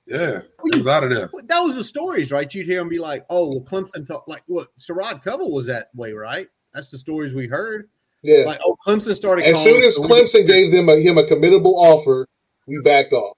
Running. 0.09 0.33
Yeah, 0.33 0.41
it 0.65 0.77
was 0.79 0.87
out 0.87 1.05
of 1.05 1.11
there. 1.11 1.31
That 1.45 1.61
was 1.61 1.77
the 1.77 1.85
stories, 1.85 2.31
right? 2.33 2.53
You'd 2.53 2.67
hear 2.67 2.79
them 2.79 2.89
be 2.89 2.99
like, 2.99 3.25
"Oh, 3.31 3.51
well, 3.51 3.63
Clemson 3.63 4.07
talk 4.07 4.27
like 4.29 4.43
what? 4.47 4.69
Sarad 4.79 5.23
Covell 5.25 5.51
was 5.51 5.67
that 5.67 5.91
way, 5.95 6.13
right? 6.13 6.47
That's 6.73 6.91
the 6.91 6.99
stories 6.99 7.35
we 7.35 7.47
heard. 7.47 7.89
Yeah. 8.23 8.45
Like, 8.47 8.59
oh, 8.65 8.77
Clemson 8.87 9.15
started. 9.15 9.45
As 9.45 9.53
calling, 9.53 9.69
soon 9.69 9.83
as 9.83 9.95
so 9.97 10.03
we- 10.03 10.09
Clemson 10.09 10.47
gave 10.47 10.73
them 10.73 10.89
a, 10.89 10.97
him 10.97 11.19
a 11.19 11.25
committable 11.25 11.75
offer, 11.75 12.27
we 12.67 12.81
backed 12.83 13.13
off. 13.13 13.37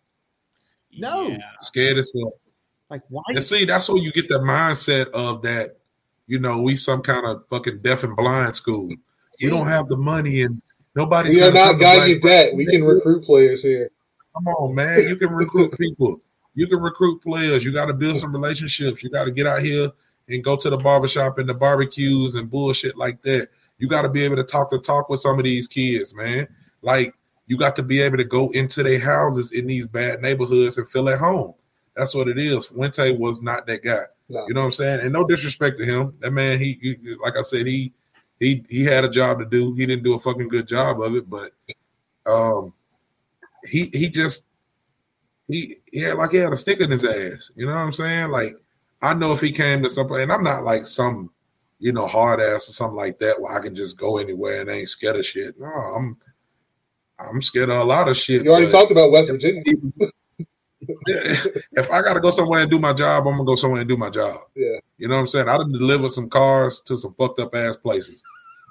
No. 0.96 1.28
Yeah. 1.28 1.38
Scared 1.60 1.98
as 1.98 2.10
fuck. 2.10 2.32
like, 2.88 3.02
why? 3.08 3.22
And 3.28 3.42
see, 3.42 3.64
that's 3.64 3.88
where 3.88 3.98
you 4.00 4.12
get 4.12 4.28
the 4.28 4.38
mindset 4.38 5.10
of 5.10 5.42
that, 5.42 5.76
you 6.26 6.38
know, 6.38 6.62
we 6.62 6.76
some 6.76 7.02
kind 7.02 7.26
of 7.26 7.44
fucking 7.50 7.80
deaf 7.82 8.04
and 8.04 8.16
blind 8.16 8.54
school. 8.56 8.88
We 9.42 9.50
don't 9.50 9.66
have 9.66 9.88
the 9.88 9.96
money 9.96 10.42
and 10.42 10.62
nobody's 10.94 11.36
We 11.36 11.42
are 11.42 11.50
gonna 11.50 11.72
not 11.72 11.80
guided 11.80 12.22
that. 12.22 12.54
We 12.54 12.64
can 12.66 12.84
recruit 12.84 13.24
players 13.24 13.62
here. 13.62 13.90
Come 14.34 14.48
on, 14.48 14.74
man. 14.74 15.02
You 15.08 15.16
can 15.16 15.32
recruit 15.32 15.76
people. 15.78 16.20
You 16.56 16.66
can 16.66 16.80
recruit 16.80 17.22
players. 17.22 17.64
You 17.64 17.72
got 17.72 17.86
to 17.86 17.94
build 17.94 18.16
some 18.16 18.32
relationships. 18.32 19.02
You 19.02 19.10
got 19.10 19.26
to 19.26 19.30
get 19.30 19.46
out 19.46 19.62
here 19.62 19.92
and 20.28 20.42
go 20.42 20.56
to 20.56 20.70
the 20.70 20.78
barbershop 20.78 21.38
and 21.38 21.48
the 21.48 21.54
barbecues 21.54 22.34
and 22.34 22.50
bullshit 22.50 22.96
like 22.96 23.22
that. 23.22 23.48
You 23.78 23.88
got 23.88 24.02
to 24.02 24.08
be 24.08 24.22
able 24.22 24.36
to 24.36 24.42
talk 24.42 24.70
the 24.70 24.80
talk 24.80 25.10
with 25.10 25.20
some 25.20 25.38
of 25.38 25.44
these 25.44 25.68
kids, 25.68 26.14
man. 26.14 26.48
Like 26.80 27.14
you 27.46 27.58
got 27.58 27.76
to 27.76 27.82
be 27.82 28.00
able 28.00 28.16
to 28.16 28.24
go 28.24 28.48
into 28.50 28.82
their 28.82 28.98
houses 28.98 29.52
in 29.52 29.66
these 29.66 29.86
bad 29.86 30.22
neighborhoods 30.22 30.78
and 30.78 30.88
feel 30.88 31.10
at 31.10 31.18
home. 31.18 31.54
That's 31.94 32.14
what 32.14 32.26
it 32.26 32.38
is. 32.38 32.66
Fuente 32.66 33.16
was 33.16 33.42
not 33.42 33.66
that 33.66 33.84
guy. 33.84 34.04
No. 34.30 34.44
You 34.48 34.54
know 34.54 34.60
what 34.60 34.66
I'm 34.66 34.72
saying? 34.72 35.00
And 35.00 35.12
no 35.12 35.24
disrespect 35.24 35.78
to 35.78 35.84
him. 35.84 36.14
That 36.20 36.32
man, 36.32 36.58
he, 36.58 36.78
he 36.80 36.96
like 37.22 37.36
I 37.36 37.42
said, 37.42 37.66
he 37.66 37.92
he 38.40 38.64
he 38.68 38.82
had 38.82 39.04
a 39.04 39.10
job 39.10 39.40
to 39.40 39.44
do. 39.44 39.74
He 39.74 39.84
didn't 39.84 40.04
do 40.04 40.14
a 40.14 40.20
fucking 40.20 40.48
good 40.48 40.66
job 40.66 41.02
of 41.02 41.14
it, 41.14 41.28
but 41.28 41.52
um 42.24 42.72
he 43.64 43.90
he 43.92 44.08
just 44.08 44.46
he 45.48 45.76
he 45.92 46.00
had 46.00 46.16
like 46.16 46.30
he 46.30 46.38
had 46.38 46.52
a 46.52 46.56
stick 46.56 46.80
in 46.80 46.90
his 46.90 47.04
ass. 47.04 47.50
You 47.54 47.66
know 47.66 47.74
what 47.74 47.80
I'm 47.80 47.92
saying? 47.92 48.30
Like 48.30 48.54
I 49.02 49.14
know 49.14 49.32
if 49.32 49.40
he 49.40 49.52
came 49.52 49.82
to 49.82 49.90
something, 49.90 50.20
and 50.20 50.32
I'm 50.32 50.42
not 50.42 50.64
like 50.64 50.86
some 50.86 51.30
you 51.78 51.92
know 51.92 52.06
hard 52.06 52.40
ass 52.40 52.68
or 52.68 52.72
something 52.72 52.96
like 52.96 53.18
that 53.18 53.40
where 53.40 53.52
I 53.52 53.60
can 53.60 53.74
just 53.74 53.98
go 53.98 54.18
anywhere 54.18 54.60
and 54.60 54.70
ain't 54.70 54.88
scared 54.88 55.16
of 55.16 55.26
shit. 55.26 55.58
No, 55.58 55.66
I'm 55.66 56.16
I'm 57.18 57.42
scared 57.42 57.70
of 57.70 57.80
a 57.80 57.84
lot 57.84 58.08
of 58.08 58.16
shit. 58.16 58.44
You 58.44 58.50
already 58.50 58.70
talked 58.70 58.90
about 58.90 59.10
West 59.10 59.30
Virginia. 59.30 59.62
if 61.06 61.90
I 61.90 62.02
gotta 62.02 62.20
go 62.20 62.30
somewhere 62.30 62.62
and 62.62 62.70
do 62.70 62.78
my 62.78 62.92
job, 62.92 63.26
I'm 63.26 63.34
gonna 63.34 63.44
go 63.44 63.56
somewhere 63.56 63.80
and 63.80 63.88
do 63.88 63.96
my 63.96 64.10
job. 64.10 64.36
Yeah. 64.54 64.78
You 64.98 65.08
know 65.08 65.14
what 65.14 65.22
I'm 65.22 65.26
saying? 65.28 65.48
I 65.48 65.56
done 65.56 65.72
delivered 65.72 66.12
some 66.12 66.28
cars 66.28 66.80
to 66.82 66.98
some 66.98 67.14
fucked 67.14 67.40
up 67.40 67.54
ass 67.54 67.76
places. 67.76 68.22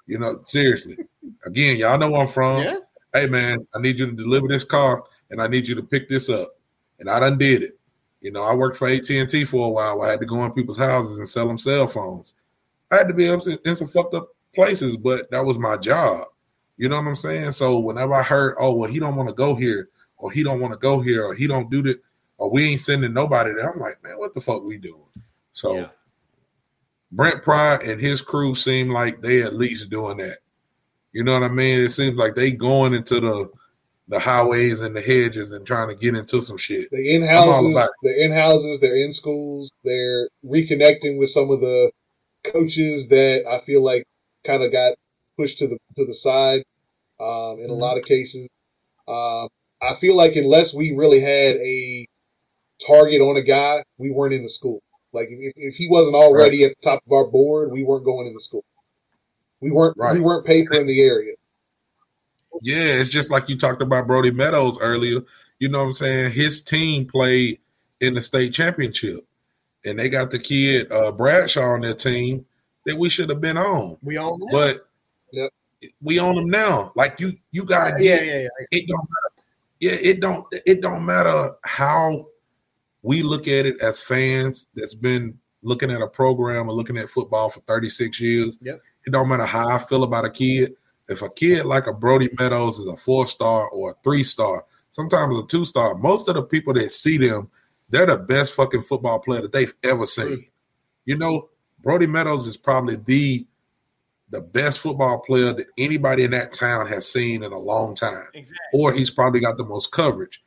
You 0.08 0.20
know, 0.20 0.42
seriously. 0.46 0.98
Again, 1.46 1.78
y'all 1.78 1.98
know 1.98 2.12
where 2.12 2.22
I'm 2.22 2.28
from. 2.28 2.62
Yeah. 2.62 2.78
Hey 3.14 3.28
man, 3.28 3.66
I 3.74 3.80
need 3.80 3.98
you 3.98 4.08
to 4.08 4.12
deliver 4.12 4.48
this 4.48 4.64
car 4.64 5.04
and 5.32 5.42
I 5.42 5.48
need 5.48 5.68
you 5.68 5.76
to 5.76 5.84
pick 5.84 6.10
this 6.10 6.30
up. 6.30 6.55
And 7.00 7.10
I 7.10 7.20
done 7.20 7.38
did 7.38 7.64
it. 7.64 7.80
You 8.22 8.32
know, 8.32 8.44
I 8.44 8.56
worked 8.56 8.78
for 8.78 8.88
AT&T 8.88 9.46
for 9.46 9.68
a 9.68 9.70
while. 9.70 10.02
I 10.02 10.10
had 10.10 10.20
to 10.20 10.26
go 10.26 10.44
in 10.44 10.52
people's 10.52 10.78
houses 10.78 11.20
and 11.20 11.30
sell 11.30 11.48
them 11.48 11.58
cell 11.58 11.88
phones. 11.88 12.36
I 12.92 12.98
had 12.98 13.08
to 13.08 13.14
be 13.14 13.30
up 13.30 13.42
in 13.48 13.76
some 13.76 13.88
fucked 13.88 14.16
up 14.16 14.30
places, 14.54 14.98
but 14.98 15.30
that 15.32 15.46
was 15.46 15.60
my 15.60 15.78
job. 15.78 16.26
You 16.78 16.90
know 16.90 16.98
what 16.98 17.08
I'm 17.08 17.16
saying? 17.16 17.52
So 17.52 17.80
whenever 17.80 18.14
I 18.14 18.24
heard, 18.24 18.56
oh 18.60 18.74
well, 18.74 18.90
he 18.90 19.00
don't 19.00 19.16
want 19.16 19.30
to 19.30 19.36
go 19.36 19.56
here, 19.56 19.90
or 20.18 20.32
he 20.32 20.44
don't 20.44 20.60
want 20.60 20.74
to 20.74 20.80
go 20.80 21.02
here, 21.02 21.26
or 21.26 21.34
he 21.34 21.48
don't 21.48 21.70
do 21.70 21.82
that, 21.84 22.02
or 22.38 22.50
we 22.50 22.66
ain't 22.70 22.82
sending 22.82 23.14
nobody 23.14 23.54
there, 23.54 23.72
I'm 23.72 23.80
like, 23.80 24.04
man, 24.04 24.18
what 24.18 24.34
the 24.34 24.42
fuck 24.42 24.64
we 24.64 24.78
doing? 24.78 25.02
So 25.54 25.76
Yeah. 25.76 25.88
Brent 27.12 27.44
Pry 27.44 27.76
and 27.76 28.02
his 28.02 28.22
crew 28.22 28.56
seem 28.56 28.90
like 28.90 29.22
they 29.22 29.42
at 29.42 29.54
least 29.54 29.90
doing 29.90 30.18
that. 30.18 30.40
You 31.14 31.24
know 31.24 31.34
what 31.34 31.44
I 31.44 31.48
mean? 31.48 31.80
It 31.80 31.92
seems 31.92 32.18
like 32.18 32.36
they 32.36 32.52
going 32.52 32.94
into 32.94 33.22
the 33.22 33.50
the 34.08 34.20
highways 34.20 34.82
and 34.82 34.96
the 34.96 35.02
hedges 35.02 35.52
and 35.52 35.66
trying 35.66 35.88
to 35.90 35.96
get 35.96 36.16
into 36.16 36.42
some 36.42 36.58
shit. 36.58 36.88
They're 36.92 37.02
in 37.02 37.26
houses. 37.28 37.72
about 37.72 37.86
it. 37.90 37.96
They're 38.04 38.18
in 38.26 38.32
houses. 38.32 38.80
They're 38.80 38.98
in 38.98 39.12
schools. 39.12 39.72
They're 39.84 40.30
reconnecting 40.46 41.18
with 41.18 41.32
some 41.32 41.50
of 41.50 41.60
the 41.62 41.92
coaches 42.52 43.08
that 43.08 43.44
I 43.50 43.66
feel 43.66 43.84
like 43.84 44.04
kind 44.46 44.62
of 44.64 44.72
got 44.72 44.94
pushed 45.38 45.58
to 45.60 45.68
the 45.68 45.78
to 45.98 46.06
the 46.06 46.14
side 46.14 46.64
um, 47.20 47.60
in 47.60 47.70
a 47.70 47.74
Mhm. 47.74 47.80
lot 47.80 47.98
of 47.98 48.04
cases. 48.06 48.48
Um, 49.08 49.50
I 49.82 49.96
feel 50.00 50.16
like 50.16 50.36
unless 50.36 50.74
we 50.74 50.92
really 50.92 51.20
had 51.20 51.58
a 51.58 52.06
target 52.86 53.22
on 53.22 53.38
a 53.38 53.42
guy, 53.44 53.84
we 53.98 54.12
weren't 54.12 54.34
in 54.34 54.44
the 54.44 54.50
school. 54.50 54.82
Like 55.14 55.28
if, 55.32 55.54
if 55.56 55.76
he 55.76 55.88
wasn't 55.90 56.16
already 56.16 56.64
at 56.66 56.74
the 56.80 56.90
top 56.90 57.02
of 57.06 57.12
our 57.12 57.26
board, 57.26 57.72
we 57.72 57.84
weren't 57.84 58.06
going 58.06 58.28
into 58.28 58.40
school. 58.40 58.64
We 59.62 59.72
weren't 59.72 59.98
we 59.98 60.04
Right. 60.06 60.20
weren't 60.20 60.46
papering 60.46 60.86
the 60.86 61.02
area. 61.02 61.34
Yeah, 62.62 63.00
it's 63.00 63.10
just 63.10 63.32
like 63.32 63.50
you 63.50 63.58
talked 63.58 63.82
about 63.82 64.08
Brody 64.08 64.32
Meadows 64.32 64.78
earlier. 64.80 65.22
You 65.60 65.70
know 65.70 65.80
what 65.80 65.86
I'm 65.86 65.94
saying? 65.94 66.32
His 66.34 66.62
team 66.62 67.06
played 67.06 67.60
in 68.02 68.14
the 68.14 68.22
state 68.22 68.54
championship, 68.54 69.26
and 69.86 69.98
they 69.98 70.10
got 70.10 70.32
the 70.32 70.40
kid 70.40 70.92
uh, 70.92 71.12
Bradshaw 71.12 71.74
on 71.74 71.82
their 71.82 71.94
team 71.96 72.46
that 72.86 72.98
we 72.98 73.10
should 73.10 73.30
have 73.30 73.42
been 73.42 73.58
on, 73.58 73.98
We 74.04 74.18
all 74.18 74.38
know. 74.38 74.48
but 74.52 74.88
Yep. 75.32 75.52
we 76.02 76.20
on 76.20 76.36
them 76.36 76.50
now. 76.50 76.92
Like 76.96 77.20
you, 77.20 77.34
you 77.52 77.66
gotta 77.66 77.92
yeah, 78.02 78.18
get 78.18 78.26
yeah, 78.26 78.40
yeah. 78.42 78.48
it 78.72 78.88
don't 78.88 79.00
matter. 79.10 79.48
Yeah, 79.80 79.92
it 80.02 80.20
don't 80.22 80.46
it 80.66 80.82
don't 80.82 81.06
matter 81.06 81.52
how 81.64 82.28
we 83.02 83.22
look 83.22 83.48
at 83.48 83.66
it 83.66 83.82
as 83.82 84.00
fans 84.02 84.68
that's 84.76 84.94
been 84.96 85.38
looking 85.64 85.92
at 85.92 86.02
a 86.02 86.08
program 86.08 86.70
and 86.70 86.78
looking 86.78 86.98
at 86.98 87.10
football 87.10 87.50
for 87.50 87.60
36 87.62 88.20
years. 88.22 88.58
Yep. 88.62 88.82
It 89.08 89.12
don't 89.12 89.28
matter 89.28 89.46
how 89.46 89.68
I 89.68 89.78
feel 89.80 90.04
about 90.04 90.26
a 90.26 90.30
kid. 90.30 90.76
If 91.08 91.22
a 91.22 91.30
kid 91.30 91.66
like 91.66 91.88
a 91.88 91.94
Brody 91.94 92.30
Meadows 92.40 92.80
is 92.80 92.88
a 92.88 92.98
four 92.98 93.28
star 93.28 93.70
or 93.70 93.92
a 93.92 93.96
three 94.04 94.24
star, 94.24 94.66
sometimes 94.92 95.38
a 95.38 95.44
two 95.46 95.66
star, 95.66 95.96
most 95.96 96.28
of 96.28 96.36
the 96.36 96.44
people 96.44 96.74
that 96.74 96.92
see 96.92 97.18
them, 97.18 97.50
they're 97.90 98.08
the 98.08 98.18
best 98.18 98.54
fucking 98.56 98.82
football 98.82 99.20
player 99.20 99.42
that 99.42 99.54
they've 99.54 99.74
ever 99.84 100.06
seen. 100.06 100.46
You 101.06 101.18
know, 101.18 101.50
Brody 101.82 102.08
Meadows 102.08 102.48
is 102.48 102.58
probably 102.58 102.96
the 102.96 103.46
the 104.32 104.42
best 104.42 104.80
football 104.80 105.22
player 105.22 105.54
that 105.54 105.68
anybody 105.78 106.24
in 106.24 106.32
that 106.32 106.52
town 106.52 106.88
has 106.88 107.08
seen 107.08 107.44
in 107.44 107.52
a 107.54 107.58
long 107.60 107.94
time 107.94 108.26
Exactly. 108.34 108.58
or 108.74 108.92
he's 108.92 109.12
probably 109.12 109.40
got 109.40 109.56
the 109.58 109.64
most 109.64 109.92
coverage. 109.92 110.44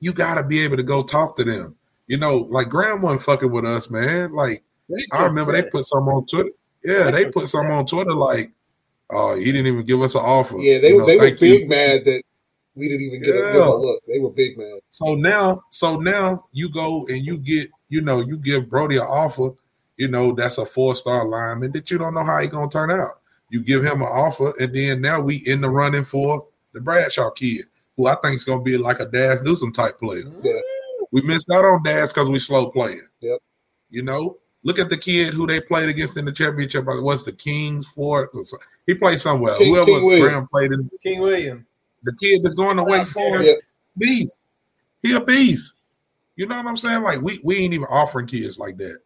You 0.00 0.14
got 0.14 0.36
to 0.36 0.44
be 0.44 0.60
able 0.60 0.78
to 0.78 0.82
go 0.82 1.02
talk 1.02 1.36
to 1.36 1.44
them. 1.44 1.76
You 2.06 2.16
know, 2.16 2.38
like 2.50 2.70
Graham 2.70 3.02
wasn't 3.02 3.22
fucking 3.22 3.52
with 3.52 3.66
us, 3.66 3.90
man. 3.90 4.32
Like 4.32 4.64
I 5.12 5.24
remember 5.24 5.52
they 5.52 5.62
put 5.64 5.84
some 5.84 6.08
on 6.08 6.24
Twitter. 6.24 6.48
Yeah, 6.82 7.10
they 7.10 7.30
put 7.30 7.48
some 7.48 7.70
on 7.70 7.84
Twitter 7.84 8.14
like, 8.14 8.50
"Oh, 9.10 9.34
he 9.36 9.46
didn't 9.46 9.66
even 9.66 9.84
give 9.84 10.00
us 10.02 10.14
an 10.14 10.22
offer." 10.22 10.58
Yeah, 10.58 10.80
they 10.80 10.88
You 10.90 10.94
were 10.96 11.00
know, 11.02 11.06
they 11.06 11.16
were 11.16 11.22
thank 11.22 11.40
you. 11.40 11.58
big 11.60 11.68
mad 11.68 12.04
that 12.04 12.22
we 12.74 12.88
didn't 12.88 13.06
even 13.06 13.20
get, 13.20 13.34
a, 13.34 13.38
Yeah. 13.38 13.68
a 13.68 13.74
look. 13.76 14.02
They 14.06 14.18
were 14.18 14.30
big 14.30 14.56
mad. 14.58 14.80
So 14.90 15.14
now, 15.14 15.62
so 15.70 15.96
now 15.96 16.46
you 16.52 16.70
go 16.70 17.06
and 17.08 17.24
you 17.24 17.38
get, 17.38 17.70
you 17.88 18.00
know, 18.00 18.20
you 18.20 18.36
give 18.38 18.68
Brody 18.68 18.96
an 18.96 19.02
offer. 19.02 19.50
You 19.96 20.08
know, 20.08 20.32
that's 20.32 20.58
a 20.58 20.66
four 20.66 20.94
star 20.94 21.24
lineman 21.26 21.72
that 21.72 21.90
you 21.90 21.98
don't 21.98 22.14
know 22.14 22.24
how 22.24 22.38
he 22.40 22.46
gonna 22.48 22.70
turn 22.70 22.90
out. 22.90 23.18
You 23.50 23.62
give 23.62 23.82
him 23.84 24.02
an 24.02 24.08
offer, 24.08 24.52
and 24.60 24.74
then 24.74 25.00
now 25.00 25.20
we 25.20 25.36
in 25.46 25.60
the 25.62 25.70
running 25.70 26.04
for 26.04 26.46
the 26.72 26.80
Bradshaw 26.80 27.30
kid. 27.30 27.64
who 27.96 28.06
I 28.06 28.14
think 28.22 28.36
is 28.36 28.44
going 28.44 28.60
to 28.60 28.64
be 28.64 28.76
like 28.76 29.00
a 29.00 29.06
Dazz 29.06 29.42
Newsome 29.42 29.72
type 29.72 29.98
player. 29.98 30.22
Yeah. 30.40 30.60
We 31.10 31.20
missed 31.22 31.50
out 31.50 31.64
on 31.64 31.82
Dazz 31.82 32.12
because 32.12 32.28
we 32.30 32.38
slow 32.38 32.70
playing. 32.70 33.00
Yep. 33.22 33.40
You 33.90 34.02
know, 34.04 34.36
look 34.62 34.78
at 34.78 34.88
the 34.88 34.96
kid 34.96 35.34
who 35.34 35.48
they 35.48 35.60
played 35.60 35.88
against 35.88 36.16
in 36.16 36.24
the 36.24 36.30
championship. 36.30 36.84
Was 36.86 37.24
the 37.24 37.32
Kings 37.32 37.86
for? 37.86 38.30
He 38.88 38.94
played 38.94 39.20
somewhere. 39.20 39.56
King- 39.58 39.74
Whoever 39.74 39.86
King 39.86 40.04
William. 40.04 40.26
Graham 40.26 40.48
played 40.48 40.72
in. 40.72 40.90
King 41.02 41.20
William. 41.20 41.66
The 42.04 42.12
kid 42.20 42.42
that's 42.42 42.54
going 42.54 42.76
to 42.78 42.84
Wake 42.84 43.06
Forest, 43.06 43.48
Yeah. 43.50 43.56
beast. 43.98 44.40
He 45.02 45.14
a 45.14 45.20
beast. 45.20 45.74
You 46.36 46.46
know 46.46 46.56
what 46.56 46.66
I'm 46.66 46.76
saying? 46.76 47.02
Like 47.02 47.20
we 47.20 47.38
we 47.44 47.56
ain't 47.58 47.74
even 47.74 47.86
offering 47.90 48.26
kids 48.26 48.58
like 48.58 48.78
that. 48.78 48.98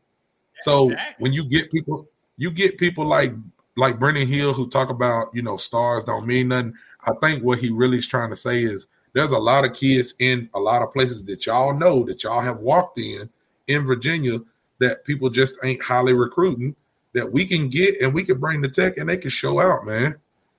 So 0.61 0.85
Exactly. 0.91 1.15
when 1.19 1.33
you 1.33 1.49
get 1.49 1.71
people, 1.73 2.07
you 2.37 2.51
get 2.51 2.79
people 2.79 3.05
like 3.07 3.33
like 3.77 3.99
Brendan 3.99 4.29
Hill 4.29 4.53
who 4.55 4.69
talk 4.69 4.89
about 4.91 5.35
you 5.35 5.43
know 5.43 5.57
stars 5.57 6.05
don't 6.05 6.27
mean 6.27 6.49
nothing. 6.49 6.75
I 7.05 7.13
think 7.21 7.43
what 7.43 7.59
he 7.59 7.71
really 7.71 7.99
is 7.99 8.07
trying 8.07 8.31
to 8.31 8.37
say 8.37 8.63
is 8.63 8.87
there's 9.15 9.33
a 9.33 9.39
lot 9.39 9.65
of 9.65 9.73
kids 9.75 10.15
in 10.21 10.49
a 10.55 10.61
lot 10.61 10.83
of 10.83 10.93
places 10.93 11.25
that 11.25 11.45
y'all 11.47 11.75
know 11.75 12.05
that 12.05 12.23
y'all 12.23 12.41
have 12.41 12.59
walked 12.61 12.99
in 13.01 13.29
in 13.67 13.85
Virginia 13.85 14.39
that 14.79 15.05
people 15.05 15.29
just 15.29 15.57
ain't 15.65 15.83
highly 15.83 16.13
recruiting 16.13 16.77
that 17.15 17.31
we 17.31 17.45
can 17.45 17.69
get 17.69 18.01
and 18.01 18.13
we 18.13 18.25
can 18.25 18.39
bring 18.39 18.61
the 18.61 18.69
tech 18.69 18.97
and 18.97 19.09
they 19.09 19.17
can 19.17 19.31
show 19.31 19.61
out, 19.61 19.85
man. 19.87 20.17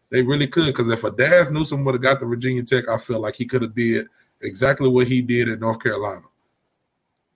They 0.10 0.22
really 0.22 0.48
could 0.48 0.68
because 0.68 0.92
if 0.92 1.04
a 1.04 1.12
Dazz 1.12 1.50
Newsome 1.50 1.84
would 1.86 1.96
have 1.96 2.02
got 2.04 2.20
the 2.20 2.28
Virginia 2.28 2.62
Tech, 2.62 2.88
I 2.88 3.00
feel 3.00 3.20
like 3.20 3.36
he 3.36 3.46
could 3.46 3.64
have 3.64 3.74
did 3.74 4.08
exactly 4.42 4.88
what 4.88 5.08
he 5.08 5.22
did 5.24 5.50
in 5.50 5.60
North 5.60 5.82
Carolina. 5.82 6.22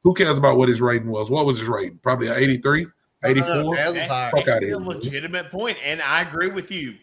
Who 0.04 0.14
cares 0.14 0.38
about 0.38 0.58
what 0.58 0.70
his 0.70 0.80
rating 0.80 1.10
was? 1.10 1.32
What 1.32 1.48
was 1.48 1.58
his 1.58 1.68
rating? 1.68 1.98
Probably 2.04 2.28
an 2.28 2.36
83, 2.38 2.86
84. 3.26 3.56
No, 3.56 3.64
no, 3.64 3.74
Dazz 3.76 3.94
That's. 3.96 4.32
Fuck 4.32 4.42
outta 4.42 4.52
actually 4.52 4.68
here, 4.68 4.76
a 4.76 4.80
legitimate 4.80 5.50
point, 5.50 5.78
and 5.84 6.02
I 6.04 6.22
agree 6.22 6.50
with 6.50 6.72
you 6.72 6.96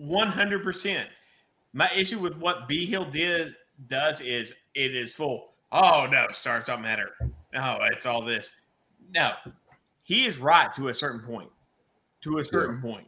100%. 0.00 1.06
My 1.72 1.90
issue 1.94 2.20
with 2.20 2.36
what 2.36 2.68
B 2.68 2.86
Hill 2.86 3.04
did 3.06 3.56
does 3.88 4.20
is 4.20 4.54
it 4.74 4.94
is 4.94 5.12
full. 5.12 5.54
Oh 5.72 6.06
no, 6.10 6.26
stars 6.30 6.64
don't 6.64 6.82
matter. 6.82 7.10
No, 7.52 7.78
it's 7.90 8.06
all 8.06 8.22
this. 8.22 8.52
No, 9.12 9.32
he 10.04 10.24
is 10.24 10.38
right 10.38 10.72
to 10.74 10.88
a 10.88 10.94
certain 10.94 11.20
point. 11.20 11.50
To 12.26 12.38
a 12.38 12.44
certain 12.44 12.80
point, 12.82 13.06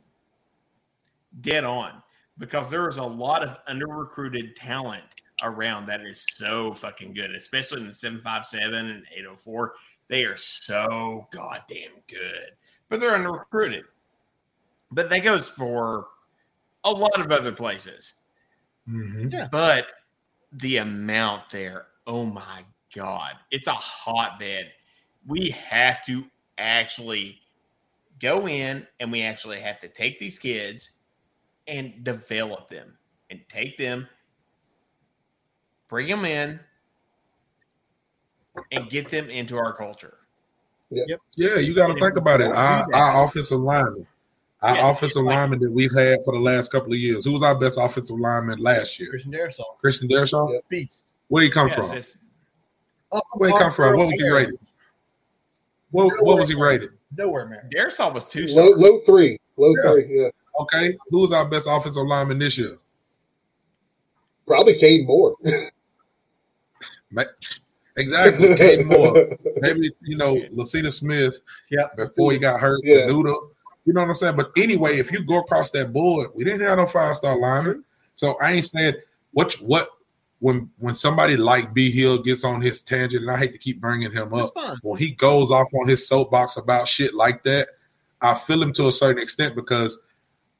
dead 1.40 1.64
on, 1.64 2.02
because 2.38 2.70
there 2.70 2.88
is 2.88 2.98
a 2.98 3.02
lot 3.04 3.42
of 3.42 3.56
under 3.66 3.88
recruited 3.88 4.54
talent 4.54 5.02
around 5.42 5.86
that 5.86 6.02
is 6.02 6.24
so 6.36 6.72
fucking 6.72 7.14
good, 7.14 7.32
especially 7.32 7.80
in 7.80 7.88
the 7.88 7.92
seven 7.92 8.20
five 8.20 8.44
seven 8.46 8.86
and 8.86 9.04
eight 9.12 9.24
oh 9.28 9.34
four. 9.34 9.74
They 10.06 10.24
are 10.24 10.36
so 10.36 11.26
goddamn 11.32 11.90
good, 12.06 12.52
but 12.88 13.00
they're 13.00 13.16
under 13.16 13.32
recruited. 13.32 13.86
But 14.92 15.10
that 15.10 15.24
goes 15.24 15.48
for 15.48 16.06
a 16.84 16.90
lot 16.92 17.20
of 17.20 17.32
other 17.32 17.50
places. 17.50 18.14
Mhm. 18.88 19.50
But 19.50 19.92
the 20.52 20.76
amount 20.76 21.50
there, 21.50 21.88
oh 22.06 22.24
my 22.24 22.64
God, 22.94 23.32
it's 23.50 23.66
a 23.66 23.74
hotbed. 23.74 24.70
We 25.26 25.50
have 25.50 26.06
to 26.06 26.24
actually 26.56 27.40
go 28.20 28.48
in 28.48 28.86
and 29.00 29.10
we 29.12 29.22
actually 29.22 29.60
have 29.60 29.80
to 29.80 29.88
take 29.88 30.18
these 30.18 30.38
kids 30.38 30.90
and 31.66 32.02
develop 32.04 32.68
them 32.68 32.96
and 33.30 33.40
take 33.48 33.76
them, 33.76 34.06
bring 35.88 36.06
them 36.08 36.24
in, 36.24 36.58
and 38.72 38.88
get 38.90 39.08
them 39.08 39.28
into 39.30 39.56
our 39.56 39.72
culture. 39.72 40.14
Yeah, 40.90 41.16
you 41.36 41.74
got 41.74 41.88
to 41.88 42.00
think 42.00 42.16
about 42.16 42.40
it. 42.40 42.44
don't 42.44 42.56
Our, 42.56 42.86
do 42.86 42.92
that- 42.92 42.98
our 42.98 43.24
offensive 43.26 43.60
lineman, 43.60 44.06
our 44.62 44.74
Yes, 44.74 44.96
offensive 44.96 45.22
like- 45.24 45.36
lineman 45.36 45.58
that 45.60 45.72
we've 45.72 45.94
had 45.94 46.18
for 46.24 46.32
the 46.32 46.40
last 46.40 46.72
couple 46.72 46.92
of 46.92 46.98
years. 46.98 47.24
Who 47.24 47.32
was 47.32 47.42
our 47.42 47.58
best 47.58 47.78
offensive 47.80 48.18
lineman 48.18 48.58
last 48.58 48.98
year? 48.98 49.10
Christian 49.10 49.30
Darrisaw. 49.32 49.78
Christian 49.80 50.08
Darrisaw. 50.08 50.52
Yeah. 50.52 50.58
Beast. 50.68 51.04
Where 51.28 51.42
he 51.42 51.50
come 51.50 51.68
Yes, 51.68 52.16
from? 53.10 53.20
Where 53.34 53.50
he 53.50 53.58
come 53.58 53.72
from? 53.72 53.96
What 53.98 54.06
was 54.08 54.18
he 54.18 54.26
Nowhere. 54.26 54.40
rated? 54.44 54.58
What, 55.90 56.24
what 56.24 56.38
was 56.38 56.48
he 56.48 56.54
rated? 56.54 56.90
Nowhere, 57.16 57.46
man. 57.46 57.68
Darrisaw 57.74 58.12
was 58.12 58.24
two 58.26 58.46
Low, 58.48 58.70
low 58.70 59.00
three. 59.06 59.38
Low 59.56 59.74
Yeah. 59.82 59.92
three. 59.92 60.20
Yeah. 60.22 60.28
Okay, 60.60 60.96
who 61.10 61.20
was 61.22 61.32
our 61.32 61.48
best 61.48 61.66
offensive 61.70 62.02
lineman 62.04 62.38
this 62.38 62.58
year? 62.58 62.78
Probably 64.46 64.78
Cade 64.78 65.06
Moore. 65.06 65.36
Exactly, 67.98 68.48
Kaden 68.50 68.86
Moore. 68.86 69.36
Maybe 69.60 69.90
you 70.02 70.16
know 70.16 70.36
Lecitus 70.52 70.94
Smith. 70.94 71.40
Yeah. 71.70 71.86
before 71.96 72.32
he 72.32 72.38
got 72.38 72.60
hurt. 72.60 72.80
Yeah. 72.84 73.06
Canuta. 73.06 73.34
You 73.84 73.92
know 73.92 74.02
what 74.02 74.10
I'm 74.10 74.16
saying? 74.16 74.36
But 74.36 74.50
anyway, 74.56 74.98
if 74.98 75.10
you 75.10 75.24
go 75.24 75.38
across 75.38 75.70
that 75.72 75.92
board, 75.92 76.30
we 76.34 76.44
didn't 76.44 76.60
have 76.60 76.78
no 76.78 76.86
five 76.86 77.16
star 77.16 77.36
lineman. 77.38 77.84
So 78.14 78.36
I 78.40 78.52
ain't 78.52 78.64
saying 78.64 78.94
what 79.32 79.54
what 79.54 79.88
when 80.40 80.70
when 80.78 80.94
somebody 80.94 81.36
like 81.36 81.74
B 81.74 81.90
Hill 81.90 82.22
gets 82.22 82.44
on 82.44 82.60
his 82.60 82.80
tangent, 82.80 83.22
and 83.22 83.30
I 83.30 83.36
hate 83.38 83.52
to 83.52 83.58
keep 83.58 83.80
bringing 83.80 84.12
him 84.12 84.32
up, 84.34 84.52
when 84.82 84.98
he 84.98 85.10
goes 85.10 85.50
off 85.50 85.68
on 85.74 85.88
his 85.88 86.06
soapbox 86.06 86.56
about 86.56 86.88
shit 86.88 87.14
like 87.14 87.42
that, 87.44 87.68
I 88.20 88.34
feel 88.34 88.62
him 88.62 88.72
to 88.74 88.86
a 88.88 88.92
certain 88.92 89.22
extent 89.22 89.54
because, 89.56 90.00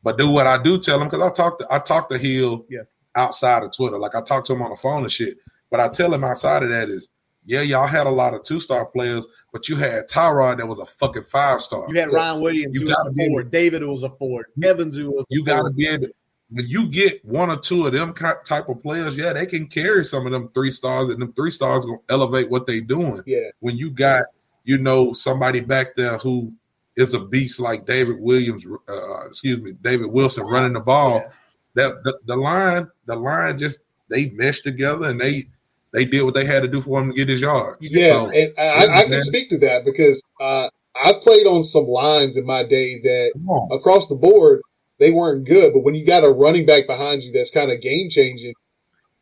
but 0.03 0.19
do 0.19 0.31
what 0.31 0.47
I 0.47 0.61
do 0.63 0.79
tell 0.79 1.01
him 1.01 1.09
because 1.09 1.23
I 1.23 1.31
talk 1.31 1.59
to 1.61 1.67
I 1.71 1.79
talk 1.79 2.09
to 2.11 2.19
Hill 2.19 2.67
Yeah. 2.69 2.83
outside 3.15 3.63
of 3.63 3.73
Twitter, 3.73 3.99
like 3.99 4.15
I 4.15 4.23
talk 4.23 4.45
to 4.47 4.53
him 4.53 4.63
on 4.63 4.71
the 4.71 4.77
phone 4.77 5.03
and 5.03 5.13
shit. 5.13 5.39
But 5.71 5.81
I 5.81 5.89
tell 5.89 6.13
him 6.13 6.25
outside 6.25 6.63
of 6.63 6.71
that 6.71 6.89
is, 6.89 7.09
yeah, 7.45 7.63
y'all 7.63 7.87
had 7.87 8.07
a 8.07 8.11
lot 8.11 8.35
of 8.35 8.43
two 8.43 8.59
star 8.59 8.87
players, 8.87 9.27
but 9.53 9.69
you 9.69 9.77
had 9.77 10.09
Tyrod 10.09 10.59
that 10.59 10.67
was 10.67 10.79
a 10.79 10.87
fucking 10.87 11.25
five 11.25 11.61
star. 11.63 11.85
You 11.89 12.01
had 12.01 12.13
Ryan 12.13 12.41
Williams, 12.41 12.79
You 12.81 12.87
a 12.89 13.13
be- 13.13 13.27
forward. 13.27 13.51
David, 13.51 13.83
was 13.85 14.03
a 14.03 14.11
four, 14.11 14.47
Evans, 14.63 14.97
who 14.97 15.11
was 15.11 15.23
a 15.23 15.25
You 15.35 15.45
got 15.45 15.63
to 15.65 15.71
be 15.71 15.87
able 15.87 16.09
when 16.51 16.67
you 16.67 16.89
get 16.89 17.25
one 17.25 17.51
or 17.51 17.59
two 17.59 17.87
of 17.87 17.93
them 17.93 18.15
type 18.15 18.69
of 18.69 18.83
players, 18.83 19.17
yeah, 19.17 19.33
they 19.33 19.47
can 19.47 19.67
carry 19.67 20.05
some 20.05 20.25
of 20.25 20.33
them 20.33 20.49
three 20.55 20.71
stars, 20.71 21.11
and 21.11 21.21
them 21.21 21.33
three 21.35 21.51
stars 21.51 21.85
gonna 21.85 21.99
elevate 22.09 22.51
what 22.51 22.67
they're 22.67 22.81
doing. 22.81 23.23
Yeah. 23.27 23.51
When 23.61 23.77
you 23.77 23.91
got 23.91 24.25
you 24.65 24.79
know 24.79 25.13
somebody 25.13 25.61
back 25.61 25.95
there 25.97 26.17
who 26.19 26.53
is 26.97 27.15
a 27.15 27.21
beast 27.21 27.61
like 27.61 27.87
David 27.87 28.19
Williams, 28.19 28.67
uh, 28.89 29.27
excuse 29.27 29.61
me, 29.61 29.73
David 29.83 30.07
Wilson 30.07 30.45
running 30.45 30.73
the 30.73 30.81
ball. 30.81 31.17
Yeah. 31.17 31.33
That 31.75 32.03
the, 32.03 32.19
the 32.25 32.37
line, 32.37 32.89
the 33.07 33.15
line 33.15 33.59
just 33.59 33.81
they 34.09 34.31
meshed 34.31 34.65
together 34.65 35.11
and 35.11 35.21
they 35.21 35.45
they 35.93 36.05
did 36.05 36.23
what 36.23 36.35
they 36.35 36.45
had 36.45 36.63
to 36.63 36.69
do 36.69 36.81
for 36.81 37.01
him 37.01 37.11
to 37.11 37.17
get 37.17 37.29
his 37.29 37.41
yards. 37.41 37.79
Yeah, 37.81 38.09
So, 38.09 38.31
and 38.31 38.53
I, 38.59 39.01
I 39.01 39.05
can 39.05 39.23
speak 39.23 39.51
to 39.51 39.59
that 39.59 39.85
because 39.85 40.23
uh, 40.41 40.69
I 40.97 41.13
played 41.23 41.47
on 41.47 41.63
some 41.63 41.87
lines 41.87 42.37
in 42.37 42.45
my 42.45 42.65
day 42.65 43.01
that 43.01 43.69
across 43.71 44.09
the 44.09 44.15
board 44.15 44.61
they 44.99 45.11
weren't 45.11 45.47
good, 45.47 45.73
but 45.73 45.81
when 45.85 45.95
you 45.95 46.05
got 46.07 46.25
a 46.25 46.29
running 46.31 46.67
back 46.67 46.87
behind 46.87 47.23
you 47.23 47.33
that's 47.33 47.51
kind 47.51 47.71
of 47.71 47.81
game 47.81 48.11
changing, 48.11 48.55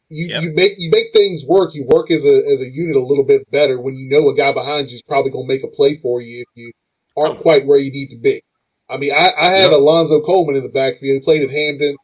you, 0.08 0.26
Yep. 0.28 0.42
you 0.42 0.52
make 0.54 0.74
you 0.78 0.90
make 0.90 1.12
things 1.12 1.44
work. 1.44 1.74
You 1.74 1.84
work 1.84 2.10
as 2.10 2.24
a 2.24 2.36
as 2.52 2.60
a 2.60 2.68
unit 2.68 2.96
a 2.96 3.00
little 3.04 3.24
bit 3.24 3.50
better 3.50 3.80
when 3.80 3.96
you 3.96 4.08
know 4.08 4.28
a 4.28 4.34
guy 4.36 4.52
behind 4.52 4.88
you 4.90 4.96
is 4.96 5.02
probably 5.02 5.30
going 5.32 5.46
to 5.48 5.52
make 5.52 5.64
a 5.64 5.68
play 5.74 5.98
for 6.00 6.20
you 6.22 6.42
if 6.42 6.46
you 6.54 6.72
aren't 7.16 7.40
quite 7.40 7.66
where 7.66 7.78
you 7.78 7.90
need 7.90 8.08
to 8.10 8.16
be. 8.18 8.42
I 8.88 8.98
mean, 8.98 9.12
I, 9.12 9.32
I 9.36 9.48
had 9.50 9.70
Yep. 9.70 9.80
Alonzo 9.80 10.20
Coleman 10.24 10.54
in 10.56 10.62
the 10.62 10.68
backfield. 10.68 11.14
He 11.14 11.20
played 11.24 11.42
at 11.42 11.50
Hampton. 11.50 11.96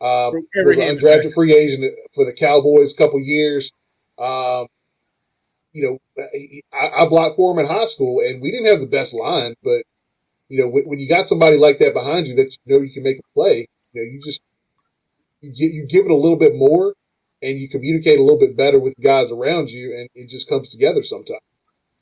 Uh, 0.00 0.30
Broke 0.30 0.44
was 0.54 0.76
an 0.76 0.80
hand 0.80 1.00
undrafted 1.00 1.34
free 1.34 1.54
agent 1.54 1.94
for 2.14 2.24
the 2.24 2.32
Cowboys 2.32 2.92
a 2.92 2.96
couple 2.96 3.20
years. 3.20 3.70
Um, 4.18 4.66
you 5.74 5.98
know, 6.16 6.24
I, 6.72 7.02
I 7.04 7.08
blocked 7.08 7.36
for 7.36 7.52
him 7.52 7.58
in 7.58 7.66
high 7.70 7.84
school, 7.84 8.20
and 8.20 8.40
we 8.40 8.50
didn't 8.50 8.66
have 8.68 8.80
the 8.80 8.86
best 8.86 9.12
line, 9.12 9.54
but 9.62 9.82
you 10.50 10.60
know, 10.60 10.68
when, 10.68 10.84
when 10.84 10.98
you 10.98 11.08
got 11.08 11.28
somebody 11.28 11.56
like 11.56 11.78
that 11.78 11.94
behind 11.94 12.26
you 12.26 12.34
that 12.36 12.50
you 12.64 12.76
know 12.76 12.82
you 12.82 12.92
can 12.92 13.04
make 13.04 13.18
a 13.18 13.34
play, 13.34 13.68
you 13.92 14.02
know, 14.02 14.10
you 14.10 14.20
just 14.22 14.40
you 15.40 15.50
get 15.50 15.72
you 15.72 15.86
give 15.86 16.04
it 16.04 16.10
a 16.10 16.16
little 16.16 16.36
bit 16.36 16.56
more, 16.56 16.92
and 17.40 17.58
you 17.58 17.68
communicate 17.70 18.18
a 18.18 18.22
little 18.22 18.38
bit 18.38 18.56
better 18.56 18.78
with 18.78 18.92
guys 19.02 19.30
around 19.30 19.70
you, 19.70 19.96
and 19.96 20.08
it 20.14 20.28
just 20.28 20.48
comes 20.48 20.68
together 20.68 21.02
sometimes. 21.04 21.40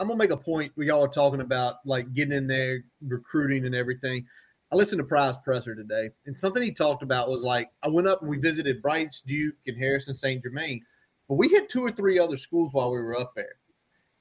I'm 0.00 0.08
gonna 0.08 0.18
make 0.18 0.30
a 0.30 0.36
point 0.36 0.72
where 0.74 0.86
y'all 0.86 1.04
are 1.04 1.08
talking 1.08 1.42
about 1.42 1.76
like 1.84 2.12
getting 2.14 2.32
in 2.32 2.46
there, 2.46 2.84
recruiting 3.06 3.66
and 3.66 3.74
everything. 3.74 4.26
I 4.72 4.76
listened 4.76 5.00
to 5.00 5.04
Pry's 5.04 5.36
Presser 5.44 5.74
today, 5.74 6.10
and 6.26 6.38
something 6.38 6.62
he 6.62 6.72
talked 6.72 7.02
about 7.02 7.28
was 7.28 7.42
like 7.42 7.70
I 7.82 7.88
went 7.88 8.08
up 8.08 8.22
and 8.22 8.30
we 8.30 8.38
visited 8.38 8.80
Brights, 8.80 9.20
Duke, 9.20 9.56
and 9.66 9.76
Harrison 9.76 10.14
St. 10.14 10.42
Germain, 10.42 10.82
but 11.28 11.34
we 11.34 11.48
hit 11.48 11.68
two 11.68 11.84
or 11.84 11.92
three 11.92 12.18
other 12.18 12.38
schools 12.38 12.72
while 12.72 12.90
we 12.90 12.98
were 12.98 13.18
up 13.18 13.32
there. 13.36 13.56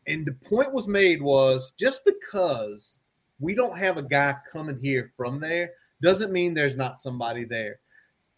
And 0.05 0.25
the 0.25 0.33
point 0.47 0.73
was 0.73 0.87
made 0.87 1.21
was 1.21 1.71
just 1.77 2.01
because 2.05 2.97
we 3.39 3.55
don't 3.55 3.77
have 3.77 3.97
a 3.97 4.03
guy 4.03 4.35
coming 4.51 4.77
here 4.77 5.11
from 5.15 5.39
there 5.39 5.71
doesn't 6.01 6.31
mean 6.31 6.53
there's 6.53 6.75
not 6.75 7.01
somebody 7.01 7.43
there. 7.43 7.79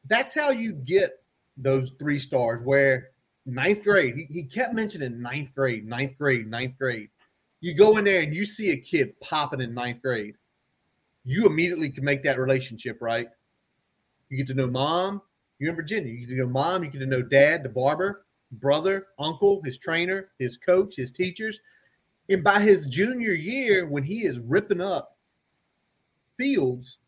That's 0.08 0.34
how 0.34 0.52
you 0.52 0.74
get 0.74 1.24
those 1.58 1.92
three 2.00 2.20
stars. 2.20 2.62
Where 2.64 3.10
ninth 3.46 3.84
grade, 3.84 4.16
he, 4.16 4.26
he 4.30 4.44
kept 4.44 4.74
mentioning 4.74 5.22
ninth 5.22 5.50
grade, 5.56 5.86
ninth 5.86 6.18
grade, 6.18 6.48
ninth 6.48 6.78
grade 6.78 7.10
you 7.62 7.74
go 7.74 7.98
in 7.98 8.06
there 8.06 8.22
and 8.22 8.34
you 8.34 8.46
see 8.46 8.72
a 8.72 8.78
kid 8.78 9.20
popping 9.20 9.62
in 9.62 9.74
ninth 9.74 10.02
grade, 10.02 10.36
you 11.26 11.46
immediately 11.46 11.90
can 11.90 12.04
make 12.04 12.24
that 12.24 12.40
relationship, 12.40 12.98
right? 13.02 13.30
You 14.30 14.38
get 14.38 14.48
to 14.48 14.54
know 14.54 14.68
mom. 14.68 15.22
You're 15.60 15.72
in 15.72 15.76
Virginia. 15.76 16.12
You 16.12 16.26
get 16.26 16.34
to 16.34 16.40
know 16.40 16.48
mom. 16.48 16.84
You 16.84 16.90
get 16.90 17.00
to 17.00 17.06
know 17.06 17.22
dad, 17.22 17.64
the 17.64 17.70
barber, 17.70 18.26
brother, 18.54 19.08
uncle, 19.20 19.62
his 19.64 19.78
trainer, 19.78 20.30
his 20.40 20.58
coach, 20.58 20.96
his 20.96 21.12
teachers. 21.12 21.60
And 22.30 22.44
by 22.44 22.60
his 22.60 22.86
junior 22.86 23.34
year, 23.34 23.88
when 23.88 24.04
he 24.04 24.26
is 24.26 24.40
ripping 24.40 24.82
up 24.82 25.18
fields, 26.38 27.00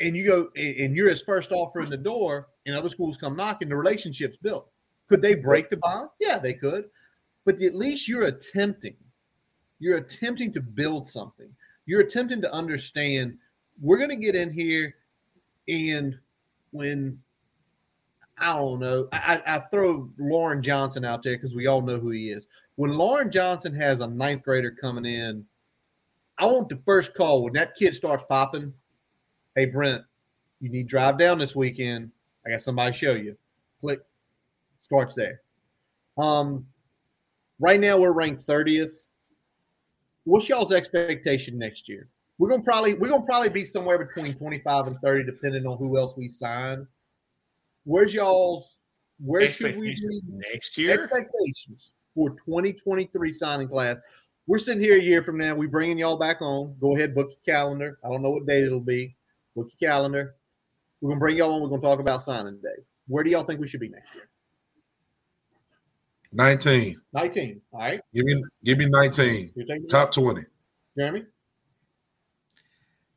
and 0.00 0.16
you 0.16 0.26
go 0.26 0.48
and 0.56 0.96
you're 0.96 1.08
his 1.08 1.22
first 1.22 1.52
offer 1.52 1.80
in 1.80 1.88
the 1.88 1.96
door, 1.96 2.48
and 2.66 2.76
other 2.76 2.90
schools 2.90 3.16
come 3.16 3.36
knocking, 3.36 3.68
the 3.68 3.76
relationship's 3.76 4.36
built. 4.36 4.68
Could 5.08 5.22
they 5.22 5.34
break 5.34 5.70
the 5.70 5.76
bond? 5.76 6.08
Yeah, 6.20 6.38
they 6.38 6.54
could. 6.54 6.86
But 7.44 7.60
at 7.60 7.74
least 7.74 8.08
you're 8.08 8.26
attempting. 8.26 8.96
You're 9.78 9.98
attempting 9.98 10.52
to 10.52 10.60
build 10.60 11.08
something. 11.08 11.48
You're 11.86 12.02
attempting 12.02 12.40
to 12.42 12.52
understand 12.52 13.36
we're 13.80 13.96
going 13.98 14.10
to 14.10 14.16
get 14.16 14.34
in 14.34 14.50
here 14.50 14.94
and 15.68 16.18
when 16.70 17.18
I 18.38 18.54
don't 18.54 18.80
know, 18.80 19.08
I, 19.12 19.42
I 19.46 19.58
throw 19.70 20.10
Loren 20.18 20.62
Johnson 20.62 21.04
out 21.04 21.22
there 21.22 21.36
because 21.36 21.54
we 21.54 21.66
all 21.66 21.82
know 21.82 21.98
who 21.98 22.10
he 22.10 22.30
is. 22.30 22.46
When 22.76 22.92
Loren 22.92 23.30
Johnson 23.30 23.74
has 23.74 24.00
a 24.00 24.06
ninth 24.06 24.44
grader 24.44 24.70
coming 24.70 25.04
in, 25.04 25.44
I 26.38 26.46
want 26.46 26.68
the 26.68 26.80
first 26.84 27.14
call 27.14 27.44
when 27.44 27.52
that 27.54 27.76
kid 27.76 27.94
starts 27.94 28.24
popping. 28.28 28.72
Hey 29.54 29.66
Brent, 29.66 30.02
you 30.60 30.70
need 30.70 30.86
drive 30.86 31.18
down 31.18 31.38
this 31.38 31.54
weekend. 31.54 32.10
I 32.46 32.50
got 32.50 32.62
somebody 32.62 32.92
to 32.92 32.98
show 32.98 33.12
you. 33.12 33.36
Click. 33.80 34.00
Starts 34.80 35.14
there. 35.14 35.42
Um, 36.18 36.66
right 37.60 37.78
now 37.78 37.98
we're 37.98 38.12
ranked 38.12 38.46
30th. 38.46 38.94
What's 40.24 40.48
y'all's 40.48 40.72
expectation 40.72 41.58
next 41.58 41.88
year? 41.88 42.08
We're 42.38 42.48
gonna 42.48 42.62
probably 42.62 42.94
we're 42.94 43.08
gonna 43.08 43.26
probably 43.26 43.50
be 43.50 43.64
somewhere 43.64 43.98
between 43.98 44.34
25 44.34 44.86
and 44.86 44.96
30, 45.02 45.24
depending 45.24 45.66
on 45.66 45.76
who 45.76 45.98
else 45.98 46.16
we 46.16 46.28
sign. 46.28 46.86
Where's 47.84 48.14
y'all's 48.14 48.78
where 49.20 49.48
should 49.50 49.76
we 49.76 49.90
be 49.90 50.20
next 50.26 50.78
year? 50.78 50.92
expectations 50.92 51.92
for 52.14 52.30
2023 52.30 53.32
signing 53.32 53.68
class? 53.68 53.96
We're 54.46 54.58
sitting 54.58 54.82
here 54.82 54.96
a 54.96 55.02
year 55.02 55.22
from 55.22 55.38
now. 55.38 55.54
We're 55.54 55.68
bringing 55.68 55.98
y'all 55.98 56.18
back 56.18 56.42
on. 56.42 56.74
Go 56.80 56.96
ahead, 56.96 57.14
book 57.14 57.30
your 57.30 57.54
calendar. 57.54 57.98
I 58.04 58.08
don't 58.08 58.22
know 58.22 58.30
what 58.30 58.46
date 58.46 58.64
it'll 58.64 58.80
be. 58.80 59.16
Book 59.54 59.70
your 59.78 59.90
calendar. 59.90 60.34
We're 61.00 61.10
gonna 61.10 61.20
bring 61.20 61.36
y'all 61.36 61.54
on. 61.54 61.62
We're 61.62 61.68
gonna 61.68 61.82
talk 61.82 62.00
about 62.00 62.22
signing 62.22 62.58
day. 62.62 62.82
Where 63.06 63.24
do 63.24 63.30
y'all 63.30 63.44
think 63.44 63.60
we 63.60 63.68
should 63.68 63.80
be 63.80 63.88
next 63.88 64.14
year? 64.14 64.28
19. 66.32 67.00
19. 67.12 67.60
All 67.72 67.80
right. 67.80 68.00
Give 68.14 68.24
me 68.24 68.42
give 68.64 68.78
me 68.78 68.86
19. 68.86 69.52
You're 69.54 69.78
Top 69.88 70.12
20. 70.12 70.42
Jeremy. 70.96 71.24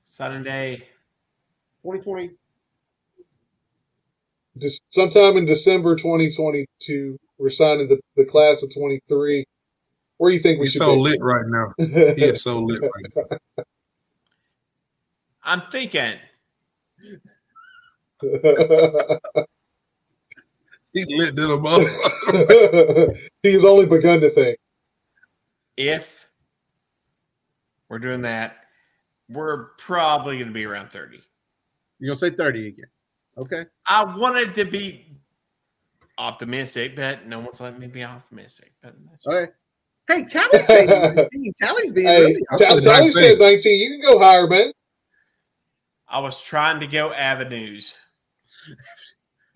Sunday. 0.03 0.77
2020. 1.84 2.31
Just 4.57 4.81
sometime 4.91 5.38
in 5.38 5.45
December 5.45 5.95
2022, 5.97 7.19
we're 7.38 7.49
signing 7.49 7.88
the, 7.90 7.99
the 8.16 8.26
class 8.26 8.62
of 8.64 8.74
23. 8.74 9.45
Where 10.18 10.32
do 10.32 10.38
you 10.38 10.41
think 10.41 10.60
we 10.60 10.66
He's 10.66 10.74
should 10.74 10.82
so 10.82 10.95
be? 10.95 11.02
lit 11.02 11.20
right 11.22 11.45
now. 11.48 11.74
He 11.78 12.24
is 12.24 12.41
so 12.41 12.60
lit 12.62 12.82
right 12.82 13.14
now. 13.16 13.64
I'm 15.44 15.62
thinking 15.70 16.16
He 20.94 21.03
lit 21.14 21.36
to 21.36 21.48
the 21.48 21.57
mother. 21.60 23.20
He's 23.44 23.66
only 23.66 23.86
begun 23.86 24.22
to 24.22 24.30
think. 24.34 24.57
if 25.78 26.30
we're 27.90 27.99
doing 27.99 28.22
that, 28.22 28.56
we're 29.30 29.66
probably 29.78 30.38
going 30.38 30.48
to 30.48 30.53
be 30.53 30.66
around 30.66 30.90
30. 30.90 31.20
You're 31.99 32.16
gonna 32.16 32.32
say 32.32 32.36
30 32.36 32.68
again. 32.70 32.86
Okay. 33.38 33.66
I 33.88 34.03
wanted 34.18 34.56
to 34.56 34.66
be 34.66 35.06
optimistic, 36.17 36.95
but 36.95 37.27
no 37.27 37.39
one's 37.39 37.59
letting 37.61 37.79
me 37.79 37.87
be 37.87 38.03
optimistic. 38.03 38.73
But 38.81 38.95
that's 39.09 39.25
Okay. 39.27 39.51
Hey, 40.07 40.23
Talley's 40.25 40.67
saying 40.67 40.87
19. 40.87 41.53
Talley's 41.61 41.91
being 41.91 42.07
Hey, 42.07 42.19
really 42.21 42.41
I 42.51 42.57
Talley 42.57 42.81
Talley 42.81 43.05
19. 43.07 43.23
said 43.23 43.39
19. 43.39 43.79
You 43.79 43.89
can 43.89 44.01
go 44.13 44.19
higher, 44.19 44.47
man. 44.47 44.71
I 46.07 46.19
was 46.19 46.43
trying 46.43 46.79
to 46.81 46.87
go 46.87 47.11
avenues. 47.13 47.97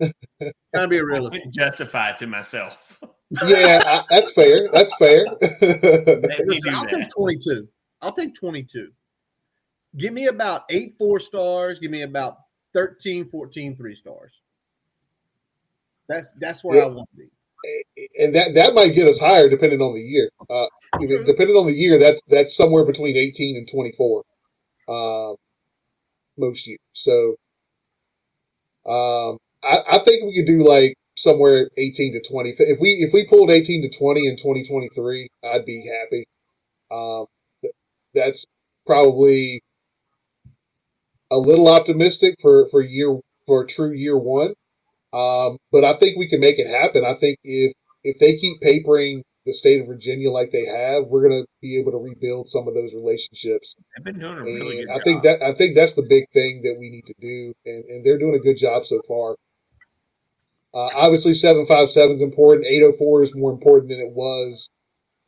trying 0.00 0.12
to 0.74 0.88
be 0.88 0.96
a 0.98 1.00
I 1.00 1.04
realist. 1.04 1.36
couldn't 1.36 1.54
justify 1.54 2.12
to 2.16 2.26
myself. 2.26 2.98
Yeah, 3.46 3.80
I, 3.86 4.02
that's 4.10 4.32
fair. 4.32 4.68
That's 4.72 4.92
fair. 4.96 5.24
Listen, 5.40 6.74
I'll 6.74 6.82
that. 6.82 6.90
take 6.90 7.08
22. 7.10 7.68
I'll 8.02 8.12
take 8.12 8.34
22. 8.34 8.90
Give 9.98 10.12
me 10.12 10.26
about 10.26 10.64
eight 10.70 10.96
four 10.98 11.20
stars. 11.20 11.78
Give 11.78 11.92
me 11.92 12.02
about 12.02 12.38
13, 12.74 13.28
14 13.28 13.76
three 13.76 13.94
stars. 13.94 14.32
That's 16.10 16.32
that's 16.40 16.64
where 16.64 16.82
I 16.82 16.86
want 16.86 17.08
to 17.12 17.16
be. 17.16 17.28
and 18.18 18.34
that 18.34 18.54
that 18.56 18.74
might 18.74 18.96
get 18.96 19.06
us 19.06 19.20
higher 19.20 19.48
depending 19.48 19.80
on 19.80 19.94
the 19.94 20.00
year. 20.00 20.28
Uh, 20.50 20.66
I 20.92 20.98
mean, 20.98 21.24
depending 21.24 21.54
on 21.54 21.66
the 21.66 21.72
year, 21.72 22.00
that's 22.00 22.20
that's 22.28 22.56
somewhere 22.56 22.84
between 22.84 23.16
18 23.16 23.56
and 23.56 23.68
24, 23.70 24.24
uh, 24.88 25.34
most 26.36 26.66
years. 26.66 26.80
So, 26.94 27.36
um, 28.88 29.38
I, 29.62 29.98
I 29.98 30.04
think 30.04 30.24
we 30.24 30.34
could 30.34 30.50
do 30.50 30.66
like 30.66 30.94
somewhere 31.16 31.70
18 31.76 32.14
to 32.14 32.28
20. 32.28 32.56
If 32.58 32.80
we 32.80 33.06
if 33.06 33.12
we 33.12 33.28
pulled 33.28 33.50
18 33.50 33.88
to 33.88 33.96
20 33.96 34.26
in 34.26 34.36
2023, 34.36 35.28
I'd 35.44 35.64
be 35.64 35.88
happy. 36.02 36.26
Um, 36.90 37.26
th- 37.62 37.74
that's 38.14 38.44
probably 38.84 39.62
a 41.30 41.38
little 41.38 41.68
optimistic 41.68 42.34
for 42.42 42.68
for 42.70 42.82
year 42.82 43.16
for 43.46 43.64
true 43.64 43.92
year 43.92 44.18
one. 44.18 44.54
Um, 45.12 45.58
but 45.72 45.84
I 45.84 45.98
think 45.98 46.16
we 46.18 46.28
can 46.28 46.40
make 46.40 46.58
it 46.58 46.68
happen. 46.68 47.04
I 47.04 47.14
think 47.18 47.38
if 47.44 47.72
if 48.04 48.18
they 48.20 48.36
keep 48.38 48.60
papering 48.60 49.22
the 49.46 49.52
state 49.52 49.80
of 49.80 49.86
Virginia 49.86 50.30
like 50.30 50.52
they 50.52 50.66
have, 50.66 51.06
we're 51.06 51.26
going 51.26 51.42
to 51.42 51.46
be 51.60 51.78
able 51.80 51.92
to 51.92 51.98
rebuild 51.98 52.48
some 52.50 52.68
of 52.68 52.74
those 52.74 52.92
relationships. 52.94 53.74
I've 53.96 54.04
been 54.04 54.18
doing 54.18 54.38
a 54.38 54.42
really 54.44 54.80
And 54.80 54.86
good 54.86 54.90
I 54.90 54.98
job. 54.98 55.04
think 55.04 55.22
that 55.24 55.42
I 55.42 55.54
think 55.54 55.74
that's 55.74 55.94
the 55.94 56.06
big 56.08 56.24
thing 56.32 56.62
that 56.62 56.76
we 56.78 56.90
need 56.90 57.06
to 57.06 57.14
do, 57.20 57.54
and, 57.66 57.84
and 57.86 58.04
they're 58.06 58.18
doing 58.18 58.34
a 58.34 58.38
good 58.38 58.58
job 58.58 58.86
so 58.86 59.00
far. 59.08 59.36
Uh, 60.72 60.90
obviously, 60.94 61.34
seven 61.34 61.66
five 61.66 61.90
seven 61.90 62.16
is 62.16 62.22
important. 62.22 62.66
Eight 62.66 62.82
oh 62.82 62.92
four 62.98 63.22
is 63.24 63.30
more 63.34 63.50
important 63.50 63.88
than 63.90 63.98
it 64.00 64.12
was 64.12 64.68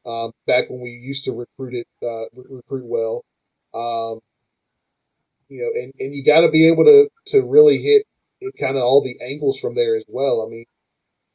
um, 0.06 0.30
back 0.46 0.70
when 0.70 0.80
we 0.80 0.90
used 0.90 1.24
to 1.24 1.32
recruit 1.32 1.74
it 1.74 1.86
uh, 2.02 2.26
re- 2.34 2.46
recruit 2.59 2.84
well. 2.86 3.24
Um, 3.74 4.20
you 5.48 5.62
know, 5.62 5.70
and, 5.82 5.92
and 5.98 6.14
you 6.14 6.24
got 6.24 6.42
to 6.42 6.50
be 6.50 6.68
able 6.68 6.84
to 6.84 7.09
to 7.28 7.42
really 7.42 7.82
hit 7.82 8.06
kind 8.60 8.77
of 8.77 8.82
all 8.82 9.02
the 9.02 9.19
angles 9.24 9.59
from 9.59 9.74
there 9.74 9.97
as 9.97 10.05
well. 10.09 10.44
I 10.47 10.51
mean, 10.51 10.64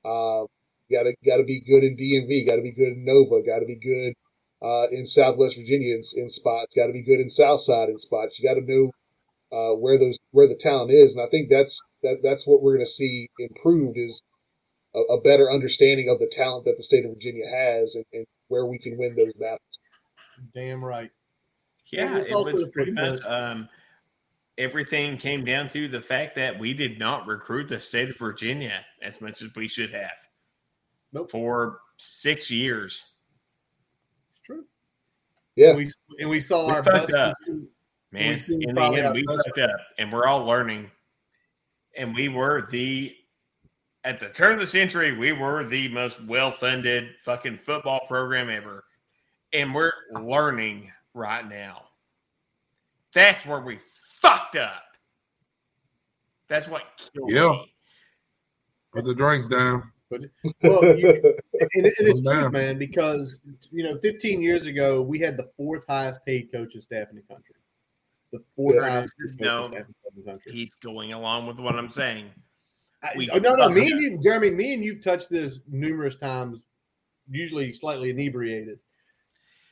uh, 0.06 0.46
got 0.92 1.04
to 1.04 1.14
got 1.26 1.38
to 1.38 1.44
be 1.44 1.62
good 1.62 1.84
in 1.84 1.98
DMV, 1.98 2.48
got 2.48 2.56
to 2.56 2.62
be 2.62 2.72
good 2.72 2.94
in 2.94 3.06
Nova, 3.06 3.46
got 3.46 3.60
to 3.60 3.66
be 3.66 3.80
good 3.80 4.14
uh, 4.66 4.88
in 4.92 5.06
Southwest 5.06 5.56
Virginia 5.56 5.96
in, 5.96 6.04
in 6.16 6.30
spots, 6.30 6.74
got 6.76 6.88
to 6.88 6.94
be 6.94 7.04
good 7.04 7.20
in 7.20 7.30
Southside 7.30 7.90
in 7.90 8.00
spots. 8.00 8.38
You 8.40 8.48
got 8.48 8.60
to 8.60 8.66
know 8.66 8.92
uh, 9.52 9.76
where 9.76 9.98
those 9.98 10.18
where 10.32 10.48
the 10.48 10.60
talent 10.60 10.92
is, 10.92 11.12
and 11.12 11.22
I 11.22 11.30
think 11.30 11.50
that's 11.50 11.80
that 12.04 12.18
that's 12.24 12.46
what 12.46 12.62
we're 12.62 12.76
going 12.76 12.86
to 12.86 12.92
see 12.92 13.30
improved 13.40 13.98
is 13.98 14.22
a, 14.96 15.00
a 15.14 15.22
better 15.22 15.52
understanding 15.52 16.10
of 16.10 16.20
the 16.20 16.32
talent 16.36 16.66
that 16.66 16.78
the 16.78 16.84
state 16.84 17.06
of 17.06 17.12
Virginia 17.12 17.46
has 17.46 17.96
and, 17.96 18.06
and 18.14 18.26
where 18.48 18.66
we 18.66 18.80
can 18.80 18.98
win 18.98 19.16
those 19.16 19.34
battles. 19.34 19.62
Damn 20.54 20.84
right. 20.84 21.12
Yeah, 21.92 22.08
And 22.08 22.18
it's 22.18 22.32
it 22.32 22.36
was 22.36 22.70
pretty 22.74 22.92
much 22.92 23.22
um, 23.26 23.70
everything 24.58 25.18
came 25.18 25.46
down 25.46 25.68
to 25.70 25.88
the 25.88 26.02
fact 26.02 26.36
that 26.36 26.58
we 26.58 26.74
did 26.74 26.98
not 27.00 27.28
recruit 27.28 27.68
the 27.70 27.80
state 27.80 28.10
of 28.10 28.18
Virginia 28.18 28.86
as 29.02 29.22
much 29.22 29.42
as 29.42 29.54
we 29.56 29.68
should 29.68 29.92
have. 29.92 30.12
Nope. 31.14 31.30
For 31.32 31.80
six 31.98 32.50
years. 32.52 33.12
It's 34.32 34.42
true. 34.42 34.66
Yeah. 35.56 35.70
And 35.70 35.78
we, 35.78 35.90
and 36.20 36.30
we 36.30 36.42
saw 36.42 36.68
We 36.68 36.74
our 36.74 36.84
best. 36.84 37.14
up. 37.14 37.36
recruit- 37.42 37.70
Man, 38.14 38.40
in 38.48 38.74
the 38.74 38.82
end, 38.84 39.14
we 39.14 39.26
fucked 39.26 39.60
up 39.60 39.80
and 40.00 40.12
we're 40.12 40.26
all 40.28 40.46
learning. 40.46 40.90
And 41.98 42.16
we 42.16 42.30
were 42.30 42.68
the 42.72 43.14
at 44.06 44.18
the 44.22 44.30
turn 44.30 44.54
of 44.54 44.60
the 44.62 44.68
century, 44.68 45.12
we 45.18 45.34
were 45.34 45.66
the 45.66 45.90
most 45.90 46.24
well-funded 46.24 47.16
fucking 47.20 47.58
football 47.58 48.08
program 48.08 48.50
ever. 48.50 48.86
And 49.52 49.76
we're 49.76 49.92
learning 50.22 50.90
right 51.14 51.48
now. 51.48 51.82
That's 53.14 53.46
where 53.46 53.60
we 53.60 53.78
fucked 54.28 54.56
up. 54.58 54.84
That's 56.48 56.68
what 56.68 56.84
killed 57.14 57.32
Yeah. 57.32 57.50
me. 57.52 57.74
Put 58.94 59.06
the 59.06 59.14
drinks 59.16 59.48
down. 59.48 59.92
Well, 60.10 60.22
you, 60.22 60.32
and, 60.64 61.40
and 61.74 61.86
it's 61.86 62.22
true, 62.22 62.34
down. 62.34 62.52
man, 62.54 62.80
because 62.80 63.40
you 63.72 63.84
know, 63.84 63.98
15 64.00 64.42
years 64.42 64.66
ago, 64.66 65.02
we 65.02 65.20
had 65.20 65.36
the 65.36 65.50
fourth 65.58 65.84
highest 65.88 66.26
paid 66.26 66.50
coaching 66.52 66.80
staff 66.82 67.10
in 67.10 67.18
the 67.18 67.22
country. 67.24 67.56
The 68.32 68.42
fourth 68.56 68.76
Curtis, 68.76 68.90
highest 68.90 69.18
paid 69.38 69.46
no. 69.46 69.68
staff 69.68 69.82
in 69.82 70.24
the 70.24 70.32
country. 70.32 70.52
He's 70.54 70.74
going 70.76 71.12
along 71.14 71.48
with 71.48 71.60
what 71.60 71.76
I'm 71.76 71.90
saying. 71.90 72.30
I- 73.04 73.12
we 73.18 73.28
no, 73.28 73.56
no, 73.56 73.70
me 73.70 73.92
and 73.92 74.02
you, 74.02 74.20
Jeremy, 74.24 74.52
me 74.52 74.74
and 74.74 74.84
you've 74.84 75.04
touched 75.04 75.30
this 75.30 75.60
numerous 75.68 76.16
times, 76.16 76.64
usually 77.30 77.74
slightly 77.74 78.10
inebriated. 78.10 78.80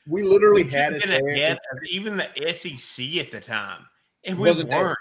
We 0.06 0.22
literally 0.22 0.62
we 0.64 0.70
had 0.70 0.92
had 0.92 1.02
it 1.02 1.06
there. 1.08 1.28
ahead 1.28 1.58
even 1.90 2.16
the 2.16 2.52
SEC 2.52 3.16
at 3.16 3.32
the 3.32 3.40
time, 3.40 3.84
and 4.26 4.38
It 4.38 4.40
we 4.42 4.48
wasn't 4.48 4.68
there. 4.68 4.80
weren't. 4.82 4.98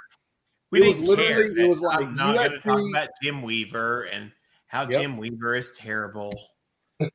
We 0.71 0.81
It 0.81 0.87
was 0.87 0.97
didn't 0.97 1.09
literally- 1.09 1.55
care. 1.55 1.65
it 1.65 1.69
was 1.69 1.79
like 1.81 2.05
I'm 2.07 2.15
not 2.15 2.35
going 2.35 2.51
to 2.51 2.59
talk 2.59 2.81
about 2.89 3.09
Jim 3.21 3.41
Weaver 3.41 4.03
and 4.03 4.31
how 4.67 4.83
Yep. 4.89 5.01
Jim 5.01 5.17
Weaver 5.17 5.55
is 5.55 5.75
terrible. 5.77 6.33
I'm 6.99 7.09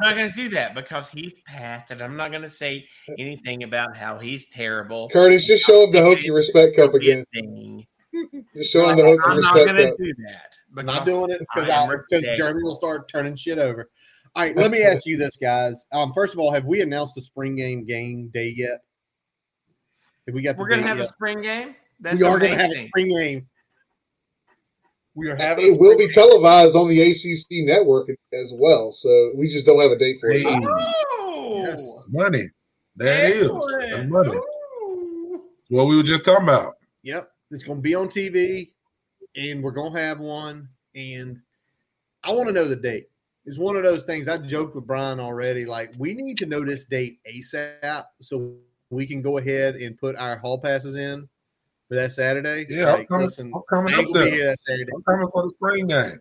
not 0.00 0.14
going 0.16 0.30
to 0.30 0.36
do 0.36 0.48
that 0.50 0.74
because 0.74 1.08
he's 1.08 1.40
passed, 1.40 1.90
and 1.90 2.02
I'm 2.02 2.16
not 2.16 2.30
going 2.30 2.42
to 2.42 2.50
say 2.50 2.86
anything 3.18 3.62
about 3.62 3.96
how 3.96 4.18
he's 4.18 4.46
terrible. 4.50 5.08
Curtis, 5.10 5.46
just 5.46 5.64
show 5.64 5.84
him 5.84 5.92
the 5.92 6.00
Hokie 6.00 6.32
respect 6.32 6.76
cup 6.76 6.92
again. 6.94 7.24
Thing. 7.32 7.86
Just 8.54 8.70
showing 8.72 8.94
the 8.96 9.02
Hokie 9.02 9.18
I'm 9.24 9.40
not 9.40 9.54
going 9.54 9.68
up. 9.88 9.96
to 9.96 10.04
do 10.04 10.12
that. 10.26 10.52
I'm 10.76 10.84
not 10.86 11.06
doing 11.06 11.30
it 11.30 11.38
because 11.40 11.68
I 11.68 11.82
am 11.82 11.88
because 11.88 12.04
respectful. 12.10 12.36
Jeremy 12.36 12.62
will 12.62 12.74
start 12.74 13.08
turning 13.10 13.34
shit 13.36 13.58
over. 13.58 13.88
All 14.34 14.42
right, 14.44 14.54
let 14.56 14.70
me 14.70 14.82
ask 14.82 15.06
you 15.06 15.16
this, 15.16 15.36
guys. 15.38 15.84
Um, 15.92 16.12
first 16.14 16.34
of 16.34 16.38
all, 16.40 16.52
have 16.52 16.66
we 16.66 16.82
announced 16.82 17.14
the 17.14 17.22
spring 17.22 17.56
game 17.56 17.86
game 17.86 18.30
day 18.34 18.52
yet? 18.54 18.80
Have 20.26 20.34
we 20.34 20.42
got 20.42 20.56
we're 20.56 20.68
going 20.68 20.82
to 20.82 20.86
date 20.86 20.96
have 20.96 21.00
a 21.00 21.06
spring 21.12 21.42
game. 21.42 21.74
That's 22.00 22.18
we 22.18 22.24
are 22.24 22.38
going 22.38 22.52
to 22.52 22.58
have 22.58 22.70
a 22.70 22.86
spring 22.88 23.08
game. 23.08 23.46
We 25.14 25.28
are 25.28 25.36
having. 25.36 25.64
a 25.64 25.68
It 25.68 25.80
will 25.80 25.94
spring 25.94 26.08
be 26.08 26.12
televised 26.12 26.74
on 26.76 26.88
the 26.88 27.00
ACC 27.02 27.46
network 27.66 28.08
as 28.08 28.50
well, 28.54 28.92
so 28.92 29.32
we 29.34 29.48
just 29.48 29.66
don't 29.66 29.80
have 29.80 29.90
a 29.90 29.98
date 29.98 30.18
for 30.20 30.30
it. 30.30 30.44
Oh, 30.46 31.62
Yes. 31.64 32.06
Money. 32.08 32.44
That 32.96 33.30
is. 33.30 33.44
excellent. 33.44 33.90
That's 33.90 34.08
money. 34.08 34.36
Ooh. 34.36 35.42
What 35.68 35.86
we 35.86 35.96
were 35.96 36.02
just 36.02 36.24
talking 36.24 36.44
about. 36.44 36.76
Yep, 37.02 37.30
it's 37.50 37.64
going 37.64 37.78
to 37.78 37.82
be 37.82 37.94
on 37.94 38.08
TV, 38.08 38.70
and 39.36 39.62
we're 39.62 39.72
going 39.72 39.92
to 39.92 39.98
have 39.98 40.20
one. 40.20 40.68
And 40.94 41.40
I 42.22 42.32
want 42.32 42.48
to 42.48 42.54
know 42.54 42.68
the 42.68 42.76
date. 42.76 43.08
It's 43.44 43.58
one 43.58 43.76
of 43.76 43.82
those 43.82 44.04
things 44.04 44.28
I 44.28 44.38
joked 44.38 44.76
with 44.76 44.86
Brian 44.86 45.18
already. 45.18 45.66
Like 45.66 45.92
we 45.98 46.14
need 46.14 46.38
to 46.38 46.46
know 46.46 46.64
this 46.64 46.84
date 46.84 47.18
ASAP 47.26 48.04
so 48.20 48.54
we 48.92 49.06
can 49.06 49.22
go 49.22 49.38
ahead 49.38 49.76
and 49.76 49.96
put 49.98 50.14
our 50.16 50.36
hall 50.36 50.58
passes 50.60 50.94
in 50.94 51.28
for 51.88 51.94
that 51.96 52.12
Saturday. 52.12 52.66
Yeah, 52.68 52.92
I'm 52.92 52.98
like, 53.00 53.08
coming, 53.08 53.26
listen, 53.26 53.52
I'm 53.54 53.62
coming 53.68 53.94
up 53.94 54.04
there. 54.12 54.30
here 54.30 54.46
that 54.46 54.58
Saturday. 54.60 54.90
I'm 54.94 55.02
coming 55.02 55.28
for 55.32 55.42
the 55.44 55.50
spring 55.50 55.86
game. 55.86 56.20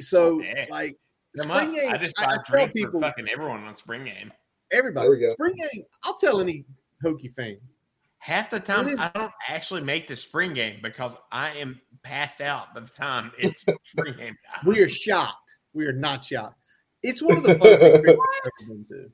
So 0.00 0.34
oh, 0.34 0.40
Yeah. 0.42 0.66
like 0.70 0.96
Come 1.36 1.44
spring 1.50 1.68
on. 1.68 1.74
game, 1.74 1.92
I 1.92 1.96
just 1.98 2.14
I, 2.20 2.24
I 2.26 2.36
tell 2.44 2.68
people, 2.68 3.00
fucking 3.00 3.26
everyone 3.32 3.64
on 3.64 3.74
spring 3.74 4.04
game. 4.04 4.32
everybody, 4.70 5.04
There 5.06 5.10
we 5.12 5.20
go. 5.20 5.32
spring 5.32 5.54
game. 5.56 5.84
I'll 6.04 6.16
tell 6.18 6.40
any 6.40 6.64
Hokie 7.04 7.34
fan. 7.34 7.56
Half 8.18 8.50
the 8.50 8.60
time, 8.60 8.84
What 8.84 8.92
is- 8.92 8.98
I 9.00 9.10
don't 9.14 9.32
actually 9.48 9.82
make 9.82 10.06
the 10.08 10.16
spring 10.16 10.52
game 10.52 10.80
because 10.82 11.16
I 11.32 11.52
am 11.52 11.80
passed 12.02 12.40
out 12.40 12.74
by 12.74 12.80
the 12.80 12.88
time 12.88 13.32
it's 13.38 13.60
spring 13.84 14.14
game 14.18 14.36
time. 14.52 14.64
We 14.66 14.80
are 14.80 14.88
shocked. 14.88 15.56
We 15.72 15.86
are 15.86 15.92
not 15.92 16.24
shocked. 16.24 16.56
It's 17.02 17.22
one 17.22 17.36
of 17.38 17.44
the 17.44 17.54
funnest 17.54 17.74
experiences 17.74 18.08
I've 18.08 18.52
ever 18.66 18.68
been 18.68 18.84
to. 18.88 19.10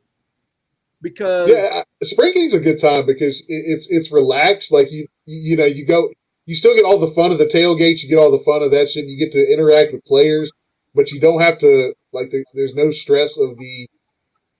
Because 1.05 1.49
Yeah, 1.51 1.83
I- 2.01 2.05
spring 2.05 2.33
game's 2.35 2.55
a 2.55 2.59
good 2.59 2.81
time 2.81 3.05
because 3.05 3.43
it's 3.47 3.87
it's 3.91 4.11
relaxed. 4.11 4.73
Like 4.73 4.91
you 4.91 5.07
you 5.27 5.55
know 5.57 5.67
you 5.67 5.85
go 5.87 6.11
you 6.47 6.55
still 6.55 6.75
get 6.75 6.85
all 6.85 6.99
the 6.99 7.13
fun 7.15 7.31
of 7.31 7.39
the 7.39 7.45
tailgates. 7.45 8.03
You 8.03 8.09
get 8.09 8.19
all 8.19 8.33
the 8.33 8.43
fun 8.45 8.63
of 8.63 8.71
that 8.73 8.89
shit. 8.91 9.05
You 9.07 9.19
get 9.19 9.31
to 9.33 9.53
interact 9.53 9.93
with 9.93 10.03
players, 10.07 10.51
but 10.95 11.11
you 11.13 11.21
don't 11.21 11.41
have 11.43 11.59
to 11.61 11.93
like. 12.13 12.31
The, 12.31 12.43
there's 12.55 12.75
no 12.75 12.91
stress 12.91 13.37
of 13.37 13.57
the 13.59 13.89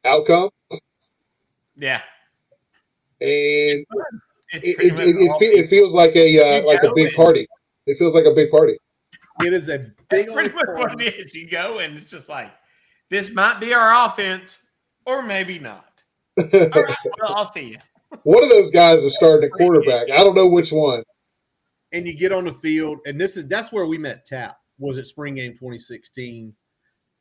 outcome, 0.05 0.51
Yeah, 1.77 2.03
and 3.21 3.31
it, 3.81 3.87
it, 4.53 4.79
it, 4.79 5.17
it, 5.17 5.43
it 5.65 5.71
feels 5.71 5.95
like 5.95 6.15
a 6.15 6.59
uh, 6.61 6.67
like 6.67 6.83
a 6.83 6.93
big 6.95 7.15
party. 7.15 7.49
It 7.87 7.97
feels 7.99 8.15
like 8.15 8.27
a 8.27 8.35
big 8.35 8.51
party. 8.51 8.77
it 9.41 9.53
is 9.55 9.69
a 9.69 9.79
That's 9.79 9.91
big 10.11 10.33
pretty 10.33 10.51
old 10.51 10.55
much 10.57 10.67
what 10.77 10.89
party. 10.89 11.07
it 11.07 11.15
is. 11.27 11.35
You 11.35 11.49
go 11.49 11.79
and 11.79 11.97
it's 11.97 12.11
just 12.11 12.29
like 12.29 12.53
this 13.09 13.31
might 13.33 13.61
be 13.61 13.73
our 13.73 14.07
offense, 14.07 14.61
or 15.07 15.23
maybe 15.23 15.59
not. 15.59 15.87
All 16.39 16.45
right, 16.53 16.73
well, 17.21 17.35
I'll 17.37 17.45
see 17.45 17.71
you. 17.71 17.79
One 18.23 18.43
of 18.45 18.51
those 18.51 18.71
guys 18.71 19.03
is 19.03 19.15
starting 19.17 19.45
at 19.47 19.53
quarterback. 19.53 20.11
I 20.11 20.19
don't 20.23 20.35
know 20.35 20.47
which 20.49 20.71
one. 20.73 21.03
and 21.93 22.07
you 22.07 22.13
get 22.17 22.33
on 22.33 22.45
the 22.45 22.55
field, 22.55 22.99
and 23.07 23.21
this 23.21 23.37
is 23.37 23.47
that's 23.47 23.73
where 23.73 23.87
we 23.87 23.99
met 23.99 24.25
Tapp. 24.27 24.59
Was 24.79 24.99
at 24.99 25.07
Spring 25.07 25.37
Game 25.37 25.53
2016, 25.53 26.53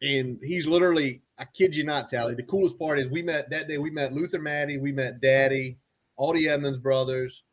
and 0.02 0.40
he's 0.42 0.66
literally, 0.66 1.22
I 1.38 1.46
kid 1.46 1.76
you 1.76 1.84
not, 1.84 2.10
Talley. 2.10 2.34
The 2.34 2.42
coolest 2.44 2.80
part 2.80 2.98
is 3.00 3.10
we 3.12 3.22
met 3.22 3.50
that 3.52 3.68
day. 3.68 3.78
We 3.78 3.92
met 3.92 4.12
Luther 4.14 4.40
Maddy, 4.40 4.78
we 4.80 4.92
met 4.92 5.22
Daddy, 5.22 5.78
all 6.16 6.34
the 6.34 6.50
Edmunds 6.50 6.80
brothers. 6.80 7.44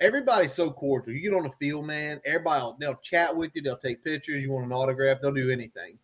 Everybody's 0.00 0.52
so 0.52 0.70
cordial. 0.70 1.14
You 1.14 1.22
get 1.30 1.36
on 1.36 1.44
the 1.44 1.52
field, 1.60 1.86
man. 1.86 2.20
Everybody, 2.26 2.60
will- 2.60 2.76
they'll 2.80 2.96
chat 2.96 3.34
with 3.34 3.54
you. 3.54 3.62
They'll 3.62 3.78
take 3.78 4.02
pictures. 4.04 4.42
You 4.42 4.50
want 4.52 4.66
an 4.66 4.72
autograph? 4.72 5.18
They'll 5.22 5.32
do 5.32 5.50
anything. 5.50 5.96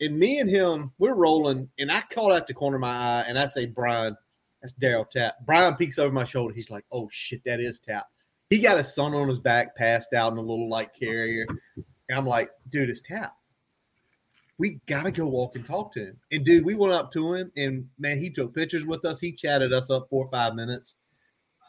And 0.00 0.18
me 0.18 0.38
and 0.40 0.50
him, 0.50 0.90
we're 0.98 1.14
rolling, 1.14 1.68
and 1.78 1.92
I 1.92 2.00
caught 2.10 2.32
out 2.32 2.46
the 2.48 2.54
corner 2.54 2.76
of 2.76 2.80
my 2.80 2.88
eye, 2.88 3.24
and 3.28 3.38
I 3.38 3.46
say, 3.46 3.66
Brian, 3.66 4.16
that's 4.62 4.74
Darryl 4.74 5.08
Tapp. 5.08 5.34
Brian 5.44 5.74
peeks 5.74 5.98
over 5.98 6.12
my 6.12 6.24
shoulder. 6.24 6.54
He's 6.54 6.70
like, 6.70 6.84
"Oh 6.92 7.08
shit, 7.10 7.42
that 7.44 7.60
is 7.60 7.80
Tapp." 7.80 8.06
He 8.52 8.58
got 8.58 8.76
his 8.76 8.94
son 8.94 9.14
on 9.14 9.30
his 9.30 9.38
back, 9.38 9.74
passed 9.76 10.12
out 10.12 10.32
in 10.32 10.36
a 10.36 10.42
little 10.42 10.68
light 10.68 10.90
carrier. 10.98 11.46
And 11.76 12.18
I'm 12.18 12.26
like, 12.26 12.50
dude, 12.68 12.90
it's 12.90 13.00
Tapp. 13.00 13.34
We 14.58 14.78
gotta 14.86 15.10
go 15.10 15.26
walk 15.26 15.56
and 15.56 15.64
talk 15.64 15.90
to 15.94 16.00
him. 16.00 16.16
And 16.32 16.44
dude, 16.44 16.62
we 16.62 16.74
went 16.74 16.92
up 16.92 17.10
to 17.12 17.32
him 17.32 17.50
and 17.56 17.88
man, 17.98 18.18
he 18.18 18.28
took 18.28 18.54
pictures 18.54 18.84
with 18.84 19.06
us. 19.06 19.18
He 19.18 19.32
chatted 19.32 19.72
us 19.72 19.88
up 19.88 20.06
four 20.10 20.26
or 20.26 20.30
five 20.30 20.54
minutes. 20.54 20.96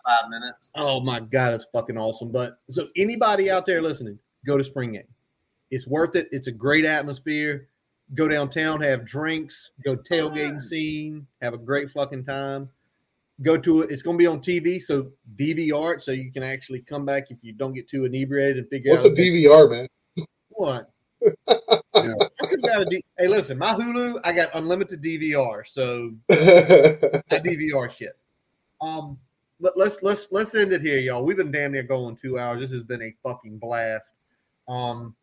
Five 0.05 0.29
minutes. 0.29 0.71
Oh 0.75 0.99
my 0.99 1.21
god, 1.21 1.53
it's 1.53 1.65
fucking 1.71 1.97
awesome. 1.97 2.33
But 2.33 2.57
so 2.69 2.89
anybody 2.97 3.49
out 3.49 3.65
there 3.65 3.81
listening, 3.81 4.19
go 4.45 4.57
to 4.57 4.63
spring 4.65 4.91
game. 4.91 5.07
It's 5.71 5.87
worth 5.87 6.17
it. 6.17 6.27
It's 6.33 6.49
a 6.49 6.51
great 6.51 6.83
atmosphere. 6.83 7.69
Go 8.13 8.27
downtown, 8.27 8.81
have 8.81 9.05
drinks, 9.05 9.71
go 9.85 9.95
tailgating 9.95 10.61
scene, 10.61 11.25
have 11.41 11.53
a 11.53 11.57
great 11.57 11.91
fucking 11.91 12.25
time 12.25 12.69
go 13.43 13.57
to 13.57 13.81
it. 13.81 13.91
It's 13.91 14.01
going 14.01 14.17
to 14.17 14.21
be 14.21 14.27
on 14.27 14.39
TV, 14.39 14.81
so 14.81 15.11
DVR 15.35 15.95
it, 15.95 16.03
so 16.03 16.11
you 16.11 16.31
can 16.31 16.43
actually 16.43 16.81
come 16.81 17.05
back 17.05 17.29
if 17.29 17.37
you 17.41 17.53
don't 17.53 17.73
get 17.73 17.87
too 17.87 18.05
inebriated 18.05 18.57
and 18.57 18.69
figure 18.69 18.91
What's 18.91 19.05
out 19.05 19.11
What's 19.11 19.19
a 19.19 19.21
DVR, 19.21 19.69
man? 19.69 19.87
what. 20.49 20.89
Yeah. 21.95 22.13
Got 22.65 22.81
a 22.81 22.85
D- 22.89 23.05
hey, 23.19 23.27
listen, 23.27 23.57
my 23.57 23.73
Hulu, 23.73 24.19
I 24.23 24.31
got 24.33 24.49
unlimited 24.55 25.01
DVR, 25.01 25.61
so 25.65 26.11
I 26.31 27.39
DVR 27.39 27.89
shit. 27.89 28.17
Um, 28.81 29.19
let, 29.59 29.77
let's 29.77 29.97
let's 30.01 30.27
let's 30.31 30.55
end 30.55 30.73
it 30.73 30.81
here, 30.81 30.97
y'all. 30.97 31.23
We've 31.23 31.37
been 31.37 31.51
damn 31.51 31.71
near 31.71 31.83
going 31.83 32.15
two 32.15 32.39
hours. 32.39 32.61
This 32.61 32.71
has 32.71 32.83
been 32.83 33.01
a 33.03 33.13
fucking 33.21 33.59
blast. 33.59 34.09
Um, 34.67 35.15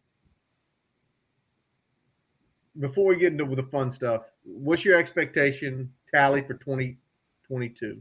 before 2.78 3.06
we 3.06 3.16
get 3.16 3.32
into 3.32 3.54
the 3.56 3.64
fun 3.64 3.90
stuff, 3.90 4.22
what's 4.44 4.84
your 4.84 4.96
expectation 4.96 5.92
tally 6.14 6.42
for 6.42 6.54
twenty 6.54 6.98
twenty 7.46 7.68
two? 7.68 8.00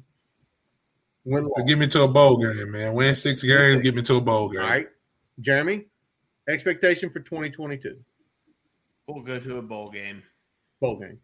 Win 1.30 1.46
loss. 1.46 1.64
Get 1.68 1.78
me 1.78 1.88
to 1.88 2.04
a 2.04 2.08
bowl 2.08 2.38
game, 2.38 2.72
man. 2.72 2.94
Win 2.94 3.14
six 3.14 3.44
games, 3.44 3.82
get 3.82 3.94
me 3.96 4.02
to 4.02 4.16
a 4.16 4.22
bowl 4.22 4.50
game. 4.50 4.62
All 4.62 4.68
right, 4.68 4.88
Jeremy, 5.40 5.86
expectation 6.48 7.10
for 7.12 7.20
2022 7.20 7.96
We'll 9.08 9.24
go 9.24 9.40
to 9.40 9.58
a 9.58 9.62
bowl 9.62 9.90
game. 9.90 10.24
bowl 10.80 11.00
game. 11.00 11.20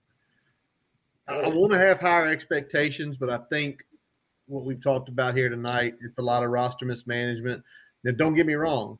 I, 1.27 1.35
I 1.35 1.47
want 1.47 1.71
to 1.71 1.77
have 1.79 1.99
higher 1.99 2.27
expectations, 2.27 3.17
but 3.19 3.29
I 3.29 3.39
think 3.49 3.83
what 4.47 4.63
we've 4.63 4.81
talked 4.81 5.09
about 5.09 5.35
here 5.35 5.49
tonight, 5.49 5.95
it's 6.01 6.17
a 6.17 6.21
lot 6.21 6.43
of 6.43 6.49
roster 6.49 6.85
mismanagement. 6.85 7.63
Now, 8.03 8.11
don't 8.11 8.35
get 8.35 8.45
me 8.45 8.53
wrong. 8.53 8.97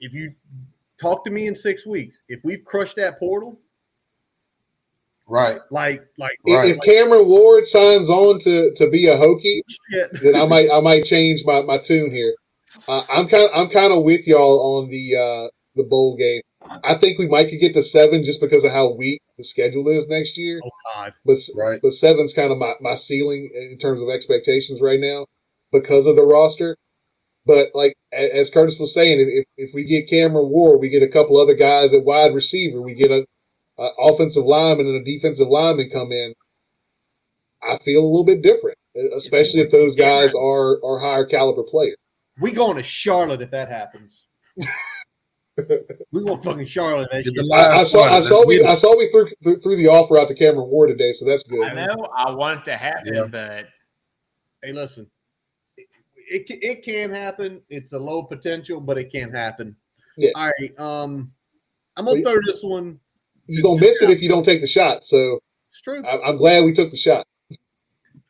If 0.00 0.12
you 0.12 0.32
talk 1.00 1.24
to 1.24 1.30
me 1.30 1.46
in 1.46 1.54
six 1.56 1.86
weeks, 1.86 2.22
if 2.28 2.40
we've 2.44 2.64
crushed 2.64 2.96
that 2.96 3.18
portal, 3.18 3.58
Right. 5.26 5.60
like 5.70 6.02
like 6.18 6.38
Right. 6.46 6.70
If 6.70 6.80
Cameron 6.82 7.26
Ward 7.26 7.66
signs 7.66 8.08
on 8.08 8.38
to, 8.40 8.72
to 8.74 8.90
be 8.90 9.08
a 9.08 9.16
Hokie, 9.16 9.60
shit, 9.90 10.10
then 10.22 10.36
I 10.36 10.46
might 10.46 10.70
I 10.70 10.80
might 10.80 11.04
change 11.04 11.42
my, 11.44 11.62
my 11.62 11.78
tune 11.78 12.10
here. 12.10 12.34
Uh, 12.86 13.02
I'm 13.10 13.28
kind 13.28 13.48
I'm 13.54 13.70
kind 13.70 13.92
of 13.92 14.04
with 14.04 14.26
y'all 14.26 14.78
on 14.78 14.90
the 14.90 15.16
uh, 15.16 15.48
the 15.76 15.84
bowl 15.84 16.16
game. 16.16 16.42
I 16.82 16.98
think 16.98 17.18
we 17.18 17.28
might 17.28 17.50
could 17.50 17.60
get 17.60 17.74
to 17.74 17.82
seven 17.82 18.24
just 18.24 18.40
because 18.40 18.64
of 18.64 18.72
how 18.72 18.92
weak 18.92 19.20
the 19.38 19.44
schedule 19.44 19.88
is 19.88 20.06
next 20.08 20.36
year. 20.36 20.60
oh 20.64 20.70
god, 20.94 21.14
But 21.24 21.38
Right. 21.54 21.80
but 21.82 21.94
seven's 21.94 22.32
kind 22.32 22.52
of 22.52 22.58
my, 22.58 22.74
my 22.80 22.94
ceiling 22.94 23.50
in 23.54 23.78
terms 23.78 24.00
of 24.02 24.08
expectations 24.08 24.80
right 24.82 25.00
now 25.00 25.26
because 25.72 26.06
of 26.06 26.16
the 26.16 26.22
roster. 26.22 26.76
But 27.46 27.68
like 27.74 27.94
as 28.12 28.50
Curtis 28.50 28.78
was 28.78 28.94
saying, 28.94 29.20
if 29.20 29.46
if 29.56 29.74
we 29.74 29.84
get 29.84 30.08
Cameron 30.08 30.48
Ward, 30.50 30.80
we 30.80 30.88
get 30.88 31.02
a 31.02 31.08
couple 31.08 31.38
other 31.40 31.54
guys 31.54 31.92
at 31.92 32.04
wide 32.04 32.34
receiver, 32.34 32.80
we 32.80 32.94
get 32.94 33.10
a, 33.10 33.26
a 33.78 33.88
offensive 33.98 34.44
lineman 34.44 34.86
and 34.86 34.96
a 35.00 35.04
defensive 35.04 35.48
lineman 35.48 35.90
come 35.90 36.12
in. 36.12 36.34
I 37.62 37.78
feel 37.84 38.00
a 38.00 38.06
little 38.06 38.24
bit 38.24 38.42
different, 38.42 38.76
especially 39.16 39.60
if 39.60 39.70
those 39.70 39.94
guys 39.96 40.32
are 40.34 40.84
are 40.84 40.98
higher 40.98 41.24
caliber 41.26 41.62
players. 41.62 41.96
we 42.40 42.52
going 42.52 42.76
to 42.76 42.82
Charlotte 42.82 43.40
if 43.42 43.50
that 43.50 43.70
happens. 43.70 44.26
we 45.56 46.24
going 46.24 46.40
fucking 46.42 46.64
Charlotte 46.66 47.08
that 47.12 47.24
shit. 47.24 47.34
I, 47.52 47.78
I 47.80 47.84
saw 47.84 48.02
I 48.04 48.20
saw 48.20 48.44
we. 48.46 48.62
I 48.64 48.74
saw 48.74 48.96
we 48.96 49.10
threw 49.10 49.28
threw 49.42 49.60
threw 49.60 49.76
the 49.76 49.88
offer 49.88 50.18
out 50.20 50.28
to 50.28 50.34
Cameron 50.34 50.68
Ward 50.68 50.90
today, 50.90 51.12
so 51.12 51.24
that's 51.24 51.42
good. 51.44 51.64
I 51.64 51.86
know 51.86 52.08
I 52.16 52.30
want 52.30 52.60
it 52.60 52.64
to 52.66 52.76
happen, 52.76 53.14
Yeah. 53.14 53.26
but 53.30 53.66
hey, 54.62 54.72
listen, 54.72 55.10
it, 55.76 55.86
it, 56.16 56.48
ca- 56.48 56.58
it 56.60 56.84
can 56.84 57.10
happen. 57.14 57.62
It's 57.70 57.92
a 57.92 57.98
low 57.98 58.22
potential, 58.24 58.80
but 58.80 58.98
it 58.98 59.10
can 59.10 59.30
happen. 59.30 59.76
Yeah. 60.16 60.30
All 60.34 60.50
right. 60.60 60.78
Um, 60.78 61.32
I'm 61.96 62.04
gonna 62.04 62.20
Well, 62.22 62.34
throw 62.34 62.40
this 62.44 62.62
one. 62.62 62.98
You're 63.46 63.62
gonna 63.62 63.80
miss 63.80 64.00
it 64.02 64.10
if 64.10 64.20
you 64.20 64.28
don't 64.28 64.44
take 64.44 64.60
the 64.60 64.66
shot. 64.66 65.04
So 65.04 65.40
It's 65.70 65.80
true. 65.80 66.04
I, 66.04 66.28
I'm 66.28 66.36
glad 66.36 66.64
we 66.64 66.72
took 66.72 66.90
the 66.90 66.96
shot. 66.96 67.26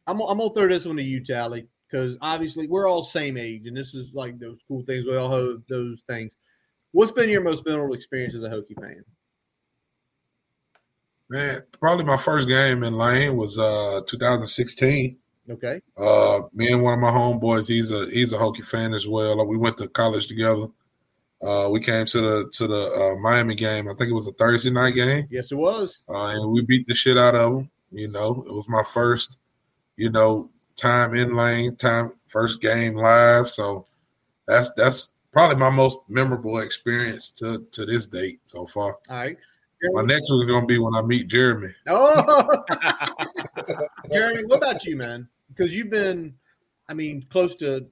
I'm, 0.07 0.21
I'm 0.21 0.39
gonna 0.39 0.53
throw 0.55 0.69
this 0.69 0.85
one 0.85 0.97
to 0.97 1.03
you, 1.03 1.23
Talley, 1.23 1.67
because 1.91 2.19
obviously 2.21 2.67
we're 2.69 2.89
all 2.89 3.03
same 3.03 3.37
age, 3.37 3.67
and 3.67 3.77
this 3.77 3.95
is 3.95 4.13
like 4.13 4.39
those 4.39 4.59
cool 4.69 4.83
things. 4.85 5.07
We 5.07 5.17
all 5.17 5.31
have 5.33 5.63
those 5.69 6.03
things. 6.09 6.35
What's 6.93 7.13
been 7.13 7.31
your 7.31 7.41
most 7.41 7.65
memorable 7.67 7.95
experience 7.95 8.35
as 8.35 8.43
a 8.43 8.49
Hokie 8.49 8.81
fan? 8.81 9.05
Man, 11.29 11.63
probably 11.81 12.05
my 12.05 12.17
first 12.17 12.49
game 12.49 12.85
in 12.85 12.95
Lane 12.95 13.37
was 13.37 13.59
uh 13.59 14.03
2016. 14.07 15.17
Okay. 15.51 15.83
Uh, 15.97 16.43
me 16.55 16.73
and 16.73 16.83
one 16.83 16.95
of 16.95 17.01
my 17.01 17.11
homeboys, 17.11 17.69
he's 17.69 17.91
a 17.91 18.07
he's 18.07 18.33
a 18.33 18.39
Hokie 18.39 18.65
fan 18.65 18.95
as 18.95 19.07
well. 19.07 19.37
Like, 19.37 19.49
we 19.49 19.57
went 19.57 19.77
to 19.79 19.89
college 19.89 20.27
together. 20.27 20.67
Uh, 21.45 21.69
we 21.69 21.79
came 21.81 22.07
to 22.07 22.21
the 22.21 22.51
to 22.53 22.67
the 22.67 22.93
uh, 22.95 23.15
Miami 23.21 23.55
game. 23.55 23.89
I 23.89 23.95
think 23.95 24.11
it 24.11 24.15
was 24.15 24.27
a 24.27 24.33
Thursday 24.33 24.71
night 24.71 24.95
game, 24.95 25.27
Yes, 25.31 25.53
it 25.53 25.57
was. 25.57 26.05
uh, 26.09 26.33
and 26.35 26.51
we 26.53 26.63
beat 26.63 26.87
the 26.87 26.95
shit 26.95 27.19
out 27.19 27.35
of 27.35 27.53
them. 27.53 27.71
You 27.93 28.09
know, 28.09 28.45
it 28.47 28.53
was 28.53 28.69
my 28.69 28.83
first, 28.83 29.39
you 29.97 30.11
know, 30.11 30.51
time 30.77 31.15
in 31.15 31.37
lane, 31.37 31.77
time 31.77 32.13
first 32.29 32.61
game 32.61 32.95
live. 32.95 33.49
So 33.49 33.87
that's 34.47 34.73
that's 34.73 35.11
probably 35.33 35.57
my 35.57 35.71
most 35.71 35.99
memorable 36.09 36.61
experience 36.61 37.31
to 37.33 37.67
to 37.73 37.85
this 37.85 38.07
date 38.07 38.41
so 38.47 38.65
far. 38.67 38.97
All 39.11 39.17
right. 39.17 39.37
My 39.93 40.03
next 40.03 40.31
one 40.31 40.41
is 40.41 40.49
gonna 40.49 40.65
be 40.65 40.79
when 40.79 40.95
I 40.95 41.03
meet 41.03 41.29
Jeremy. 41.29 41.69
Oh, 41.89 42.65
Jeremy, 44.13 44.45
what 44.47 44.57
about 44.57 44.85
you, 44.85 44.97
man? 44.97 45.29
Because 45.49 45.75
you've 45.77 45.91
been, 45.91 46.35
I 46.89 46.95
mean, 46.95 47.27
close 47.31 47.55
to 47.57 47.87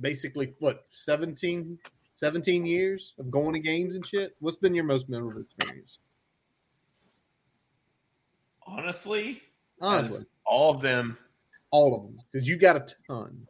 basically 0.00 0.54
what 0.58 0.86
17, 0.90 1.78
17 2.18 2.66
years 2.66 3.14
of 3.18 3.30
going 3.30 3.54
to 3.54 3.60
games 3.60 3.94
and 3.94 4.04
shit. 4.06 4.34
What's 4.40 4.56
been 4.56 4.74
your 4.74 4.84
most 4.84 5.08
memorable 5.08 5.40
experience? 5.40 5.98
Honestly, 8.66 9.40
Honestly, 9.80 10.26
all 10.44 10.74
of 10.74 10.82
them. 10.82 11.16
all 11.70 11.94
of 11.94 12.02
them, 12.02 12.18
because 12.30 12.48
you 12.48 12.56
got 12.56 12.76
a 12.76 12.84
ton. 13.06 13.46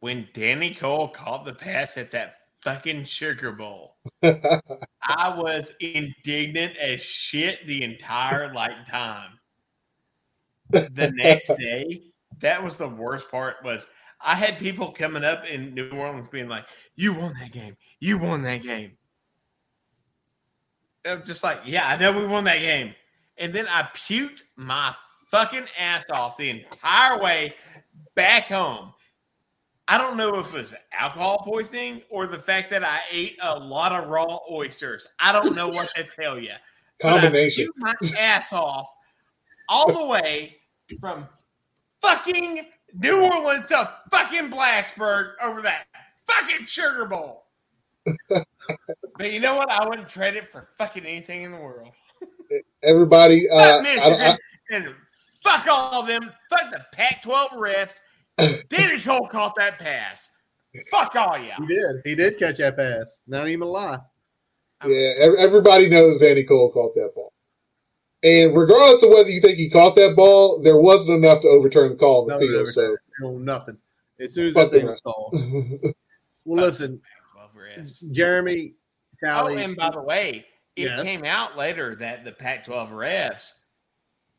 When 0.00 0.28
Danny 0.32 0.72
Coale 0.72 1.08
caught 1.08 1.44
the 1.44 1.52
pass 1.54 1.98
at 1.98 2.10
that 2.12 2.36
fucking 2.62 3.04
Sugar 3.04 3.50
Bowl, 3.52 3.96
I 4.22 5.34
was 5.36 5.72
indignant 5.80 6.76
as 6.78 7.02
shit 7.02 7.66
the 7.66 7.82
entire 7.82 8.52
like 8.54 8.86
time. 8.86 9.38
The 10.70 11.12
next 11.14 11.50
day, 11.58 12.02
that 12.38 12.62
was 12.62 12.76
the 12.76 12.88
worst 12.88 13.30
part. 13.30 13.56
Was 13.64 13.86
I 14.26 14.34
had 14.34 14.58
people 14.58 14.90
coming 14.90 15.22
up 15.22 15.46
in 15.46 15.72
New 15.72 15.88
Orleans 15.90 16.26
being 16.28 16.48
like, 16.48 16.66
"You 16.96 17.14
won 17.14 17.32
that 17.40 17.52
game. 17.52 17.76
You 18.00 18.18
won 18.18 18.42
that 18.42 18.60
game." 18.64 18.98
I'm 21.06 21.22
just 21.22 21.44
like, 21.44 21.60
"Yeah, 21.64 21.86
I 21.86 21.96
know 21.96 22.10
we 22.10 22.26
won 22.26 22.42
that 22.44 22.58
game," 22.58 22.92
and 23.38 23.54
then 23.54 23.68
I 23.68 23.84
puked 23.94 24.42
my 24.56 24.92
fucking 25.28 25.68
ass 25.78 26.10
off 26.10 26.36
the 26.36 26.50
entire 26.50 27.22
way 27.22 27.54
back 28.16 28.48
home. 28.48 28.92
I 29.86 29.96
don't 29.96 30.16
know 30.16 30.40
if 30.40 30.48
it 30.48 30.54
was 30.54 30.74
alcohol 30.92 31.38
poisoning 31.44 32.02
or 32.10 32.26
the 32.26 32.40
fact 32.40 32.68
that 32.70 32.82
I 32.82 32.98
ate 33.12 33.38
a 33.40 33.56
lot 33.56 33.92
of 33.92 34.08
raw 34.08 34.40
oysters. 34.50 35.06
I 35.20 35.30
don't 35.30 35.54
know 35.54 35.68
what 35.68 35.94
to 35.94 36.02
tell 36.02 36.36
you. 36.36 36.54
Combination. 37.00 37.68
puked 37.68 38.12
my 38.12 38.18
ass 38.18 38.52
off 38.52 38.88
all 39.68 39.92
the 39.92 40.04
way 40.04 40.56
from 40.98 41.28
fucking 42.02 42.66
New 42.98 43.22
Orleans 43.22 43.68
to 43.68 43.92
fucking 44.10 44.50
Blacksburg 44.50 45.32
over 45.42 45.62
that 45.62 45.86
fucking 46.26 46.66
Sugar 46.66 47.06
Bowl. 47.06 47.44
but 48.28 49.32
you 49.32 49.40
know 49.40 49.56
what? 49.56 49.70
I 49.70 49.86
wouldn't 49.86 50.08
trade 50.08 50.36
it 50.36 50.50
for 50.50 50.62
fucking 50.76 51.04
anything 51.04 51.42
in 51.42 51.52
the 51.52 51.58
world. 51.58 51.90
Everybody, 52.82 53.48
uh, 53.50 53.58
Fuck 53.58 53.80
I, 53.80 53.82
Michigan 53.82 54.20
I, 54.20 54.36
and 54.70 54.94
fuck 55.42 55.66
all 55.68 56.02
of 56.02 56.06
them. 56.06 56.32
Fuck 56.48 56.70
the 56.70 56.84
Pac-12 56.92 57.50
refs. 57.52 58.00
Danny 58.68 59.00
Coale 59.00 59.26
caught 59.26 59.54
that 59.56 59.78
pass. 59.78 60.30
Fuck 60.90 61.16
all 61.16 61.38
y'all. 61.38 61.66
He 61.66 61.66
did. 61.66 61.96
He 62.04 62.14
did 62.14 62.38
catch 62.38 62.58
that 62.58 62.76
pass. 62.76 63.22
Not 63.26 63.48
even 63.48 63.62
a 63.62 63.70
lie. 63.70 63.98
Yeah, 64.84 65.14
everybody 65.38 65.88
knows 65.88 66.20
Danny 66.20 66.44
Coale 66.44 66.70
caught 66.70 66.94
that 66.94 67.12
ball. 67.14 67.32
And 68.22 68.56
regardless 68.56 69.02
of 69.02 69.10
whether 69.10 69.28
you 69.28 69.40
think 69.40 69.58
he 69.58 69.70
caught 69.70 69.94
that 69.96 70.14
ball, 70.16 70.60
there 70.62 70.78
wasn't 70.78 71.16
enough 71.24 71.42
to 71.42 71.48
overturn 71.48 71.90
the 71.90 71.96
call 71.96 72.22
on 72.22 72.28
the 72.28 72.34
No, 72.34 72.38
field. 72.40 72.66
no, 72.66 72.70
So 72.72 72.96
No, 73.20 73.38
nothing. 73.38 73.76
As 74.18 74.32
soon 74.34 74.48
as 74.48 74.54
Fuck 74.54 74.70
that 74.72 74.78
thing 74.78 74.86
was 74.86 75.00
called. 75.02 75.32
Well, 76.44 76.64
listen, 76.64 77.00
Pac-12 77.34 77.78
refs. 77.78 78.10
Jeremy, 78.12 78.74
Oh, 79.28 79.48
and 79.48 79.76
by 79.76 79.90
the 79.90 80.00
way, 80.00 80.46
it 80.76 80.84
Yes. 80.84 81.02
came 81.02 81.24
out 81.24 81.56
later 81.56 81.94
that 81.96 82.24
the 82.24 82.32
Pac-12 82.32 82.90
refs. 82.90 83.52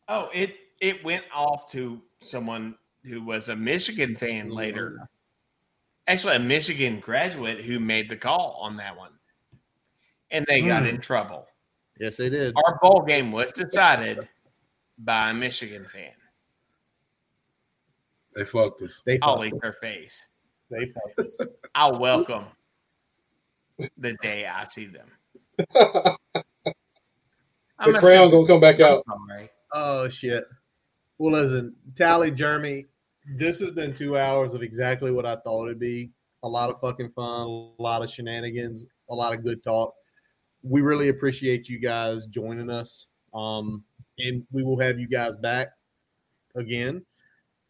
Oh, 0.07 0.29
it 0.33 0.55
it 0.79 1.03
went 1.03 1.25
off 1.33 1.69
to 1.71 2.01
someone 2.21 2.77
who 3.03 3.21
was 3.21 3.49
a 3.49 3.55
Michigan 3.55 4.15
fan 4.15 4.49
later. 4.49 5.09
Actually, 6.07 6.35
a 6.35 6.39
Michigan 6.39 6.99
graduate 6.99 7.61
who 7.65 7.79
made 7.79 8.07
the 8.09 8.15
call 8.15 8.57
on 8.61 8.77
that 8.77 8.95
one, 8.95 9.11
and 10.31 10.45
they 10.47 10.61
got 10.61 10.83
Hmm. 10.83 10.89
in 10.89 11.01
trouble. 11.01 11.47
Yes, 11.99 12.17
they 12.17 12.29
did. 12.29 12.53
Our 12.55 12.79
bowl 12.81 13.01
game 13.01 13.31
was 13.31 13.51
decided 13.51 14.27
by 14.99 15.31
a 15.31 15.33
Michigan 15.33 15.83
fan. 15.83 16.11
They 18.35 18.45
fucked 18.45 18.81
us. 18.83 19.01
They 19.05 19.17
I'll 19.21 19.43
eat 19.43 19.53
their 19.61 19.73
face. 19.73 20.29
They 20.69 20.91
fucked 20.91 21.19
us. 21.19 21.47
I'll 21.73 21.97
welcome 21.97 22.45
the 23.97 24.13
day 24.21 24.45
I 24.45 24.63
see 24.65 24.87
them. 24.87 25.09
I'm 27.79 27.95
a 27.95 27.99
crown 27.99 28.31
gonna 28.31 28.47
come 28.47 28.59
back 28.59 28.79
out. 28.79 29.03
Oh 29.73 30.07
shit. 30.09 30.45
Well, 31.17 31.33
listen, 31.33 31.75
Talley, 31.95 32.29
Jeremy, 32.31 32.85
this 33.37 33.59
has 33.59 33.71
been 33.71 33.93
two 33.93 34.17
hours 34.17 34.53
of 34.53 34.61
exactly 34.61 35.11
what 35.11 35.25
I 35.25 35.35
thought 35.37 35.65
it'd 35.65 35.79
be. 35.79 36.11
A 36.43 36.47
lot 36.47 36.69
of 36.69 36.79
fucking 36.79 37.11
fun, 37.11 37.47
a 37.47 37.81
lot 37.81 38.03
of 38.03 38.09
shenanigans, 38.09 38.85
a 39.09 39.15
lot 39.15 39.33
of 39.33 39.43
good 39.43 39.63
talk. 39.63 39.95
We 40.63 40.81
really 40.81 41.09
appreciate 41.09 41.69
you 41.69 41.79
guys 41.79 42.25
joining 42.27 42.69
us. 42.69 43.07
Um, 43.33 43.83
and 44.19 44.43
we 44.51 44.63
will 44.63 44.79
have 44.79 44.99
you 44.99 45.07
guys 45.07 45.35
back 45.37 45.69
again. 46.55 47.05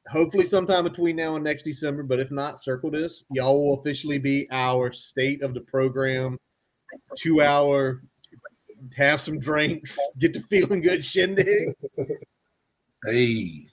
Hopefully 0.09 0.45
sometime 0.45 0.85
between 0.85 1.17
now 1.17 1.35
and 1.35 1.43
next 1.43 1.63
December, 1.63 2.03
but 2.03 2.19
if 2.19 2.31
not, 2.31 2.61
circle 2.61 2.89
this. 2.89 3.23
Y'all 3.31 3.67
will 3.67 3.79
officially 3.81 4.17
be 4.17 4.47
our 4.51 4.93
state 4.93 5.41
of 5.41 5.53
the 5.53 5.61
program 5.61 6.37
two 7.15 7.41
hour 7.41 8.01
have 8.95 9.21
some 9.21 9.39
drinks, 9.39 9.97
get 10.19 10.33
to 10.33 10.41
feeling 10.43 10.81
good 10.81 11.03
shindig. 11.03 11.73
Hey, 13.05 13.65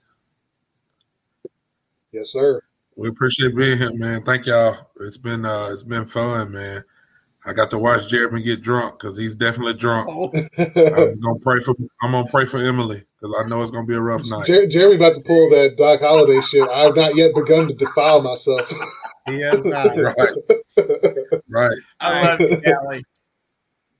Yes, 2.12 2.30
sir. 2.30 2.60
we 2.94 3.08
appreciate 3.08 3.56
being 3.56 3.76
here, 3.76 3.92
man. 3.92 4.22
Thank 4.22 4.46
y'all. 4.46 4.90
It's 5.00 5.16
been 5.18 5.44
uh, 5.44 5.68
it's 5.72 5.82
been 5.82 6.06
fun, 6.06 6.52
man. 6.52 6.84
I 7.46 7.52
got 7.52 7.70
to 7.70 7.78
watch 7.78 8.08
Jeremy 8.08 8.42
get 8.42 8.62
drunk 8.62 8.98
because 8.98 9.18
he's 9.18 9.34
definitely 9.34 9.74
drunk. 9.74 10.08
Oh, 10.08 10.32
I'm 10.58 11.20
gonna 11.20 11.38
pray 11.40 11.60
for 11.60 11.74
I'm 12.02 12.12
gonna 12.12 12.28
pray 12.28 12.46
for 12.46 12.58
Emily 12.58 13.04
because 13.20 13.36
I 13.38 13.48
know 13.48 13.60
it's 13.60 13.70
gonna 13.70 13.86
be 13.86 13.94
a 13.94 14.00
rough 14.00 14.24
night. 14.24 14.46
Jer- 14.46 14.66
Jeremy's 14.66 15.00
about 15.00 15.14
to 15.14 15.20
pull 15.20 15.50
that 15.50 15.76
Doc 15.76 16.00
Holliday 16.00 16.40
shit. 16.40 16.68
I've 16.68 16.96
not 16.96 17.16
yet 17.16 17.34
begun 17.34 17.68
to 17.68 17.74
defile 17.74 18.22
myself. 18.22 18.70
he 19.26 19.40
has 19.40 19.64
not. 19.64 19.96
Right, 20.76 21.38
right. 21.48 21.78
I 22.00 22.22
love 22.24 22.40
you, 22.40 22.60
Callie. 22.60 23.04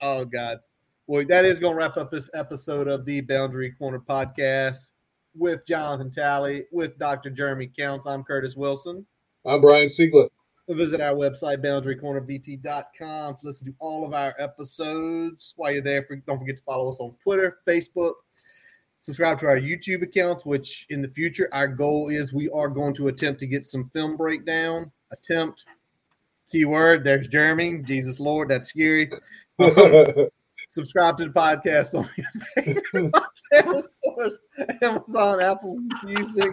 Oh 0.00 0.24
God. 0.24 0.58
Well, 1.06 1.24
that 1.28 1.44
is 1.44 1.60
going 1.60 1.74
to 1.74 1.78
wrap 1.78 1.98
up 1.98 2.10
this 2.10 2.30
episode 2.34 2.88
of 2.88 3.04
the 3.04 3.20
Boundary 3.20 3.72
Corner 3.72 4.00
podcast 4.00 4.88
with 5.36 5.66
Jonathan 5.66 6.10
Talley, 6.10 6.64
with 6.72 6.98
Dr. 6.98 7.28
Jeremy 7.28 7.70
Counts. 7.78 8.06
I'm 8.06 8.24
Curtis 8.24 8.56
Wilson. 8.56 9.04
I'm 9.44 9.60
Brian 9.60 9.88
Siegler. 9.88 10.28
Visit 10.68 11.00
our 11.00 11.14
website, 11.14 11.62
boundarycornervt.com, 11.62 13.36
to 13.36 13.46
listen 13.46 13.66
to 13.66 13.74
all 13.80 14.06
of 14.06 14.14
our 14.14 14.34
episodes. 14.38 15.52
While 15.56 15.72
you're 15.72 15.82
there, 15.82 16.06
don't 16.26 16.38
forget 16.38 16.56
to 16.56 16.62
follow 16.62 16.90
us 16.90 16.96
on 17.00 17.14
Twitter, 17.22 17.58
Facebook. 17.68 18.14
Subscribe 19.00 19.38
to 19.40 19.46
our 19.46 19.58
YouTube 19.58 20.02
accounts, 20.02 20.46
which 20.46 20.86
in 20.88 21.02
the 21.02 21.08
future, 21.08 21.50
our 21.52 21.68
goal 21.68 22.08
is 22.08 22.32
we 22.32 22.48
are 22.48 22.68
going 22.68 22.94
to 22.94 23.08
attempt 23.08 23.40
to 23.40 23.46
get 23.46 23.66
some 23.66 23.90
film 23.92 24.16
breakdown. 24.16 24.90
Attempt, 25.12 25.66
keyword, 26.50 27.04
there's 27.04 27.28
Jeremy. 27.28 27.82
Jesus 27.82 28.18
Lord, 28.18 28.48
that's 28.48 28.68
scary. 28.68 29.10
subscribe 30.70 31.18
to 31.18 31.26
the 31.26 31.30
podcast 31.30 31.94
on 31.96 32.08
your 32.16 32.80
favorite 33.52 33.84
source, 33.84 34.38
Amazon, 34.82 35.40
Apple 35.40 35.76
Music, 36.02 36.50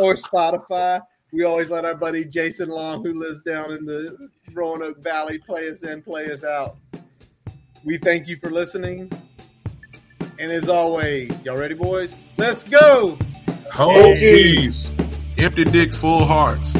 or 0.00 0.14
Spotify. 0.14 1.00
We 1.34 1.42
always 1.42 1.68
let 1.68 1.84
our 1.84 1.96
buddy 1.96 2.24
Jason 2.24 2.68
Long, 2.68 3.04
who 3.04 3.12
lives 3.12 3.40
down 3.40 3.72
in 3.72 3.84
the 3.84 4.30
Roanoke 4.52 5.02
Valley, 5.02 5.38
play 5.38 5.68
us 5.68 5.82
in, 5.82 6.00
play 6.00 6.30
us 6.30 6.44
out. 6.44 6.76
We 7.82 7.98
thank 7.98 8.28
you 8.28 8.36
for 8.36 8.52
listening. 8.52 9.10
And 10.38 10.52
as 10.52 10.68
always, 10.68 11.32
y'all 11.44 11.56
ready, 11.56 11.74
boys? 11.74 12.14
Let's 12.36 12.62
go. 12.62 13.18
Hold 13.72 14.16
peace. 14.18 14.78
Empty 15.36 15.64
dicks, 15.64 15.96
full 15.96 16.24
hearts. 16.24 16.72